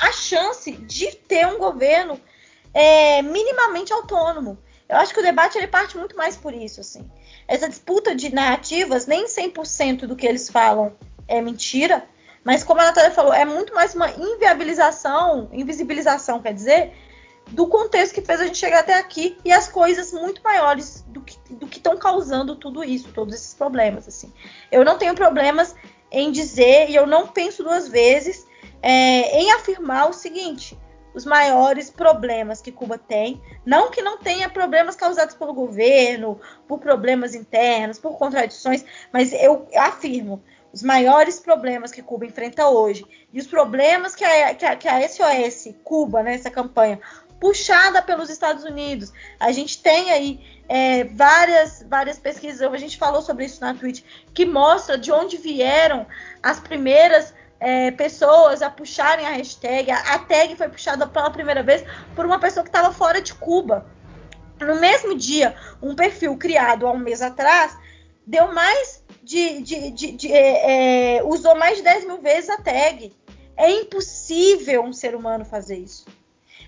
a 0.00 0.12
chance 0.12 0.72
de 0.72 1.12
ter 1.16 1.46
um 1.46 1.58
governo 1.58 2.20
é, 2.72 3.22
minimamente 3.22 3.92
autônomo. 3.92 4.58
Eu 4.88 4.96
acho 4.96 5.14
que 5.14 5.20
o 5.20 5.22
debate 5.22 5.56
ele 5.56 5.68
parte 5.68 5.96
muito 5.96 6.16
mais 6.16 6.36
por 6.36 6.52
isso, 6.52 6.80
assim. 6.80 7.08
Essa 7.46 7.68
disputa 7.68 8.14
de 8.14 8.34
narrativas, 8.34 9.06
nem 9.06 9.26
100% 9.26 10.06
do 10.06 10.16
que 10.16 10.26
eles 10.26 10.48
falam 10.48 10.92
é 11.28 11.40
mentira, 11.40 12.04
mas 12.42 12.64
como 12.64 12.80
a 12.80 12.84
Natália 12.84 13.10
falou, 13.10 13.32
é 13.32 13.44
muito 13.44 13.74
mais 13.74 13.94
uma 13.94 14.10
inviabilização, 14.10 15.48
invisibilização, 15.52 16.40
quer 16.40 16.54
dizer, 16.54 16.92
do 17.50 17.66
contexto 17.66 18.14
que 18.14 18.22
fez 18.22 18.40
a 18.40 18.46
gente 18.46 18.58
chegar 18.58 18.80
até 18.80 18.98
aqui 18.98 19.36
e 19.44 19.52
as 19.52 19.68
coisas 19.68 20.12
muito 20.12 20.42
maiores 20.42 21.04
do 21.08 21.20
que 21.20 21.78
estão 21.78 21.96
causando 21.96 22.56
tudo 22.56 22.82
isso, 22.82 23.12
todos 23.12 23.34
esses 23.34 23.54
problemas, 23.54 24.08
assim. 24.08 24.32
Eu 24.70 24.84
não 24.84 24.98
tenho 24.98 25.14
problemas 25.14 25.74
em 26.10 26.32
dizer 26.32 26.88
e 26.90 26.96
eu 26.96 27.06
não 27.06 27.28
penso 27.28 27.62
duas 27.62 27.88
vezes 27.88 28.46
é, 28.82 29.40
em 29.40 29.52
afirmar 29.52 30.08
o 30.08 30.12
seguinte: 30.12 30.78
os 31.14 31.24
maiores 31.24 31.90
problemas 31.90 32.60
que 32.60 32.72
Cuba 32.72 32.98
tem. 32.98 33.40
Não 33.64 33.90
que 33.90 34.02
não 34.02 34.18
tenha 34.18 34.48
problemas 34.48 34.96
causados 34.96 35.34
pelo 35.34 35.52
governo, 35.52 36.40
por 36.66 36.78
problemas 36.78 37.34
internos, 37.34 37.98
por 37.98 38.16
contradições, 38.16 38.84
mas 39.12 39.32
eu 39.32 39.66
afirmo. 39.76 40.42
Os 40.72 40.82
maiores 40.82 41.40
problemas 41.40 41.90
que 41.90 42.00
Cuba 42.00 42.26
enfrenta 42.26 42.68
hoje 42.68 43.04
e 43.32 43.40
os 43.40 43.46
problemas 43.46 44.14
que 44.14 44.24
a, 44.24 44.54
que 44.54 44.64
a, 44.64 44.76
que 44.76 44.88
a 44.88 45.08
SOS 45.08 45.74
Cuba, 45.82 46.22
nessa 46.22 46.48
né, 46.48 46.54
campanha, 46.54 47.00
puxada 47.40 48.02
pelos 48.02 48.28
Estados 48.28 48.64
Unidos. 48.64 49.12
A 49.40 49.50
gente 49.50 49.82
tem 49.82 50.12
aí 50.12 50.62
é, 50.68 51.04
várias, 51.04 51.84
várias 51.88 52.18
pesquisas, 52.18 52.60
a 52.60 52.76
gente 52.76 52.98
falou 52.98 53.22
sobre 53.22 53.46
isso 53.46 53.60
na 53.60 53.74
Twitch, 53.74 54.04
que 54.34 54.44
mostra 54.44 54.96
de 54.98 55.10
onde 55.10 55.38
vieram 55.38 56.06
as 56.42 56.60
primeiras 56.60 57.34
é, 57.60 57.90
pessoas 57.90 58.62
a 58.62 58.70
puxarem 58.70 59.26
a 59.26 59.30
hashtag. 59.30 59.90
A, 59.90 60.18
tag 60.18 60.56
foi 60.56 60.68
puxada 60.68 61.06
pela 61.06 61.30
primeira 61.30 61.62
vez 61.62 61.84
por 62.16 62.24
uma 62.24 62.40
pessoa 62.40 62.64
que 62.64 62.70
estava 62.70 62.92
fora 62.92 63.20
de 63.20 63.34
Cuba. 63.34 63.86
No 64.58 64.80
mesmo 64.80 65.14
dia, 65.14 65.54
um 65.80 65.94
perfil 65.94 66.36
criado 66.36 66.86
há 66.86 66.90
um 66.90 66.98
mês 66.98 67.20
atrás 67.22 67.76
deu 68.26 68.52
mais 68.52 69.04
de. 69.22 69.60
de, 69.62 69.90
de, 69.90 70.12
de 70.12 70.32
é, 70.32 71.18
é 71.18 71.22
usou 71.22 71.54
mais 71.54 71.76
de 71.76 71.84
10 71.84 72.06
mil 72.06 72.20
vezes 72.20 72.48
a 72.48 72.56
tag. 72.56 73.12
É 73.56 73.70
impossível 73.70 74.82
um 74.82 74.92
ser 74.92 75.14
humano 75.14 75.44
fazer 75.44 75.76
isso. 75.76 76.06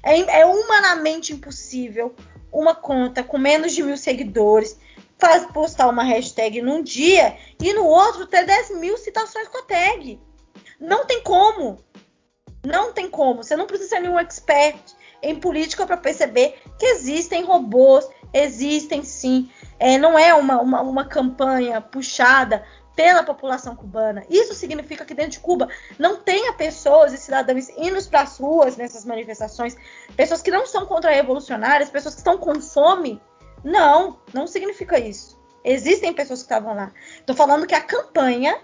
É, 0.03 0.41
é 0.41 0.47
humanamente 0.47 1.33
impossível 1.33 2.15
uma 2.53 2.75
conta 2.75 3.23
com 3.23 3.39
menos 3.39 3.73
de 3.73 3.83
mil 3.83 3.97
seguidores 3.97 4.79
faz, 5.19 5.47
postar 5.53 5.89
uma 5.89 6.03
hashtag 6.03 6.61
num 6.61 6.83
dia 6.83 7.37
e 7.61 7.73
no 7.73 7.85
outro 7.85 8.27
ter 8.27 8.45
10 8.45 8.79
mil 8.79 8.99
citações 8.99 9.49
com 9.49 9.59
a 9.59 9.63
tag. 9.63 10.21
Não 10.83 11.07
tem 11.07 11.23
como. 11.23 11.79
Não 12.67 12.93
tem 12.93 13.09
como. 13.09 13.45
Você 13.45 13.55
não 13.55 13.69
precisa 13.69 13.91
ser 13.91 14.01
nenhum 14.01 14.19
expert 14.19 14.77
em 15.23 15.39
política 15.39 15.87
para 15.87 15.97
perceber 15.97 16.61
que 16.77 16.85
existem 16.87 17.45
robôs, 17.45 18.09
existem 18.35 19.05
sim. 19.05 19.49
É, 19.79 19.97
não 19.97 20.19
é 20.19 20.35
uma, 20.35 20.61
uma, 20.61 20.83
uma 20.83 21.05
campanha 21.05 21.81
puxada 21.81 22.65
pela 22.97 23.23
população 23.23 23.77
cubana. 23.77 24.25
Isso 24.29 24.55
significa 24.55 25.05
que 25.05 25.15
dentro 25.15 25.33
de 25.33 25.41
Cuba 25.41 25.69
não 25.99 26.17
tenha 26.17 26.53
pessoas 26.53 27.13
e 27.13 27.17
cidadãos 27.17 27.69
indo 27.71 28.03
para 28.09 28.23
as 28.23 28.37
ruas 28.39 28.77
nessas 28.77 29.05
manifestações, 29.05 29.77
pessoas 30.17 30.43
que 30.43 30.51
não 30.51 30.67
são 30.67 30.85
contra-revolucionárias, 30.85 31.91
pessoas 31.91 32.15
que 32.15 32.21
estão 32.21 32.37
com 32.37 32.61
fome. 32.61 33.23
Não, 33.63 34.19
não 34.35 34.49
significa 34.49 34.99
isso. 34.99 35.41
Existem 35.65 36.13
pessoas 36.13 36.41
que 36.41 36.47
estavam 36.47 36.75
lá. 36.75 36.93
Estou 37.21 37.37
falando 37.37 37.69
que 37.69 37.75
a 37.75 37.81
campanha 37.81 38.59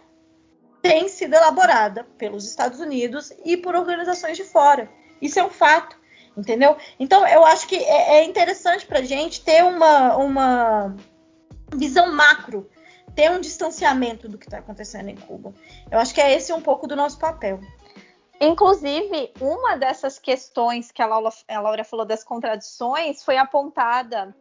tem 0.82 1.08
sido 1.08 1.34
elaborada 1.34 2.04
pelos 2.16 2.46
Estados 2.46 2.80
Unidos 2.80 3.32
e 3.44 3.56
por 3.56 3.74
organizações 3.74 4.36
de 4.36 4.44
fora. 4.44 4.88
Isso 5.20 5.38
é 5.38 5.44
um 5.44 5.50
fato, 5.50 5.96
entendeu? 6.36 6.76
Então, 6.98 7.26
eu 7.26 7.44
acho 7.44 7.66
que 7.66 7.76
é, 7.76 8.18
é 8.18 8.24
interessante 8.24 8.86
para 8.86 9.00
a 9.00 9.04
gente 9.04 9.42
ter 9.42 9.64
uma, 9.64 10.16
uma 10.16 10.96
visão 11.74 12.12
macro, 12.12 12.68
ter 13.14 13.30
um 13.30 13.40
distanciamento 13.40 14.28
do 14.28 14.38
que 14.38 14.46
está 14.46 14.58
acontecendo 14.58 15.08
em 15.08 15.16
Cuba. 15.16 15.52
Eu 15.90 15.98
acho 15.98 16.14
que 16.14 16.20
é 16.20 16.32
esse 16.34 16.52
um 16.52 16.60
pouco 16.60 16.86
do 16.86 16.94
nosso 16.94 17.18
papel. 17.18 17.60
Inclusive, 18.40 19.32
uma 19.40 19.76
dessas 19.76 20.18
questões 20.18 20.92
que 20.92 21.02
a 21.02 21.06
Laura, 21.06 21.30
a 21.48 21.60
Laura 21.60 21.82
falou 21.82 22.06
das 22.06 22.22
contradições 22.22 23.24
foi 23.24 23.36
apontada 23.36 24.34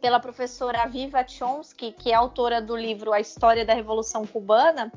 pela 0.00 0.20
professora 0.20 0.86
Viva 0.86 1.26
Chomsky, 1.26 1.90
que 1.90 2.12
é 2.12 2.14
autora 2.14 2.62
do 2.62 2.76
livro 2.76 3.12
A 3.12 3.18
História 3.18 3.64
da 3.64 3.74
Revolução 3.74 4.24
Cubana, 4.24 4.92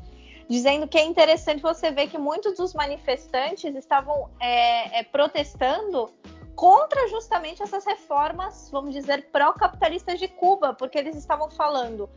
dizendo 0.49 0.87
que 0.87 0.97
é 0.97 1.03
interessante 1.03 1.61
você 1.61 1.91
ver 1.91 2.07
que 2.07 2.17
muitos 2.17 2.57
dos 2.57 2.73
manifestantes 2.73 3.75
estavam 3.75 4.29
é, 4.39 4.99
é, 4.99 5.03
protestando 5.03 6.11
contra 6.55 7.07
justamente 7.07 7.61
essas 7.61 7.85
reformas, 7.85 8.69
vamos 8.71 8.93
dizer, 8.93 9.29
pró-capitalistas 9.31 10.19
de 10.19 10.27
Cuba, 10.27 10.73
porque 10.73 10.97
eles 10.97 11.15
estavam 11.15 11.49
falando, 11.51 12.09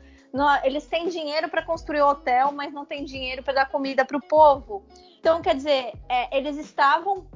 eles 0.64 0.86
têm 0.86 1.08
dinheiro 1.08 1.48
para 1.48 1.62
construir 1.62 2.00
hotel, 2.00 2.50
mas 2.50 2.72
não 2.72 2.84
têm 2.86 3.04
dinheiro 3.04 3.42
para 3.42 3.52
dar 3.52 3.70
comida 3.70 4.04
para 4.04 4.16
o 4.16 4.20
povo. 4.20 4.82
Então, 5.20 5.40
quer 5.42 5.54
dizer, 5.54 5.92
é, 6.08 6.36
eles 6.36 6.56
estavam 6.56 7.26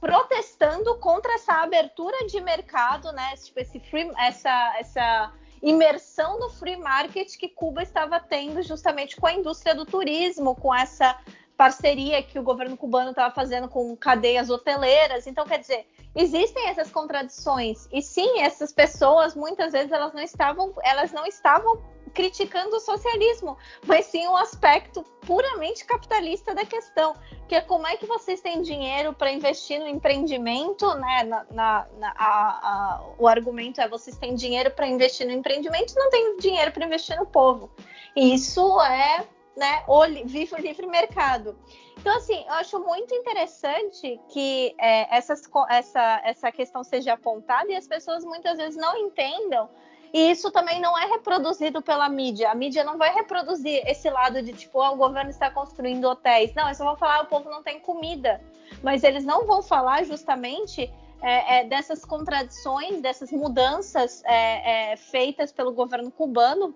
protestando 0.00 0.98
contra 0.98 1.34
essa 1.34 1.52
abertura 1.62 2.26
de 2.26 2.40
mercado, 2.40 3.12
né? 3.12 3.36
Tipo, 3.36 3.60
esse 3.60 3.78
free, 3.78 4.10
essa, 4.18 4.74
essa 4.78 5.32
imersão 5.62 6.38
no 6.38 6.50
free 6.50 6.76
market 6.76 7.36
que 7.36 7.48
Cuba 7.48 7.82
estava 7.82 8.18
tendo 8.18 8.62
justamente 8.62 9.16
com 9.16 9.26
a 9.26 9.32
indústria 9.32 9.74
do 9.74 9.84
turismo, 9.84 10.54
com 10.54 10.74
essa 10.74 11.18
parceria 11.56 12.22
que 12.22 12.38
o 12.38 12.42
governo 12.42 12.74
cubano 12.74 13.10
estava 13.10 13.34
fazendo 13.34 13.68
com 13.68 13.94
cadeias 13.94 14.48
hoteleiras. 14.48 15.26
Então, 15.26 15.44
quer 15.44 15.58
dizer, 15.58 15.86
existem 16.14 16.68
essas 16.68 16.90
contradições. 16.90 17.86
E 17.92 18.00
sim, 18.00 18.40
essas 18.40 18.72
pessoas 18.72 19.34
muitas 19.34 19.72
vezes 19.72 19.92
elas 19.92 20.14
não 20.14 20.22
estavam, 20.22 20.72
elas 20.82 21.12
não 21.12 21.26
estavam 21.26 21.82
criticando 22.14 22.76
o 22.76 22.80
socialismo, 22.80 23.56
mas 23.86 24.06
sim 24.06 24.26
um 24.26 24.36
aspecto 24.36 25.02
puramente 25.26 25.84
capitalista 25.84 26.54
da 26.54 26.64
questão, 26.64 27.14
que 27.48 27.54
é 27.54 27.60
como 27.60 27.86
é 27.86 27.96
que 27.96 28.06
vocês 28.06 28.40
têm 28.40 28.62
dinheiro 28.62 29.12
para 29.12 29.32
investir 29.32 29.78
no 29.80 29.86
empreendimento, 29.86 30.92
né? 30.94 31.24
Na, 31.24 31.46
na, 31.50 31.86
na 31.98 32.14
a, 32.16 32.24
a, 32.26 33.04
o 33.18 33.26
argumento 33.26 33.80
é 33.80 33.88
vocês 33.88 34.16
têm 34.16 34.34
dinheiro 34.34 34.70
para 34.70 34.86
investir 34.86 35.26
no 35.26 35.32
empreendimento, 35.32 35.94
não 35.96 36.10
tem 36.10 36.36
dinheiro 36.38 36.72
para 36.72 36.84
investir 36.84 37.16
no 37.18 37.26
povo. 37.26 37.70
Isso 38.16 38.80
é 38.82 39.26
né, 39.56 39.84
o, 39.86 40.02
vive 40.26 40.54
o 40.54 40.58
livre 40.58 40.86
mercado. 40.86 41.56
Então, 41.98 42.16
assim, 42.16 42.42
eu 42.46 42.54
acho 42.54 42.80
muito 42.80 43.14
interessante 43.14 44.18
que 44.30 44.74
é, 44.78 45.14
essas, 45.14 45.42
essa, 45.68 46.20
essa 46.24 46.50
questão 46.50 46.82
seja 46.82 47.12
apontada 47.12 47.70
e 47.70 47.76
as 47.76 47.86
pessoas 47.86 48.24
muitas 48.24 48.56
vezes 48.56 48.76
não 48.76 48.96
entendam 48.96 49.68
e 50.12 50.30
isso 50.30 50.50
também 50.50 50.80
não 50.80 50.98
é 50.98 51.06
reproduzido 51.06 51.80
pela 51.80 52.08
mídia. 52.08 52.50
A 52.50 52.54
mídia 52.54 52.82
não 52.82 52.98
vai 52.98 53.14
reproduzir 53.14 53.82
esse 53.86 54.10
lado 54.10 54.42
de 54.42 54.52
tipo, 54.52 54.80
oh, 54.80 54.92
o 54.92 54.96
governo 54.96 55.30
está 55.30 55.50
construindo 55.50 56.04
hotéis. 56.04 56.52
Não, 56.54 56.66
eles 56.66 56.78
só 56.78 56.84
vão 56.84 56.96
falar, 56.96 57.18
ah, 57.18 57.22
o 57.22 57.26
povo 57.26 57.48
não 57.48 57.62
tem 57.62 57.78
comida. 57.78 58.40
Mas 58.82 59.04
eles 59.04 59.24
não 59.24 59.46
vão 59.46 59.62
falar 59.62 60.04
justamente 60.04 60.92
é, 61.22 61.60
é, 61.60 61.64
dessas 61.64 62.04
contradições, 62.04 63.00
dessas 63.00 63.30
mudanças 63.30 64.22
é, 64.24 64.92
é 64.92 64.96
feitas 64.96 65.52
pelo 65.52 65.72
governo 65.72 66.10
cubano, 66.10 66.74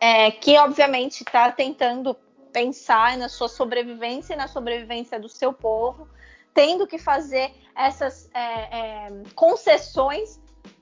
é, 0.00 0.32
que 0.32 0.58
obviamente 0.58 1.20
está 1.20 1.52
tentando 1.52 2.16
pensar 2.52 3.16
na 3.16 3.28
sua 3.28 3.48
sobrevivência 3.48 4.34
e 4.34 4.36
na 4.36 4.48
sobrevivência 4.48 5.20
do 5.20 5.28
seu 5.28 5.52
povo, 5.52 6.08
tendo 6.52 6.84
que 6.84 6.98
fazer 6.98 7.52
essas 7.76 8.28
é, 8.34 9.08
concessões 9.36 10.40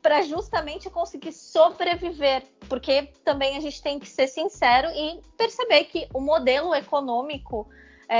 para 0.08 0.22
justamente 0.22 0.88
conseguir 0.88 1.32
sobreviver, 1.32 2.42
porque 2.66 3.10
também 3.22 3.58
a 3.58 3.60
gente 3.60 3.82
tem 3.82 3.98
que 3.98 4.08
ser 4.08 4.26
sincero 4.26 4.88
e 4.88 5.20
perceber 5.36 5.84
que 5.84 6.08
o 6.14 6.18
modelo 6.18 6.74
econômico 6.74 7.68
é, 8.08 8.16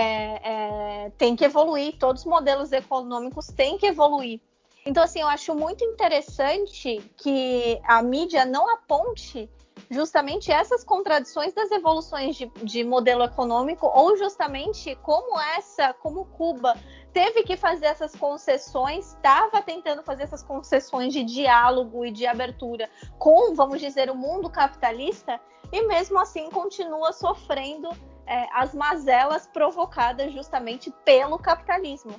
é, 1.06 1.12
tem 1.16 1.34
que 1.34 1.46
evoluir, 1.46 1.96
todos 1.98 2.20
os 2.20 2.26
modelos 2.26 2.72
econômicos 2.72 3.46
têm 3.46 3.78
que 3.78 3.86
evoluir. 3.86 4.38
Então, 4.84 5.02
assim, 5.02 5.22
eu 5.22 5.28
acho 5.28 5.54
muito 5.54 5.82
interessante 5.82 7.00
que 7.16 7.80
a 7.84 8.02
mídia 8.02 8.44
não 8.44 8.68
aponte 8.70 9.48
justamente 9.90 10.50
essas 10.50 10.84
contradições 10.84 11.52
das 11.52 11.70
evoluções 11.70 12.36
de, 12.36 12.46
de 12.62 12.84
modelo 12.84 13.24
econômico 13.24 13.86
ou 13.86 14.16
justamente 14.16 14.94
como 14.96 15.40
essa, 15.40 15.92
como 15.94 16.24
Cuba 16.26 16.76
teve 17.12 17.42
que 17.42 17.56
fazer 17.56 17.86
essas 17.86 18.14
concessões, 18.14 19.12
estava 19.14 19.62
tentando 19.62 20.02
fazer 20.02 20.24
essas 20.24 20.42
concessões 20.42 21.12
de 21.12 21.24
diálogo 21.24 22.04
e 22.04 22.10
de 22.10 22.26
abertura 22.26 22.88
com, 23.18 23.54
vamos 23.54 23.80
dizer, 23.80 24.10
o 24.10 24.14
mundo 24.14 24.50
capitalista, 24.50 25.40
e 25.72 25.86
mesmo 25.86 26.18
assim 26.18 26.50
continua 26.50 27.12
sofrendo 27.12 27.88
é, 28.26 28.46
as 28.52 28.74
mazelas 28.74 29.46
provocadas 29.46 30.32
justamente 30.32 30.92
pelo 31.04 31.38
capitalismo. 31.38 32.14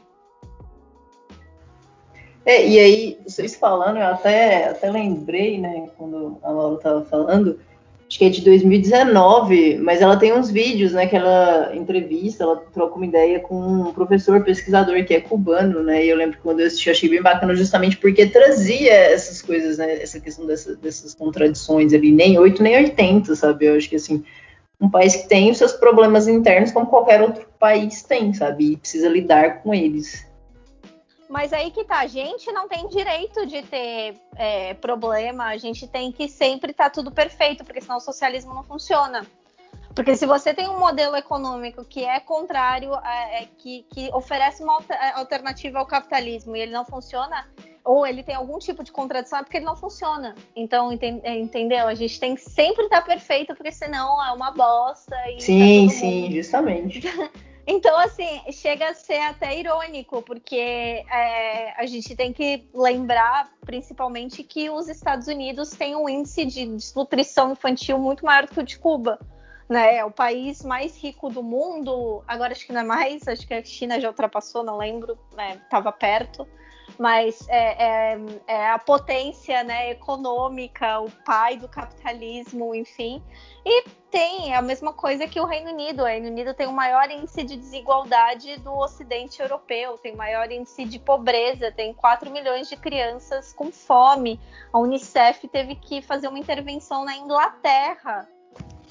É, 2.45 2.67
e 2.67 2.79
aí, 2.79 3.17
vocês 3.25 3.55
falando, 3.55 3.97
eu 3.97 4.05
até, 4.05 4.69
até 4.69 4.89
lembrei, 4.89 5.59
né, 5.59 5.87
quando 5.97 6.37
a 6.41 6.49
Laura 6.49 6.75
estava 6.75 7.05
falando, 7.05 7.59
acho 8.07 8.17
que 8.17 8.25
é 8.25 8.29
de 8.29 8.41
2019, 8.41 9.77
mas 9.77 10.01
ela 10.01 10.17
tem 10.17 10.33
uns 10.33 10.49
vídeos, 10.49 10.93
né, 10.93 11.05
que 11.05 11.15
ela 11.15 11.71
entrevista, 11.75 12.43
ela 12.43 12.55
troca 12.73 12.95
uma 12.95 13.05
ideia 13.05 13.39
com 13.39 13.55
um 13.55 13.93
professor 13.93 14.43
pesquisador 14.43 15.05
que 15.05 15.13
é 15.13 15.21
cubano, 15.21 15.83
né, 15.83 16.03
e 16.03 16.09
eu 16.09 16.17
lembro 16.17 16.37
que 16.37 16.43
quando 16.43 16.61
eu 16.61 16.67
assisti, 16.67 16.89
achei 16.89 17.09
bem 17.09 17.21
bacana 17.21 17.53
justamente 17.53 17.97
porque 17.97 18.25
trazia 18.25 18.93
essas 18.93 19.41
coisas, 19.41 19.77
né, 19.77 20.01
essa 20.01 20.19
questão 20.19 20.47
dessa, 20.47 20.75
dessas 20.75 21.13
contradições 21.13 21.93
ali, 21.93 22.11
nem 22.11 22.39
8 22.39 22.63
nem 22.63 22.77
80, 22.77 23.35
sabe, 23.35 23.65
eu 23.65 23.75
acho 23.75 23.89
que 23.89 23.97
assim, 23.97 24.23
um 24.81 24.89
país 24.89 25.15
que 25.15 25.27
tem 25.27 25.51
os 25.51 25.57
seus 25.57 25.73
problemas 25.73 26.27
internos 26.27 26.71
como 26.71 26.87
qualquer 26.87 27.21
outro 27.21 27.45
país 27.59 28.01
tem, 28.01 28.33
sabe, 28.33 28.71
e 28.71 28.77
precisa 28.77 29.09
lidar 29.09 29.61
com 29.61 29.73
eles. 29.73 30.28
Mas 31.29 31.53
aí 31.53 31.69
que 31.69 31.83
tá, 31.83 31.99
a 31.99 32.07
gente 32.07 32.51
não 32.51 32.67
tem 32.67 32.87
direito 32.87 33.45
de 33.45 33.61
ter 33.61 34.15
é, 34.35 34.73
problema, 34.73 35.45
a 35.45 35.57
gente 35.57 35.87
tem 35.87 36.11
que 36.11 36.27
sempre 36.27 36.71
estar 36.71 36.85
tá 36.85 36.89
tudo 36.89 37.11
perfeito, 37.11 37.63
porque 37.63 37.79
senão 37.79 37.97
o 37.97 38.01
socialismo 38.01 38.51
não 38.51 38.63
funciona. 38.63 39.23
Porque 39.93 40.15
se 40.15 40.25
você 40.25 40.53
tem 40.53 40.67
um 40.67 40.79
modelo 40.79 41.15
econômico 41.15 41.85
que 41.85 42.03
é 42.03 42.19
contrário, 42.19 42.93
é, 42.95 43.43
é, 43.43 43.47
que, 43.57 43.85
que, 43.91 44.09
oferece 44.13 44.63
uma 44.63 44.81
alternativa 45.13 45.77
ao 45.77 45.85
capitalismo 45.85 46.55
e 46.55 46.61
ele 46.61 46.71
não 46.71 46.85
funciona, 46.85 47.47
ou 47.83 48.07
ele 48.07 48.23
tem 48.23 48.33
algum 48.33 48.57
tipo 48.57 48.83
de 48.83 48.91
contradição, 48.91 49.39
é 49.39 49.43
porque 49.43 49.57
ele 49.57 49.65
não 49.65 49.75
funciona. 49.75 50.33
Então, 50.55 50.91
é, 50.91 51.37
entendeu? 51.37 51.87
A 51.87 51.93
gente 51.93 52.19
tem 52.19 52.33
que 52.33 52.41
sempre 52.41 52.85
estar 52.85 53.01
tá 53.01 53.05
perfeito, 53.05 53.53
porque 53.55 53.71
senão 53.71 54.23
é 54.25 54.31
uma 54.31 54.49
bosta. 54.51 55.15
sim, 55.37 55.87
tá 55.87 55.93
sim, 55.93 56.21
mundo... 56.23 56.33
justamente. 56.33 57.01
Então, 57.71 57.99
assim, 57.99 58.41
chega 58.51 58.89
a 58.89 58.93
ser 58.95 59.19
até 59.19 59.55
irônico, 59.59 60.23
porque 60.23 60.55
é, 61.07 61.79
a 61.79 61.85
gente 61.85 62.15
tem 62.15 62.33
que 62.33 62.67
lembrar, 62.73 63.47
principalmente, 63.63 64.41
que 64.43 64.71
os 64.71 64.89
Estados 64.89 65.27
Unidos 65.27 65.69
têm 65.69 65.95
um 65.95 66.09
índice 66.09 66.45
de 66.45 66.65
desnutrição 66.65 67.51
infantil 67.51 67.99
muito 67.99 68.25
maior 68.25 68.47
que 68.47 68.59
o 68.59 68.63
de 68.63 68.79
Cuba. 68.79 69.19
Né? 69.69 69.97
É 69.97 70.03
o 70.03 70.09
país 70.09 70.63
mais 70.63 70.97
rico 70.97 71.29
do 71.29 71.43
mundo. 71.43 72.23
Agora 72.27 72.53
acho 72.53 72.65
que 72.65 72.73
não 72.73 72.81
é 72.81 72.83
mais, 72.83 73.27
acho 73.27 73.45
que 73.45 73.53
a 73.53 73.63
China 73.63 74.01
já 74.01 74.07
ultrapassou, 74.07 74.63
não 74.63 74.79
lembro, 74.79 75.15
estava 75.63 75.91
né? 75.91 75.97
perto 75.99 76.47
mas 76.99 77.47
é, 77.47 78.11
é, 78.13 78.19
é, 78.45 78.69
a 78.71 78.77
potência 78.77 79.63
né, 79.63 79.89
econômica, 79.91 80.99
o 80.99 81.09
pai 81.23 81.55
do 81.55 81.69
capitalismo, 81.69 82.75
enfim. 82.75 83.23
E 83.65 83.85
tem 84.11 84.53
a 84.53 84.61
mesma 84.61 84.91
coisa 84.91 85.25
que 85.25 85.39
o 85.39 85.45
Reino 85.45 85.71
Unido. 85.71 86.03
O 86.03 86.05
Reino 86.05 86.27
Unido 86.27 86.53
tem 86.53 86.67
o 86.67 86.73
maior 86.73 87.09
índice 87.09 87.41
de 87.43 87.55
desigualdade 87.55 88.57
do 88.57 88.75
Ocidente 88.75 89.41
europeu, 89.41 89.97
tem 89.97 90.13
o 90.13 90.17
maior 90.17 90.51
índice 90.51 90.83
de 90.83 90.99
pobreza, 90.99 91.71
tem 91.71 91.93
4 91.93 92.29
milhões 92.29 92.67
de 92.67 92.75
crianças 92.75 93.53
com 93.53 93.71
fome. 93.71 94.37
A 94.73 94.77
Unicef 94.77 95.47
teve 95.47 95.75
que 95.75 96.01
fazer 96.01 96.27
uma 96.27 96.39
intervenção 96.39 97.05
na 97.05 97.15
Inglaterra 97.15 98.27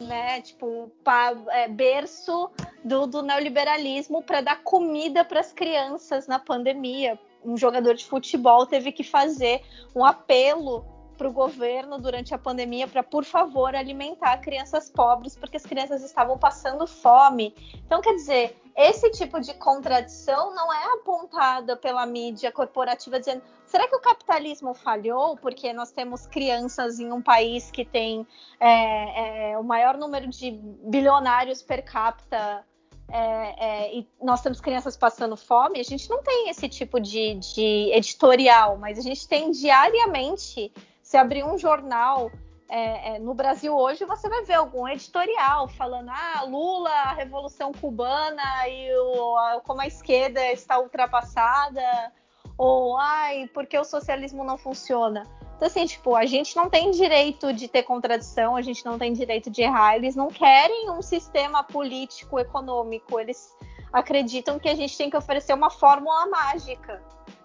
né? 0.01 0.40
Tipo, 0.40 0.90
pa, 1.02 1.35
é, 1.48 1.68
berço 1.68 2.51
do, 2.85 3.06
do 3.06 3.22
neoliberalismo 3.22 4.22
para 4.22 4.40
dar 4.40 4.62
comida 4.62 5.24
para 5.24 5.40
as 5.40 5.52
crianças 5.52 6.26
na 6.26 6.39
pandemia, 6.39 7.18
um 7.44 7.56
jogador 7.56 7.94
de 7.94 8.05
futebol 8.05 8.66
teve 8.66 8.93
que 8.93 9.05
fazer 9.05 9.62
um 9.94 10.05
apelo 10.05 10.85
para 11.19 11.28
o 11.28 11.32
governo 11.32 11.98
durante 11.98 12.32
a 12.32 12.39
pandemia 12.39 12.86
para, 12.86 13.02
por 13.02 13.24
favor, 13.24 13.74
alimentar 13.74 14.39
crianças 14.39 14.89
pobres, 14.89 15.36
porque 15.36 15.56
as 15.56 15.66
crianças 15.66 16.05
estavam 16.05 16.39
passando 16.39 16.86
fome. 16.86 17.52
Então, 17.85 18.01
quer 18.01 18.15
dizer, 18.15 18.56
esse 18.77 19.10
tipo 19.10 19.40
de 19.40 19.52
contradição 19.55 20.55
não 20.55 20.73
é 20.73 20.94
apontada 20.94 21.77
pela 21.77 22.06
mídia 22.06 22.52
corporativa 22.52 23.19
dizendo 23.19 23.43
será 23.66 23.89
que 23.89 23.97
o 23.97 24.01
capitalismo 24.01 24.73
falhou 24.73 25.36
porque 25.36 25.73
nós 25.73 25.90
temos 25.90 26.28
crianças 26.28 27.01
em 27.01 27.12
um 27.12 27.20
país 27.20 27.73
que 27.73 27.85
tem 27.85 28.24
é, 28.60 29.51
é, 29.51 29.59
o 29.59 29.65
maior 29.65 29.97
número 29.97 30.28
de 30.28 30.52
bilionários 30.52 31.60
per 31.60 31.85
capita 31.85 32.65
é, 33.10 33.55
é, 33.59 33.94
e 33.97 34.09
nós 34.22 34.43
temos 34.43 34.60
crianças 34.60 34.97
passando 34.97 35.36
fome, 35.36 35.80
a 35.80 35.85
gente 35.85 36.09
não 36.10 36.22
tem 36.22 36.51
esse 36.51 36.68
tipo 36.68 37.01
de, 37.01 37.35
de 37.36 37.90
editorial, 37.93 38.76
mas 38.76 38.98
a 38.98 39.02
gente 39.02 39.26
tem 39.26 39.51
diariamente. 39.51 40.72
Se 41.02 41.16
abrir 41.16 41.43
um 41.43 41.56
jornal 41.56 42.30
é, 42.68 43.14
é, 43.14 43.18
no 43.18 43.32
Brasil 43.32 43.74
hoje, 43.74 44.05
você 44.05 44.28
vai 44.28 44.44
ver 44.44 44.55
algum 44.55 44.86
editorial 44.86 45.68
falando: 45.68 46.10
ah, 46.10 46.44
Lula, 46.47 46.90
a 46.90 47.14
Revolução 47.14 47.72
Cubana 47.72 48.68
e 48.68 48.94
o, 48.94 49.36
a, 49.39 49.60
como 49.62 49.80
a 49.80 49.86
esquerda 49.86 50.44
está 50.52 50.78
ultrapassada, 50.78 52.12
ou 52.59 52.98
ai, 52.98 53.48
porque 53.55 53.78
o 53.78 53.85
socialismo 53.85 54.44
não 54.44 54.59
funciona. 54.59 55.26
Então, 55.59 55.66
assim, 55.66 55.85
tipo, 55.86 56.14
a 56.14 56.24
gente 56.24 56.55
não 56.55 56.70
tem 56.70 56.93
direito 56.93 57.52
de 57.52 57.66
ter 57.66 57.82
contradição, 57.82 58.55
a 58.55 58.62
gente 58.62 58.86
não 58.86 58.97
tem 58.97 59.12
direito 59.12 59.51
de 59.51 59.60
errar. 59.62 59.97
Eles 59.97 60.14
não 60.14 60.28
querem 60.28 60.89
um 60.89 61.02
sistema 61.02 61.64
político, 61.64 62.39
econômico. 62.39 63.18
Eles 63.18 63.52
acreditam 63.93 64.56
que 64.56 64.68
a 64.68 64.76
gente 64.76 64.97
tem 64.97 65.10
que 65.10 65.16
oferecer 65.16 65.52
uma 65.52 65.68
fórmula 65.68 66.26
mágica 66.26 67.02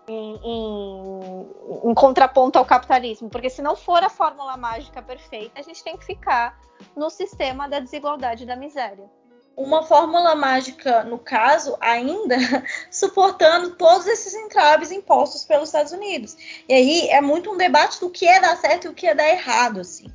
em, 0.07 0.39
em, 0.43 1.49
em 1.85 1.93
contraponto 1.95 2.59
ao 2.59 2.65
capitalismo. 2.65 3.31
Porque 3.31 3.49
se 3.49 3.63
não 3.63 3.75
for 3.75 4.03
a 4.03 4.09
fórmula 4.09 4.55
mágica 4.57 5.01
perfeita, 5.01 5.59
a 5.59 5.63
gente 5.63 5.83
tem 5.83 5.97
que 5.97 6.05
ficar 6.05 6.61
no 6.95 7.09
sistema 7.09 7.67
da 7.67 7.79
desigualdade 7.79 8.43
e 8.43 8.45
da 8.45 8.55
miséria 8.55 9.09
uma 9.55 9.83
fórmula 9.83 10.35
mágica, 10.35 11.03
no 11.03 11.19
caso, 11.19 11.77
ainda 11.79 12.35
suportando 12.89 13.75
todos 13.75 14.07
esses 14.07 14.33
entraves 14.33 14.91
impostos 14.91 15.45
pelos 15.45 15.69
Estados 15.69 15.91
Unidos. 15.91 16.35
E 16.67 16.73
aí 16.73 17.09
é 17.09 17.21
muito 17.21 17.51
um 17.51 17.57
debate 17.57 17.99
do 17.99 18.09
que 18.09 18.27
é 18.27 18.39
dar 18.39 18.57
certo 18.57 18.85
e 18.85 18.89
o 18.89 18.93
que 18.93 19.07
é 19.07 19.13
dar 19.13 19.29
errado, 19.29 19.79
assim. 19.79 20.07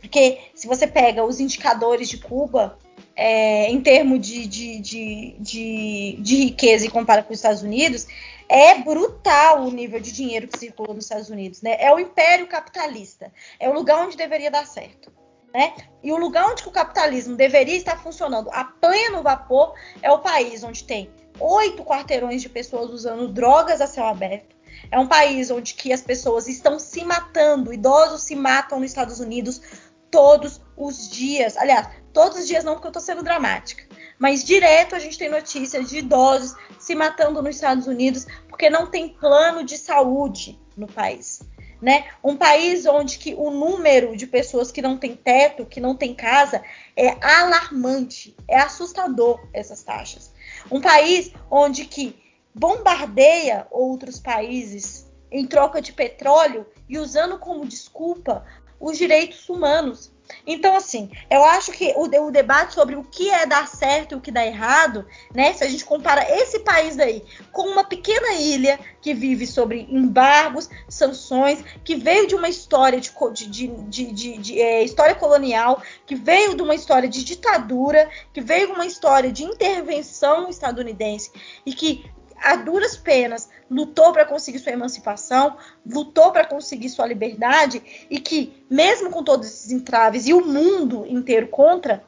Porque 0.00 0.38
se 0.54 0.66
você 0.66 0.86
pega 0.86 1.24
os 1.24 1.40
indicadores 1.40 2.08
de 2.08 2.18
Cuba, 2.18 2.78
é, 3.14 3.70
em 3.70 3.80
termos 3.80 4.26
de, 4.26 4.46
de, 4.46 4.78
de, 4.80 6.16
de, 6.18 6.36
riqueza 6.36 6.86
e 6.86 6.90
compara 6.90 7.22
com 7.22 7.32
os 7.32 7.38
Estados 7.38 7.62
Unidos, 7.62 8.06
é 8.48 8.78
brutal 8.78 9.64
o 9.64 9.70
nível 9.70 10.00
de 10.00 10.12
dinheiro 10.12 10.48
que 10.48 10.58
circula 10.58 10.94
nos 10.94 11.04
Estados 11.04 11.30
Unidos, 11.30 11.62
né? 11.62 11.76
É 11.78 11.92
o 11.92 11.98
império 11.98 12.46
capitalista. 12.46 13.32
É 13.58 13.68
o 13.68 13.72
lugar 13.72 14.04
onde 14.04 14.16
deveria 14.16 14.50
dar 14.50 14.66
certo. 14.66 15.10
Né? 15.56 15.72
E 16.02 16.12
o 16.12 16.18
lugar 16.18 16.50
onde 16.50 16.68
o 16.68 16.70
capitalismo 16.70 17.34
deveria 17.34 17.78
estar 17.78 17.98
funcionando 18.02 18.50
a 18.52 18.62
pleno 18.62 19.22
vapor 19.22 19.72
é 20.02 20.12
o 20.12 20.18
país 20.18 20.62
onde 20.62 20.84
tem 20.84 21.10
oito 21.40 21.82
quarteirões 21.82 22.42
de 22.42 22.50
pessoas 22.50 22.90
usando 22.90 23.26
drogas 23.26 23.80
a 23.80 23.86
céu 23.86 24.04
aberto. 24.04 24.54
É 24.90 24.98
um 24.98 25.06
país 25.06 25.50
onde 25.50 25.72
que 25.72 25.94
as 25.94 26.02
pessoas 26.02 26.46
estão 26.46 26.78
se 26.78 27.02
matando, 27.06 27.72
idosos 27.72 28.20
se 28.20 28.36
matam 28.36 28.80
nos 28.80 28.90
Estados 28.90 29.18
Unidos 29.18 29.62
todos 30.10 30.60
os 30.76 31.08
dias. 31.08 31.56
Aliás, 31.56 31.88
todos 32.12 32.40
os 32.40 32.46
dias 32.46 32.62
não, 32.62 32.74
porque 32.74 32.88
eu 32.88 32.90
estou 32.90 33.02
sendo 33.02 33.22
dramática. 33.22 33.82
Mas 34.18 34.44
direto 34.44 34.94
a 34.94 34.98
gente 34.98 35.16
tem 35.16 35.30
notícias 35.30 35.88
de 35.88 36.00
idosos 36.00 36.54
se 36.78 36.94
matando 36.94 37.40
nos 37.42 37.54
Estados 37.54 37.86
Unidos 37.86 38.26
porque 38.46 38.68
não 38.68 38.88
tem 38.88 39.08
plano 39.08 39.64
de 39.64 39.78
saúde 39.78 40.60
no 40.76 40.86
país 40.86 41.40
né? 41.80 42.06
Um 42.22 42.36
país 42.36 42.86
onde 42.86 43.18
que 43.18 43.34
o 43.34 43.50
número 43.50 44.16
de 44.16 44.26
pessoas 44.26 44.72
que 44.72 44.82
não 44.82 44.96
tem 44.96 45.14
teto, 45.14 45.66
que 45.66 45.80
não 45.80 45.94
tem 45.96 46.14
casa, 46.14 46.62
é 46.96 47.10
alarmante, 47.24 48.36
é 48.48 48.58
assustador 48.58 49.40
essas 49.52 49.82
taxas. 49.82 50.32
Um 50.70 50.80
país 50.80 51.32
onde 51.50 51.84
que 51.84 52.16
bombardeia 52.54 53.66
outros 53.70 54.18
países 54.18 55.06
em 55.30 55.46
troca 55.46 55.82
de 55.82 55.92
petróleo 55.92 56.66
e 56.88 56.98
usando 56.98 57.38
como 57.38 57.66
desculpa 57.66 58.46
os 58.80 58.96
direitos 58.96 59.48
humanos. 59.48 60.12
Então, 60.46 60.76
assim, 60.76 61.10
eu 61.30 61.44
acho 61.44 61.72
que 61.72 61.92
o, 61.96 62.04
o, 62.04 62.30
debate 62.30 62.74
sobre 62.74 62.96
o 62.96 63.04
que 63.04 63.30
é 63.30 63.46
dar 63.46 63.68
certo 63.68 64.12
e 64.12 64.14
o 64.16 64.20
que 64.20 64.30
dá 64.30 64.44
errado, 64.44 65.06
né? 65.34 65.52
Se 65.52 65.64
a 65.64 65.68
gente 65.68 65.84
compara 65.84 66.26
esse 66.28 66.60
país 66.60 66.96
daí 66.96 67.24
com 67.52 67.62
uma 67.62 67.84
pequena 67.84 68.34
ilha 68.34 68.78
que 69.00 69.14
vive 69.14 69.46
sobre 69.46 69.86
embargos, 69.90 70.68
sanções, 70.88 71.64
que 71.84 71.94
veio 71.94 72.26
de 72.26 72.34
uma 72.34 72.48
história 72.48 73.00
de, 73.00 73.10
de, 73.32 73.66
de, 73.68 74.12
de, 74.12 74.38
de 74.38 74.60
é, 74.60 74.82
história 74.82 75.14
colonial, 75.14 75.82
que 76.04 76.14
veio 76.14 76.54
de 76.54 76.62
uma 76.62 76.74
história 76.74 77.08
de 77.08 77.24
ditadura, 77.24 78.08
que 78.32 78.40
veio 78.40 78.68
de 78.68 78.72
uma 78.72 78.86
história 78.86 79.30
de 79.30 79.44
intervenção 79.44 80.48
estadunidense 80.48 81.30
e 81.64 81.72
que 81.72 82.04
a 82.42 82.56
duras 82.56 82.96
penas 82.96 83.48
lutou 83.70 84.12
para 84.12 84.24
conseguir 84.24 84.58
sua 84.58 84.72
emancipação, 84.72 85.56
lutou 85.84 86.32
para 86.32 86.46
conseguir 86.46 86.88
sua 86.88 87.06
liberdade 87.06 88.06
e 88.08 88.18
que, 88.20 88.64
mesmo 88.70 89.10
com 89.10 89.22
todos 89.22 89.48
esses 89.48 89.70
entraves 89.70 90.26
e 90.26 90.32
o 90.32 90.44
mundo 90.44 91.04
inteiro 91.06 91.48
contra, 91.48 92.04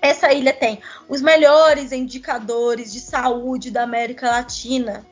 essa 0.00 0.32
ilha 0.32 0.52
tem 0.52 0.80
os 1.08 1.22
melhores 1.22 1.90
indicadores 1.90 2.92
de 2.92 3.00
saúde 3.00 3.70
da 3.70 3.82
América 3.82 4.28
Latina. 4.28 5.06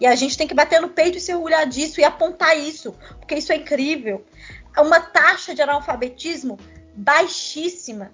E 0.00 0.06
a 0.06 0.14
gente 0.14 0.38
tem 0.38 0.46
que 0.46 0.54
bater 0.54 0.80
no 0.80 0.88
peito 0.88 1.18
e 1.18 1.20
se 1.20 1.34
orgulhar 1.34 1.66
disso 1.66 2.00
e 2.00 2.04
apontar 2.04 2.56
isso, 2.56 2.94
porque 3.18 3.34
isso 3.34 3.52
é 3.52 3.56
incrível. 3.56 4.24
Uma 4.76 5.00
taxa 5.00 5.54
de 5.54 5.60
analfabetismo 5.60 6.56
baixíssima 6.94 8.12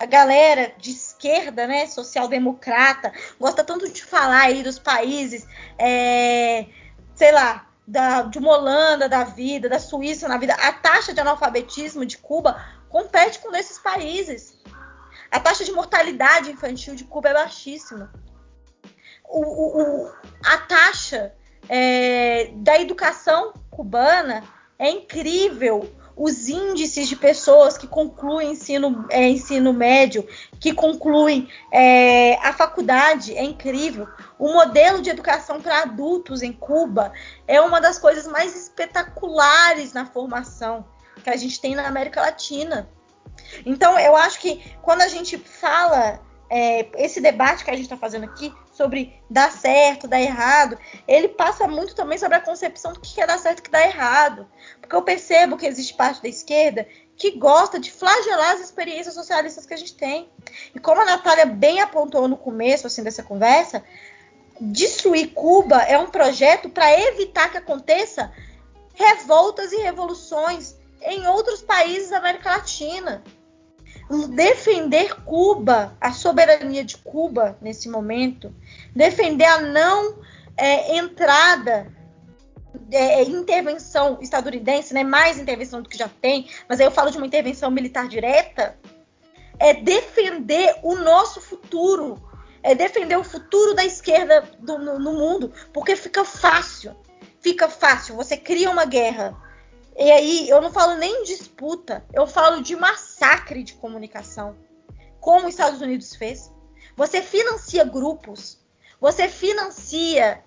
a 0.00 0.06
galera 0.06 0.72
de 0.78 0.92
esquerda, 0.92 1.66
né, 1.66 1.86
social-democrata, 1.86 3.12
gosta 3.38 3.62
tanto 3.62 3.86
de 3.86 4.02
falar 4.02 4.44
aí 4.44 4.62
dos 4.62 4.78
países, 4.78 5.46
é, 5.78 6.64
sei 7.14 7.30
lá, 7.32 7.68
da, 7.86 8.22
de 8.22 8.38
uma 8.38 8.56
Holanda 8.56 9.10
da 9.10 9.24
vida, 9.24 9.68
da 9.68 9.78
Suíça 9.78 10.26
na 10.26 10.38
vida, 10.38 10.54
a 10.54 10.72
taxa 10.72 11.12
de 11.12 11.20
analfabetismo 11.20 12.06
de 12.06 12.16
Cuba 12.16 12.64
compete 12.88 13.40
com 13.40 13.54
esses 13.54 13.78
países. 13.78 14.58
A 15.30 15.38
taxa 15.38 15.66
de 15.66 15.72
mortalidade 15.72 16.50
infantil 16.50 16.94
de 16.94 17.04
Cuba 17.04 17.28
é 17.28 17.34
baixíssima. 17.34 18.10
O, 19.28 19.42
o, 19.42 19.82
o, 19.82 20.12
a 20.46 20.56
taxa 20.56 21.34
é, 21.68 22.50
da 22.54 22.80
educação 22.80 23.52
cubana 23.70 24.42
é 24.78 24.88
incrível. 24.88 25.94
Os 26.22 26.50
índices 26.50 27.08
de 27.08 27.16
pessoas 27.16 27.78
que 27.78 27.86
concluem 27.86 28.50
ensino, 28.50 29.06
é, 29.08 29.26
ensino 29.26 29.72
médio, 29.72 30.28
que 30.60 30.74
concluem 30.74 31.48
é, 31.72 32.34
a 32.46 32.52
faculdade, 32.52 33.34
é 33.34 33.42
incrível. 33.42 34.06
O 34.38 34.52
modelo 34.52 35.00
de 35.00 35.08
educação 35.08 35.62
para 35.62 35.80
adultos 35.80 36.42
em 36.42 36.52
Cuba 36.52 37.10
é 37.48 37.58
uma 37.58 37.80
das 37.80 37.98
coisas 37.98 38.26
mais 38.26 38.54
espetaculares 38.54 39.94
na 39.94 40.04
formação 40.04 40.84
que 41.24 41.30
a 41.30 41.36
gente 41.36 41.58
tem 41.58 41.74
na 41.74 41.86
América 41.86 42.20
Latina. 42.20 42.90
Então, 43.64 43.98
eu 43.98 44.14
acho 44.14 44.40
que 44.40 44.62
quando 44.82 45.00
a 45.00 45.08
gente 45.08 45.38
fala 45.38 46.20
é, 46.50 46.86
esse 47.02 47.18
debate 47.18 47.64
que 47.64 47.70
a 47.70 47.74
gente 47.74 47.84
está 47.84 47.96
fazendo 47.96 48.24
aqui 48.24 48.52
sobre 48.80 49.22
dar 49.28 49.52
certo, 49.52 50.08
dar 50.08 50.22
errado, 50.22 50.78
ele 51.06 51.28
passa 51.28 51.68
muito 51.68 51.94
também 51.94 52.16
sobre 52.16 52.38
a 52.38 52.40
concepção 52.40 52.94
do 52.94 53.00
que 53.00 53.20
é 53.20 53.26
dar 53.26 53.38
certo 53.38 53.58
e 53.58 53.62
que 53.62 53.70
dá 53.70 53.82
errado. 53.82 54.46
Porque 54.80 54.96
eu 54.96 55.02
percebo 55.02 55.58
que 55.58 55.66
existe 55.66 55.92
parte 55.92 56.22
da 56.22 56.28
esquerda 56.28 56.88
que 57.14 57.32
gosta 57.32 57.78
de 57.78 57.92
flagelar 57.92 58.54
as 58.54 58.60
experiências 58.60 59.14
socialistas 59.14 59.66
que 59.66 59.74
a 59.74 59.76
gente 59.76 59.94
tem. 59.94 60.30
E 60.74 60.78
como 60.78 61.02
a 61.02 61.04
Natália 61.04 61.44
bem 61.44 61.82
apontou 61.82 62.26
no 62.26 62.38
começo 62.38 62.86
assim 62.86 63.02
dessa 63.02 63.22
conversa, 63.22 63.84
destruir 64.58 65.34
Cuba 65.34 65.82
é 65.82 65.98
um 65.98 66.06
projeto 66.06 66.70
para 66.70 66.98
evitar 66.98 67.50
que 67.50 67.58
aconteça 67.58 68.32
revoltas 68.94 69.72
e 69.72 69.76
revoluções 69.76 70.74
em 71.02 71.26
outros 71.26 71.60
países 71.60 72.08
da 72.08 72.16
América 72.16 72.52
Latina. 72.52 73.22
Defender 74.30 75.22
Cuba, 75.22 75.96
a 76.00 76.12
soberania 76.12 76.82
de 76.82 76.96
Cuba 76.96 77.56
nesse 77.60 77.88
momento, 77.88 78.52
defender 78.94 79.44
a 79.44 79.60
não 79.60 80.18
é, 80.56 80.96
entrada, 80.96 81.92
é, 82.90 83.22
intervenção 83.22 84.18
estadunidense, 84.20 84.94
né, 84.94 85.04
mais 85.04 85.38
intervenção 85.38 85.82
do 85.82 85.88
que 85.88 85.98
já 85.98 86.08
tem, 86.08 86.48
mas 86.68 86.80
aí 86.80 86.86
eu 86.86 86.90
falo 86.90 87.10
de 87.10 87.16
uma 87.16 87.26
intervenção 87.26 87.70
militar 87.70 88.08
direta, 88.08 88.78
é 89.58 89.74
defender 89.74 90.76
o 90.82 90.94
nosso 90.96 91.40
futuro, 91.40 92.20
é 92.62 92.74
defender 92.74 93.16
o 93.16 93.24
futuro 93.24 93.74
da 93.74 93.84
esquerda 93.84 94.42
do, 94.58 94.78
no, 94.78 94.98
no 94.98 95.12
mundo, 95.12 95.52
porque 95.72 95.96
fica 95.96 96.24
fácil, 96.24 96.96
fica 97.40 97.68
fácil. 97.68 98.16
Você 98.16 98.36
cria 98.36 98.70
uma 98.70 98.84
guerra 98.84 99.36
e 100.02 100.10
aí, 100.10 100.48
eu 100.48 100.62
não 100.62 100.72
falo 100.72 100.94
nem 100.94 101.24
disputa, 101.24 102.02
eu 102.10 102.26
falo 102.26 102.62
de 102.62 102.74
massacre 102.74 103.62
de 103.62 103.74
comunicação, 103.74 104.56
como 105.20 105.46
os 105.46 105.52
Estados 105.52 105.82
Unidos 105.82 106.16
fez. 106.16 106.50
Você 106.96 107.20
financia 107.20 107.84
grupos, 107.84 108.58
você 109.00 109.28
financia 109.28 110.42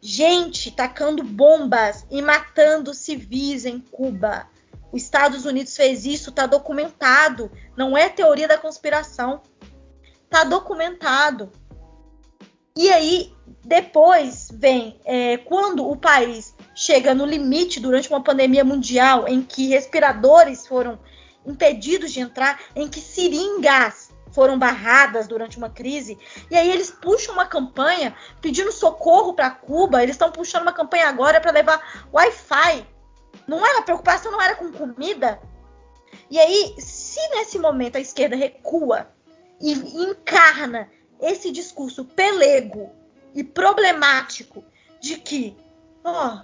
gente 0.00 0.70
tacando 0.70 1.22
bombas 1.22 2.06
e 2.10 2.22
matando 2.22 2.94
civis 2.94 3.64
em 3.64 3.78
Cuba. 3.78 4.48
Os 4.90 5.02
Estados 5.02 5.44
Unidos 5.44 5.76
fez 5.76 6.06
isso, 6.06 6.30
está 6.30 6.46
documentado. 6.46 7.50
Não 7.76 7.96
é 7.96 8.08
teoria 8.08 8.48
da 8.48 8.56
conspiração. 8.56 9.42
Está 10.24 10.44
documentado. 10.44 11.52
E 12.76 12.88
aí, 12.90 13.34
depois 13.64 14.48
vem 14.52 15.00
é, 15.04 15.36
quando 15.36 15.86
o 15.86 15.96
país 15.96 16.54
chega 16.74 17.14
no 17.14 17.26
limite 17.26 17.80
durante 17.80 18.08
uma 18.08 18.22
pandemia 18.22 18.64
mundial 18.64 19.26
em 19.26 19.42
que 19.42 19.68
respiradores 19.68 20.66
foram 20.66 20.98
impedidos 21.44 22.12
de 22.12 22.20
entrar, 22.20 22.60
em 22.76 22.88
que 22.88 23.00
seringas 23.00 24.07
foram 24.38 24.56
barradas 24.56 25.26
durante 25.26 25.58
uma 25.58 25.68
crise, 25.68 26.16
e 26.48 26.56
aí 26.56 26.70
eles 26.70 26.92
puxam 26.92 27.34
uma 27.34 27.44
campanha 27.44 28.14
pedindo 28.40 28.70
socorro 28.70 29.34
para 29.34 29.50
Cuba, 29.50 30.00
eles 30.00 30.14
estão 30.14 30.30
puxando 30.30 30.62
uma 30.62 30.72
campanha 30.72 31.08
agora 31.08 31.40
para 31.40 31.50
levar 31.50 32.06
Wi-Fi. 32.12 32.86
Não 33.48 33.66
era 33.66 33.80
a 33.80 33.82
preocupação, 33.82 34.30
não 34.30 34.40
era 34.40 34.54
com 34.54 34.70
comida. 34.70 35.40
E 36.30 36.38
aí, 36.38 36.76
se 36.78 37.18
nesse 37.30 37.58
momento 37.58 37.96
a 37.96 38.00
esquerda 38.00 38.36
recua 38.36 39.08
e 39.60 39.72
encarna 39.72 40.88
esse 41.20 41.50
discurso 41.50 42.04
pelego 42.04 42.92
e 43.34 43.42
problemático 43.42 44.64
de 45.00 45.16
que, 45.16 45.56
ó, 46.04 46.42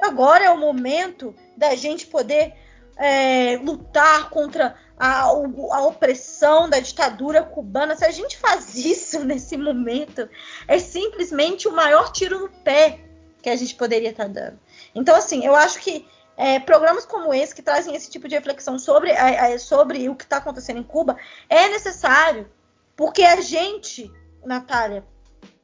Agora 0.00 0.44
é 0.44 0.50
o 0.50 0.58
momento 0.58 1.34
da 1.56 1.74
gente 1.74 2.06
poder 2.06 2.54
é, 2.96 3.56
lutar 3.62 4.30
contra 4.30 4.74
a, 5.00 5.22
a, 5.22 5.86
opressão 5.86 6.68
da 6.68 6.78
ditadura 6.78 7.42
cubana. 7.42 7.96
Se 7.96 8.04
a 8.04 8.10
gente 8.10 8.36
faz 8.36 8.74
isso 8.76 9.24
nesse 9.24 9.56
momento, 9.56 10.28
é 10.68 10.78
simplesmente 10.78 11.66
o 11.66 11.72
maior 11.72 12.12
tiro 12.12 12.38
no 12.38 12.50
pé 12.50 13.00
que 13.42 13.48
a 13.48 13.56
gente 13.56 13.74
poderia 13.74 14.10
estar 14.10 14.26
tá 14.26 14.30
dando. 14.30 14.60
Então, 14.94 15.16
assim, 15.16 15.46
eu 15.46 15.56
acho 15.56 15.80
que 15.80 16.06
é, 16.36 16.60
programas 16.60 17.06
como 17.06 17.32
esse, 17.32 17.54
que 17.54 17.62
trazem 17.62 17.94
esse 17.94 18.10
tipo 18.10 18.28
de 18.28 18.34
reflexão 18.34 18.78
sobre, 18.78 19.10
é, 19.10 19.56
sobre 19.56 20.06
o 20.10 20.14
que 20.14 20.24
está 20.24 20.36
acontecendo 20.36 20.80
em 20.80 20.82
Cuba, 20.82 21.16
é 21.48 21.68
necessário, 21.68 22.50
porque 22.94 23.22
a 23.22 23.40
gente, 23.40 24.12
Natália, 24.44 25.02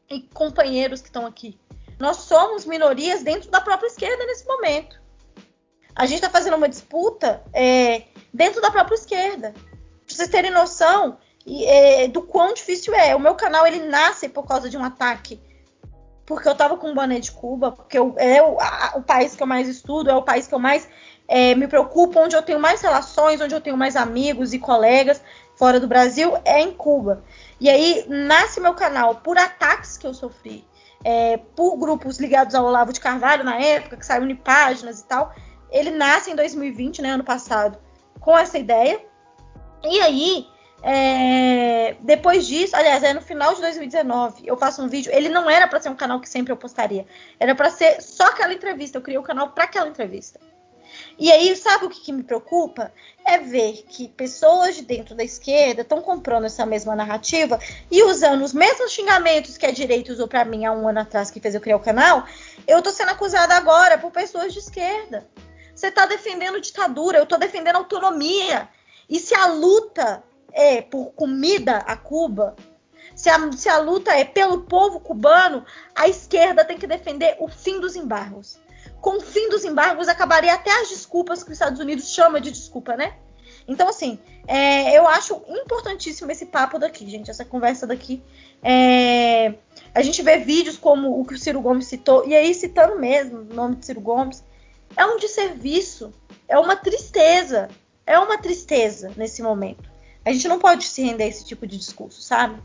e 0.08 0.22
companheiros 0.22 1.02
que 1.02 1.08
estão 1.08 1.26
aqui, 1.26 1.58
nós 1.98 2.18
somos 2.18 2.64
minorias 2.64 3.22
dentro 3.22 3.50
da 3.50 3.60
própria 3.60 3.88
esquerda 3.88 4.24
nesse 4.24 4.46
momento. 4.46 4.98
A 5.96 6.04
gente 6.04 6.16
está 6.16 6.28
fazendo 6.28 6.56
uma 6.56 6.68
disputa 6.68 7.42
é, 7.54 8.02
dentro 8.32 8.60
da 8.60 8.70
própria 8.70 8.94
esquerda. 8.94 9.54
Pra 10.06 10.14
vocês 10.14 10.28
terem 10.28 10.50
noção 10.50 11.16
é, 11.64 12.06
do 12.08 12.20
quão 12.20 12.52
difícil 12.52 12.94
é. 12.94 13.16
O 13.16 13.18
meu 13.18 13.34
canal 13.34 13.66
ele 13.66 13.80
nasce 13.80 14.28
por 14.28 14.46
causa 14.46 14.68
de 14.68 14.76
um 14.76 14.84
ataque. 14.84 15.40
Porque 16.26 16.46
eu 16.46 16.52
estava 16.52 16.76
com 16.76 16.90
o 16.90 16.94
boné 16.94 17.18
de 17.18 17.32
Cuba, 17.32 17.72
porque 17.72 17.96
eu, 17.96 18.14
é 18.18 18.42
o, 18.42 18.60
a, 18.60 18.94
o, 18.96 19.02
país 19.02 19.34
que 19.34 19.42
eu 19.42 19.46
mais 19.46 19.68
estudo, 19.68 20.10
é 20.10 20.14
o 20.14 20.22
país 20.22 20.46
que 20.46 20.54
eu 20.54 20.58
mais 20.58 20.86
é, 21.26 21.54
me 21.54 21.66
preocupo, 21.66 22.18
onde 22.18 22.36
eu 22.36 22.42
tenho 22.42 22.60
mais 22.60 22.82
relações, 22.82 23.40
onde 23.40 23.54
eu 23.54 23.60
tenho 23.60 23.76
mais 23.76 23.96
amigos 23.96 24.52
e 24.52 24.58
colegas 24.58 25.22
fora 25.56 25.80
do 25.80 25.86
Brasil, 25.86 26.36
é 26.44 26.60
em 26.60 26.72
Cuba. 26.72 27.24
E 27.58 27.70
aí 27.70 28.04
nasce 28.08 28.60
meu 28.60 28.74
canal 28.74 29.14
por 29.14 29.38
ataques 29.38 29.96
que 29.96 30.06
eu 30.06 30.12
sofri 30.12 30.66
é, 31.04 31.36
por 31.54 31.76
grupos 31.76 32.18
ligados 32.18 32.52
ao 32.56 32.64
Olavo 32.64 32.92
de 32.92 32.98
Carvalho 32.98 33.44
na 33.44 33.56
época, 33.60 33.96
que 33.96 34.04
saiu 34.04 34.28
em 34.28 34.34
páginas 34.34 34.98
e 34.98 35.04
tal. 35.04 35.32
Ele 35.70 35.90
nasce 35.90 36.30
em 36.30 36.36
2020, 36.36 37.02
né, 37.02 37.10
ano 37.10 37.24
passado, 37.24 37.78
com 38.20 38.36
essa 38.36 38.58
ideia. 38.58 39.00
E 39.82 40.00
aí, 40.00 40.46
é, 40.82 41.96
depois 42.00 42.46
disso, 42.46 42.76
aliás, 42.76 43.02
é 43.02 43.12
no 43.12 43.20
final 43.20 43.54
de 43.54 43.60
2019, 43.60 44.42
eu 44.46 44.56
faço 44.56 44.82
um 44.82 44.88
vídeo. 44.88 45.12
Ele 45.12 45.28
não 45.28 45.48
era 45.48 45.66
para 45.66 45.80
ser 45.80 45.88
um 45.88 45.96
canal 45.96 46.20
que 46.20 46.28
sempre 46.28 46.52
eu 46.52 46.56
postaria, 46.56 47.06
era 47.38 47.54
para 47.54 47.70
ser 47.70 48.00
só 48.00 48.24
aquela 48.26 48.52
entrevista. 48.52 48.98
Eu 48.98 49.02
criei 49.02 49.18
o 49.18 49.22
canal 49.22 49.50
para 49.50 49.64
aquela 49.64 49.88
entrevista. 49.88 50.38
E 51.18 51.32
aí, 51.32 51.54
sabe 51.56 51.86
o 51.86 51.90
que, 51.90 52.00
que, 52.00 52.12
me 52.12 52.22
preocupa? 52.22 52.92
É 53.24 53.38
ver 53.38 53.84
que 53.88 54.08
pessoas 54.08 54.76
de 54.76 54.82
dentro 54.82 55.14
da 55.14 55.24
esquerda 55.24 55.82
estão 55.82 56.00
comprando 56.00 56.44
essa 56.44 56.64
mesma 56.64 56.94
narrativa 56.94 57.58
e 57.90 58.02
usando 58.02 58.42
os 58.42 58.52
mesmos 58.52 58.92
xingamentos 58.92 59.56
que 59.56 59.66
a 59.66 59.72
direita 59.72 60.12
usou 60.12 60.28
para 60.28 60.44
mim 60.44 60.64
há 60.64 60.72
um 60.72 60.88
ano 60.88 61.00
atrás, 61.00 61.30
que 61.30 61.40
fez 61.40 61.54
eu 61.54 61.60
criar 61.60 61.76
o 61.76 61.80
canal. 61.80 62.24
Eu 62.66 62.82
tô 62.82 62.90
sendo 62.90 63.10
acusada 63.10 63.54
agora 63.54 63.98
por 63.98 64.10
pessoas 64.10 64.52
de 64.52 64.58
esquerda. 64.58 65.26
Você 65.76 65.90
tá 65.92 66.06
defendendo 66.06 66.60
ditadura, 66.60 67.18
eu 67.18 67.26
tô 67.26 67.36
defendendo 67.36 67.76
autonomia. 67.76 68.68
E 69.08 69.20
se 69.20 69.34
a 69.34 69.46
luta 69.46 70.24
é 70.52 70.82
por 70.82 71.12
comida 71.12 71.76
a 71.78 71.96
Cuba, 71.96 72.56
se 73.14 73.28
a, 73.28 73.52
se 73.52 73.68
a 73.68 73.78
luta 73.78 74.12
é 74.12 74.24
pelo 74.24 74.62
povo 74.62 74.98
cubano, 74.98 75.64
a 75.94 76.08
esquerda 76.08 76.64
tem 76.64 76.76
que 76.76 76.86
defender 76.86 77.36
o 77.38 77.46
fim 77.46 77.78
dos 77.78 77.94
embargos 77.94 78.58
com 79.00 79.18
o 79.18 79.20
fim 79.20 79.48
dos 79.48 79.64
embargos, 79.64 80.08
acabaria 80.08 80.52
até 80.52 80.70
as 80.80 80.88
desculpas 80.88 81.44
que 81.44 81.50
os 81.50 81.54
Estados 81.54 81.78
Unidos 81.78 82.08
chama 82.08 82.40
de 82.40 82.50
desculpa, 82.50 82.96
né? 82.96 83.14
Então, 83.68 83.88
assim, 83.88 84.18
é, 84.46 84.98
eu 84.98 85.06
acho 85.06 85.42
importantíssimo 85.48 86.30
esse 86.30 86.46
papo 86.46 86.78
daqui, 86.78 87.08
gente, 87.08 87.30
essa 87.30 87.44
conversa 87.44 87.86
daqui. 87.86 88.22
É, 88.62 89.54
a 89.94 90.02
gente 90.02 90.22
vê 90.22 90.38
vídeos 90.38 90.76
como 90.76 91.20
o 91.20 91.24
que 91.24 91.34
o 91.34 91.38
Ciro 91.38 91.60
Gomes 91.60 91.86
citou, 91.86 92.26
e 92.26 92.34
aí 92.34 92.54
citando 92.54 92.98
mesmo 92.98 93.40
o 93.40 93.54
nome 93.54 93.76
de 93.76 93.86
Ciro 93.86 94.00
Gomes, 94.00 94.42
é 94.96 95.04
um 95.06 95.16
desserviço, 95.18 96.12
é 96.48 96.58
uma 96.58 96.76
tristeza, 96.76 97.68
é 98.06 98.18
uma 98.18 98.38
tristeza 98.38 99.12
nesse 99.16 99.42
momento. 99.42 99.90
A 100.24 100.32
gente 100.32 100.48
não 100.48 100.58
pode 100.58 100.84
se 100.84 101.02
render 101.02 101.24
a 101.24 101.28
esse 101.28 101.44
tipo 101.44 101.66
de 101.66 101.76
discurso, 101.78 102.20
sabe? 102.20 102.60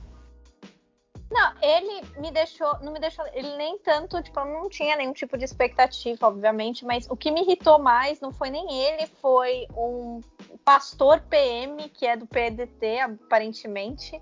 Não, 1.31 1.53
ele 1.61 2.01
me 2.19 2.29
deixou, 2.29 2.77
não 2.81 2.91
me 2.91 2.99
deixou, 2.99 3.25
ele 3.33 3.55
nem 3.55 3.77
tanto, 3.77 4.21
tipo, 4.21 4.37
eu 4.37 4.45
não 4.45 4.67
tinha 4.67 4.97
nenhum 4.97 5.13
tipo 5.13 5.37
de 5.37 5.45
expectativa, 5.45 6.27
obviamente, 6.27 6.83
mas 6.83 7.07
o 7.09 7.15
que 7.15 7.31
me 7.31 7.41
irritou 7.41 7.79
mais 7.79 8.19
não 8.19 8.33
foi 8.33 8.49
nem 8.49 8.69
ele, 8.69 9.07
foi 9.21 9.65
um 9.75 10.19
pastor 10.65 11.21
PM, 11.21 11.87
que 11.87 12.05
é 12.05 12.17
do 12.17 12.27
PDT, 12.27 12.99
aparentemente, 12.99 14.21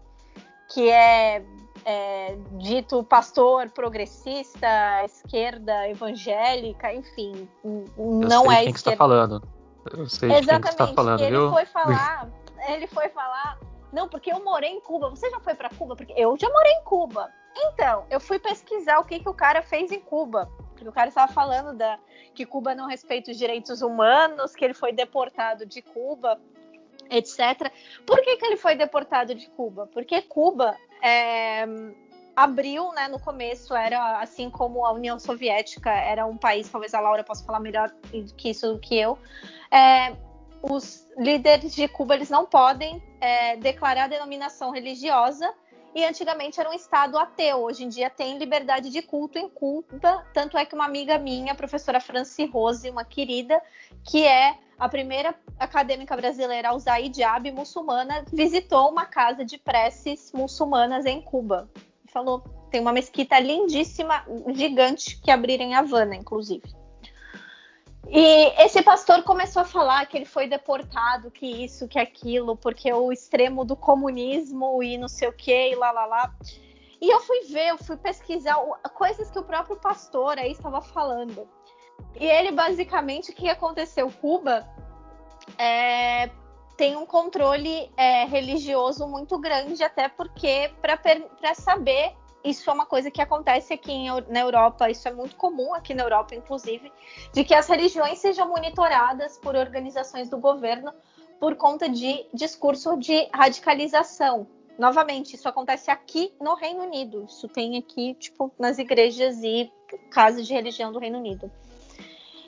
que 0.72 0.88
é, 0.88 1.44
é 1.86 2.38
dito 2.54 3.04
pastor 3.04 3.70
progressista, 3.70 5.04
esquerda, 5.06 5.88
evangélica, 5.90 6.94
enfim, 6.94 7.48
eu 7.64 7.88
não 7.98 8.52
é 8.52 8.64
quem 8.64 8.70
esquerda. 8.70 8.72
Que 8.72 8.78
está 8.78 8.96
falando. 8.96 9.44
Eu 9.92 10.08
sei 10.08 10.30
de 10.30 10.48
quem 10.48 10.62
que 10.62 10.68
você 10.68 10.78
tá 10.78 10.88
falando, 10.88 11.22
ele 11.22 11.38
viu? 11.38 11.50
foi 11.52 11.66
falar, 11.66 12.30
ele 12.68 12.88
foi 12.88 13.10
falar, 13.10 13.60
não, 13.92 14.08
porque 14.08 14.32
eu 14.32 14.44
morei 14.44 14.70
em 14.70 14.82
Cuba. 14.82 15.10
Você 15.10 15.30
já 15.30 15.40
foi 15.40 15.56
para 15.56 15.70
Cuba? 15.70 15.96
Porque 15.96 16.14
eu 16.16 16.38
já 16.38 16.50
morei 16.50 16.74
em 16.74 16.84
Cuba. 16.84 17.30
Então, 17.56 18.06
eu 18.10 18.20
fui 18.20 18.40
pesquisar 18.40 19.00
o 19.00 19.04
que, 19.04 19.20
que 19.20 19.30
o 19.30 19.34
cara 19.34 19.62
fez 19.62 19.92
em 19.92 20.00
Cuba. 20.00 20.50
Porque 20.74 20.88
o 20.88 20.94
cara 20.94 21.10
estava 21.10 21.32
falando 21.32 21.76
da, 21.76 22.00
que 22.34 22.46
Cuba 22.46 22.74
não 22.74 22.88
respeita 22.88 23.32
os 23.32 23.38
direitos 23.38 23.82
humanos, 23.82 24.56
que 24.56 24.64
ele 24.64 24.74
foi 24.74 24.94
deportado 24.94 25.66
de 25.66 25.82
Cuba, 25.82 26.40
etc. 27.10 27.72
Por 28.06 28.22
que, 28.22 28.38
que 28.38 28.46
ele 28.46 28.58
foi 28.58 28.76
deportado 28.76 29.34
de 29.36 29.48
Cuba? 29.50 29.88
Porque 29.88 30.22
Cuba 30.22 30.76
é, 31.02 31.66
abriu, 32.36 32.92
né, 32.94 33.08
no 33.08 33.20
começo, 33.20 33.76
era 33.76 34.20
assim 34.20 34.50
como 34.50 34.86
a 34.86 34.92
União 34.92 35.20
Soviética 35.20 35.92
era 35.92 36.26
um 36.26 36.38
país, 36.38 36.70
talvez 36.70 36.94
a 36.94 37.00
Laura 37.00 37.24
possa 37.24 37.44
falar 37.44 37.60
melhor 37.60 37.92
que 38.38 38.50
isso 38.50 38.74
do 38.74 38.80
que 38.80 38.98
eu. 38.98 39.18
É, 39.72 40.16
os 40.62 41.08
líderes 41.18 41.74
de 41.76 41.88
Cuba 41.88 42.16
eles 42.16 42.30
não 42.30 42.46
podem 42.46 43.02
é, 43.20 43.56
declarar 43.58 44.08
denominação 44.08 44.72
religiosa 44.72 45.54
e 45.94 46.04
antigamente 46.04 46.60
era 46.60 46.70
um 46.70 46.74
estado 46.74 47.18
ateu. 47.18 47.58
Hoje 47.58 47.84
em 47.84 47.90
dia 47.90 48.10
tem 48.10 48.38
liberdade 48.38 48.90
de 48.90 49.02
culto 49.02 49.38
em 49.38 49.50
Cuba, 49.50 50.26
tanto 50.34 50.58
é 50.58 50.66
que 50.66 50.76
uma 50.76 50.86
amiga 50.86 51.18
minha, 51.18 51.56
professora 51.56 52.00
Franci 52.00 52.46
Rose, 52.46 52.90
uma 52.90 53.04
querida, 53.04 53.62
que 54.04 54.26
é 54.26 54.58
a 54.78 54.88
primeira 54.88 55.36
acadêmica 55.58 56.16
brasileira 56.16 56.70
a 56.70 56.76
usar 56.76 57.02
hijab 57.02 57.52
muçulmana, 57.52 58.24
visitou 58.32 58.90
uma 58.90 59.06
casa 59.06 59.44
de 59.44 59.58
preces 59.58 60.32
muçulmanas 60.32 61.06
em 61.06 61.22
Cuba. 61.22 61.70
Falou, 62.08 62.42
tem 62.72 62.80
uma 62.80 62.94
mesquita 62.94 63.40
lindíssima, 63.40 64.26
gigante, 64.54 65.20
que 65.22 65.30
abriram 65.30 65.66
em 65.66 65.76
Havana, 65.76 66.16
inclusive. 66.16 66.80
E 68.08 68.64
esse 68.64 68.82
pastor 68.82 69.24
começou 69.24 69.62
a 69.62 69.66
falar 69.66 70.06
que 70.08 70.18
ele 70.18 70.26
foi 70.26 70.48
deportado, 70.48 71.30
que 71.30 71.46
isso, 71.46 71.88
que 71.88 72.00
aquilo, 72.00 72.56
porque 72.56 72.92
o 72.92 73.12
extremo 73.12 73.64
do 73.64 73.76
comunismo 73.76 74.82
e 74.82 74.98
não 74.98 75.08
sei 75.08 75.28
o 75.28 75.34
que, 75.34 75.72
e 75.72 75.76
lá, 75.76 75.92
lá, 75.92 76.06
lá. 76.06 76.36
E 77.02 77.10
eu 77.10 77.20
fui 77.22 77.42
ver, 77.46 77.70
eu 77.70 77.78
fui 77.78 77.98
pesquisar 77.98 78.56
coisas 78.94 79.30
que 79.30 79.40
o 79.40 79.44
próprio 79.44 79.78
pastor 79.78 80.38
aí 80.38 80.52
estava 80.52 80.82
falando. 80.82 81.48
E 82.20 82.26
ele, 82.26 82.52
basicamente, 82.52 83.32
o 83.32 83.36
que 83.36 83.48
aconteceu? 83.48 84.12
Cuba 84.20 84.68
é, 85.58 86.30
tem 86.76 86.96
um 86.96 87.06
controle 87.06 87.92
é, 87.96 88.26
religioso 88.26 89.08
muito 89.08 89.38
grande, 89.38 89.84
até 89.84 90.08
porque, 90.08 90.72
para 90.82 91.54
saber 91.54 92.14
isso 92.44 92.70
é 92.70 92.74
uma 92.74 92.86
coisa 92.86 93.12
que 93.12 93.22
acontece 93.22 93.74
aqui 93.74 93.92
em, 93.92 94.08
na 94.30 94.40
Europa, 94.40 94.90
isso 94.90 95.08
é 95.08 95.12
muito 95.12 95.36
comum 95.36 95.74
aqui 95.74 95.94
na 95.94 96.04
Europa, 96.04 96.36
inclusive, 96.36 96.92
de 97.34 97.44
que 97.44 97.54
as 97.54 97.68
religiões 97.68 98.20
sejam 98.20 98.48
monitoradas 98.48 99.38
por 99.38 99.56
organizações 99.56 100.30
do 100.30 100.38
governo 100.38 100.94
por 101.40 101.56
conta 101.56 101.88
de 101.88 102.26
discurso 102.34 102.98
de 102.98 103.30
radicalização. 103.34 104.48
Novamente, 104.78 105.36
isso 105.36 105.48
acontece 105.48 105.92
aqui 105.92 106.34
no 106.40 106.56
Reino 106.56 106.84
Unido. 106.84 107.26
Isso 107.26 107.48
tem 107.48 107.78
aqui, 107.78 108.14
tipo, 108.14 108.52
nas 108.58 108.78
igrejas 108.78 109.42
e 109.44 109.72
casas 110.10 110.48
de 110.48 110.54
religião 110.54 110.92
do 110.92 111.00
Reino 111.00 111.18
Unido. 111.18 111.52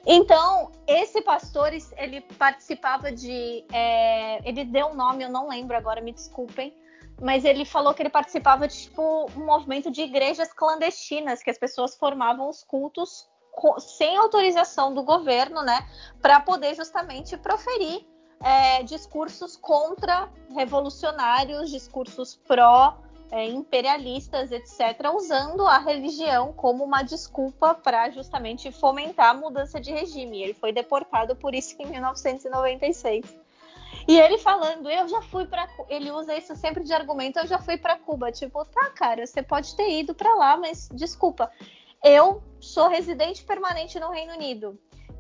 Então, 0.06 0.72
esse 0.88 1.22
pastor, 1.22 1.72
ele 1.98 2.22
participava 2.38 3.12
de. 3.12 3.64
É, 3.72 4.48
ele 4.48 4.64
deu 4.64 4.88
um 4.88 4.96
nome, 4.96 5.24
eu 5.24 5.30
não 5.30 5.48
lembro 5.48 5.76
agora, 5.78 6.02
me 6.02 6.12
desculpem, 6.12 6.74
mas 7.22 7.46
ele 7.46 7.64
falou 7.64 7.94
que 7.94 8.02
ele 8.02 8.10
participava 8.10 8.68
de 8.68 8.76
tipo 8.76 9.30
um 9.38 9.46
movimento 9.46 9.92
de 9.92 10.02
igrejas 10.02 10.52
clandestinas, 10.52 11.44
que 11.44 11.52
as 11.52 11.58
pessoas 11.58 11.96
formavam 11.96 12.50
os 12.50 12.64
cultos 12.64 13.30
sem 13.80 14.18
autorização 14.18 14.94
do 14.94 15.04
governo, 15.04 15.62
né, 15.62 15.88
para 16.22 16.40
poder 16.40 16.74
justamente 16.74 17.38
proferir 17.38 18.08
é, 18.44 18.82
discursos 18.84 19.56
contra 19.56 20.30
revolucionários, 20.56 21.70
discursos 21.70 22.36
pró 22.48 22.98
é, 23.30 23.46
imperialistas, 23.48 24.52
etc., 24.52 25.12
usando 25.14 25.66
a 25.68 25.78
religião 25.78 26.52
como 26.54 26.84
uma 26.84 27.04
desculpa 27.04 27.76
para 27.76 28.10
justamente 28.10 28.72
fomentar 28.72 29.30
a 29.30 29.34
mudança 29.34 29.80
de 29.80 29.92
regime. 29.92 30.42
Ele 30.42 30.54
foi 30.54 30.74
deportado 30.74 31.36
por 31.36 31.54
isso 31.54 31.76
em 31.80 31.86
1996. 31.86 33.41
E 34.08 34.20
ele 34.20 34.38
falando, 34.38 34.90
eu 34.90 35.08
já 35.08 35.22
fui 35.22 35.46
para 35.46 35.68
ele 35.90 36.12
usa 36.12 36.36
isso 36.36 36.56
sempre 36.56 36.84
de 36.84 36.94
argumento, 36.94 37.40
eu 37.40 37.48
já 37.48 37.60
fui 37.60 37.78
para 37.78 37.98
Cuba, 37.98 38.32
tipo, 38.32 38.64
tá, 38.66 38.90
cara, 38.92 39.26
você 39.26 39.42
pode 39.42 39.76
ter 39.76 40.00
ido 40.00 40.14
para 40.14 40.34
lá, 40.36 40.58
mas 40.58 40.90
desculpa. 40.94 41.52
Eu 42.04 42.44
sou 42.60 42.88
residente 42.88 43.44
permanente 43.44 44.00
no 44.00 44.10
Reino 44.10 44.34
Unido. 44.34 44.80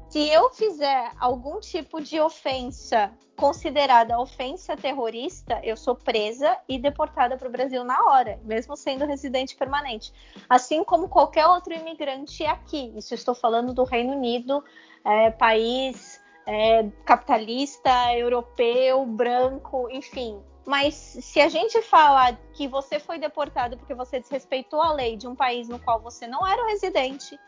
Se 0.09 0.27
eu 0.27 0.49
fizer 0.49 1.11
algum 1.19 1.59
tipo 1.59 2.01
de 2.01 2.19
ofensa 2.19 3.13
considerada 3.41 4.19
ofensa 4.19 4.75
terrorista, 4.75 5.59
eu 5.63 5.75
sou 5.75 5.95
presa 5.95 6.57
e 6.69 6.77
deportada 6.77 7.37
para 7.37 7.47
o 7.47 7.51
Brasil 7.51 7.83
na 7.83 7.97
hora, 8.05 8.39
mesmo 8.43 8.75
sendo 8.75 9.05
residente 9.05 9.55
permanente. 9.55 10.13
Assim 10.49 10.83
como 10.83 11.09
qualquer 11.09 11.47
outro 11.47 11.73
imigrante 11.73 12.45
aqui. 12.45 12.93
Isso 12.95 13.15
estou 13.15 13.33
falando 13.33 13.73
do 13.73 13.83
Reino 13.83 14.13
Unido, 14.13 14.63
é, 15.03 15.31
país 15.31 16.20
é, 16.45 16.88
capitalista, 17.05 18.15
europeu, 18.18 19.05
branco, 19.05 19.88
enfim. 19.91 20.41
Mas 20.65 20.93
se 20.95 21.41
a 21.41 21.49
gente 21.49 21.81
fala 21.81 22.38
que 22.53 22.68
você 22.68 22.99
foi 22.99 23.18
deportado 23.18 23.77
porque 23.77 23.93
você 23.93 24.19
desrespeitou 24.19 24.81
a 24.81 24.93
lei 24.93 25.18
de 25.18 25.27
um 25.27 25.35
país 25.35 25.68
no 25.68 25.80
qual 25.80 25.99
você 25.99 26.27
não 26.27 26.45
era 26.45 26.68
residente, 26.68 27.39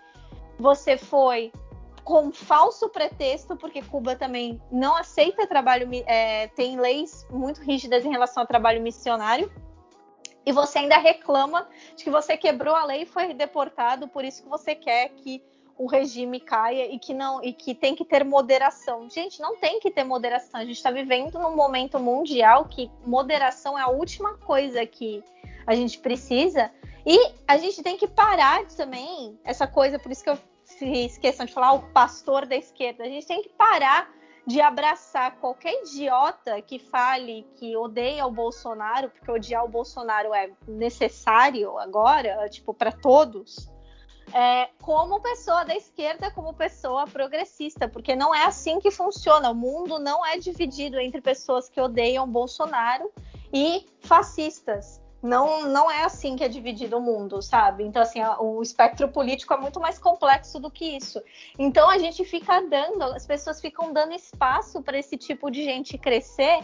você 0.57 0.98
foi 0.98 1.52
com 2.03 2.32
falso 2.32 2.90
pretexto, 2.90 3.56
porque 3.56 3.82
Cuba 3.82 4.15
também 4.15 4.61
não 4.72 4.95
aceita 4.95 5.48
trabalho, 5.48 5.88
é, 6.06 6.48
tem 6.48 6.78
leis 6.78 7.26
muito 7.30 7.61
rígidas 7.61 8.03
em 8.03 8.11
relação 8.11 8.44
ao 8.44 8.48
trabalho 8.48 8.82
missionário, 8.82 9.52
e 10.45 10.52
você 10.52 10.80
ainda 10.80 10.98
reclama 10.98 11.68
de 11.95 12.03
que 12.03 12.10
você 12.10 12.36
quebrou 12.36 12.76
a 12.76 12.84
lei 12.84 13.03
e 13.03 13.06
foi 13.06 13.34
deportado, 13.34 14.07
por 14.10 14.26
isso 14.26 14.44
que 14.44 14.49
você 14.49 14.76
quer 14.76 15.10
que 15.10 15.41
o 15.78 15.88
regime 15.88 16.40
caia 16.40 16.94
e 16.94 17.00
que 17.00 17.14
não 17.14 17.44
e 17.44 17.54
que 17.54 17.74
tem 17.74 17.95
que 17.95 18.06
ter 18.06 18.24
moderação. 18.24 19.10
Gente, 19.10 19.41
não 19.41 19.58
tem 19.58 19.80
que 19.80 19.91
ter 19.91 20.04
moderação. 20.04 20.60
A 20.60 20.66
gente 20.66 20.78
está 20.78 20.91
vivendo 20.91 21.40
num 21.40 21.56
momento 21.56 22.00
mundial 22.00 22.66
que 22.66 22.91
moderação 23.06 23.78
é 23.78 23.82
a 23.82 23.88
última 23.88 24.38
coisa 24.38 24.86
que 24.86 25.24
a 25.66 25.76
gente 25.76 25.98
precisa. 26.00 26.72
E 27.06 27.34
a 27.48 27.58
gente 27.58 27.84
tem 27.84 27.98
que 27.98 28.08
parar 28.08 28.66
também 28.68 29.38
essa 29.44 29.68
coisa, 29.68 30.00
por 30.00 30.12
isso 30.12 30.24
que 30.24 30.30
eu 30.30 30.38
questão 31.22 31.45
de 31.45 31.54
falar 31.54 31.74
o 31.74 31.84
pastor 31.91 32.45
da 32.45 32.56
esquerda. 32.56 33.04
A 33.04 33.08
gente 33.08 33.28
tem 33.28 33.41
que 33.41 33.50
parar 33.50 34.10
de 34.45 34.60
abraçar 34.60 35.38
qualquer 35.38 35.74
idiota 35.84 36.62
que 36.62 36.78
fale 36.78 37.48
que 37.56 37.78
odeia 37.78 38.26
o 38.26 38.32
Bolsonaro, 38.32 39.10
porque 39.10 39.32
odiar 39.32 39.64
o 39.64 39.70
Bolsonaro 39.70 40.34
é 40.34 40.52
necessário 40.68 41.78
agora, 41.80 42.50
tipo, 42.50 42.74
para 42.74 42.91
todos 42.91 43.72
é, 44.32 44.70
como 44.82 45.20
pessoa 45.20 45.64
da 45.64 45.76
esquerda, 45.76 46.32
como 46.32 46.54
pessoa 46.54 47.06
progressista, 47.06 47.88
porque 47.88 48.16
não 48.16 48.34
é 48.34 48.45
assim 48.45 48.80
que 48.80 48.91
funciona. 48.91 49.50
O 49.50 49.56
mundo 49.56 50.00
não 50.00 50.26
é 50.26 50.38
dividido 50.38 51.00
entre 51.00 51.22
pessoas 51.22 51.70
que 51.70 51.82
odeiam 51.82 52.28
Bolsonaro 52.28 53.12
e 53.52 53.86
fascistas. 54.02 55.02
Não, 55.22 55.64
não 55.64 55.90
é 55.90 56.04
assim 56.04 56.36
que 56.36 56.44
é 56.44 56.50
dividido 56.50 56.98
o 56.98 57.02
mundo, 57.02 57.41
sabe? 57.41 57.86
Então, 57.86 58.02
assim, 58.02 58.20
o 58.40 58.62
espectro 58.62 59.08
político 59.08 59.54
é 59.54 59.58
muito 59.58 59.80
mais 59.80 59.98
complexo 59.98 60.60
do 60.60 60.70
que 60.70 60.98
isso. 60.98 61.22
Então, 61.58 61.90
a 61.90 61.98
gente 61.98 62.26
fica 62.26 62.60
dando, 62.60 63.04
as 63.04 63.26
pessoas 63.26 63.62
ficam 63.62 63.94
dando 63.94 64.14
espaço 64.14 64.82
para 64.82 64.98
esse 64.98 65.16
tipo 65.16 65.50
de 65.50 65.64
gente 65.64 65.98
crescer 65.98 66.60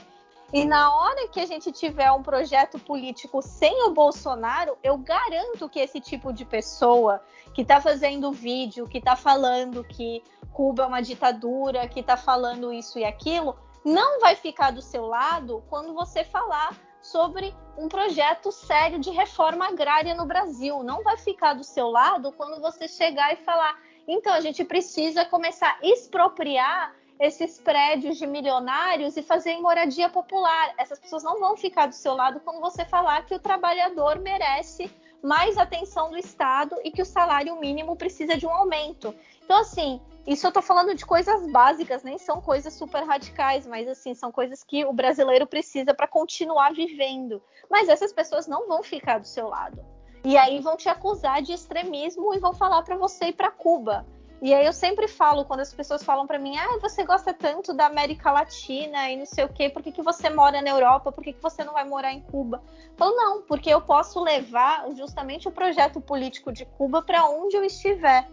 e 0.52 0.66
na 0.66 0.96
hora 0.96 1.28
que 1.28 1.40
a 1.40 1.46
gente 1.46 1.72
tiver 1.72 2.12
um 2.12 2.24
projeto 2.24 2.80
político 2.80 3.42
sem 3.42 3.84
o 3.86 3.92
Bolsonaro, 3.92 4.78
eu 4.84 4.98
garanto 4.98 5.70
que 5.70 5.80
esse 5.80 6.00
tipo 6.00 6.34
de 6.34 6.44
pessoa 6.44 7.22
que 7.54 7.62
está 7.62 7.80
fazendo 7.80 8.32
vídeo, 8.32 8.88
que 8.88 8.98
está 8.98 9.16
falando 9.16 9.84
que 9.84 10.24
Cuba 10.52 10.84
é 10.84 10.88
uma 10.88 11.02
ditadura, 11.02 11.88
que 11.88 12.00
está 12.00 12.18
falando 12.18 12.74
isso 12.74 12.98
e 12.98 13.06
aquilo, 13.06 13.56
não 13.86 14.20
vai 14.20 14.36
ficar 14.36 14.72
do 14.72 14.82
seu 14.82 15.06
lado 15.06 15.64
quando 15.70 15.94
você 15.94 16.24
falar 16.24 16.76
sobre 17.02 17.54
um 17.78 17.88
projeto 17.88 18.52
sério 18.52 19.00
de 19.00 19.10
reforma 19.10 19.68
agrária 19.68 20.14
no 20.16 20.26
Brasil. 20.26 20.84
Não 20.84 21.04
vai 21.04 21.18
ficar 21.18 21.54
do 21.54 21.64
seu 21.64 21.90
lado 21.90 22.32
quando 22.34 22.60
você 22.60 22.88
chegar 22.88 23.32
e 23.34 23.38
falar: 23.38 23.80
então 24.08 24.34
a 24.34 24.42
gente 24.42 24.66
precisa 24.66 25.24
começar 25.26 25.78
a 25.82 25.88
expropriar 25.88 26.94
esses 27.20 27.60
prédios 27.60 28.18
de 28.18 28.26
milionários 28.26 29.18
e 29.18 29.22
fazer 29.22 29.52
em 29.52 29.62
moradia 29.62 30.08
popular. 30.08 30.74
Essas 30.78 30.98
pessoas 31.00 31.24
não 31.24 31.40
vão 31.40 31.58
ficar 31.58 31.88
do 31.88 31.96
seu 31.96 32.16
lado 32.16 32.40
quando 32.40 32.62
você 32.62 32.86
falar 32.86 33.26
que 33.26 33.36
o 33.36 33.40
trabalhador 33.40 34.20
merece 34.20 34.90
mais 35.22 35.58
atenção 35.58 36.10
do 36.10 36.18
Estado 36.18 36.78
e 36.84 36.92
que 36.92 37.02
o 37.02 37.06
salário 37.06 37.60
mínimo 37.60 37.96
precisa 37.98 38.38
de 38.38 38.48
um 38.48 38.52
aumento. 38.52 39.14
Então, 39.44 39.60
assim, 39.60 40.00
isso 40.26 40.48
eu 40.48 40.52
tô 40.52 40.62
falando 40.62 40.96
de 40.96 41.06
coisas 41.06 41.52
básicas, 41.52 42.04
nem 42.04 42.18
são 42.18 42.40
coisas 42.40 42.74
super 42.74 43.04
radicais, 43.04 43.68
mas 43.68 43.88
assim, 43.88 44.14
são 44.14 44.32
coisas 44.32 44.64
que 44.64 44.86
o 44.86 44.94
brasileiro 44.94 45.46
precisa 45.46 45.94
para 45.94 46.08
continuar 46.08 46.74
vivendo. 46.74 47.42
Mas 47.70 47.90
essas 47.90 48.14
pessoas 48.14 48.48
não 48.48 48.66
vão 48.66 48.82
ficar 48.82 49.20
do 49.20 49.28
seu 49.28 49.50
lado. 49.50 49.84
E 50.24 50.38
aí 50.38 50.60
vão 50.60 50.78
te 50.78 50.88
acusar 50.88 51.42
de 51.42 51.52
extremismo 51.52 52.34
e 52.34 52.40
vão 52.40 52.54
falar 52.54 52.82
para 52.84 52.96
você 52.96 53.26
ir 53.26 53.34
para 53.34 53.52
Cuba. 53.52 54.06
E 54.42 54.54
aí 54.54 54.66
eu 54.66 54.72
sempre 54.72 55.08
falo, 55.08 55.44
quando 55.44 55.60
as 55.60 55.74
pessoas 55.74 56.02
falam 56.02 56.26
para 56.26 56.40
mim, 56.40 56.58
ah, 56.58 56.80
você 56.82 57.04
gosta 57.04 57.34
tanto 57.34 57.74
da 57.74 57.88
América 57.88 58.32
Latina 58.32 59.12
e 59.12 59.18
não 59.18 59.26
sei 59.26 59.44
o 59.44 59.50
quê, 59.50 59.70
por 59.70 59.84
que, 59.84 59.92
que 59.92 60.02
você 60.02 60.30
mora 60.30 60.62
na 60.62 60.70
Europa? 60.70 61.12
Por 61.12 61.22
que, 61.24 61.34
que 61.34 61.42
você 61.42 61.64
não 61.64 61.74
vai 61.74 61.84
morar 61.84 62.14
em 62.14 62.22
Cuba? 62.22 62.64
Eu 62.92 62.98
falo, 62.98 63.16
não, 63.16 63.42
porque 63.42 63.70
eu 63.70 63.82
posso 63.82 64.24
levar 64.24 64.90
justamente 64.96 65.48
o 65.48 65.52
projeto 65.52 66.00
político 66.00 66.54
de 66.54 66.66
Cuba 66.66 67.02
para 67.02 67.26
onde 67.26 67.58
eu 67.58 67.64
estiver. 67.66 68.30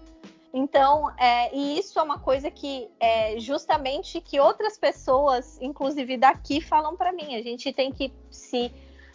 Então, 0.55 1.13
é, 1.19 1.55
e 1.55 1.79
isso 1.79 1.99
é 1.99 2.03
uma 2.03 2.21
coisa 2.21 2.51
que 2.53 2.89
é 3.01 3.39
justamente 3.41 4.21
que 4.21 4.39
outras 4.39 4.79
pessoas, 4.79 5.61
inclusive 5.61 6.17
daqui, 6.17 6.61
falam 6.61 6.97
para 6.97 7.13
mim. 7.13 7.35
A 7.35 7.43
gente 7.43 7.73
tem 7.73 7.93
que 7.93 8.13
se 8.31 8.73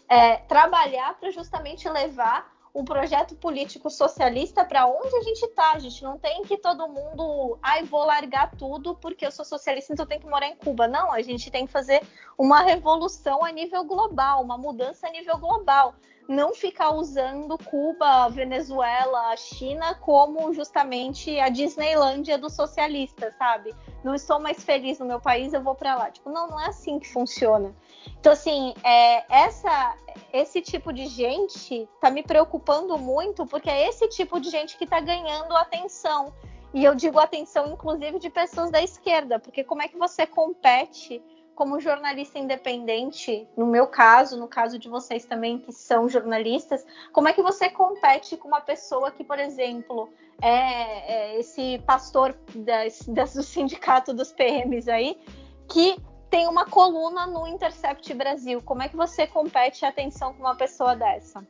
é, 0.10 0.36
trabalhar 0.38 1.18
para 1.18 1.32
justamente 1.32 1.88
levar 1.88 2.52
um 2.74 2.86
projeto 2.86 3.36
político 3.36 3.90
socialista 3.90 4.64
para 4.64 4.88
onde 4.88 5.16
a 5.16 5.22
gente 5.22 5.44
está. 5.44 5.74
A 5.74 5.80
gente 5.80 6.04
não 6.04 6.18
tem 6.18 6.44
que 6.44 6.58
todo 6.58 6.88
mundo, 6.88 7.58
ai, 7.62 7.84
vou 7.84 8.06
largar 8.06 8.52
tudo 8.52 8.96
porque 8.96 9.26
eu 9.26 9.32
sou 9.32 9.44
socialista, 9.44 9.94
então 9.94 10.04
eu 10.04 10.10
tenho 10.10 10.22
que 10.22 10.28
morar 10.28 10.48
em 10.48 10.56
Cuba. 10.56 10.88
Não, 10.88 11.12
a 11.12 11.22
gente 11.22 11.52
tem 11.52 11.66
que 11.66 11.72
fazer 11.72 12.02
uma 12.38 12.62
revolução 12.62 13.44
a 13.44 13.52
nível 13.52 13.84
global, 13.84 14.42
uma 14.42 14.58
mudança 14.58 15.08
a 15.08 15.12
nível 15.12 15.38
global. 15.38 15.96
Não 16.32 16.56
ficar 16.56 16.92
usando 16.92 17.58
Cuba, 17.58 18.30
Venezuela, 18.30 19.36
China 19.36 19.94
como 19.96 20.54
justamente 20.54 21.38
a 21.42 21.50
Disneylândia 21.50 22.38
dos 22.38 22.54
socialistas, 22.54 23.36
sabe? 23.36 23.76
Não 24.02 24.16
estou 24.16 24.40
mais 24.40 24.64
feliz 24.64 24.98
no 24.98 25.06
meu 25.06 25.20
país, 25.20 25.52
eu 25.52 25.62
vou 25.62 25.76
para 25.76 25.94
lá. 25.94 26.10
Tipo, 26.10 26.30
não, 26.30 26.48
não 26.48 26.58
é 26.58 26.68
assim 26.68 27.00
que 27.00 27.10
funciona. 27.10 27.76
Então, 28.18 28.32
assim, 28.32 28.74
é, 28.82 29.26
essa, 29.30 29.98
esse 30.32 30.62
tipo 30.62 30.94
de 30.94 31.06
gente 31.08 31.86
tá 32.00 32.10
me 32.10 32.24
preocupando 32.24 32.98
muito, 32.98 33.46
porque 33.46 33.70
é 33.70 33.90
esse 33.90 34.08
tipo 34.08 34.40
de 34.40 34.50
gente 34.50 34.78
que 34.78 34.88
tá 34.88 35.02
ganhando 35.02 35.54
atenção. 35.54 36.34
E 36.74 36.86
eu 36.86 36.96
digo 36.96 37.20
atenção, 37.20 37.74
inclusive, 37.74 38.20
de 38.20 38.30
pessoas 38.30 38.72
da 38.72 38.82
esquerda, 38.82 39.38
porque 39.38 39.66
como 39.66 39.82
é 39.82 39.90
que 39.90 39.98
você 39.98 40.26
compete 40.26 41.22
como 41.62 41.80
jornalista 41.80 42.40
independente, 42.40 43.48
no 43.56 43.68
meu 43.68 43.86
caso, 43.86 44.36
no 44.36 44.48
caso 44.48 44.80
de 44.80 44.90
vocês 44.90 45.26
também 45.26 45.60
que 45.60 45.72
são 45.72 46.10
jornalistas, 46.10 46.84
como 47.14 47.28
é 47.28 47.34
que 47.34 47.42
você 47.44 47.70
compete 47.70 48.36
com 48.36 48.48
uma 48.48 48.62
pessoa 48.62 49.12
que, 49.12 49.24
por 49.24 49.38
exemplo, 49.38 50.10
é, 50.42 51.36
é 51.36 51.40
esse 51.40 51.78
pastor 51.86 52.36
das, 52.56 53.04
das, 53.04 53.36
do 53.36 53.44
sindicato 53.44 54.12
dos 54.12 54.32
PMs 54.32 54.90
aí, 54.90 55.22
que 55.70 56.02
tem 56.32 56.48
uma 56.48 56.66
coluna 56.66 57.28
no 57.28 57.48
Intercept 57.48 58.12
Brasil. 58.16 58.60
Como 58.66 58.82
é 58.82 58.90
que 58.90 58.96
você 58.96 59.28
compete 59.28 59.86
a 59.86 59.90
atenção 59.90 60.34
com 60.34 60.40
uma 60.40 60.56
pessoa 60.56 60.96
dessa? 60.96 61.46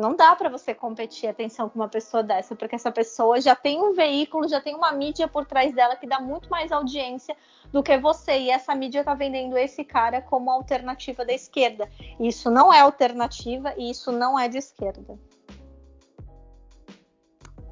Não 0.00 0.16
dá 0.16 0.34
para 0.34 0.48
você 0.48 0.74
competir 0.74 1.28
atenção 1.28 1.68
com 1.68 1.78
uma 1.78 1.88
pessoa 1.88 2.22
dessa, 2.22 2.56
porque 2.56 2.74
essa 2.74 2.90
pessoa 2.90 3.38
já 3.38 3.54
tem 3.54 3.82
um 3.82 3.92
veículo, 3.92 4.48
já 4.48 4.58
tem 4.58 4.74
uma 4.74 4.90
mídia 4.92 5.28
por 5.28 5.44
trás 5.44 5.74
dela 5.74 5.94
que 5.94 6.06
dá 6.06 6.18
muito 6.18 6.48
mais 6.48 6.72
audiência 6.72 7.36
do 7.70 7.82
que 7.82 7.98
você. 7.98 8.38
E 8.38 8.50
essa 8.50 8.74
mídia 8.74 9.00
está 9.00 9.12
vendendo 9.12 9.58
esse 9.58 9.84
cara 9.84 10.22
como 10.22 10.50
alternativa 10.50 11.22
da 11.22 11.34
esquerda. 11.34 11.86
Isso 12.18 12.50
não 12.50 12.72
é 12.72 12.80
alternativa 12.80 13.74
e 13.76 13.90
isso 13.90 14.10
não 14.10 14.38
é 14.38 14.48
de 14.48 14.56
esquerda. 14.56 15.18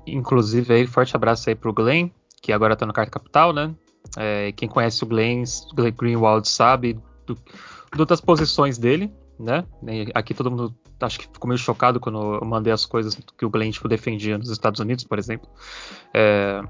Inclusive, 0.06 0.74
aí, 0.74 0.86
forte 0.86 1.16
abraço 1.16 1.48
aí 1.48 1.54
pro 1.54 1.72
Glenn, 1.72 2.10
que 2.42 2.52
agora 2.52 2.76
tá 2.76 2.84
no 2.84 2.92
Carta 2.92 3.10
Capital, 3.10 3.54
né? 3.54 3.74
É, 4.18 4.52
quem 4.52 4.68
conhece 4.68 5.02
o 5.02 5.06
Glenn, 5.06 5.44
Glenn 5.74 5.92
Greenwald 5.92 6.46
sabe 6.46 7.00
do, 7.26 7.38
do, 7.96 8.04
das 8.04 8.20
posições 8.20 8.76
dele, 8.76 9.10
né? 9.40 9.64
Aqui 10.14 10.34
todo 10.34 10.50
mundo 10.50 10.76
acho 11.00 11.18
que 11.18 11.26
ficou 11.26 11.48
meio 11.48 11.58
chocado 11.58 12.00
quando 12.00 12.36
eu 12.36 12.44
mandei 12.44 12.72
as 12.72 12.84
coisas 12.84 13.14
que 13.14 13.44
o 13.44 13.50
Glenn 13.50 13.70
tipo, 13.70 13.88
defendia 13.88 14.36
nos 14.38 14.50
Estados 14.50 14.80
Unidos, 14.80 15.04
por 15.04 15.18
exemplo. 15.18 15.48
É, 16.12 16.60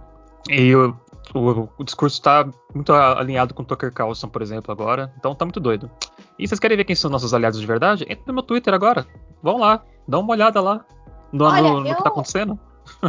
e 0.48 0.74
o, 0.74 0.96
o, 1.34 1.68
o 1.78 1.84
discurso 1.84 2.16
está 2.16 2.48
muito 2.74 2.92
alinhado 2.92 3.54
com 3.54 3.62
o 3.62 3.64
Tucker 3.66 3.92
Carlson, 3.92 4.28
por 4.28 4.42
exemplo, 4.42 4.72
agora. 4.72 5.12
Então 5.18 5.34
tá 5.34 5.44
muito 5.44 5.60
doido. 5.60 5.90
E 6.38 6.46
vocês 6.46 6.60
querem 6.60 6.76
ver 6.76 6.84
quem 6.84 6.96
são 6.96 7.10
nossos 7.10 7.34
aliados 7.34 7.60
de 7.60 7.66
verdade? 7.66 8.04
Entra 8.08 8.24
no 8.26 8.34
meu 8.34 8.42
Twitter 8.42 8.72
agora. 8.72 9.06
Vão 9.42 9.58
lá, 9.58 9.84
dá 10.06 10.18
uma 10.18 10.32
olhada 10.32 10.60
lá 10.60 10.84
no, 11.32 11.44
Olha, 11.44 11.62
no, 11.62 11.80
no 11.80 11.88
eu, 11.88 11.96
que 11.96 12.02
tá 12.02 12.08
acontecendo. 12.08 12.58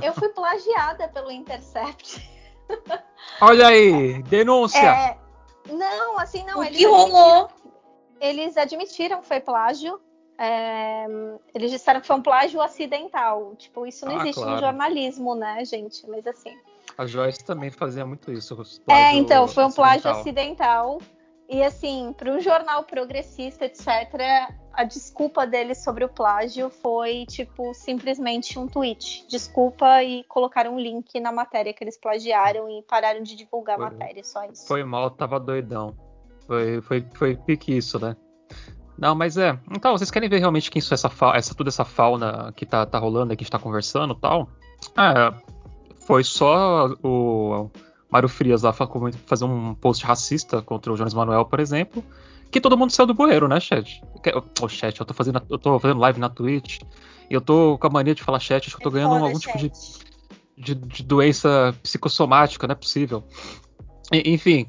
Eu 0.01 0.13
fui 0.13 0.29
plagiada 0.29 1.07
pelo 1.09 1.31
Intercept. 1.31 2.21
Olha 3.41 3.67
aí, 3.67 4.21
denúncia. 4.23 4.79
É, 4.79 5.17
não, 5.69 6.19
assim 6.19 6.43
não. 6.45 6.59
O 6.59 6.63
eles 6.63 6.77
que 6.77 6.85
rolou? 6.85 7.49
Eles 8.19 8.57
admitiram 8.57 9.21
que 9.21 9.27
foi 9.27 9.39
plágio. 9.39 9.99
É, 10.39 11.05
eles 11.53 11.69
disseram 11.69 11.99
que 11.99 12.07
foi 12.07 12.15
um 12.15 12.21
plágio 12.21 12.61
acidental. 12.61 13.55
Tipo, 13.57 13.85
isso 13.85 14.05
não 14.05 14.17
ah, 14.17 14.21
existe 14.21 14.39
claro. 14.39 14.55
no 14.55 14.59
jornalismo, 14.59 15.35
né, 15.35 15.65
gente? 15.65 16.09
Mas 16.09 16.25
assim. 16.25 16.57
A 16.97 17.05
Joyce 17.05 17.43
também 17.43 17.69
fazia 17.69 18.05
muito 18.05 18.31
isso. 18.31 18.57
É, 18.87 19.13
então, 19.13 19.47
foi 19.49 19.63
um 19.63 19.67
acidental. 19.67 20.01
plágio 20.01 20.11
acidental. 20.11 21.01
E 21.49 21.63
assim, 21.63 22.13
para 22.15 22.31
um 22.31 22.39
jornal 22.39 22.83
progressista, 22.83 23.65
etc., 23.65 23.87
a 24.71 24.83
desculpa 24.83 25.47
dele 25.47 25.73
sobre 25.73 26.05
o 26.05 26.09
plágio 26.09 26.69
foi, 26.69 27.25
tipo, 27.25 27.73
simplesmente 27.73 28.57
um 28.57 28.67
tweet. 28.67 29.25
Desculpa 29.27 30.03
e 30.03 30.23
colocaram 30.25 30.75
um 30.75 30.79
link 30.79 31.19
na 31.19 31.31
matéria 31.31 31.73
que 31.73 31.83
eles 31.83 31.97
plagiaram 31.97 32.69
e 32.69 32.83
pararam 32.83 33.23
de 33.23 33.35
divulgar 33.35 33.77
foi, 33.77 33.87
a 33.87 33.89
matéria, 33.89 34.23
só 34.23 34.45
isso. 34.45 34.67
Foi 34.67 34.83
mal, 34.83 35.09
tava 35.09 35.39
doidão. 35.39 35.97
Foi, 36.45 36.81
foi, 36.81 37.05
foi 37.13 37.35
pique 37.35 37.75
isso, 37.75 37.99
né? 37.99 38.15
Não, 38.99 39.15
mas 39.15 39.37
é. 39.37 39.57
Então, 39.71 39.97
vocês 39.97 40.11
querem 40.11 40.27
ver 40.27 40.39
realmente 40.39 40.69
quem 40.69 40.79
isso 40.79 40.93
essa, 40.93 41.09
essa 41.33 41.55
toda 41.55 41.69
essa 41.69 41.85
fauna 41.85 42.51
que 42.55 42.65
tá, 42.65 42.85
tá 42.85 42.99
rolando, 42.99 43.35
que 43.35 43.43
a 43.43 43.45
gente 43.45 43.51
tá 43.51 43.59
conversando 43.59 44.13
e 44.13 44.19
tal? 44.19 44.49
É, 44.97 45.33
foi 46.05 46.23
só 46.23 46.89
o 47.01 47.69
Mário 48.11 48.27
Frias 48.27 48.63
lá 48.63 48.73
fazer 48.73 49.45
um 49.45 49.73
post 49.75 50.03
racista 50.05 50.61
contra 50.61 50.91
o 50.91 50.97
Jones 50.97 51.13
Manuel, 51.13 51.45
por 51.45 51.59
exemplo, 51.59 52.03
que 52.51 52.59
todo 52.59 52.77
mundo 52.77 52.91
saiu 52.91 53.07
do 53.07 53.13
bueiro, 53.13 53.47
né, 53.47 53.59
chat? 53.59 54.01
Ô, 54.35 54.43
oh, 54.61 54.67
chat, 54.67 54.99
eu 54.99 55.05
tô, 55.05 55.13
fazendo, 55.13 55.41
eu 55.49 55.57
tô 55.57 55.79
fazendo 55.79 55.99
live 55.99 56.19
na 56.19 56.29
Twitch 56.29 56.81
e 57.29 57.33
eu 57.33 57.39
tô 57.39 57.77
com 57.77 57.87
a 57.87 57.89
mania 57.89 58.15
de 58.15 58.23
falar 58.23 58.39
chat, 58.39 58.67
acho 58.67 58.75
que 58.75 58.85
eu 58.85 58.91
tô 58.91 58.97
é 58.97 58.99
ganhando 58.99 59.13
foda, 59.13 59.25
algum 59.25 59.39
chat. 59.39 59.57
tipo 59.59 59.81
de, 60.57 60.75
de, 60.75 60.75
de, 60.75 61.03
doença 61.03 61.73
psicossomática, 61.83 62.67
não 62.67 62.73
é 62.73 62.75
possível. 62.75 63.23
E, 64.11 64.33
enfim, 64.33 64.65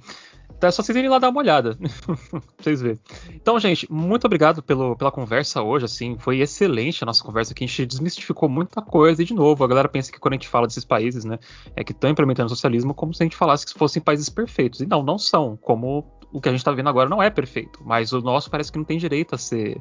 então 0.57 0.69
é 0.69 0.71
só 0.71 0.83
vocês 0.83 0.97
irem 0.97 1.11
lá 1.11 1.19
dar 1.19 1.31
uma 1.31 1.41
olhada. 1.41 1.77
pra 2.31 2.41
vocês 2.59 2.81
verem. 2.81 2.99
Então, 3.35 3.59
gente, 3.59 3.91
muito 3.91 4.25
obrigado 4.25 4.63
pelo, 4.63 4.97
pela 4.97 5.11
conversa 5.11 5.63
hoje. 5.63 5.85
Assim, 5.85 6.17
foi 6.19 6.41
excelente 6.41 7.03
a 7.03 7.07
nossa 7.07 7.25
conversa 7.25 7.53
aqui. 7.53 7.65
A 7.65 7.67
gente 7.67 7.87
desmistificou 7.87 8.49
muita 8.49 8.83
coisa. 8.83 9.23
E, 9.23 9.25
de 9.25 9.35
novo, 9.35 9.65
a 9.65 9.69
galera 9.69 9.89
pensa 9.89 10.13
que 10.13 10.19
quando 10.19 10.35
a 10.35 10.37
gente 10.37 10.49
fala 10.49 10.67
desses 10.67 10.85
países, 10.85 11.25
né, 11.25 11.39
é 11.75 11.83
que 11.83 11.93
estão 11.93 12.11
implementando 12.11 12.47
o 12.47 12.51
socialismo 12.51 12.95
como 12.95 13.15
se 13.15 13.23
a 13.23 13.25
gente 13.25 13.37
falasse 13.37 13.67
que 13.67 13.73
fossem 13.73 14.03
países 14.03 14.29
perfeitos. 14.29 14.81
E 14.81 14.87
não, 14.87 15.03
não 15.03 15.19
são. 15.19 15.57
Como 15.57 16.20
o 16.33 16.41
que 16.41 16.49
a 16.49 16.53
gente 16.53 16.61
está 16.61 16.73
vendo 16.73 16.89
agora 16.89 17.09
não 17.09 17.23
é 17.23 17.31
perfeito. 17.31 17.81
Mas 17.85 18.13
o 18.13 18.21
nosso 18.21 18.51
parece 18.51 18.71
que 18.71 18.79
não 18.79 18.85
tem 18.85 18.99
direito 18.99 19.35
a 19.35 19.39
ser, 19.39 19.81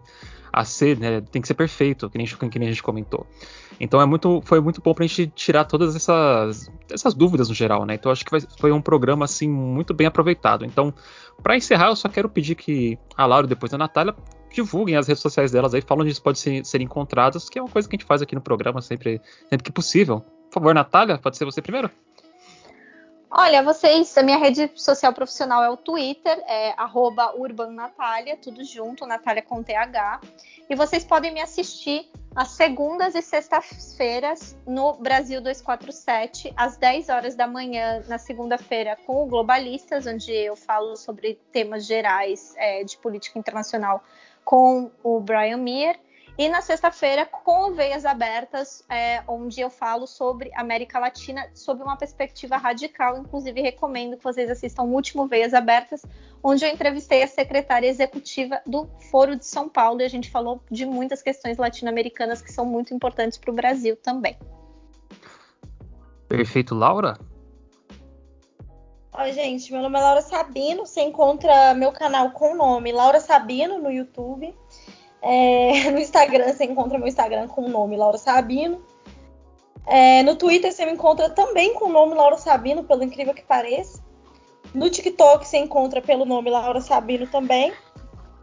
a 0.51 0.65
ser, 0.65 0.97
né? 0.97 1.21
Tem 1.21 1.41
que 1.41 1.47
ser 1.47 1.53
perfeito, 1.53 2.09
que 2.09 2.17
nem, 2.17 2.27
que 2.27 2.59
nem 2.59 2.67
a 2.67 2.71
gente 2.71 2.83
comentou. 2.83 3.25
Então 3.79 4.01
é 4.01 4.05
muito, 4.05 4.41
foi 4.43 4.59
muito 4.59 4.81
bom 4.81 4.93
para 4.93 5.05
a 5.05 5.07
gente 5.07 5.27
tirar 5.27 5.63
todas 5.63 5.95
essas, 5.95 6.71
essas 6.91 7.13
dúvidas 7.13 7.49
no 7.49 7.55
geral, 7.55 7.85
né? 7.85 7.95
Então 7.95 8.11
acho 8.11 8.25
que 8.25 8.39
foi 8.59 8.71
um 8.71 8.81
programa 8.81 9.25
assim 9.25 9.47
muito 9.47 9.93
bem 9.93 10.07
aproveitado. 10.07 10.65
Então, 10.65 10.93
para 11.41 11.55
encerrar, 11.55 11.87
eu 11.87 11.95
só 11.95 12.09
quero 12.09 12.27
pedir 12.27 12.55
que 12.55 12.97
a 13.15 13.25
Laura 13.25 13.47
depois 13.47 13.73
a 13.73 13.77
Natália 13.77 14.13
divulguem 14.51 14.95
as 14.95 15.07
redes 15.07 15.21
sociais 15.21 15.51
delas 15.51 15.73
aí, 15.73 15.81
falam 15.81 16.01
onde 16.01 16.09
eles 16.09 16.19
podem 16.19 16.39
ser, 16.39 16.65
ser 16.65 16.81
encontradas, 16.81 17.49
que 17.49 17.59
é 17.59 17.61
uma 17.61 17.69
coisa 17.69 17.87
que 17.87 17.95
a 17.95 17.97
gente 17.97 18.07
faz 18.07 18.21
aqui 18.21 18.35
no 18.35 18.41
programa 18.41 18.81
sempre, 18.81 19.21
sempre 19.49 19.63
que 19.63 19.71
possível. 19.71 20.21
Por 20.49 20.55
favor, 20.55 20.73
Natália, 20.73 21.17
pode 21.19 21.37
ser 21.37 21.45
você 21.45 21.61
primeiro? 21.61 21.89
Olha, 23.31 23.61
vocês, 23.61 24.17
a 24.17 24.23
minha 24.23 24.39
rede 24.39 24.71
social 24.73 25.13
profissional 25.13 25.63
é 25.63 25.69
o 25.69 25.77
Twitter, 25.77 26.35
é 26.47 26.73
@urbannatália, 27.35 28.35
tudo 28.35 28.63
junto, 28.63 29.05
Natália 29.05 29.43
com 29.43 29.61
TH. 29.61 30.19
E 30.67 30.75
vocês 30.75 31.05
podem 31.05 31.31
me 31.31 31.39
assistir 31.39 32.09
às 32.35 32.49
segundas 32.49 33.13
e 33.13 33.21
sextas-feiras 33.21 34.57
no 34.65 34.93
Brasil 34.93 35.41
247, 35.41 36.51
às 36.57 36.75
10 36.77 37.09
horas 37.09 37.35
da 37.35 37.45
manhã, 37.45 38.03
na 38.07 38.17
segunda-feira, 38.17 38.97
com 39.05 39.23
o 39.23 39.27
Globalistas, 39.27 40.07
onde 40.07 40.31
eu 40.31 40.55
falo 40.55 40.95
sobre 40.95 41.39
temas 41.51 41.85
gerais 41.85 42.55
é, 42.57 42.83
de 42.83 42.97
política 42.97 43.37
internacional 43.37 44.03
com 44.43 44.89
o 45.03 45.19
Brian 45.19 45.57
Meir. 45.57 45.99
E 46.39 46.47
na 46.47 46.61
sexta-feira, 46.61 47.25
com 47.25 47.73
Veias 47.73 48.05
Abertas, 48.05 48.81
é, 48.87 49.21
onde 49.27 49.59
eu 49.59 49.69
falo 49.69 50.07
sobre 50.07 50.49
América 50.55 50.97
Latina, 50.97 51.45
sob 51.53 51.83
uma 51.83 51.97
perspectiva 51.97 52.55
radical. 52.55 53.17
Inclusive, 53.17 53.59
recomendo 53.59 54.15
que 54.15 54.23
vocês 54.23 54.49
assistam 54.49 54.83
o 54.83 54.93
último 54.93 55.27
Veias 55.27 55.53
Abertas, 55.53 56.01
onde 56.41 56.63
eu 56.63 56.69
entrevistei 56.69 57.23
a 57.23 57.27
secretária 57.27 57.89
executiva 57.89 58.61
do 58.65 58.89
Foro 59.11 59.35
de 59.35 59.45
São 59.45 59.67
Paulo 59.67 59.99
e 59.99 60.05
a 60.05 60.07
gente 60.07 60.31
falou 60.31 60.63
de 60.71 60.85
muitas 60.85 61.21
questões 61.21 61.57
latino-americanas 61.57 62.41
que 62.41 62.53
são 62.53 62.63
muito 62.63 62.93
importantes 62.93 63.37
para 63.37 63.51
o 63.51 63.53
Brasil 63.53 63.97
também. 63.97 64.37
Perfeito, 66.29 66.73
Laura? 66.73 67.19
Oi, 69.11 69.33
gente, 69.33 69.69
meu 69.73 69.81
nome 69.81 69.97
é 69.97 70.01
Laura 70.01 70.21
Sabino. 70.21 70.85
Você 70.85 71.01
encontra 71.01 71.73
meu 71.73 71.91
canal 71.91 72.31
com 72.31 72.53
o 72.53 72.55
nome 72.55 72.93
Laura 72.93 73.19
Sabino 73.19 73.77
no 73.77 73.91
YouTube. 73.91 74.55
É, 75.21 75.89
no 75.91 75.99
Instagram, 75.99 76.53
você 76.53 76.65
encontra 76.65 76.97
meu 76.97 77.07
Instagram 77.07 77.47
com 77.47 77.65
o 77.65 77.69
nome 77.69 77.97
Laura 77.97 78.17
Sabino. 78.17 78.81
É, 79.85 80.21
no 80.23 80.35
Twitter 80.35 80.71
você 80.71 80.85
me 80.85 80.91
encontra 80.91 81.29
também 81.29 81.73
com 81.73 81.85
o 81.85 81.91
nome 81.91 82.13
Laura 82.13 82.37
Sabino, 82.37 82.83
pelo 82.83 83.03
incrível 83.03 83.33
que 83.33 83.41
pareça. 83.41 84.03
No 84.73 84.89
TikTok 84.89 85.47
você 85.47 85.57
encontra 85.57 86.01
pelo 86.01 86.25
nome 86.25 86.49
Laura 86.49 86.81
Sabino 86.81 87.25
também. 87.27 87.73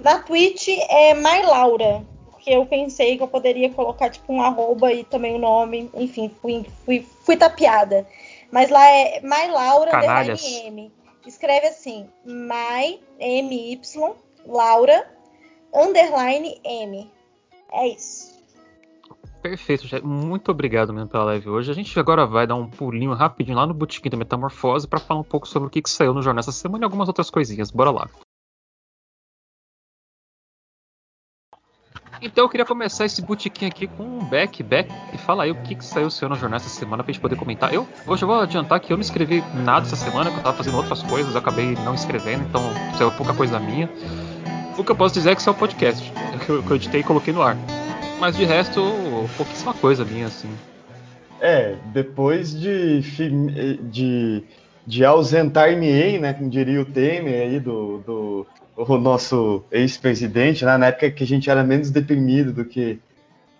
Na 0.01 0.19
Twitch 0.19 0.69
é 0.69 1.15
MyLaura, 1.15 2.05
porque 2.31 2.51
eu 2.51 2.66
pensei 2.66 3.16
que 3.16 3.23
eu 3.23 3.28
poderia 3.28 3.70
colocar 3.70 4.11
tipo 4.11 4.32
um 4.32 4.43
arroba 4.43 4.93
e 4.93 5.05
também 5.05 5.35
o 5.35 5.39
nome, 5.39 5.90
enfim, 5.94 6.31
fui, 6.43 6.66
fui, 6.85 7.07
fui 7.23 7.36
tapeada. 7.36 8.07
Mas 8.51 8.69
lá 8.69 8.85
é 8.89 9.20
MyLaura 9.20 9.93
M. 10.66 10.93
Escreve 11.27 11.69
assim, 11.69 12.09
My 12.24 13.01
M 13.19 13.73
Y 13.73 14.15
Laura 14.44 15.15
underline 15.74 16.60
M. 16.64 17.10
É 17.72 17.88
isso. 17.88 18.36
Perfeito, 19.43 19.86
Jé. 19.86 20.01
Muito 20.01 20.51
obrigado 20.51 20.93
mesmo 20.93 21.09
pela 21.09 21.24
live 21.24 21.48
hoje. 21.48 21.70
A 21.70 21.74
gente 21.74 21.98
agora 22.01 22.26
vai 22.26 22.47
dar 22.47 22.56
um 22.56 22.68
pulinho 22.68 23.12
rapidinho 23.14 23.56
lá 23.56 23.66
no 23.66 23.74
Botequim 23.74 24.10
da 24.10 24.16
Metamorfose 24.16 24.88
para 24.88 24.98
falar 24.98 25.20
um 25.20 25.24
pouco 25.24 25.47
sobre 25.47 25.68
o 25.68 25.70
que, 25.70 25.82
que 25.82 25.90
saiu 25.90 26.12
no 26.12 26.22
jornal 26.22 26.40
essa 26.40 26.52
semana 26.52 26.82
e 26.82 26.86
algumas 26.86 27.06
outras 27.06 27.30
coisinhas. 27.30 27.70
Bora 27.70 27.90
lá. 27.90 28.09
Então 32.20 32.44
eu 32.44 32.48
queria 32.48 32.64
começar 32.64 33.05
esse 33.05 33.20
botequim 33.22 33.66
aqui 33.66 33.86
com 33.86 34.18
o 34.18 34.24
Beck. 34.24 34.62
Beck, 34.62 34.90
fala 35.18 35.44
aí 35.44 35.51
o 35.51 35.62
que, 35.62 35.74
que 35.74 35.84
saiu 35.84 36.10
seu 36.10 36.28
no 36.28 36.34
jornal 36.34 36.56
essa 36.56 36.68
semana 36.68 37.05
pra 37.05 37.12
gente 37.12 37.20
poder 37.20 37.36
comentar. 37.36 37.72
Eu 37.72 37.86
hoje 38.06 38.24
eu 38.24 38.28
vou 38.28 38.40
adiantar 38.40 38.80
que 38.80 38.93
eu 38.93 38.97
não 38.97 39.02
escrevi 39.02 39.44
nada 39.55 39.86
essa 39.86 39.97
semana, 39.97 40.30
que 40.30 40.38
eu 40.38 40.43
tava 40.43 40.56
fazendo 40.56 40.76
outras 40.76 41.02
coisas, 41.02 41.36
acabei 41.36 41.74
não 41.84 41.94
escrevendo, 41.94 42.44
então 42.48 42.62
saiu 42.97 43.12
pouca 43.12 43.34
coisa 43.34 43.60
minha. 43.60 43.88
O 44.78 44.85
que 44.85 44.90
eu 44.90 44.97
posso 44.97 45.15
dizer 45.15 45.31
é 45.31 45.35
que 45.35 45.40
isso 45.40 45.48
é 45.48 45.53
o 45.53 45.57
podcast, 45.57 46.12
que 46.44 46.51
eu, 46.51 46.62
que 46.62 46.70
eu 46.70 46.77
editei 46.77 47.01
e 47.01 47.05
coloquei 47.05 47.32
no 47.32 47.43
ar. 47.43 47.57
Mas 48.20 48.36
de 48.36 48.44
resto, 48.44 48.82
pouquíssima 49.36 49.73
coisa 49.73 50.05
minha, 50.05 50.27
assim. 50.27 50.51
É, 51.40 51.77
depois 51.86 52.59
de, 52.59 53.01
de, 53.90 54.43
de 54.86 55.05
ausentar-me-ei, 55.05 56.19
né, 56.19 56.32
como 56.32 56.51
diria 56.51 56.81
o 56.81 56.85
Temer 56.85 57.43
aí 57.43 57.61
do, 57.61 57.98
do 57.98 58.47
o 58.77 58.98
nosso 58.98 59.65
ex-presidente, 59.70 60.65
né, 60.65 60.77
na 60.77 60.86
época 60.89 61.11
que 61.11 61.24
a 61.24 61.27
gente 61.27 61.48
era 61.48 61.65
menos 61.65 61.90
deprimido 61.90 62.53
do 62.53 62.65
que 62.65 62.98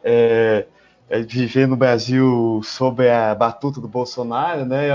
é, 0.05 0.66
é, 1.09 1.20
viver 1.22 1.66
no 1.66 1.76
Brasil 1.76 2.60
sob 2.62 3.09
a 3.09 3.34
batuta 3.34 3.80
do 3.80 3.88
Bolsonaro, 3.88 4.66
né, 4.66 4.88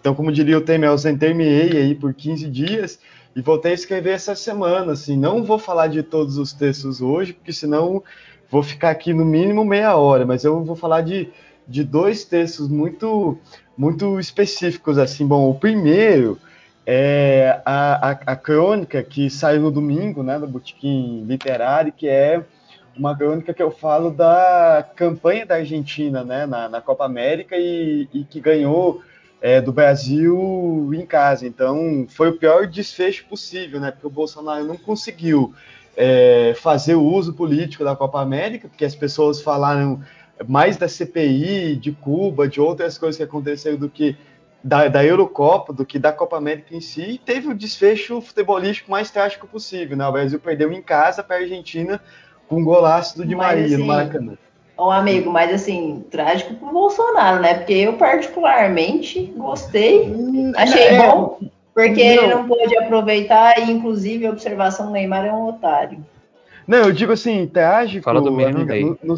então, 0.00 0.14
como 0.14 0.30
diria 0.30 0.58
o 0.58 0.60
Temer, 0.60 0.90
ausentei-me-ei 0.90 1.78
aí 1.78 1.94
por 1.94 2.12
15 2.12 2.50
dias, 2.50 2.98
e 3.34 3.40
voltei 3.40 3.72
a 3.72 3.74
escrever 3.74 4.12
essa 4.12 4.34
semana, 4.34 4.92
assim, 4.92 5.16
não 5.16 5.42
vou 5.42 5.58
falar 5.58 5.88
de 5.88 6.02
todos 6.02 6.38
os 6.38 6.52
textos 6.52 7.00
hoje, 7.00 7.32
porque 7.32 7.52
senão 7.52 8.02
vou 8.48 8.62
ficar 8.62 8.90
aqui 8.90 9.12
no 9.12 9.24
mínimo 9.24 9.64
meia 9.64 9.96
hora, 9.96 10.24
mas 10.24 10.44
eu 10.44 10.62
vou 10.62 10.76
falar 10.76 11.00
de, 11.00 11.28
de 11.66 11.82
dois 11.82 12.24
textos 12.24 12.68
muito 12.68 13.38
muito 13.76 14.20
específicos, 14.20 14.98
assim, 14.98 15.26
bom, 15.26 15.50
o 15.50 15.54
primeiro 15.54 16.38
é 16.86 17.60
a, 17.64 18.10
a, 18.10 18.10
a 18.10 18.36
crônica 18.36 19.02
que 19.02 19.28
saiu 19.28 19.62
no 19.62 19.70
domingo, 19.70 20.22
né, 20.22 20.38
no 20.38 20.46
Botequim 20.46 21.24
Literário, 21.26 21.92
que 21.92 22.06
é 22.06 22.44
uma 22.96 23.16
crônica 23.16 23.52
que 23.52 23.62
eu 23.62 23.72
falo 23.72 24.10
da 24.10 24.86
campanha 24.94 25.44
da 25.44 25.56
Argentina, 25.56 26.22
né, 26.22 26.46
na, 26.46 26.68
na 26.68 26.80
Copa 26.80 27.04
América 27.04 27.56
e, 27.56 28.08
e 28.12 28.22
que 28.22 28.38
ganhou 28.38 29.02
é, 29.40 29.60
do 29.60 29.72
Brasil 29.72 30.90
em 30.94 31.04
casa. 31.04 31.46
Então, 31.46 32.06
foi 32.08 32.30
o 32.30 32.38
pior 32.38 32.66
desfecho 32.66 33.26
possível, 33.26 33.80
né? 33.80 33.90
Porque 33.90 34.06
o 34.06 34.10
Bolsonaro 34.10 34.64
não 34.64 34.76
conseguiu 34.76 35.54
é, 35.96 36.54
fazer 36.56 36.94
o 36.94 37.02
uso 37.02 37.34
político 37.34 37.84
da 37.84 37.94
Copa 37.94 38.20
América, 38.20 38.68
porque 38.68 38.84
as 38.84 38.94
pessoas 38.94 39.40
falaram 39.40 40.02
mais 40.48 40.76
da 40.76 40.88
CPI, 40.88 41.76
de 41.76 41.92
Cuba, 41.92 42.48
de 42.48 42.60
outras 42.60 42.98
coisas 42.98 43.16
que 43.16 43.22
aconteceram 43.22 43.76
do 43.76 43.88
que 43.88 44.16
da, 44.62 44.88
da 44.88 45.04
Eurocopa, 45.04 45.72
do 45.72 45.84
que 45.84 45.98
da 45.98 46.10
Copa 46.10 46.38
América 46.38 46.74
em 46.74 46.80
si, 46.80 47.02
e 47.02 47.18
teve 47.18 47.48
o 47.48 47.54
desfecho 47.54 48.20
futebolístico 48.20 48.90
mais 48.90 49.10
trágico 49.10 49.46
possível, 49.46 49.96
né? 49.96 50.06
O 50.06 50.12
Brasil 50.12 50.40
perdeu 50.40 50.72
em 50.72 50.80
casa 50.80 51.22
para 51.22 51.36
a 51.36 51.40
Argentina 51.40 52.00
com 52.48 52.60
um 52.60 52.64
golaço 52.64 53.18
do 53.18 53.26
Di 53.26 53.34
Maria 53.34 53.66
assim, 53.66 53.76
no 53.76 53.86
Maracanã. 53.86 54.38
Um 54.78 54.90
amigo, 54.90 55.30
mas 55.30 55.52
assim, 55.52 56.04
trágico 56.10 56.54
pro 56.54 56.72
Bolsonaro, 56.72 57.40
né? 57.40 57.54
Porque 57.54 57.74
eu 57.74 57.92
particularmente 57.92 59.32
gostei, 59.36 60.10
hum, 60.10 60.52
achei 60.56 60.88
é, 60.88 60.98
bom, 60.98 61.38
porque 61.72 62.16
não. 62.16 62.24
ele 62.24 62.34
não 62.34 62.48
pôde 62.48 62.76
aproveitar 62.78 63.58
e 63.58 63.70
inclusive 63.70 64.26
a 64.26 64.30
observação 64.30 64.90
Neymar 64.90 65.26
é 65.26 65.32
um 65.32 65.48
otário. 65.48 66.04
Não, 66.66 66.78
eu 66.78 66.92
digo 66.92 67.12
assim, 67.12 67.46
trágico, 67.46 68.04
Fala 68.04 68.20
do 68.20 68.28
amiga, 68.28 68.74
no, 68.80 68.98
no, 69.02 69.16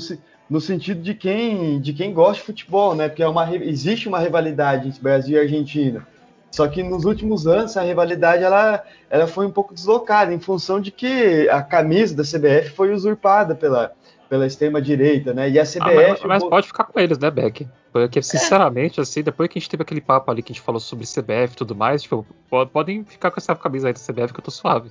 no, 0.50 0.60
sentido 0.60 1.00
de 1.00 1.14
quem, 1.14 1.80
de 1.80 1.92
quem 1.92 2.12
gosta 2.12 2.34
de 2.34 2.42
futebol, 2.42 2.94
né? 2.94 3.08
Porque 3.08 3.22
é 3.22 3.28
uma, 3.28 3.54
existe 3.54 4.08
uma 4.08 4.18
rivalidade 4.18 4.88
entre 4.88 5.00
Brasil 5.00 5.38
e 5.38 5.40
Argentina. 5.40 6.06
Só 6.50 6.66
que 6.66 6.82
nos 6.82 7.04
últimos 7.04 7.46
anos 7.46 7.76
a 7.76 7.82
rivalidade 7.82 8.42
ela, 8.42 8.82
ela 9.10 9.26
foi 9.26 9.46
um 9.46 9.50
pouco 9.50 9.74
deslocada 9.74 10.32
em 10.32 10.40
função 10.40 10.80
de 10.80 10.90
que 10.90 11.48
a 11.50 11.62
camisa 11.62 12.16
da 12.16 12.22
CBF 12.22 12.70
foi 12.70 12.92
usurpada 12.92 13.54
pela, 13.54 13.92
pela 14.28 14.46
extrema 14.46 14.80
direita, 14.80 15.32
né? 15.32 15.48
E 15.48 15.58
a 15.58 15.64
CBF. 15.64 15.80
Ah, 15.80 15.94
mas, 15.94 16.22
mas, 16.24 16.44
pode 16.44 16.66
ficar 16.66 16.84
com 16.84 16.98
eles, 16.98 17.18
né, 17.18 17.30
Beck? 17.30 17.66
Porque, 17.92 18.20
sinceramente, 18.20 19.00
assim, 19.00 19.22
depois 19.22 19.48
que 19.48 19.58
a 19.58 19.60
gente 19.60 19.70
teve 19.70 19.82
aquele 19.82 20.00
papo 20.00 20.30
ali 20.30 20.42
que 20.42 20.52
a 20.52 20.54
gente 20.54 20.62
falou 20.62 20.80
sobre 20.80 21.06
CBF 21.06 21.54
e 21.54 21.56
tudo 21.56 21.74
mais, 21.74 22.02
tipo, 22.02 22.26
podem 22.72 23.04
ficar 23.04 23.30
com 23.30 23.40
essa 23.40 23.54
camisa 23.54 23.88
aí 23.88 23.94
da 23.94 24.00
CBF 24.00 24.32
que 24.32 24.40
eu 24.40 24.44
tô 24.44 24.50
suave. 24.50 24.90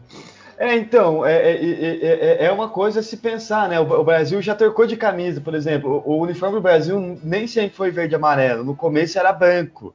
É, 0.57 0.76
então, 0.76 1.26
é, 1.26 1.52
é, 1.52 1.95
é, 2.02 2.45
é, 2.45 2.52
uma 2.52 2.70
coisa 2.70 3.02
a 3.02 3.03
se 3.03 3.18
pensar, 3.18 3.68
né? 3.68 3.80
O, 3.80 4.03
Brasil 4.03 4.41
já 4.41 4.56
trocou 4.56 4.88
de 4.88 4.95
camisa, 4.95 5.41
por 5.41 5.53
exemplo. 5.53 6.02
O, 6.06 6.18
uniforme 6.22 6.56
do 6.56 6.62
Brasil 6.62 7.20
nem 7.22 7.45
sempre 7.45 7.76
foi 7.76 7.91
verde 7.91 8.14
e 8.14 8.16
amarelo. 8.16 8.64
No 8.64 8.76
começo 8.76 9.20
era 9.20 9.34
branco. 9.34 9.94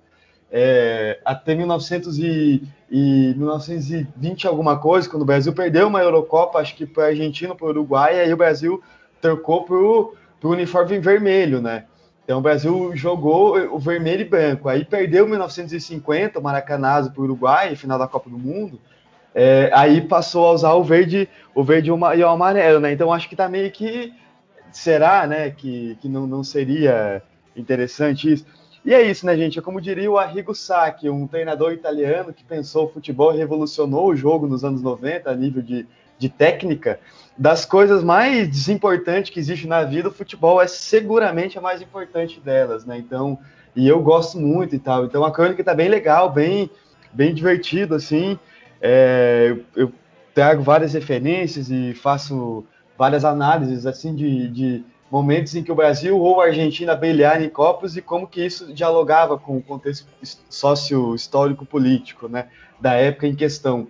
É, 0.53 1.19
até 1.25 1.55
1900 1.55 2.19
e, 2.19 2.63
e 2.91 3.35
1920 3.37 4.47
alguma 4.47 4.79
coisa, 4.79 5.09
quando 5.09 5.23
o 5.23 5.27
Brasil 5.27 5.53
perdeu 5.53 5.87
uma 5.87 6.03
Eurocopa, 6.03 6.59
acho 6.59 6.75
que 6.75 6.85
para 6.85 7.05
a 7.05 7.09
Argentina, 7.09 7.55
para 7.55 7.67
o 7.67 7.71
Uruguai, 7.71 8.17
e 8.17 8.21
aí 8.21 8.33
o 8.33 8.37
Brasil 8.37 8.83
trocou 9.21 9.65
pro, 9.65 10.15
pro 10.41 10.51
uniforme 10.51 10.99
vermelho, 10.99 11.61
né? 11.61 11.85
Então 12.25 12.39
o 12.39 12.43
Brasil 12.43 12.93
jogou 12.95 13.59
o 13.75 13.79
vermelho 13.79 14.23
e 14.23 14.25
branco. 14.25 14.69
Aí 14.69 14.85
perdeu 14.85 15.27
1950, 15.27 16.39
o 16.39 16.43
Maracanazo 16.43 17.11
para 17.11 17.21
o 17.21 17.25
Uruguai, 17.25 17.75
final 17.75 17.99
da 17.99 18.07
Copa 18.07 18.31
do 18.31 18.39
Mundo. 18.39 18.81
É, 19.35 19.71
aí 19.75 20.01
passou 20.01 20.47
a 20.47 20.53
usar 20.53 20.73
o 20.75 20.85
verde, 20.85 21.29
o 21.55 21.65
verde 21.65 21.89
e 21.89 21.93
o 21.93 22.29
amarelo, 22.29 22.81
né? 22.81 22.93
Então 22.93 23.13
acho 23.13 23.29
que 23.29 23.37
tá 23.37 23.49
meio 23.49 23.71
que 23.71 24.13
será, 24.73 25.27
né, 25.27 25.51
que, 25.51 25.97
que 26.01 26.09
não, 26.09 26.27
não 26.27 26.45
seria 26.45 27.23
interessante 27.57 28.33
isso. 28.33 28.47
E 28.85 28.95
é 28.95 29.03
isso, 29.03 29.27
né, 29.27 29.37
gente? 29.37 29.59
É 29.59 29.63
como 29.63 29.81
diria 29.81 30.11
o 30.11 30.19
Arrigo 30.19 30.55
Sacchi, 30.55 31.11
um 31.11 31.27
treinador 31.27 31.73
italiano 31.73 32.33
que 32.33 32.43
pensou 32.43 32.87
o 32.87 32.93
futebol 32.93 33.31
revolucionou 33.31 34.07
o 34.09 34.17
jogo 34.17 34.47
nos 34.47 34.65
anos 34.65 34.81
90 34.81 35.31
a 35.31 35.35
nível 35.35 35.63
de, 35.63 35.87
de 36.19 36.29
técnica 36.29 36.99
das 37.37 37.65
coisas 37.65 38.03
mais 38.03 38.49
desimportantes 38.49 39.31
que 39.31 39.41
existe 39.41 39.67
na 39.67 39.83
vida, 39.83 40.09
o 40.09 40.13
futebol 40.13 40.61
é 40.61 40.67
seguramente 40.67 41.59
a 41.59 41.61
mais 41.61 41.81
importante 41.81 42.39
delas, 42.41 42.85
né? 42.85 42.99
Então, 42.99 43.39
e 43.75 43.89
eu 43.89 44.03
gosto 44.03 44.39
muito 44.39 44.75
e 44.75 44.79
tal. 44.79 45.05
Então 45.05 45.25
a 45.25 45.31
crônica 45.33 45.63
tá 45.65 45.75
bem 45.75 45.89
legal, 45.89 46.31
bem, 46.31 46.71
bem 47.13 47.33
divertido, 47.33 47.95
assim. 47.95 48.39
É, 48.81 49.57
eu 49.75 49.93
trago 50.35 50.63
várias 50.63 50.93
referências 50.93 51.71
e 51.71 51.95
faço 51.95 52.65
várias 52.97 53.25
análises, 53.25 53.87
assim, 53.87 54.15
de, 54.15 54.49
de 54.49 54.85
momentos 55.11 55.55
em 55.55 55.63
que 55.63 55.73
o 55.73 55.75
Brasil 55.75 56.19
ou 56.19 56.41
a 56.41 56.47
Argentina 56.47 56.95
brilharam 56.95 57.45
em 57.45 57.49
Copas 57.49 57.97
e 57.97 58.03
como 58.03 58.27
que 58.27 58.45
isso 58.45 58.73
dialogava 58.73 59.39
com 59.39 59.57
o 59.57 59.63
contexto 59.63 60.07
sócio-histórico 60.49 61.65
político, 61.65 62.29
né? 62.29 62.49
Da 62.81 62.95
época 62.95 63.27
em 63.27 63.35
questão. 63.35 63.89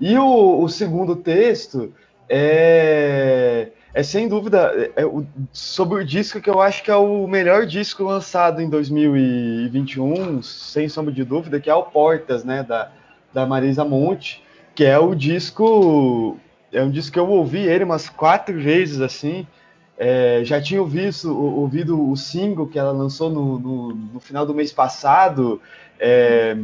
E 0.00 0.16
o, 0.16 0.62
o 0.62 0.68
segundo 0.68 1.16
texto 1.16 1.92
é, 2.28 3.68
é 3.92 4.02
sem 4.02 4.28
dúvida 4.28 4.72
é, 4.96 5.02
é, 5.02 5.04
sobre 5.52 6.02
o 6.02 6.04
disco 6.04 6.40
que 6.40 6.50
eu 6.50 6.60
acho 6.60 6.82
que 6.82 6.90
é 6.90 6.96
o 6.96 7.26
melhor 7.26 7.66
disco 7.66 8.02
lançado 8.04 8.60
em 8.60 8.68
2021, 8.68 10.42
sem 10.42 10.88
sombra 10.88 11.12
de 11.12 11.24
dúvida, 11.24 11.60
que 11.60 11.70
é 11.70 11.74
o 11.74 11.84
Portas, 11.84 12.44
né, 12.44 12.62
da, 12.62 12.90
da 13.32 13.46
Marisa 13.46 13.84
Monte, 13.84 14.42
que 14.74 14.84
é 14.84 14.98
o 14.98 15.14
disco, 15.14 16.36
é 16.72 16.82
um 16.82 16.90
disco 16.90 17.12
que 17.12 17.18
eu 17.18 17.28
ouvi 17.28 17.60
ele 17.60 17.84
umas 17.84 18.08
quatro 18.08 18.58
vezes, 18.58 19.00
assim, 19.00 19.46
é, 19.96 20.40
já 20.42 20.60
tinha 20.60 20.80
ouvido, 20.80 21.38
ouvido 21.38 22.10
o 22.10 22.16
single 22.16 22.66
que 22.66 22.78
ela 22.78 22.90
lançou 22.90 23.30
no, 23.30 23.58
no, 23.58 23.94
no 24.14 24.20
final 24.20 24.44
do 24.44 24.54
mês 24.54 24.72
passado, 24.72 25.60
é, 26.00 26.56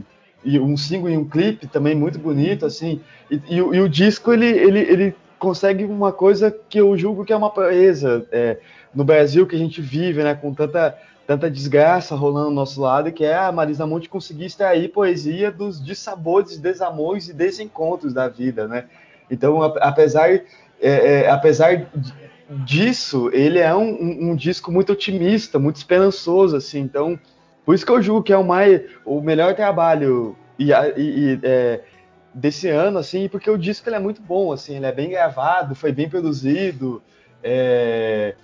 e 0.43 0.59
um 0.59 0.77
single 0.77 1.11
e 1.11 1.17
um 1.17 1.29
clipe 1.29 1.69
também 1.69 1.95
muito 1.95 2.19
bonito, 2.19 2.67
assim, 2.67 3.01
e, 3.31 3.41
e, 3.49 3.57
e 3.57 3.81
o 3.81 3.89
disco, 3.89 4.33
ele, 4.33 4.47
ele, 4.47 4.81
ele 4.81 5.17
consegue 5.41 5.85
uma 5.85 6.13
coisa 6.13 6.55
que 6.69 6.79
eu 6.79 6.97
julgo 6.97 7.25
que 7.25 7.33
é 7.33 7.37
uma 7.37 7.51
proeza 7.51 8.27
é, 8.31 8.59
no 8.95 9.03
Brasil 9.03 9.47
que 9.47 9.57
a 9.57 9.59
gente 9.59 9.81
vive, 9.81 10.23
né, 10.23 10.35
com 10.35 10.53
tanta, 10.53 10.97
tanta 11.27 11.51
desgraça 11.51 12.15
rolando 12.15 12.49
ao 12.49 12.53
nosso 12.53 12.81
lado, 12.81 13.11
que 13.11 13.25
é 13.25 13.35
a 13.35 13.51
Marisa 13.51 13.87
Monte 13.87 14.09
conseguir 14.09 14.45
extrair 14.45 14.91
poesia 14.91 15.51
dos 15.51 15.83
dissabores, 15.83 16.59
desamores 16.59 17.29
e 17.29 17.33
desencontros 17.33 18.13
da 18.13 18.29
vida, 18.29 18.69
né? 18.69 18.85
Então, 19.31 19.63
apesar, 19.63 20.29
é, 20.29 20.43
é, 20.81 21.31
apesar 21.31 21.89
disso, 22.65 23.31
ele 23.33 23.61
é 23.61 23.75
um, 23.75 23.91
um, 23.93 24.31
um, 24.31 24.37
disco 24.37 24.71
muito 24.71 24.93
otimista, 24.93 25.59
muito 25.59 25.77
esperançoso, 25.77 26.57
assim. 26.57 26.81
Então, 26.81 27.19
por 27.65 27.75
isso 27.75 27.87
que 27.87 27.93
eu 27.93 28.03
julgo 28.03 28.25
que 28.25 28.33
é 28.33 28.37
o 28.37 28.45
mais, 28.45 28.83
o 29.05 29.21
melhor 29.21 29.55
trabalho 29.55 30.37
e, 30.59 30.73
e, 30.73 30.75
e 30.97 31.41
é, 31.45 31.81
desse 32.33 32.69
ano, 32.69 32.99
assim, 32.99 33.29
porque 33.29 33.51
o 33.51 33.59
disco 33.59 33.89
ele 33.89 33.97
é 33.97 34.01
muito 34.01 34.23
bom, 34.23 34.53
assim, 34.53 34.77
ele 34.77 34.87
é 34.87 34.93
bem 34.93 35.11
gravado, 35.11 35.75
foi 35.75 35.93
bem 35.93 36.09
produzido, 36.09 37.03
é, 37.43 38.35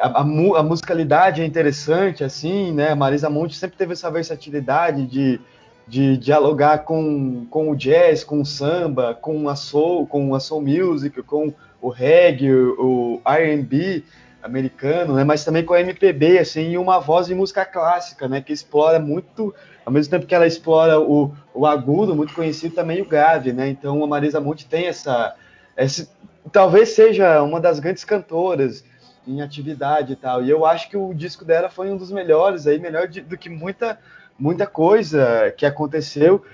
a, 0.00 0.08
a, 0.08 0.20
a, 0.20 0.62
musicalidade 0.62 1.42
é 1.42 1.44
interessante, 1.44 2.24
assim, 2.24 2.72
né? 2.72 2.94
Marisa 2.94 3.30
Monte 3.30 3.56
sempre 3.56 3.76
teve 3.76 3.92
essa 3.92 4.10
versatilidade 4.10 5.06
de, 5.06 5.40
de 5.86 6.16
dialogar 6.16 6.78
com, 6.78 7.46
com 7.50 7.70
o 7.70 7.76
jazz, 7.76 8.24
com 8.24 8.40
o 8.40 8.46
samba, 8.46 9.14
com 9.14 9.48
a 9.48 9.56
soul, 9.56 10.06
com 10.06 10.34
a 10.34 10.40
soul 10.40 10.62
music, 10.62 11.22
com 11.22 11.52
o 11.80 11.88
reggae, 11.88 12.52
o 12.52 13.20
R&B 13.24 14.02
americano, 14.42 15.14
né? 15.14 15.24
Mas 15.24 15.44
também 15.44 15.64
com 15.64 15.74
a 15.74 15.80
MPB, 15.80 16.38
assim, 16.38 16.70
e 16.70 16.78
uma 16.78 16.98
voz 16.98 17.26
de 17.26 17.34
música 17.34 17.64
clássica, 17.64 18.28
né? 18.28 18.40
Que 18.40 18.52
explora 18.52 18.98
muito, 18.98 19.54
ao 19.86 19.92
mesmo 19.92 20.10
tempo 20.10 20.26
que 20.26 20.34
ela 20.34 20.48
explora 20.48 20.98
o, 21.00 21.32
o 21.54 21.64
agudo, 21.64 22.16
muito 22.16 22.34
conhecido 22.34 22.74
também 22.74 23.00
o 23.00 23.06
grave, 23.06 23.52
né? 23.52 23.68
Então 23.68 24.02
a 24.02 24.06
Marisa 24.06 24.40
Monte 24.40 24.66
tem 24.66 24.86
essa, 24.86 25.36
essa, 25.76 26.08
talvez 26.50 26.88
seja 26.88 27.40
uma 27.40 27.60
das 27.60 27.78
grandes 27.78 28.02
cantoras 28.02 28.84
em 29.24 29.40
atividade 29.40 30.14
e 30.14 30.16
tal. 30.16 30.42
E 30.42 30.50
eu 30.50 30.66
acho 30.66 30.90
que 30.90 30.96
o 30.96 31.14
disco 31.14 31.44
dela 31.44 31.68
foi 31.68 31.88
um 31.88 31.96
dos 31.96 32.10
melhores 32.10 32.66
aí, 32.66 32.80
melhor 32.80 33.06
de, 33.06 33.20
do 33.20 33.38
que 33.38 33.48
muita 33.48 33.96
muita 34.36 34.66
coisa 34.66 35.54
que 35.56 35.64
aconteceu. 35.64 36.44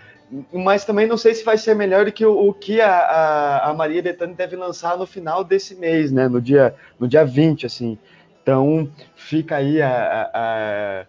Mas 0.53 0.85
também 0.85 1.07
não 1.07 1.17
sei 1.17 1.35
se 1.35 1.43
vai 1.43 1.57
ser 1.57 1.75
melhor 1.75 2.05
do 2.05 2.13
que 2.13 2.25
o, 2.25 2.49
o 2.49 2.55
que 2.55 2.81
a, 2.81 2.91
a, 2.91 3.71
a, 3.71 3.75
Maria 3.75 4.03
Bethânia 4.03 4.35
deve 4.35 4.57
lançar 4.57 4.97
no 4.97 5.07
final 5.07 5.43
desse 5.43 5.75
mês, 5.75 6.13
né? 6.13 6.29
No 6.29 6.41
dia, 6.41 6.75
no 6.99 7.09
dia 7.09 7.25
20, 7.25 7.67
assim. 7.67 7.99
Então 8.43 8.91
fica 9.15 9.57
aí 9.57 9.81
a, 9.83 9.91
a, 9.91 10.31
a 10.35 11.07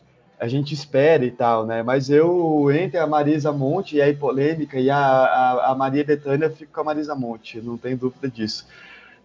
gente 0.47 0.73
espera 0.73 1.23
e 1.23 1.31
tal, 1.31 1.65
né? 1.65 1.83
Mas 1.83 2.09
eu, 2.09 2.71
entre 2.71 2.97
a 2.97 3.07
Marisa 3.07 3.51
Monte 3.51 3.97
e 3.97 4.01
a 4.01 4.13
polêmica 4.13 4.79
e 4.79 4.89
a, 4.89 4.97
a, 4.97 5.71
a 5.71 5.75
Maria 5.75 6.03
Bethânia, 6.03 6.49
fico 6.49 6.71
com 6.73 6.81
a 6.81 6.83
Marisa 6.83 7.15
Monte, 7.15 7.61
não 7.61 7.77
tem 7.77 7.95
dúvida 7.95 8.29
disso. 8.29 8.67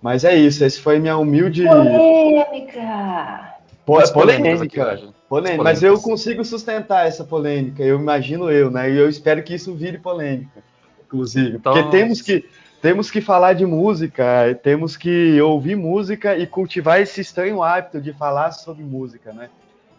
Mas 0.00 0.24
é 0.24 0.34
isso, 0.34 0.64
esse 0.64 0.80
foi 0.80 0.98
minha 0.98 1.16
humilde. 1.16 1.64
Polêmica! 1.64 3.54
Po 3.84 4.12
polêmica. 4.12 5.00
polêmica. 5.28 5.64
Mas 5.64 5.82
eu 5.82 5.98
consigo 5.98 6.44
sustentar 6.44 7.06
essa 7.06 7.24
polêmica, 7.24 7.82
eu 7.82 7.98
imagino 7.98 8.50
eu, 8.50 8.70
né? 8.70 8.90
E 8.90 8.98
eu 8.98 9.08
espero 9.08 9.42
que 9.42 9.54
isso 9.54 9.74
vire 9.74 9.96
polêmica, 9.96 10.62
inclusive. 11.06 11.56
Então... 11.56 11.72
Porque 11.72 11.90
temos 11.90 12.20
que, 12.20 12.44
temos 12.82 13.10
que 13.10 13.22
falar 13.22 13.54
de 13.54 13.64
música, 13.64 14.54
temos 14.62 14.94
que 14.94 15.40
ouvir 15.40 15.74
música 15.74 16.36
e 16.36 16.46
cultivar 16.46 17.00
esse 17.00 17.22
estranho 17.22 17.62
hábito 17.62 17.98
de 17.98 18.12
falar 18.12 18.52
sobre 18.52 18.84
música, 18.84 19.32
né? 19.32 19.48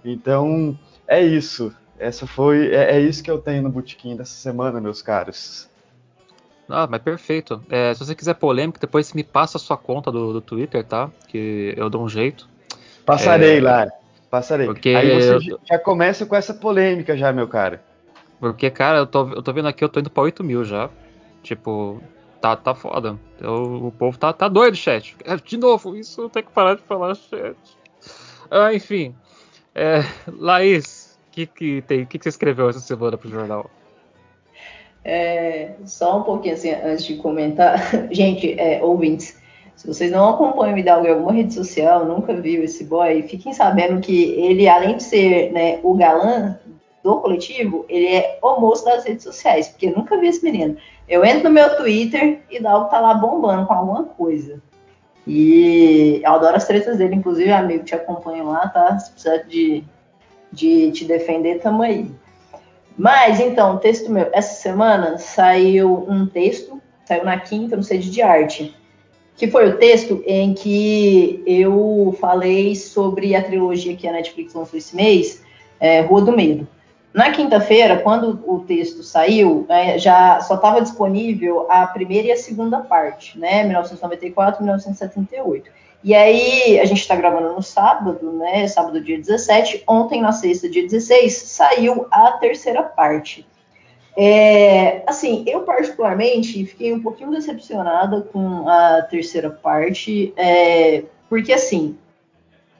Então, 0.05 0.77
é 1.09 1.21
isso. 1.21 1.73
Essa 1.97 2.25
foi, 2.25 2.73
é, 2.73 2.95
é 2.95 3.01
isso 3.01 3.21
que 3.21 3.29
eu 3.29 3.39
tenho 3.39 3.63
no 3.63 3.69
Botequim 3.69 4.15
dessa 4.15 4.35
semana, 4.35 4.79
meus 4.79 5.01
caros. 5.01 5.67
Ah, 6.69 6.87
mas 6.89 7.01
perfeito. 7.01 7.61
É, 7.69 7.93
se 7.93 8.05
você 8.05 8.13
quiser 8.13 8.35
polêmica, 8.35 8.79
depois 8.79 9.07
você 9.07 9.15
me 9.15 9.23
passa 9.23 9.57
a 9.57 9.59
sua 9.59 9.75
conta 9.75 10.11
do, 10.11 10.31
do 10.31 10.39
Twitter, 10.39 10.85
tá? 10.85 11.09
Que 11.27 11.73
eu 11.75 11.89
dou 11.89 12.03
um 12.03 12.07
jeito. 12.07 12.47
Passarei 13.05 13.57
é, 13.57 13.61
lá. 13.61 13.87
Passarei. 14.29 14.67
Porque 14.67 14.89
Aí 14.89 15.13
você 15.19 15.51
eu... 15.51 15.59
já 15.67 15.79
começa 15.79 16.25
com 16.25 16.35
essa 16.35 16.53
polêmica 16.53 17.17
já, 17.17 17.33
meu 17.33 17.47
cara. 17.47 17.83
Porque, 18.39 18.69
cara, 18.69 18.99
eu 18.99 19.07
tô, 19.07 19.27
eu 19.29 19.41
tô 19.41 19.51
vendo 19.51 19.67
aqui, 19.67 19.83
eu 19.83 19.89
tô 19.89 19.99
indo 19.99 20.11
pra 20.11 20.23
8 20.23 20.43
mil 20.43 20.63
já. 20.63 20.89
Tipo, 21.41 22.01
tá, 22.39 22.55
tá 22.55 22.75
foda. 22.75 23.17
Eu, 23.41 23.87
o 23.87 23.91
povo 23.91 24.17
tá, 24.17 24.31
tá 24.31 24.47
doido, 24.47 24.77
chat. 24.77 25.17
É, 25.25 25.35
de 25.35 25.57
novo, 25.57 25.95
isso 25.95 26.29
tem 26.29 26.43
que 26.43 26.51
parar 26.51 26.75
de 26.75 26.83
falar, 26.83 27.15
chat. 27.15 27.57
Ah, 28.49 28.73
enfim. 28.73 29.15
É, 29.73 30.03
Laís, 30.27 30.98
que, 31.31 31.45
que, 31.45 31.81
tem, 31.83 32.05
que, 32.05 32.17
que 32.17 32.23
você 32.23 32.29
escreveu 32.29 32.69
essa 32.69 32.79
semana 32.79 33.17
pro 33.17 33.29
jornal? 33.29 33.69
É, 35.03 35.71
só 35.85 36.19
um 36.19 36.23
pouquinho 36.23 36.53
assim, 36.53 36.71
antes 36.71 37.05
de 37.05 37.15
comentar. 37.15 37.79
Gente, 38.11 38.59
é, 38.59 38.83
ouvintes, 38.83 39.37
se 39.75 39.87
vocês 39.87 40.11
não 40.11 40.29
acompanham 40.29 40.75
o 40.75 40.77
Hidalgo 40.77 41.07
em 41.07 41.11
alguma 41.11 41.31
rede 41.31 41.53
social, 41.53 42.05
nunca 42.05 42.33
viu 42.33 42.63
esse 42.63 42.83
boy, 42.83 43.23
fiquem 43.23 43.53
sabendo 43.53 44.01
que 44.01 44.31
ele, 44.33 44.67
além 44.67 44.97
de 44.97 45.03
ser 45.03 45.51
né, 45.53 45.79
o 45.83 45.93
galã 45.93 46.59
do 47.01 47.21
coletivo, 47.21 47.85
ele 47.87 48.07
é 48.07 48.39
o 48.41 48.59
moço 48.59 48.83
das 48.83 49.05
redes 49.05 49.23
sociais, 49.23 49.69
porque 49.69 49.87
eu 49.87 49.95
nunca 49.95 50.17
vi 50.19 50.27
esse 50.27 50.43
menino. 50.43 50.75
Eu 51.07 51.23
entro 51.23 51.45
no 51.45 51.51
meu 51.51 51.77
Twitter 51.77 52.41
e 52.51 52.57
Hidalgo 52.57 52.89
tá 52.89 52.99
lá 52.99 53.13
bombando 53.13 53.65
com 53.65 53.73
alguma 53.73 54.03
coisa. 54.03 54.61
E 55.25 56.21
eu 56.23 56.31
adoro 56.33 56.57
as 56.57 56.67
tretas 56.67 56.97
dele, 56.97 57.15
inclusive, 57.15 57.51
amigo, 57.51 57.83
te 57.83 57.95
acompanho 57.95 58.47
lá, 58.47 58.67
tá? 58.67 58.97
Se 58.99 59.11
precisar 59.11 59.37
de, 59.43 59.83
de 60.51 60.91
te 60.91 61.05
defender, 61.05 61.59
tamo 61.59 61.81
aí. 61.81 62.09
Mas, 62.97 63.39
então, 63.39 63.77
texto 63.77 64.11
meu, 64.11 64.27
essa 64.33 64.61
semana 64.61 65.17
saiu 65.17 66.05
um 66.09 66.25
texto, 66.25 66.81
saiu 67.05 67.23
na 67.23 67.39
quinta 67.39 67.77
no 67.77 67.83
sede 67.83 68.09
de 68.11 68.21
arte, 68.21 68.75
que 69.37 69.47
foi 69.47 69.69
o 69.69 69.77
texto 69.77 70.21
em 70.27 70.53
que 70.53 71.41
eu 71.47 72.15
falei 72.19 72.75
sobre 72.75 73.35
a 73.35 73.41
trilogia 73.41 73.95
que 73.95 74.07
a 74.07 74.11
Netflix 74.11 74.53
lançou 74.53 74.77
esse 74.77 74.95
mês, 74.95 75.41
é, 75.79 76.01
Rua 76.01 76.21
do 76.21 76.31
Medo. 76.33 76.67
Na 77.13 77.31
quinta-feira, 77.31 77.97
quando 77.97 78.39
o 78.45 78.59
texto 78.59 79.01
saiu, 79.01 79.65
é, 79.67 79.97
já 79.97 80.39
só 80.41 80.55
estava 80.55 80.81
disponível 80.81 81.65
a 81.69 81.87
primeira 81.87 82.27
e 82.27 82.31
a 82.31 82.37
segunda 82.37 82.79
parte, 82.79 83.37
né? 83.37 83.63
1994 83.63 84.61
e 84.61 84.63
1978. 84.63 85.71
E 86.03 86.13
aí, 86.13 86.79
a 86.79 86.85
gente 86.85 87.01
está 87.01 87.15
gravando 87.15 87.51
no 87.53 87.63
sábado, 87.63 88.31
né? 88.33 88.67
Sábado, 88.67 89.01
dia 89.01 89.17
17. 89.17 89.83
Ontem, 89.87 90.21
na 90.21 90.31
sexta, 90.31 90.69
dia 90.69 90.83
16, 90.83 91.33
saiu 91.33 92.05
a 92.11 92.33
terceira 92.33 92.83
parte. 92.83 93.45
É, 94.15 95.01
assim, 95.07 95.43
eu 95.47 95.61
particularmente 95.61 96.65
fiquei 96.65 96.93
um 96.93 97.01
pouquinho 97.01 97.31
decepcionada 97.31 98.21
com 98.21 98.67
a 98.67 99.01
terceira 99.03 99.49
parte, 99.49 100.33
é, 100.35 101.03
porque 101.29 101.53
assim, 101.53 101.97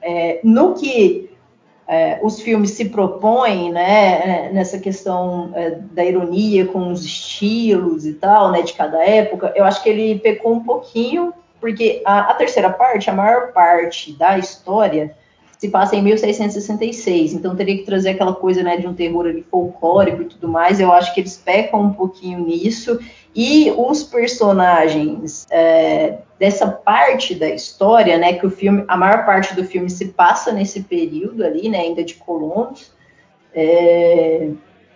é, 0.02 0.40
no 0.44 0.74
que 0.74 1.29
é, 1.90 2.20
os 2.22 2.40
filmes 2.40 2.70
se 2.70 2.84
propõem, 2.84 3.72
né, 3.72 4.46
é, 4.46 4.52
nessa 4.52 4.78
questão 4.78 5.50
é, 5.56 5.70
da 5.70 6.04
ironia 6.04 6.64
com 6.64 6.92
os 6.92 7.04
estilos 7.04 8.06
e 8.06 8.12
tal, 8.12 8.52
né, 8.52 8.62
de 8.62 8.72
cada 8.74 9.04
época, 9.04 9.52
eu 9.56 9.64
acho 9.64 9.82
que 9.82 9.88
ele 9.88 10.20
pecou 10.20 10.52
um 10.52 10.62
pouquinho, 10.62 11.34
porque 11.60 12.00
a, 12.06 12.30
a 12.30 12.34
terceira 12.34 12.70
parte, 12.70 13.10
a 13.10 13.12
maior 13.12 13.52
parte 13.52 14.12
da 14.12 14.38
história 14.38 15.16
se 15.60 15.68
passa 15.68 15.94
em 15.94 16.00
1666, 16.00 17.34
então 17.34 17.54
teria 17.54 17.76
que 17.76 17.84
trazer 17.84 18.08
aquela 18.10 18.34
coisa 18.34 18.62
né, 18.62 18.78
de 18.78 18.86
um 18.86 18.94
terror 18.94 19.26
ali 19.26 19.42
folclórico 19.42 20.22
e 20.22 20.24
tudo 20.24 20.48
mais. 20.48 20.80
Eu 20.80 20.90
acho 20.90 21.12
que 21.12 21.20
eles 21.20 21.36
pecam 21.36 21.82
um 21.82 21.92
pouquinho 21.92 22.40
nisso. 22.46 22.98
E 23.36 23.70
os 23.76 24.02
personagens 24.02 25.46
é, 25.50 26.16
dessa 26.38 26.66
parte 26.66 27.34
da 27.34 27.46
história, 27.46 28.16
né, 28.16 28.32
que 28.32 28.46
o 28.46 28.50
filme, 28.50 28.84
a 28.88 28.96
maior 28.96 29.26
parte 29.26 29.54
do 29.54 29.62
filme 29.62 29.90
se 29.90 30.06
passa 30.06 30.50
nesse 30.50 30.80
período 30.80 31.44
ali, 31.44 31.68
né, 31.68 31.80
ainda 31.80 32.02
de 32.02 32.14
colonos. 32.14 32.90
É, 33.54 34.48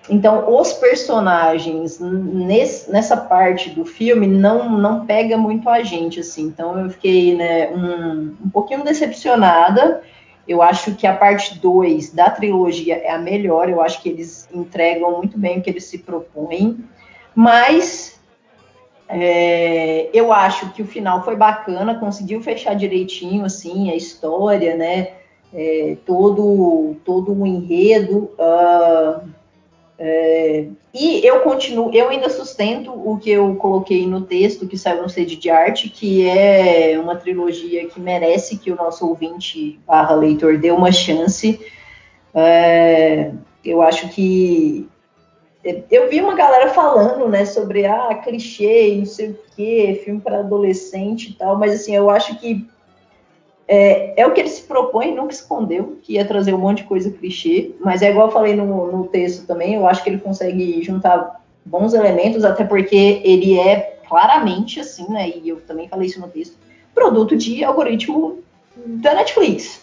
então, 0.08 0.58
os 0.58 0.72
personagens 0.72 2.00
nesse, 2.00 2.90
nessa 2.90 3.18
parte 3.18 3.68
do 3.68 3.84
filme 3.84 4.26
não, 4.26 4.70
não 4.70 5.04
pega 5.04 5.36
muito 5.36 5.68
a 5.68 5.82
gente, 5.82 6.20
assim. 6.20 6.44
Então, 6.44 6.78
eu 6.80 6.88
fiquei 6.88 7.36
né, 7.36 7.68
um, 7.68 8.34
um 8.46 8.48
pouquinho 8.48 8.82
decepcionada. 8.82 10.00
Eu 10.46 10.60
acho 10.60 10.94
que 10.94 11.06
a 11.06 11.16
parte 11.16 11.58
2 11.58 12.12
da 12.12 12.30
trilogia 12.30 12.96
é 12.96 13.10
a 13.10 13.18
melhor, 13.18 13.68
eu 13.68 13.80
acho 13.80 14.02
que 14.02 14.08
eles 14.08 14.48
entregam 14.52 15.16
muito 15.16 15.38
bem 15.38 15.58
o 15.58 15.62
que 15.62 15.70
eles 15.70 15.84
se 15.84 15.98
propõem, 15.98 16.84
mas 17.34 18.20
é, 19.08 20.08
eu 20.12 20.32
acho 20.32 20.70
que 20.72 20.82
o 20.82 20.86
final 20.86 21.24
foi 21.24 21.36
bacana, 21.36 21.98
conseguiu 21.98 22.42
fechar 22.42 22.74
direitinho 22.74 23.44
assim 23.44 23.90
a 23.90 23.96
história, 23.96 24.76
né? 24.76 25.12
É, 25.52 25.96
todo 26.04 26.96
todo 27.04 27.32
o 27.32 27.46
enredo. 27.46 28.30
Uh, 28.38 29.28
é, 29.96 30.66
e 30.92 31.24
eu 31.24 31.40
continuo, 31.40 31.90
eu 31.94 32.08
ainda 32.08 32.28
sustento 32.28 32.90
o 32.92 33.16
que 33.16 33.30
eu 33.30 33.54
coloquei 33.56 34.06
no 34.06 34.22
texto 34.22 34.66
que 34.66 34.76
saiu 34.76 35.02
no 35.02 35.08
sede 35.08 35.36
de 35.36 35.48
arte, 35.50 35.88
que 35.88 36.28
é 36.28 36.98
uma 36.98 37.14
trilogia 37.16 37.86
que 37.86 38.00
merece 38.00 38.58
que 38.58 38.72
o 38.72 38.76
nosso 38.76 39.06
ouvinte 39.06 39.78
barra 39.86 40.14
leitor 40.14 40.58
dê 40.58 40.72
uma 40.72 40.90
chance. 40.90 41.60
É, 42.34 43.30
eu 43.64 43.80
acho 43.82 44.08
que 44.08 44.88
eu 45.90 46.10
vi 46.10 46.20
uma 46.20 46.34
galera 46.34 46.68
falando, 46.70 47.28
né, 47.28 47.46
sobre 47.46 47.86
ah, 47.86 48.14
clichê, 48.22 48.96
não 48.98 49.06
sei 49.06 49.30
o 49.30 49.38
que, 49.56 50.02
filme 50.04 50.20
para 50.20 50.40
adolescente 50.40 51.30
e 51.30 51.34
tal, 51.34 51.56
mas 51.56 51.72
assim, 51.72 51.94
eu 51.94 52.10
acho 52.10 52.38
que 52.38 52.68
é, 53.66 54.20
é, 54.20 54.26
o 54.26 54.32
que 54.32 54.40
ele 54.40 54.48
se 54.48 54.62
propõe, 54.62 55.14
nunca 55.14 55.32
escondeu, 55.32 55.98
que 56.02 56.14
ia 56.14 56.24
trazer 56.24 56.54
um 56.54 56.58
monte 56.58 56.78
de 56.78 56.84
coisa 56.84 57.10
clichê, 57.10 57.72
mas 57.80 58.02
é 58.02 58.10
igual 58.10 58.28
eu 58.28 58.32
falei 58.32 58.54
no, 58.54 58.92
no 58.92 59.06
texto 59.06 59.46
também, 59.46 59.74
eu 59.74 59.86
acho 59.86 60.02
que 60.02 60.10
ele 60.10 60.18
consegue 60.18 60.82
juntar 60.82 61.42
bons 61.64 61.94
elementos, 61.94 62.44
até 62.44 62.64
porque 62.64 63.22
ele 63.24 63.58
é 63.58 63.98
claramente 64.06 64.80
assim, 64.80 65.10
né? 65.10 65.30
E 65.30 65.48
eu 65.48 65.60
também 65.62 65.88
falei 65.88 66.08
isso 66.08 66.20
no 66.20 66.28
texto, 66.28 66.56
produto 66.94 67.36
de 67.36 67.64
algoritmo 67.64 68.38
da 68.76 69.14
Netflix. 69.14 69.82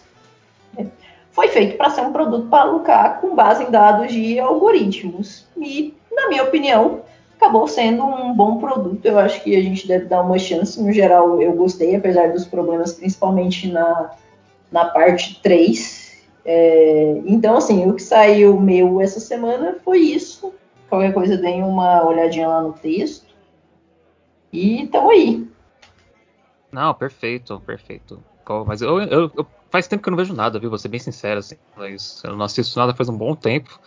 Foi 1.32 1.48
feito 1.48 1.78
para 1.78 1.90
ser 1.90 2.02
um 2.02 2.12
produto 2.12 2.48
para 2.49 2.66
lucrar 2.66 3.20
com 3.22 3.36
base 3.36 3.64
em 3.64 3.72
dados 3.72 4.12
de 4.12 4.38
algoritmos. 4.40 5.48
E, 5.58 5.94
na 6.12 6.28
minha 6.28 6.44
opinião, 6.44 7.02
acabou 7.41 7.68
sendo 7.68 8.03
um 8.03 8.35
bom 8.35 8.59
produto. 8.59 9.03
Eu 9.03 9.18
acho 9.18 9.43
que 9.43 9.55
a 9.55 9.61
gente 9.61 9.88
deve 9.88 10.05
dar 10.05 10.22
uma 10.22 10.38
chance. 10.38 10.81
No 10.81 10.93
geral, 10.93 11.41
eu 11.41 11.53
gostei, 11.53 11.95
apesar 11.95 12.31
dos 12.31 12.45
problemas, 12.45 12.93
principalmente 12.93 13.68
na, 13.68 14.11
na 14.72 14.85
parte 14.85 15.41
3. 15.41 16.23
É, 16.45 17.22
então, 17.26 17.57
assim, 17.57 17.89
o 17.89 17.95
que 17.95 18.03
saiu 18.03 18.59
meu 18.59 19.01
essa 19.01 19.19
semana 19.19 19.76
foi 19.84 19.99
isso. 19.99 20.53
Qualquer 20.88 21.13
coisa, 21.13 21.35
deem 21.35 21.63
uma 21.63 22.05
olhadinha 22.05 22.47
lá 22.47 22.61
no 22.61 22.73
texto. 22.73 23.26
E 24.53 24.84
estamos 24.84 25.09
aí. 25.09 25.47
Não, 26.72 26.93
perfeito, 26.93 27.59
perfeito. 27.61 28.23
Mas 28.68 28.81
eu, 28.81 28.99
eu, 29.01 29.31
eu, 29.35 29.47
faz 29.69 29.88
tempo 29.88 30.03
que 30.03 30.09
eu 30.09 30.11
não 30.11 30.18
vejo 30.18 30.34
nada, 30.34 30.59
viu? 30.59 30.69
Vou 30.69 30.77
ser 30.77 30.89
bem 30.89 30.99
sincero, 30.99 31.39
assim. 31.39 31.55
Mas 31.76 32.22
eu 32.23 32.35
não 32.35 32.45
assisto 32.45 32.77
nada 32.77 32.93
faz 32.93 33.09
um 33.09 33.18
bom 33.18 33.34
tempo. 33.34 33.80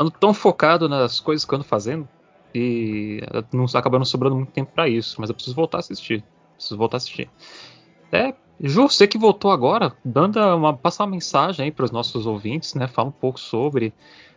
Ando 0.00 0.10
tão 0.10 0.32
focado 0.32 0.88
nas 0.88 1.20
coisas 1.20 1.44
que 1.44 1.52
eu 1.52 1.56
ando 1.56 1.64
fazendo 1.64 2.08
e 2.54 3.20
não 3.52 3.66
acaba 3.74 3.98
não 3.98 4.04
sobrando 4.04 4.36
muito 4.36 4.52
tempo 4.52 4.72
para 4.72 4.88
isso. 4.88 5.20
Mas 5.20 5.30
eu 5.30 5.34
preciso 5.34 5.56
voltar 5.56 5.78
a 5.78 5.80
assistir. 5.80 6.24
Preciso 6.54 6.76
voltar 6.76 6.96
a 6.96 6.98
assistir. 6.98 7.30
É, 8.10 8.34
Ju, 8.60 8.88
você 8.88 9.06
que 9.06 9.16
voltou 9.16 9.50
agora, 9.50 9.92
dando 10.04 10.40
uma, 10.56 10.76
passar 10.76 11.04
uma 11.04 11.10
mensagem 11.10 11.66
aí 11.66 11.70
para 11.70 11.84
os 11.84 11.90
nossos 11.90 12.26
ouvintes, 12.26 12.74
né? 12.74 12.88
Fala 12.88 13.08
um 13.08 13.12
pouco 13.12 13.38
sobre 13.38 13.92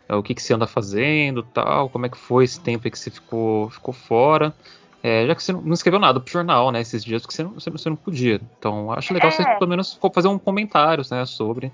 é, 0.07 0.15
o 0.15 0.21
que, 0.21 0.35
que 0.35 0.43
você 0.43 0.53
anda 0.53 0.67
fazendo, 0.67 1.41
tal, 1.41 1.89
como 1.89 2.05
é 2.05 2.09
que 2.09 2.17
foi 2.17 2.43
esse 2.43 2.59
tempo 2.59 2.89
que 2.89 2.99
você 2.99 3.09
ficou, 3.09 3.69
ficou 3.69 3.93
fora. 3.93 4.53
É, 5.01 5.25
já 5.25 5.33
que 5.33 5.41
você 5.41 5.51
não 5.51 5.73
escreveu 5.73 5.99
nada 5.99 6.19
pro 6.19 6.31
jornal, 6.31 6.71
né, 6.71 6.79
esses 6.81 7.03
dias, 7.03 7.23
porque 7.23 7.35
você 7.35 7.43
não, 7.43 7.53
você 7.53 7.89
não 7.89 7.95
podia. 7.95 8.39
Então, 8.59 8.91
acho 8.91 9.11
legal 9.13 9.29
é. 9.29 9.31
você 9.31 9.43
pelo 9.43 9.69
menos 9.69 9.99
fazer 10.13 10.27
um 10.27 10.38
comentário, 10.38 11.03
né, 11.09 11.25
sobre. 11.25 11.71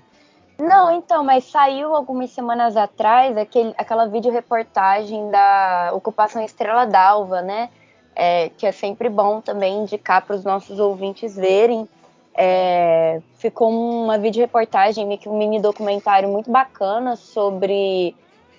Não, 0.60 0.90
então, 0.90 1.22
mas 1.22 1.44
saiu 1.44 1.94
algumas 1.94 2.30
semanas 2.30 2.76
atrás 2.76 3.36
aquele, 3.36 3.72
aquela 3.78 4.06
videoreportagem 4.06 5.30
da 5.30 5.92
ocupação 5.94 6.42
Estrela 6.42 6.84
d'Alva, 6.84 7.40
né? 7.40 7.70
É, 8.14 8.48
que 8.48 8.66
é 8.66 8.72
sempre 8.72 9.08
bom 9.08 9.40
também 9.40 9.82
indicar 9.82 10.22
para 10.22 10.34
os 10.34 10.42
nossos 10.42 10.80
ouvintes 10.80 11.36
verem. 11.36 11.88
É, 12.34 13.20
ficou 13.36 13.70
uma 13.70 14.18
videoreportagem, 14.18 15.06
um 15.26 15.38
mini 15.38 15.60
documentário 15.60 16.28
muito 16.28 16.50
bacana 16.50 17.14
sobre 17.14 18.16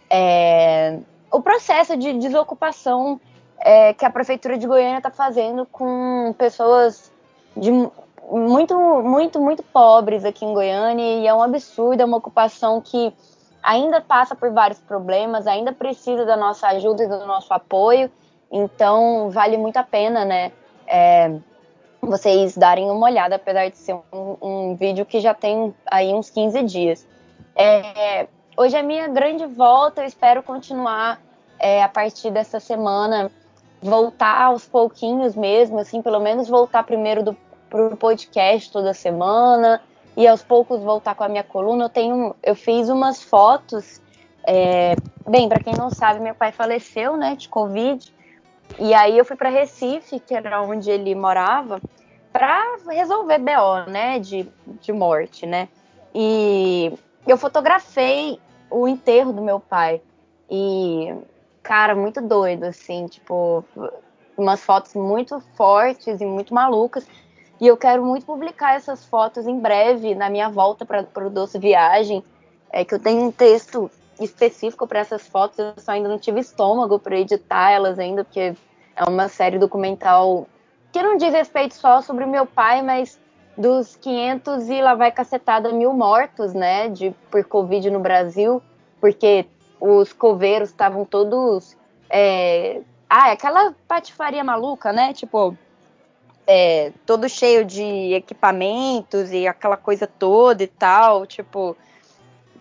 é, 0.10 1.00
o 1.30 1.42
processo 1.42 1.98
de 1.98 2.14
desocupação 2.14 3.20
é, 3.60 3.94
que 3.94 4.06
a 4.06 4.10
prefeitura 4.10 4.58
de 4.58 4.66
Goiânia 4.66 4.98
está 4.98 5.12
fazendo 5.12 5.66
com 5.66 6.34
pessoas 6.38 7.12
de 7.56 7.72
muito, 8.30 8.78
muito, 9.02 9.40
muito 9.40 9.64
pobres 9.64 10.24
aqui 10.24 10.46
em 10.46 10.54
Goiânia 10.54 11.20
e 11.20 11.28
é 11.28 11.34
um 11.34 11.42
absurdo, 11.42 12.02
é 12.02 12.06
uma 12.06 12.18
ocupação 12.18 12.80
que 12.82 13.14
ainda 13.62 14.00
passa 14.00 14.36
por 14.36 14.52
vários 14.52 14.80
problemas, 14.80 15.48
ainda 15.48 15.72
precisa 15.74 16.26
da 16.26 16.38
nossa 16.38 16.68
ajuda 16.68 17.04
e 17.04 17.08
do 17.08 17.26
nosso 17.26 17.54
apoio, 17.54 18.10
então 18.52 19.30
vale 19.30 19.58
muito 19.58 19.78
a 19.78 19.84
pena, 19.84 20.24
né? 20.26 20.52
É, 20.88 21.36
vocês 22.02 22.56
darem 22.56 22.90
uma 22.90 23.08
olhada, 23.08 23.36
apesar 23.36 23.70
de 23.70 23.78
ser 23.78 23.94
um, 23.94 24.38
um, 24.42 24.76
vídeo 24.76 25.06
que 25.06 25.20
já 25.20 25.34
tem 25.34 25.74
aí 25.86 26.14
uns 26.14 26.30
15 26.30 26.64
dias. 26.64 27.08
É, 27.56 28.28
hoje 28.56 28.76
é 28.76 28.82
minha 28.82 29.08
grande 29.08 29.46
volta, 29.46 30.02
eu 30.02 30.08
espero 30.08 30.42
continuar 30.42 31.20
é, 31.60 31.84
a 31.84 31.90
partir 31.90 32.32
dessa 32.32 32.60
semana 32.60 33.30
voltar 33.82 34.42
aos 34.42 34.66
pouquinhos 34.66 35.36
mesmo, 35.36 35.80
assim, 35.80 36.02
pelo 36.02 36.20
menos 36.20 36.48
voltar 36.48 36.84
primeiro 36.84 37.24
do, 37.24 37.38
pro 37.70 37.96
podcast 37.96 38.72
toda 38.72 38.94
semana 38.94 39.82
e 40.18 40.28
aos 40.28 40.44
poucos 40.44 40.82
voltar 40.82 41.16
com 41.16 41.24
a 41.24 41.30
minha 41.30 41.44
coluna. 41.44 41.86
Eu 41.86 41.90
tenho, 41.90 42.36
eu 42.44 42.56
fiz 42.56 42.90
umas 42.90 43.22
fotos. 43.24 44.02
É, 44.46 44.96
bem, 45.28 45.48
para 45.48 45.64
quem 45.64 45.74
não 45.76 45.90
sabe, 45.90 46.20
meu 46.20 46.36
pai 46.36 46.52
faleceu, 46.52 47.16
né, 47.16 47.36
de 47.36 47.48
covid. 47.48 48.14
E 48.78 48.94
aí 48.94 49.18
eu 49.18 49.26
fui 49.26 49.36
para 49.36 49.50
Recife, 49.50 50.20
que 50.20 50.34
era 50.34 50.62
onde 50.62 50.90
ele 50.90 51.14
morava, 51.16 51.80
para 52.32 52.78
resolver 52.90 53.40
BO, 53.40 53.90
né, 53.90 54.20
de, 54.20 54.48
de 54.82 54.92
morte, 54.92 55.46
né. 55.46 55.68
E 56.14 56.92
eu 57.28 57.38
fotografei 57.38 58.40
o 58.70 58.88
enterro 58.88 59.32
do 59.32 59.42
meu 59.42 59.60
pai. 59.60 60.02
E 60.50 61.14
cara, 61.62 61.96
muito 61.96 62.20
doido, 62.20 62.64
assim, 62.64 63.06
tipo, 63.06 63.64
umas 64.36 64.62
fotos 64.62 64.96
muito 64.96 65.40
fortes 65.56 66.20
e 66.20 66.26
muito 66.26 66.54
malucas. 66.54 67.06
E 67.60 67.68
eu 67.68 67.76
quero 67.76 68.06
muito 68.06 68.26
publicar 68.26 68.76
essas 68.76 69.04
fotos 69.06 69.46
em 69.46 69.60
breve, 69.60 70.16
na 70.16 70.30
minha 70.30 70.50
volta 70.50 70.86
para 70.86 71.28
o 71.28 71.30
Doce 71.30 71.60
Viagem. 71.60 72.24
É 72.72 72.86
que 72.86 72.94
eu 72.94 73.00
tenho 73.00 73.24
um 73.24 73.32
texto 73.32 73.92
específico 74.20 74.88
para 74.88 75.00
essas 75.00 75.28
fotos, 75.28 75.60
eu 75.60 75.74
só 75.78 75.92
ainda 75.92 76.10
não 76.10 76.20
tive 76.20 76.40
estômago 76.40 77.00
para 77.00 77.18
editar 77.18 77.72
elas 77.72 77.98
ainda, 77.98 78.24
porque 78.24 78.54
é 78.96 79.04
uma 79.08 79.30
série 79.30 79.58
documental 79.58 80.48
que 80.92 81.02
não 81.02 81.18
diz 81.18 81.34
respeito 81.34 81.76
só 81.76 82.02
sobre 82.02 82.26
o 82.26 82.28
meu 82.28 82.46
pai, 82.46 82.82
mas 82.82 83.20
dos 83.58 83.96
500 83.96 84.70
e 84.70 84.82
lá 84.82 84.96
vai 84.96 85.12
cacetada 85.12 85.72
mil 85.72 85.94
mortos, 85.94 86.54
né, 86.54 86.90
de, 86.90 87.12
por 87.30 87.44
Covid 87.46 87.90
no 87.92 88.00
Brasil, 88.00 88.62
porque 89.00 89.46
os 89.80 90.14
coveiros 90.14 90.70
estavam 90.70 91.06
todos. 91.06 91.78
É... 92.10 92.82
Ah, 93.10 93.30
é 93.30 93.34
aquela 93.34 93.74
patifaria 93.88 94.44
maluca, 94.44 94.94
né? 94.94 95.14
Tipo, 95.14 95.58
é, 96.52 96.92
todo 97.06 97.30
cheio 97.30 97.64
de 97.64 98.12
equipamentos 98.12 99.32
e 99.32 99.48
aquela 99.48 99.78
coisa 99.78 100.08
toda 100.08 100.64
e 100.64 100.68
tal, 100.68 101.28
tipo, 101.28 101.78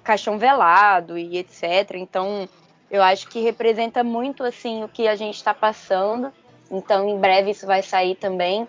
caixão 0.05 0.37
velado 0.37 1.17
e 1.17 1.39
etc. 1.39 1.95
Então, 1.95 2.47
eu 2.91 3.03
acho 3.03 3.27
que 3.31 3.41
representa 3.41 4.05
muito 4.05 4.45
assim 4.45 4.85
o 4.85 4.89
que 4.89 5.09
a 5.09 5.17
gente 5.17 5.37
está 5.37 5.55
passando. 5.55 6.31
Então, 6.71 7.09
em 7.09 7.19
breve 7.19 7.53
isso 7.53 7.67
vai 7.67 7.83
sair 7.83 8.15
também. 8.15 8.69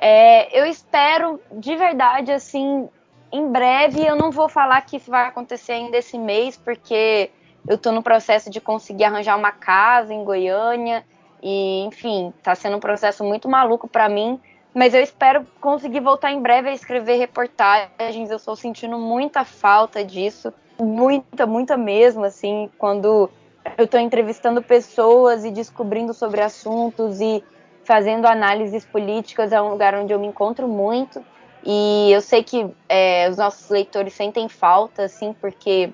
É, 0.00 0.58
eu 0.58 0.64
espero 0.64 1.38
de 1.52 1.76
verdade, 1.76 2.32
assim, 2.32 2.88
em 3.30 3.52
breve. 3.52 4.06
Eu 4.06 4.16
não 4.16 4.30
vou 4.30 4.48
falar 4.48 4.80
que 4.80 4.96
isso 4.96 5.10
vai 5.10 5.26
acontecer 5.26 5.72
ainda 5.72 5.98
esse 5.98 6.16
mês, 6.16 6.56
porque 6.56 7.30
eu 7.68 7.76
estou 7.76 7.92
no 7.92 8.02
processo 8.02 8.48
de 8.48 8.58
conseguir 8.58 9.04
arranjar 9.04 9.36
uma 9.36 9.52
casa 9.52 10.14
em 10.14 10.24
Goiânia 10.24 11.04
e, 11.42 11.84
enfim, 11.84 12.32
está 12.38 12.54
sendo 12.54 12.76
um 12.76 12.80
processo 12.80 13.24
muito 13.24 13.48
maluco 13.48 13.88
para 13.88 14.08
mim, 14.08 14.40
mas 14.74 14.94
eu 14.94 15.02
espero 15.02 15.46
conseguir 15.60 16.00
voltar 16.00 16.32
em 16.32 16.40
breve 16.40 16.68
a 16.68 16.72
escrever 16.72 17.16
reportagens. 17.16 18.30
Eu 18.30 18.36
estou 18.36 18.56
sentindo 18.56 18.98
muita 18.98 19.44
falta 19.44 20.04
disso, 20.04 20.52
muita, 20.78 21.46
muita 21.46 21.76
mesmo, 21.76 22.24
assim, 22.24 22.70
quando 22.78 23.30
eu 23.76 23.84
estou 23.84 23.98
entrevistando 23.98 24.62
pessoas 24.62 25.44
e 25.44 25.50
descobrindo 25.50 26.12
sobre 26.12 26.40
assuntos 26.40 27.20
e 27.20 27.42
fazendo 27.84 28.26
análises 28.26 28.84
políticas 28.84 29.52
é 29.52 29.60
um 29.60 29.70
lugar 29.70 29.94
onde 29.94 30.12
eu 30.12 30.18
me 30.18 30.26
encontro 30.26 30.66
muito 30.66 31.24
e 31.64 32.10
eu 32.12 32.20
sei 32.20 32.42
que 32.42 32.68
é, 32.88 33.28
os 33.30 33.36
nossos 33.36 33.70
leitores 33.70 34.12
sentem 34.12 34.48
falta, 34.48 35.04
assim, 35.04 35.32
porque 35.40 35.92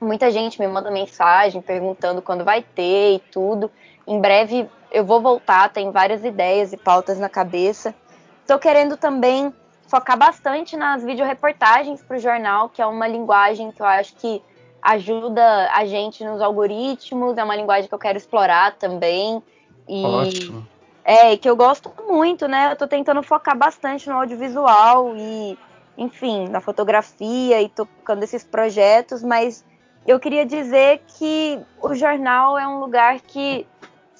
Muita 0.00 0.30
gente 0.30 0.60
me 0.60 0.68
manda 0.68 0.90
mensagem 0.90 1.62
perguntando 1.62 2.20
quando 2.20 2.44
vai 2.44 2.62
ter 2.62 3.14
e 3.14 3.18
tudo. 3.18 3.70
Em 4.06 4.20
breve 4.20 4.68
eu 4.90 5.04
vou 5.04 5.20
voltar, 5.20 5.68
tem 5.70 5.90
várias 5.90 6.24
ideias 6.24 6.72
e 6.72 6.76
pautas 6.76 7.18
na 7.18 7.28
cabeça. 7.28 7.94
Estou 8.40 8.58
querendo 8.58 8.96
também 8.96 9.52
focar 9.88 10.16
bastante 10.16 10.76
nas 10.76 11.02
videoreportagens 11.02 12.02
para 12.02 12.16
o 12.16 12.20
jornal, 12.20 12.68
que 12.68 12.80
é 12.80 12.86
uma 12.86 13.06
linguagem 13.06 13.70
que 13.70 13.82
eu 13.82 13.86
acho 13.86 14.14
que 14.16 14.42
ajuda 14.80 15.68
a 15.72 15.84
gente 15.84 16.24
nos 16.24 16.40
algoritmos, 16.40 17.36
é 17.36 17.42
uma 17.42 17.56
linguagem 17.56 17.88
que 17.88 17.94
eu 17.94 17.98
quero 17.98 18.16
explorar 18.16 18.76
também. 18.76 19.42
E 19.88 20.04
Ótimo. 20.04 20.68
É, 21.04 21.36
que 21.36 21.48
eu 21.48 21.56
gosto 21.56 21.92
muito, 22.08 22.48
né? 22.48 22.72
Eu 22.72 22.76
tô 22.76 22.86
tentando 22.86 23.22
focar 23.22 23.56
bastante 23.56 24.08
no 24.08 24.16
audiovisual 24.16 25.14
e, 25.16 25.56
enfim, 25.96 26.48
na 26.48 26.60
fotografia 26.60 27.62
e 27.62 27.68
tocando 27.68 28.24
esses 28.24 28.42
projetos, 28.42 29.22
mas 29.22 29.64
eu 30.06 30.18
queria 30.18 30.44
dizer 30.44 31.02
que 31.06 31.60
o 31.80 31.94
jornal 31.94 32.58
é 32.58 32.66
um 32.66 32.80
lugar 32.80 33.20
que 33.20 33.66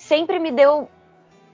sempre 0.06 0.38
me 0.38 0.50
deu 0.50 0.88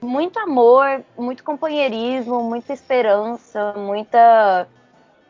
muito 0.01 0.37
amor, 0.39 1.03
muito 1.17 1.43
companheirismo, 1.43 2.43
muita 2.43 2.73
esperança, 2.73 3.73
muita. 3.73 4.67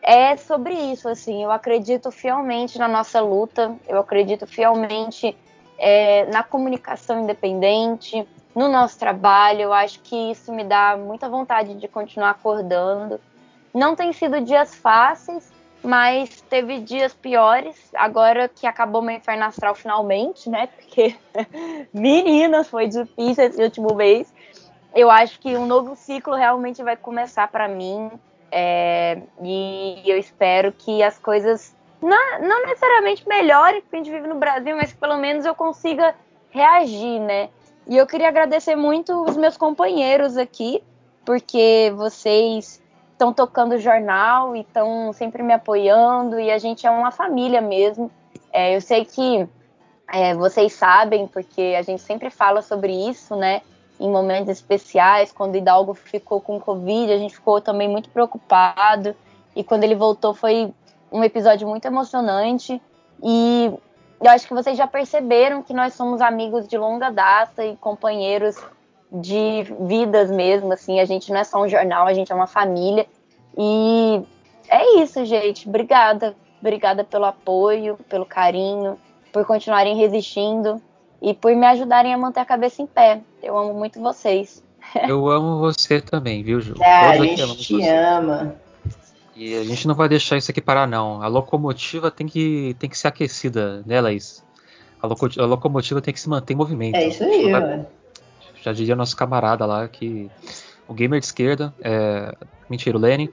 É 0.01 0.35
sobre 0.35 0.73
isso, 0.73 1.07
assim. 1.07 1.43
Eu 1.43 1.51
acredito 1.51 2.11
fielmente 2.11 2.77
na 2.77 2.87
nossa 2.87 3.21
luta, 3.21 3.75
eu 3.87 3.99
acredito 3.99 4.45
fielmente 4.45 5.35
é, 5.77 6.25
na 6.25 6.43
comunicação 6.43 7.21
independente, 7.21 8.27
no 8.53 8.67
nosso 8.67 8.99
trabalho. 8.99 9.61
Eu 9.61 9.73
acho 9.73 10.01
que 10.01 10.31
isso 10.31 10.51
me 10.51 10.63
dá 10.63 10.97
muita 10.97 11.29
vontade 11.29 11.75
de 11.75 11.87
continuar 11.87 12.31
acordando. 12.31 13.21
Não 13.73 13.95
tem 13.95 14.11
sido 14.11 14.41
dias 14.41 14.75
fáceis, 14.75 15.52
mas 15.83 16.41
teve 16.49 16.79
dias 16.79 17.13
piores, 17.13 17.75
agora 17.93 18.47
que 18.47 18.65
acabou 18.65 19.01
meu 19.01 19.15
inferno 19.15 19.43
astral 19.43 19.75
finalmente, 19.75 20.49
né? 20.49 20.67
Porque, 20.67 21.15
meninas, 21.93 22.69
foi 22.69 22.87
difícil 22.87 23.43
esse 23.43 23.61
último 23.61 23.93
mês. 23.93 24.33
Eu 24.95 25.11
acho 25.11 25.39
que 25.39 25.57
um 25.57 25.65
novo 25.65 25.95
ciclo 25.95 26.35
realmente 26.35 26.81
vai 26.81 26.95
começar 26.95 27.49
para 27.49 27.67
mim. 27.67 28.09
É, 28.49 29.19
e 29.41 30.01
eu 30.05 30.17
espero 30.17 30.71
que 30.71 31.01
as 31.01 31.17
coisas 31.17 31.75
não, 32.01 32.39
não 32.41 32.65
necessariamente 32.65 33.27
melhorem, 33.27 33.81
porque 33.81 33.95
a 33.95 33.99
gente 33.99 34.11
vive 34.11 34.27
no 34.27 34.35
Brasil, 34.35 34.75
mas 34.77 34.93
que 34.93 34.99
pelo 34.99 35.17
menos 35.17 35.45
eu 35.45 35.55
consiga 35.55 36.15
reagir, 36.49 37.19
né? 37.19 37.49
E 37.87 37.97
eu 37.97 38.05
queria 38.05 38.29
agradecer 38.29 38.75
muito 38.75 39.23
os 39.23 39.35
meus 39.35 39.57
companheiros 39.57 40.37
aqui, 40.37 40.83
porque 41.25 41.91
vocês 41.95 42.82
estão 43.13 43.31
tocando 43.31 43.77
jornal 43.77 44.55
e 44.55 44.61
estão 44.61 45.13
sempre 45.13 45.41
me 45.41 45.53
apoiando, 45.53 46.39
e 46.39 46.51
a 46.51 46.57
gente 46.57 46.85
é 46.85 46.91
uma 46.91 47.11
família 47.11 47.61
mesmo. 47.61 48.11
É, 48.51 48.75
eu 48.75 48.81
sei 48.81 49.05
que 49.05 49.47
é, 50.11 50.33
vocês 50.35 50.73
sabem, 50.73 51.27
porque 51.27 51.75
a 51.77 51.81
gente 51.81 52.01
sempre 52.01 52.29
fala 52.29 52.61
sobre 52.61 52.91
isso, 52.91 53.35
né? 53.35 53.61
Em 53.99 54.09
momentos 54.09 54.49
especiais, 54.49 55.31
quando 55.31 55.53
o 55.53 55.57
Hidalgo 55.57 55.93
ficou 55.93 56.41
com 56.41 56.59
Covid, 56.59 57.11
a 57.11 57.17
gente 57.17 57.35
ficou 57.35 57.61
também 57.61 57.87
muito 57.87 58.09
preocupado. 58.09 59.15
E 59.55 59.63
quando 59.63 59.83
ele 59.83 59.95
voltou, 59.95 60.33
foi 60.33 60.73
um 61.11 61.23
episódio 61.23 61.67
muito 61.67 61.85
emocionante. 61.85 62.81
E 63.23 63.71
eu 64.21 64.31
acho 64.31 64.47
que 64.47 64.53
vocês 64.53 64.77
já 64.77 64.87
perceberam 64.87 65.63
que 65.63 65.73
nós 65.73 65.93
somos 65.93 66.21
amigos 66.21 66.67
de 66.67 66.77
longa 66.77 67.09
data 67.09 67.63
e 67.63 67.75
companheiros 67.77 68.57
de 69.13 69.63
vidas 69.81 70.31
mesmo. 70.31 70.73
Assim, 70.73 70.99
a 70.99 71.05
gente 71.05 71.31
não 71.31 71.39
é 71.39 71.43
só 71.43 71.61
um 71.61 71.69
jornal, 71.69 72.07
a 72.07 72.13
gente 72.13 72.31
é 72.31 72.35
uma 72.35 72.47
família. 72.47 73.05
E 73.57 74.21
é 74.69 74.99
isso, 75.01 75.23
gente. 75.25 75.67
Obrigada. 75.67 76.35
Obrigada 76.59 77.03
pelo 77.03 77.25
apoio, 77.25 77.97
pelo 78.09 78.25
carinho 78.25 78.97
por 79.33 79.43
continuarem 79.45 79.97
resistindo 79.97 80.79
e 81.19 81.33
por 81.33 81.53
me 81.55 81.65
ajudarem 81.65 82.13
a 82.13 82.17
manter 82.17 82.39
a 82.39 82.45
cabeça 82.45 82.81
em 82.83 82.85
pé. 82.85 83.21
Eu 83.41 83.57
amo 83.57 83.73
muito 83.73 83.99
vocês. 83.99 84.63
Eu 85.07 85.27
amo 85.27 85.59
você 85.59 85.99
também, 85.99 86.43
viu, 86.43 86.61
Ju? 86.61 86.75
Ah, 86.79 87.09
a 87.09 87.17
gente 87.17 87.57
te 87.57 87.73
você. 87.73 87.89
ama. 87.89 88.55
E 89.35 89.55
a 89.55 89.63
gente 89.63 89.87
não 89.87 89.95
vai 89.95 90.07
deixar 90.07 90.37
isso 90.37 90.51
aqui 90.51 90.61
parar, 90.61 90.85
não. 90.85 91.23
A 91.23 91.27
locomotiva 91.27 92.11
tem 92.11 92.27
que, 92.27 92.75
tem 92.77 92.87
que 92.87 92.97
ser 92.97 93.07
aquecida, 93.07 93.81
né, 93.87 93.99
Laís? 93.99 94.43
A, 95.01 95.07
loco, 95.07 95.27
a 95.39 95.45
locomotiva 95.45 95.99
tem 95.99 96.13
que 96.13 96.19
se 96.19 96.29
manter 96.29 96.53
em 96.53 96.57
movimento. 96.57 96.95
É 96.95 97.07
isso 97.07 97.23
aí, 97.23 97.51
vai, 97.51 97.85
Já 98.63 98.71
diria 98.71 98.95
nosso 98.95 99.15
camarada 99.17 99.65
lá 99.65 99.87
que 99.87 100.31
o 100.87 100.93
gamer 100.93 101.19
de 101.19 101.25
esquerda, 101.25 101.73
é, 101.81 102.33
mentira, 102.69 102.97
o 102.97 103.01
Lenin, 103.01 103.29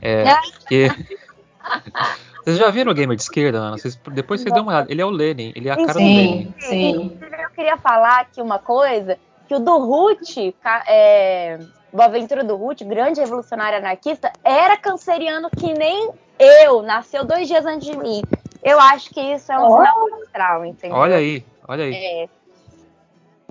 é, 0.00 0.24
que 0.68 0.88
Vocês 2.42 2.58
já 2.58 2.70
viram 2.70 2.90
o 2.90 2.94
gamer 2.94 3.16
de 3.16 3.22
esquerda, 3.22 3.58
Ana? 3.58 3.78
Vocês, 3.78 3.96
depois 4.10 4.40
vocês 4.40 4.52
dão 4.52 4.64
uma 4.64 4.72
olhada. 4.72 4.90
Ele 4.90 5.00
é 5.00 5.06
o 5.06 5.10
Lenin, 5.10 5.52
ele 5.54 5.68
é 5.68 5.72
a 5.72 5.76
cara 5.76 5.92
sim, 5.92 5.98
do 5.98 6.04
Lenin. 6.04 6.54
Sim. 6.58 7.18
Eu 7.20 7.50
queria 7.50 7.76
falar 7.76 8.22
aqui 8.22 8.42
uma 8.42 8.58
coisa, 8.58 9.16
que 9.46 9.54
o 9.54 9.60
do 9.60 9.78
Ruth, 9.78 10.52
é, 10.88 11.60
o 11.92 12.02
Aventura 12.02 12.42
do 12.42 12.56
Ruth, 12.56 12.82
grande 12.82 13.20
revolucionário 13.20 13.78
anarquista, 13.78 14.32
era 14.42 14.76
canceriano 14.76 15.48
que 15.50 15.72
nem 15.72 16.10
eu, 16.36 16.82
nasceu 16.82 17.24
dois 17.24 17.46
dias 17.46 17.64
antes 17.64 17.86
de 17.86 17.96
mim. 17.96 18.22
Eu 18.60 18.80
acho 18.80 19.10
que 19.10 19.20
isso 19.20 19.52
é 19.52 19.58
um 19.58 19.66
oh. 19.66 19.76
sinal 19.76 20.22
astral, 20.22 20.64
entendeu? 20.64 20.96
Olha 20.96 21.16
aí, 21.16 21.44
olha 21.68 21.84
aí. 21.84 21.94
É. 21.94 22.28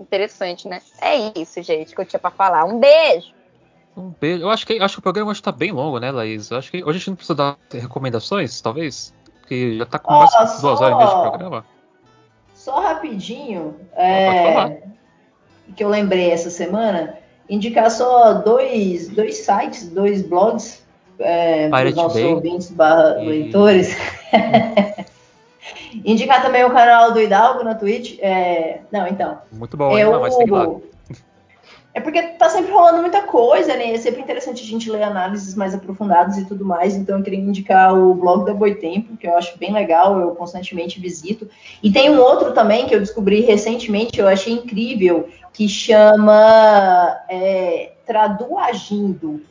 Interessante, 0.02 0.68
né? 0.68 0.82
É 1.00 1.40
isso, 1.40 1.62
gente, 1.62 1.94
que 1.94 2.02
eu 2.02 2.06
tinha 2.06 2.20
pra 2.20 2.32
falar. 2.32 2.66
Um 2.66 2.80
beijo! 2.80 3.34
Um 3.96 4.12
beijo. 4.20 4.44
Eu 4.44 4.50
acho 4.50 4.66
que, 4.66 4.80
acho 4.80 4.96
que 4.96 5.00
o 5.00 5.04
programa 5.04 5.30
hoje 5.30 5.44
tá 5.44 5.52
bem 5.52 5.72
longo, 5.72 6.00
né, 6.00 6.12
Laís? 6.12 6.50
Eu 6.50 6.58
acho 6.58 6.72
que 6.72 6.84
hoje 6.84 6.90
a 6.90 6.94
gente 6.94 7.10
não 7.10 7.16
precisa 7.16 7.36
dar 7.36 7.58
recomendações, 7.72 8.60
talvez? 8.60 9.14
Porque 9.40 9.78
já 9.78 9.86
tá 9.86 10.00
com 10.00 10.12
mais 10.12 10.32
de 10.32 10.62
duas 10.62 10.82
horas 10.82 10.98
de 10.98 11.30
programa. 11.30 11.66
Só 12.56 12.80
rapidinho, 12.80 13.76
é, 13.96 14.82
que 15.76 15.84
eu 15.84 15.90
lembrei 15.90 16.32
essa 16.32 16.50
semana, 16.50 17.18
indicar 17.50 17.92
só 17.92 18.34
dois, 18.34 19.10
dois 19.10 19.38
sites, 19.38 19.90
dois 19.90 20.22
blogs 20.22 20.84
é, 21.20 21.70
para 21.70 21.90
os 21.90 21.96
nossos 21.96 22.22
Bay. 22.22 22.34
ouvintes 22.34 22.72
barra 22.72 23.22
e... 23.22 23.28
leitores. 23.28 23.96
indicar 26.06 26.42
também 26.42 26.64
o 26.64 26.72
canal 26.72 27.12
do 27.12 27.22
Hidalgo 27.22 27.64
na 27.64 27.76
Twitch. 27.76 28.18
É, 28.20 28.80
não, 28.92 29.08
então. 29.08 29.40
Muito 29.52 29.78
bom, 29.78 29.98
é 29.98 30.08
o, 30.08 30.20
mas 30.20 30.36
tem 30.36 30.48
lá. 30.48 30.68
É 31.94 32.00
porque 32.00 32.22
tá 32.22 32.50
sempre 32.50 32.72
rolando 32.72 33.02
muita 33.02 33.24
coisa, 33.24 33.76
né? 33.76 33.94
É 33.94 33.98
sempre 33.98 34.22
interessante 34.22 34.64
a 34.64 34.66
gente 34.66 34.90
ler 34.90 35.04
análises 35.04 35.56
mais 35.56 35.76
aprofundadas 35.76 36.38
e 36.38 36.46
tudo 36.46 36.64
mais. 36.64 36.96
Então 36.96 37.18
eu 37.18 37.24
queria 37.24 37.40
indicar 37.40 37.94
o 37.94 38.14
blog 38.14 38.46
da 38.46 38.54
Boitempo, 38.54 39.18
que 39.18 39.28
eu 39.28 39.38
acho 39.38 39.58
bem 39.58 39.74
legal, 39.74 40.18
eu 40.20 40.32
constantemente 40.32 41.02
visito. 41.02 41.50
E 41.84 41.92
tem 41.92 42.10
um 42.10 42.20
outro 42.20 42.54
também 42.54 42.88
que 42.88 42.96
eu 42.96 43.00
descobri 43.00 43.42
recentemente, 43.42 44.20
eu 44.20 44.28
achei 44.28 44.54
incrível, 44.54 45.28
que 45.52 45.68
chama 45.68 47.20
é, 47.30 47.92
Traduagindo 48.06 49.42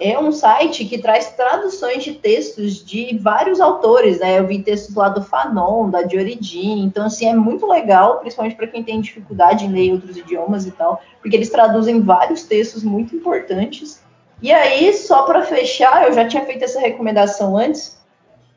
é 0.00 0.18
um 0.18 0.30
site 0.30 0.84
que 0.84 0.98
traz 0.98 1.30
traduções 1.32 2.04
de 2.04 2.14
textos 2.14 2.84
de 2.84 3.18
vários 3.18 3.60
autores, 3.60 4.20
né? 4.20 4.38
Eu 4.38 4.46
vi 4.46 4.62
textos 4.62 4.94
lá 4.94 5.08
do 5.08 5.22
Fanon, 5.22 5.90
da 5.90 6.02
Dioridin, 6.02 6.84
então 6.84 7.06
assim 7.06 7.26
é 7.26 7.34
muito 7.34 7.66
legal, 7.66 8.18
principalmente 8.20 8.56
para 8.56 8.68
quem 8.68 8.82
tem 8.84 9.00
dificuldade 9.00 9.64
em 9.64 9.72
ler 9.72 9.92
outros 9.92 10.16
idiomas 10.16 10.66
e 10.66 10.70
tal, 10.70 11.00
porque 11.20 11.36
eles 11.36 11.50
traduzem 11.50 12.00
vários 12.00 12.44
textos 12.44 12.84
muito 12.84 13.14
importantes. 13.16 14.00
E 14.40 14.52
aí, 14.52 14.92
só 14.94 15.22
para 15.22 15.42
fechar, 15.42 16.06
eu 16.06 16.12
já 16.12 16.26
tinha 16.26 16.44
feito 16.44 16.64
essa 16.64 16.78
recomendação 16.78 17.56
antes, 17.56 18.00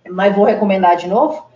mas 0.07 0.35
vou 0.35 0.45
recomendar 0.45 0.95
de 0.95 1.07
novo 1.07 1.50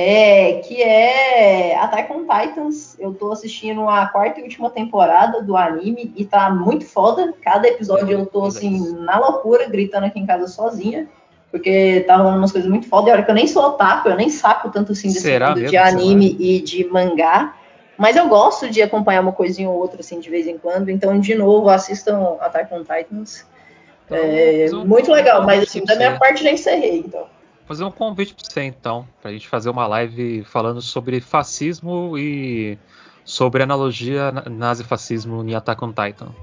é, 0.00 0.60
que 0.60 0.80
é 0.80 1.76
Attack 1.76 2.12
on 2.12 2.20
Titans. 2.20 2.96
Eu 3.00 3.12
tô 3.12 3.32
assistindo 3.32 3.88
a 3.88 4.06
quarta 4.06 4.38
e 4.38 4.44
última 4.44 4.70
temporada 4.70 5.42
do 5.42 5.56
anime 5.56 6.12
e 6.14 6.24
tá 6.24 6.48
muito 6.50 6.86
foda. 6.86 7.34
Cada 7.42 7.66
episódio 7.66 8.08
eu 8.08 8.24
tô 8.24 8.44
assim, 8.44 8.92
na 9.00 9.18
loucura, 9.18 9.68
gritando 9.68 10.06
aqui 10.06 10.20
em 10.20 10.26
casa 10.26 10.46
sozinha. 10.46 11.08
Porque 11.50 12.04
tá 12.06 12.16
rolando 12.16 12.38
umas 12.38 12.52
coisas 12.52 12.70
muito 12.70 12.88
foda. 12.88 13.10
E 13.10 13.12
olha 13.12 13.24
que 13.24 13.30
eu 13.32 13.34
nem 13.34 13.48
sou 13.48 13.64
otaku, 13.64 14.08
eu 14.08 14.14
nem 14.14 14.30
saco 14.30 14.70
tanto 14.70 14.92
assim 14.92 15.08
desse 15.08 15.22
Será 15.22 15.52
de 15.52 15.76
anime 15.76 16.36
e 16.38 16.60
de 16.60 16.84
mangá. 16.84 17.56
Mas 17.96 18.14
eu 18.14 18.28
gosto 18.28 18.70
de 18.70 18.80
acompanhar 18.80 19.22
uma 19.22 19.32
coisinha 19.32 19.68
ou 19.68 19.76
outra, 19.76 19.98
assim, 19.98 20.20
de 20.20 20.30
vez 20.30 20.46
em 20.46 20.58
quando. 20.58 20.90
Então, 20.90 21.18
de 21.18 21.34
novo, 21.34 21.68
assistam 21.68 22.36
Attack 22.38 22.72
on 22.72 22.84
Titans. 22.84 23.44
Então, 24.06 24.16
é, 24.16 24.70
muito 24.86 25.10
legal, 25.10 25.44
mas 25.44 25.64
assim, 25.64 25.84
da 25.84 25.96
minha 25.96 26.16
parte 26.16 26.44
já 26.44 26.52
encerrei, 26.52 27.00
então 27.00 27.26
fazer 27.68 27.84
um 27.84 27.90
convite 27.90 28.34
para 28.34 28.44
você 28.44 28.62
então, 28.62 29.06
para 29.20 29.30
a 29.30 29.34
gente 29.34 29.46
fazer 29.46 29.68
uma 29.68 29.86
live 29.86 30.42
falando 30.44 30.80
sobre 30.80 31.20
fascismo 31.20 32.16
e 32.16 32.78
sobre 33.24 33.62
analogia 33.62 34.32
nazifascismo 34.50 35.44
em 35.46 35.54
Attack 35.54 35.84
on 35.84 35.92
Titan. 35.92 36.34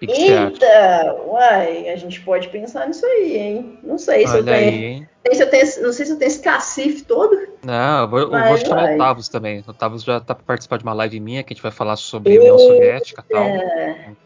Que 0.00 0.12
Eita, 0.12 1.16
uai, 1.26 1.88
a 1.88 1.96
gente 1.96 2.20
pode 2.20 2.48
pensar 2.48 2.86
nisso 2.86 3.06
aí, 3.06 3.38
hein? 3.38 3.78
Não 3.82 3.96
sei 3.96 4.26
se 4.26 4.32
Olha 4.34 4.40
eu 4.40 4.44
tenho. 4.44 5.08
Aí? 5.26 5.34
Se 5.34 5.42
eu 5.42 5.48
tenho, 5.48 5.82
não 5.82 5.92
sei 5.92 6.04
se 6.04 6.12
eu 6.12 6.18
tenho 6.18 6.28
esse 6.28 6.42
cacife 6.42 7.04
todo. 7.04 7.34
Não, 7.64 8.02
eu 8.02 8.08
vou, 8.08 8.18
eu 8.20 8.30
vou 8.30 8.58
chamar 8.58 8.90
o 8.90 8.94
Otávio 8.96 9.30
também. 9.30 9.64
O 9.66 9.70
Otávio 9.70 9.98
já 9.98 10.20
tá 10.20 10.34
para 10.34 10.44
participar 10.44 10.76
de 10.76 10.84
uma 10.84 10.92
live 10.92 11.18
minha 11.20 11.42
que 11.42 11.52
a 11.52 11.54
gente 11.54 11.62
vai 11.62 11.72
falar 11.72 11.96
sobre 11.96 12.36
a 12.36 12.40
União 12.40 12.58
Soviética 12.58 13.24
e 13.26 13.32
tal. 13.32 13.46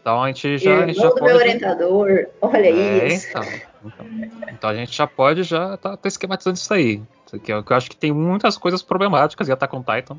Então 0.01 0.23
a 0.23 0.27
gente 0.27 0.57
já. 0.57 0.83
A 0.83 0.87
gente 0.87 0.99
já 0.99 1.09
pode... 1.11 1.21
meu 1.21 1.35
orientador, 1.37 2.27
olha 2.41 2.67
é, 2.67 3.07
isso. 3.07 3.29
Então, 3.29 3.43
então, 3.83 4.05
então, 4.51 4.69
a 4.69 4.75
gente 4.75 4.95
já 4.95 5.07
pode 5.07 5.43
já 5.43 5.77
tá, 5.77 5.95
tá 5.95 6.07
esquematizando 6.07 6.57
isso 6.57 6.73
aí. 6.73 7.01
Que 7.43 7.53
eu, 7.53 7.63
que 7.63 7.71
eu 7.71 7.77
acho 7.77 7.89
que 7.89 7.95
tem 7.95 8.11
muitas 8.11 8.57
coisas 8.57 8.81
problemáticas 8.81 9.47
em 9.47 9.51
Attack 9.51 9.75
on 9.75 9.83
Titan. 9.83 10.17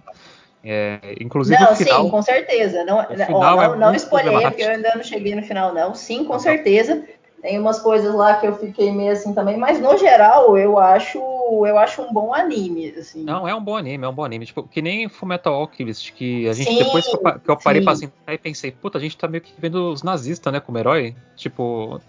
É, 0.62 1.16
inclusive 1.20 1.58
não, 1.58 1.74
final. 1.74 2.04
Sim, 2.04 2.10
com 2.10 2.22
certeza. 2.22 2.84
Não, 2.84 2.98
ó, 2.98 3.06
não, 3.40 3.62
é 3.62 3.76
não 3.76 3.94
spoiler, 3.94 4.40
porque 4.42 4.62
eu 4.62 4.70
ainda 4.70 4.92
não 4.94 5.02
cheguei 5.02 5.34
no 5.34 5.42
final, 5.42 5.74
não. 5.74 5.94
Sim, 5.94 6.24
com 6.24 6.38
certeza. 6.38 7.04
Tem 7.42 7.58
umas 7.58 7.78
coisas 7.78 8.14
lá 8.14 8.34
que 8.34 8.46
eu 8.46 8.54
fiquei 8.54 8.92
meio 8.92 9.12
assim 9.12 9.32
também, 9.32 9.56
mas 9.56 9.80
no 9.80 9.96
geral 9.96 10.58
eu 10.58 10.78
acho 10.78 11.18
eu 11.18 11.78
acho 11.78 12.02
um 12.02 12.12
bom 12.12 12.34
anime, 12.34 12.90
assim. 12.90 13.24
Não, 13.24 13.48
é 13.48 13.54
um 13.54 13.64
bom 13.64 13.76
anime, 13.76 14.04
é 14.04 14.08
um 14.08 14.12
bom 14.12 14.24
anime. 14.24 14.44
Tipo, 14.44 14.62
que 14.62 14.82
nem 14.82 15.08
Fullmetal 15.08 15.54
Alchemist, 15.54 16.12
que 16.12 16.46
a 16.46 16.52
gente, 16.52 16.68
sim, 16.68 16.78
depois 16.78 17.06
que 17.06 17.16
eu, 17.16 17.40
que 17.40 17.50
eu 17.50 17.56
parei 17.56 17.80
sim. 17.80 17.84
pra 17.84 17.96
sentar 17.96 18.34
e 18.34 18.38
pensei, 18.38 18.70
puta, 18.70 18.98
a 18.98 19.00
gente 19.00 19.16
tá 19.16 19.26
meio 19.26 19.42
que 19.42 19.52
vendo 19.58 19.90
os 19.90 20.02
nazistas, 20.02 20.52
né, 20.52 20.60
como 20.60 20.78
herói. 20.78 21.16
Tipo, 21.34 22.00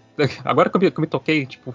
agora 0.44 0.68
que 0.68 0.76
eu 0.76 0.80
me, 0.80 0.90
que 0.90 0.98
eu 0.98 1.02
me 1.02 1.06
toquei, 1.06 1.46
tipo, 1.46 1.74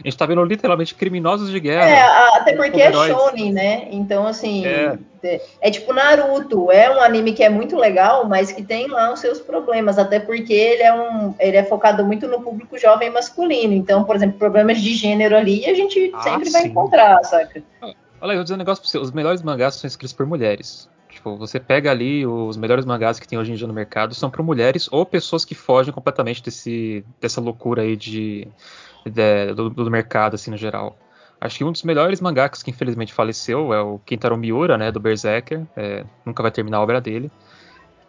a 0.00 0.02
gente 0.04 0.16
tá 0.16 0.26
vendo 0.26 0.44
literalmente 0.44 0.94
criminosos 0.94 1.50
de 1.50 1.60
guerra. 1.60 1.88
É, 1.88 2.36
até 2.36 2.52
porque 2.54 2.80
é 2.80 2.92
shonen, 2.92 3.52
né? 3.52 3.88
Então, 3.90 4.26
assim, 4.26 4.66
é. 4.66 4.98
é. 5.22 5.40
é. 5.60 5.70
tipo 5.70 5.92
Naruto, 5.92 6.70
é 6.70 6.94
um 6.94 7.00
anime 7.00 7.32
que 7.32 7.42
é 7.42 7.48
muito 7.48 7.76
legal, 7.76 8.28
mas 8.28 8.50
que 8.50 8.62
tem 8.62 8.88
lá 8.88 9.12
os 9.12 9.20
seus 9.20 9.40
problemas, 9.40 9.98
até 9.98 10.18
porque 10.18 10.52
ele 10.52 10.82
é 10.82 10.94
um, 10.94 11.34
ele 11.38 11.56
é 11.56 11.64
focado 11.64 12.04
muito 12.04 12.26
no 12.26 12.40
público 12.40 12.78
jovem 12.78 13.10
masculino. 13.10 13.72
Então, 13.72 14.04
por 14.04 14.16
exemplo, 14.16 14.38
problemas 14.38 14.80
de 14.80 14.94
gênero 14.94 15.36
ali, 15.36 15.64
a 15.66 15.74
gente 15.74 16.10
ah, 16.14 16.22
sempre 16.22 16.46
sim. 16.46 16.52
vai 16.52 16.66
encontrar, 16.66 17.22
saca? 17.24 17.62
Olha, 18.20 18.32
eu 18.32 18.36
vou 18.36 18.42
dizer 18.42 18.54
um 18.54 18.58
negócio 18.58 18.82
pra 18.82 18.90
você, 18.90 18.98
os 18.98 19.12
melhores 19.12 19.42
mangás 19.42 19.74
são 19.74 19.86
escritos 19.86 20.12
por 20.12 20.26
mulheres. 20.26 20.88
Tipo, 21.14 21.36
você 21.36 21.58
pega 21.58 21.90
ali 21.90 22.26
os 22.26 22.56
melhores 22.56 22.84
mangás 22.84 23.18
que 23.18 23.26
tem 23.26 23.38
hoje 23.38 23.52
em 23.52 23.54
dia 23.54 23.66
no 23.66 23.72
mercado 23.72 24.14
são 24.14 24.28
para 24.28 24.42
mulheres 24.42 24.88
ou 24.90 25.06
pessoas 25.06 25.44
que 25.44 25.54
fogem 25.54 25.94
completamente 25.94 26.42
desse, 26.42 27.04
dessa 27.20 27.40
loucura 27.40 27.82
aí 27.82 27.96
de 27.96 28.48
de, 29.10 29.52
do, 29.54 29.70
do, 29.70 29.90
mercado, 29.90 30.34
assim, 30.34 30.50
no 30.50 30.56
geral. 30.56 30.96
Acho 31.40 31.58
que 31.58 31.64
um 31.64 31.72
dos 31.72 31.82
melhores 31.82 32.20
mangakas 32.20 32.62
que 32.62 32.70
infelizmente 32.70 33.12
faleceu 33.12 33.72
é 33.74 33.80
o 33.82 33.98
Kentaro 33.98 34.36
Miura, 34.36 34.78
né, 34.78 34.90
do 34.90 35.00
Berserker. 35.00 35.66
É, 35.76 36.04
nunca 36.24 36.42
vai 36.42 36.50
terminar 36.50 36.78
a 36.78 36.82
obra 36.82 37.00
dele. 37.00 37.30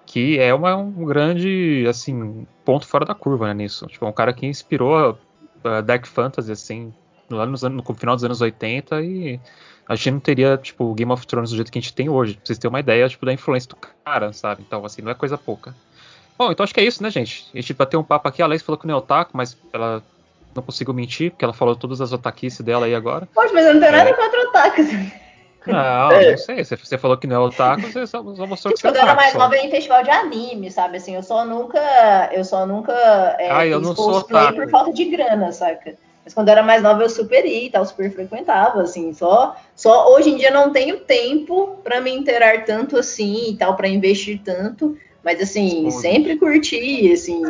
Que 0.06 0.40
é 0.40 0.54
uma, 0.54 0.76
um 0.76 1.06
grande, 1.06 1.86
assim, 1.90 2.48
ponto 2.64 2.88
fora 2.88 3.06
da 3.06 3.16
curva, 3.16 3.48
né, 3.48 3.54
nisso. 3.54 3.86
Tipo, 3.88 4.06
é 4.06 4.08
um 4.08 4.14
cara 4.14 4.32
que 4.34 4.46
inspirou 4.46 5.12
uh, 5.12 5.82
Dark 5.84 6.06
Fantasy, 6.06 6.52
assim, 6.52 6.94
anos, 7.32 7.62
no 7.64 7.84
final 7.96 8.16
dos 8.16 8.24
anos 8.24 8.40
80 8.40 9.02
e 9.02 9.40
a 9.88 9.96
gente 9.96 10.12
não 10.12 10.20
teria, 10.20 10.58
tipo, 10.58 10.94
Game 10.94 11.12
of 11.12 11.26
Thrones 11.28 11.50
do 11.52 11.56
jeito 11.56 11.72
que 11.72 11.78
a 11.78 11.82
gente 11.82 11.94
tem 11.94 12.10
hoje. 12.10 12.34
Pra 12.34 12.46
vocês 12.46 12.58
terem 12.58 12.74
uma 12.74 12.80
ideia, 12.80 13.08
tipo, 13.08 13.26
da 13.26 13.34
influência 13.34 13.70
do 13.70 13.76
cara, 14.04 14.34
sabe? 14.34 14.64
Então, 14.66 14.84
assim, 14.86 15.02
não 15.02 15.12
é 15.12 15.16
coisa 15.16 15.38
pouca. 15.38 15.74
Bom, 16.38 16.52
então 16.52 16.64
acho 16.64 16.74
que 16.74 16.80
é 16.80 16.84
isso, 16.84 17.02
né, 17.02 17.10
gente? 17.10 17.46
A 17.54 17.58
gente 17.58 17.74
bateu 17.74 18.00
um 18.00 18.04
papo 18.04 18.28
aqui, 18.28 18.42
a 18.42 18.46
Alex 18.46 18.62
falou 18.64 18.78
que 18.80 18.86
não 18.88 18.96
é 18.96 18.98
otaku, 18.98 19.32
mas 19.34 19.58
ela 19.72 20.04
não 20.54 20.64
conseguiu 20.64 20.94
mentir, 20.94 21.32
porque 21.32 21.46
ela 21.46 21.54
falou 21.54 21.76
todas 21.76 22.02
as 22.02 22.12
otaquices 22.12 22.60
dela 22.62 22.86
aí 22.88 22.96
agora. 22.96 23.28
Poxa, 23.34 23.54
mas 23.54 23.66
eu 23.66 23.74
não 23.74 23.80
tenho 23.82 23.92
nada 23.92 24.14
contra 24.14 24.42
otakus. 24.50 24.88
Não, 25.68 26.12
É. 26.12 26.32
não 26.32 26.38
sei. 26.38 26.64
Você, 26.64 26.98
falou 26.98 27.18
que 27.18 27.26
não 27.28 27.36
é 27.38 27.40
otaku, 27.40 27.82
você 27.84 28.06
só, 28.06 28.22
só 28.36 28.46
mostrou 28.48 28.74
que 28.74 28.78
Tipo, 28.82 28.82
você 28.82 28.88
é 28.88 28.92
quando 28.92 28.96
eu 28.98 29.02
era 29.04 29.16
mais 29.16 29.32
só. 29.32 29.40
nova, 29.40 29.56
eu 29.56 29.62
ia 29.62 29.68
em 29.68 29.72
festival 29.72 30.04
de 30.04 30.10
anime, 30.12 30.70
sabe? 30.72 30.98
Assim, 30.98 31.16
eu 31.16 31.24
só 31.24 31.46
nunca. 31.46 31.80
Eu 32.34 32.44
só 32.44 32.66
nunca 32.66 32.92
é, 33.40 33.50
Ah, 33.52 33.66
eu 33.66 33.80
não 33.82 33.96
sou 33.96 34.16
otaku. 34.18 34.56
por 34.56 34.70
falta 34.70 34.94
de 34.94 35.06
grana, 35.06 35.52
saca? 35.52 35.96
Mas 36.26 36.34
quando 36.34 36.48
eu 36.48 36.54
era 36.54 36.64
mais 36.64 36.82
nova, 36.82 37.04
eu 37.04 37.10
super 37.10 37.46
ia 37.46 37.66
e 37.68 37.70
tal, 37.70 37.86
super 37.86 38.12
frequentava, 38.12 38.82
assim, 38.82 39.14
só, 39.14 39.56
só 39.76 40.12
hoje 40.12 40.32
em 40.32 40.38
dia 40.38 40.50
não 40.50 40.72
tenho 40.72 40.98
tempo 41.02 41.80
pra 41.84 42.02
me 42.02 42.12
inteirar 42.12 42.66
tanto 42.66 42.98
assim 42.98 43.52
e 43.52 43.56
tal, 43.56 43.76
pra 43.76 43.88
investir 43.88 44.42
tanto, 44.44 44.98
mas 45.24 45.40
assim, 45.40 45.90
sempre 45.92 46.36
curti, 46.38 47.12
assim, 47.12 47.44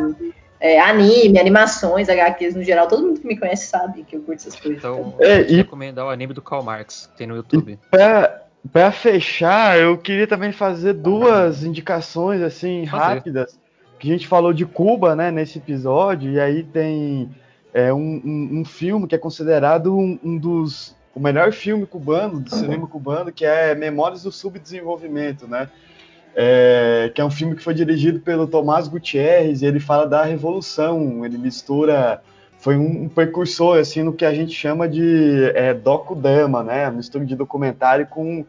é, 0.60 0.78
anime, 0.78 1.38
animações, 1.38 2.08
HQs 2.10 2.54
no 2.54 2.62
geral, 2.62 2.86
todo 2.86 3.02
mundo 3.02 3.20
que 3.20 3.26
me 3.26 3.38
conhece 3.38 3.66
sabe 3.66 4.02
que 4.02 4.14
eu 4.14 4.20
curto 4.20 4.40
essas 4.40 4.60
coisas. 4.60 4.78
Então, 4.78 5.14
É, 5.20 5.40
eu 5.40 5.44
vou 5.44 5.52
e- 5.52 5.56
recomendar 5.56 6.04
o 6.04 6.10
anime 6.10 6.34
do 6.34 6.42
Karl 6.42 6.62
Marx, 6.62 7.06
que 7.10 7.16
tem 7.16 7.26
no 7.26 7.36
YouTube. 7.36 7.78
Pra, 7.90 8.42
pra 8.70 8.92
fechar, 8.92 9.78
eu 9.78 9.96
queria 9.96 10.26
também 10.26 10.52
fazer 10.52 10.92
duas 10.92 11.64
indicações 11.64 12.42
assim 12.42 12.86
Fazer. 12.86 13.14
rápidas. 13.14 13.58
Que 13.98 14.10
a 14.10 14.12
gente 14.12 14.26
falou 14.26 14.52
de 14.52 14.66
Cuba, 14.66 15.16
né, 15.16 15.30
nesse 15.30 15.56
episódio, 15.56 16.30
e 16.30 16.38
aí 16.38 16.62
tem 16.62 17.30
é, 17.72 17.92
um, 17.92 18.20
um, 18.24 18.60
um 18.60 18.64
filme 18.64 19.06
que 19.06 19.14
é 19.14 19.18
considerado 19.18 19.96
um, 19.96 20.18
um 20.22 20.38
dos 20.38 20.96
o 21.14 21.20
melhor 21.20 21.50
filme 21.50 21.86
cubano 21.86 22.40
do 22.40 22.54
cinema 22.54 22.86
cubano, 22.86 23.32
que 23.32 23.46
é 23.46 23.74
Memórias 23.74 24.24
do 24.24 24.30
Subdesenvolvimento, 24.30 25.48
né? 25.48 25.70
É, 26.34 27.10
que 27.14 27.22
é 27.22 27.24
um 27.24 27.30
filme 27.30 27.56
que 27.56 27.62
foi 27.62 27.72
dirigido 27.72 28.20
pelo 28.20 28.46
Tomás 28.46 28.86
Gutierrez, 28.86 29.62
e 29.62 29.66
ele 29.66 29.80
fala 29.80 30.06
da 30.06 30.22
revolução, 30.22 31.24
ele 31.24 31.38
mistura 31.38 32.20
foi 32.58 32.76
um, 32.76 33.04
um 33.04 33.08
precursor 33.08 33.78
assim 33.78 34.02
no 34.02 34.12
que 34.12 34.26
a 34.26 34.34
gente 34.34 34.52
chama 34.52 34.86
de 34.86 35.50
é, 35.54 35.72
docudama, 35.72 36.62
né? 36.62 36.90
Mistura 36.90 37.24
de 37.24 37.34
documentário 37.34 38.06
com, 38.06 38.44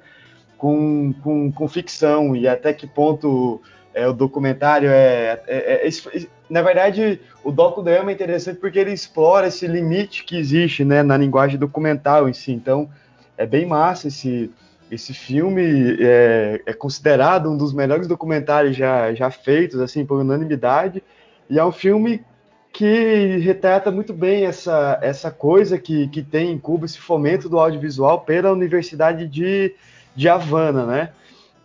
com, 0.57 1.13
com, 1.23 1.51
com 1.51 1.67
ficção 1.69 2.35
e 2.35 2.49
até 2.49 2.73
que 2.73 2.85
ponto 2.85 3.61
é, 3.97 4.07
o 4.07 4.13
documentário 4.13 4.89
é, 4.89 5.41
é- 5.47 5.87
é- 5.87 6.27
na 6.49 6.61
verdade 6.61 7.19
o 7.43 7.51
docudrama 7.51 8.11
é 8.11 8.13
interessante 8.13 8.59
porque 8.59 8.79
ele 8.79 8.91
explora 8.91 9.47
esse 9.47 9.67
limite 9.67 10.23
que 10.23 10.37
existe, 10.37 10.85
né, 10.85 11.03
na 11.03 11.17
linguagem 11.17 11.57
documental 11.57 12.29
em 12.29 12.33
si. 12.33 12.51
Então 12.51 12.89
é 13.37 13.45
bem 13.45 13.65
massa 13.65 14.07
esse 14.07 14.51
esse 14.89 15.13
filme 15.13 15.97
é, 15.99 16.61
é 16.65 16.73
considerado 16.73 17.49
um 17.49 17.57
dos 17.57 17.73
melhores 17.73 18.07
documentários 18.07 18.75
já, 18.75 19.13
já 19.13 19.29
feitos, 19.29 19.81
assim, 19.81 20.05
por 20.05 20.19
unanimidade, 20.21 21.03
e 21.49 21.59
é 21.59 21.65
um 21.65 21.73
filme 21.73 22.23
que 22.71 23.37
retrata 23.37 23.91
muito 23.91 24.13
bem 24.13 24.45
essa, 24.45 24.97
essa 25.01 25.31
coisa 25.31 25.77
que, 25.77 26.07
que 26.07 26.21
tem 26.21 26.51
em 26.51 26.57
Cuba, 26.57 26.85
esse 26.85 26.99
fomento 26.99 27.49
do 27.49 27.59
audiovisual 27.59 28.21
pela 28.21 28.51
Universidade 28.51 29.27
de, 29.27 29.73
de 30.15 30.29
Havana, 30.29 30.85
né? 30.85 31.09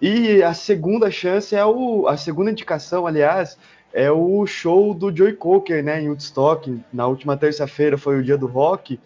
E 0.03 0.43
a 0.43 0.53
segunda 0.53 1.13
chance 1.13 1.55
é 1.55 1.65
o. 1.65 2.09
A 2.09 2.17
segunda 2.17 2.51
indicação, 2.51 3.07
aliás, 3.07 3.57
é 3.93 4.11
o 4.11 4.45
show 4.47 4.93
do 4.93 5.17
Joey 5.17 5.35
Cocker, 5.35 5.81
né? 5.85 6.03
Em 6.03 6.09
Woodstock. 6.09 6.83
Na 6.93 7.07
última 7.07 7.37
terça-feira 7.37 7.97
foi 7.97 8.19
o 8.19 8.23
dia 8.25 8.37
do 8.37 8.49
rock. 8.49 8.99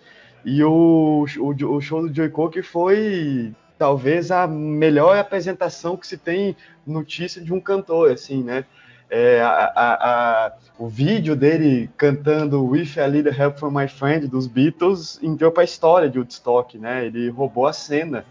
E 0.42 0.64
o, 0.64 1.26
o, 1.38 1.74
o 1.76 1.80
show 1.82 2.08
do 2.08 2.14
Joey 2.14 2.30
Cocker 2.30 2.64
foi 2.64 3.52
talvez 3.76 4.30
a 4.30 4.46
melhor 4.46 5.18
apresentação 5.18 5.98
que 5.98 6.06
se 6.06 6.16
tem 6.16 6.56
notícia 6.86 7.42
de 7.42 7.52
um 7.52 7.60
cantor, 7.60 8.10
assim, 8.10 8.42
né? 8.42 8.64
É, 9.10 9.42
a, 9.42 9.72
a, 9.76 10.46
a, 10.46 10.52
o 10.78 10.88
vídeo 10.88 11.36
dele 11.36 11.90
cantando 11.98 12.64
With 12.64 12.98
a 12.98 13.06
Little 13.06 13.34
Help 13.38 13.58
from 13.58 13.70
My 13.70 13.86
Friend 13.86 14.26
dos 14.28 14.46
Beatles 14.46 15.20
entrou 15.22 15.52
para 15.52 15.62
a 15.62 15.64
história 15.64 16.08
de 16.08 16.18
Woodstock, 16.18 16.78
né? 16.78 17.04
Ele 17.04 17.28
roubou 17.28 17.66
a 17.66 17.74
cena. 17.74 18.24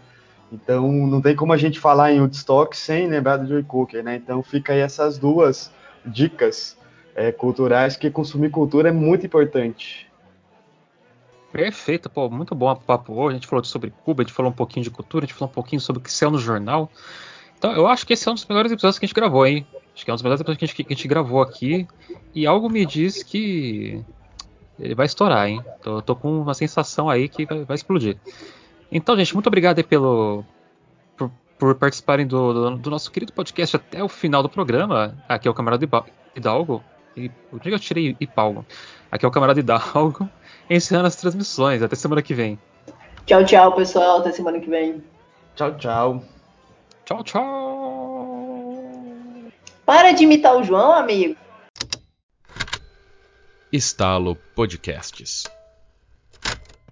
Então 0.50 0.90
não 0.90 1.20
tem 1.20 1.34
como 1.34 1.52
a 1.52 1.56
gente 1.56 1.80
falar 1.80 2.12
em 2.12 2.20
Woodstock 2.20 2.76
sem 2.76 3.08
lembrar 3.08 3.38
do 3.38 3.48
Joey 3.48 3.64
Cooker, 3.64 4.02
né? 4.02 4.16
Então 4.16 4.42
fica 4.42 4.72
aí 4.72 4.80
essas 4.80 5.18
duas 5.18 5.72
dicas 6.04 6.76
é, 7.14 7.32
culturais 7.32 7.96
que 7.96 8.10
consumir 8.10 8.50
cultura 8.50 8.90
é 8.90 8.92
muito 8.92 9.26
importante. 9.26 10.06
Perfeito, 11.52 12.10
pô, 12.10 12.28
muito 12.28 12.54
bom 12.54 12.70
o 12.70 12.76
papo 12.76 13.14
hoje. 13.14 13.36
A 13.36 13.38
gente 13.38 13.46
falou 13.46 13.64
sobre 13.64 13.92
Cuba, 14.04 14.22
a 14.22 14.26
gente 14.26 14.34
falou 14.34 14.52
um 14.52 14.54
pouquinho 14.54 14.84
de 14.84 14.90
cultura, 14.90 15.24
a 15.24 15.26
gente 15.26 15.34
falou 15.34 15.50
um 15.50 15.54
pouquinho 15.54 15.80
sobre 15.80 16.00
o 16.00 16.02
que 16.02 16.12
saiu 16.12 16.30
no 16.30 16.38
jornal. 16.38 16.90
Então, 17.56 17.72
eu 17.72 17.86
acho 17.86 18.06
que 18.06 18.12
esse 18.12 18.28
é 18.28 18.30
um 18.30 18.34
dos 18.34 18.44
melhores 18.44 18.70
episódios 18.70 18.98
que 18.98 19.06
a 19.06 19.08
gente 19.08 19.14
gravou, 19.14 19.46
hein? 19.46 19.66
Acho 19.94 20.04
que 20.04 20.10
é 20.10 20.12
um 20.12 20.16
dos 20.16 20.22
melhores 20.22 20.40
episódios 20.42 20.58
que 20.58 20.64
a 20.64 20.68
gente, 20.68 20.84
que 20.84 20.92
a 20.92 20.96
gente 20.96 21.08
gravou 21.08 21.40
aqui. 21.40 21.88
E 22.34 22.46
algo 22.46 22.68
me 22.68 22.84
diz 22.84 23.22
que 23.22 24.04
ele 24.78 24.94
vai 24.94 25.06
estourar, 25.06 25.48
hein? 25.48 25.64
Tô, 25.82 26.02
tô 26.02 26.14
com 26.14 26.42
uma 26.42 26.52
sensação 26.52 27.08
aí 27.08 27.28
que 27.28 27.46
vai, 27.46 27.64
vai 27.64 27.74
explodir. 27.74 28.18
Então, 28.90 29.16
gente, 29.16 29.34
muito 29.34 29.46
obrigado 29.46 29.78
aí 29.78 29.84
pelo, 29.84 30.44
por, 31.16 31.30
por 31.58 31.74
participarem 31.74 32.26
do, 32.26 32.52
do, 32.52 32.76
do 32.76 32.90
nosso 32.90 33.10
querido 33.10 33.32
podcast 33.32 33.76
até 33.76 34.02
o 34.02 34.08
final 34.08 34.42
do 34.42 34.48
programa. 34.48 35.16
Aqui 35.28 35.48
é 35.48 35.50
o 35.50 35.54
camarada 35.54 35.86
Hidalgo. 36.34 36.82
E, 37.16 37.30
o 37.50 37.58
dia 37.58 37.70
que 37.70 37.74
eu 37.74 37.78
tirei 37.78 38.16
Ipalgo. 38.20 38.64
Aqui 39.10 39.24
é 39.24 39.28
o 39.28 39.32
camarada 39.32 39.58
Hidalgo 39.58 40.28
encerrando 40.68 41.08
as 41.08 41.16
transmissões. 41.16 41.82
Até 41.82 41.96
semana 41.96 42.22
que 42.22 42.34
vem. 42.34 42.58
Tchau, 43.24 43.44
tchau, 43.44 43.74
pessoal. 43.74 44.18
Até 44.18 44.32
semana 44.32 44.60
que 44.60 44.68
vem. 44.70 45.02
Tchau, 45.54 45.76
tchau. 45.76 46.22
Tchau, 47.04 47.24
tchau. 47.24 48.06
Para 49.84 50.12
de 50.12 50.24
imitar 50.24 50.56
o 50.56 50.62
João, 50.64 50.92
amigo. 50.92 51.36
Estalo 53.72 54.36
Podcasts. 54.54 55.44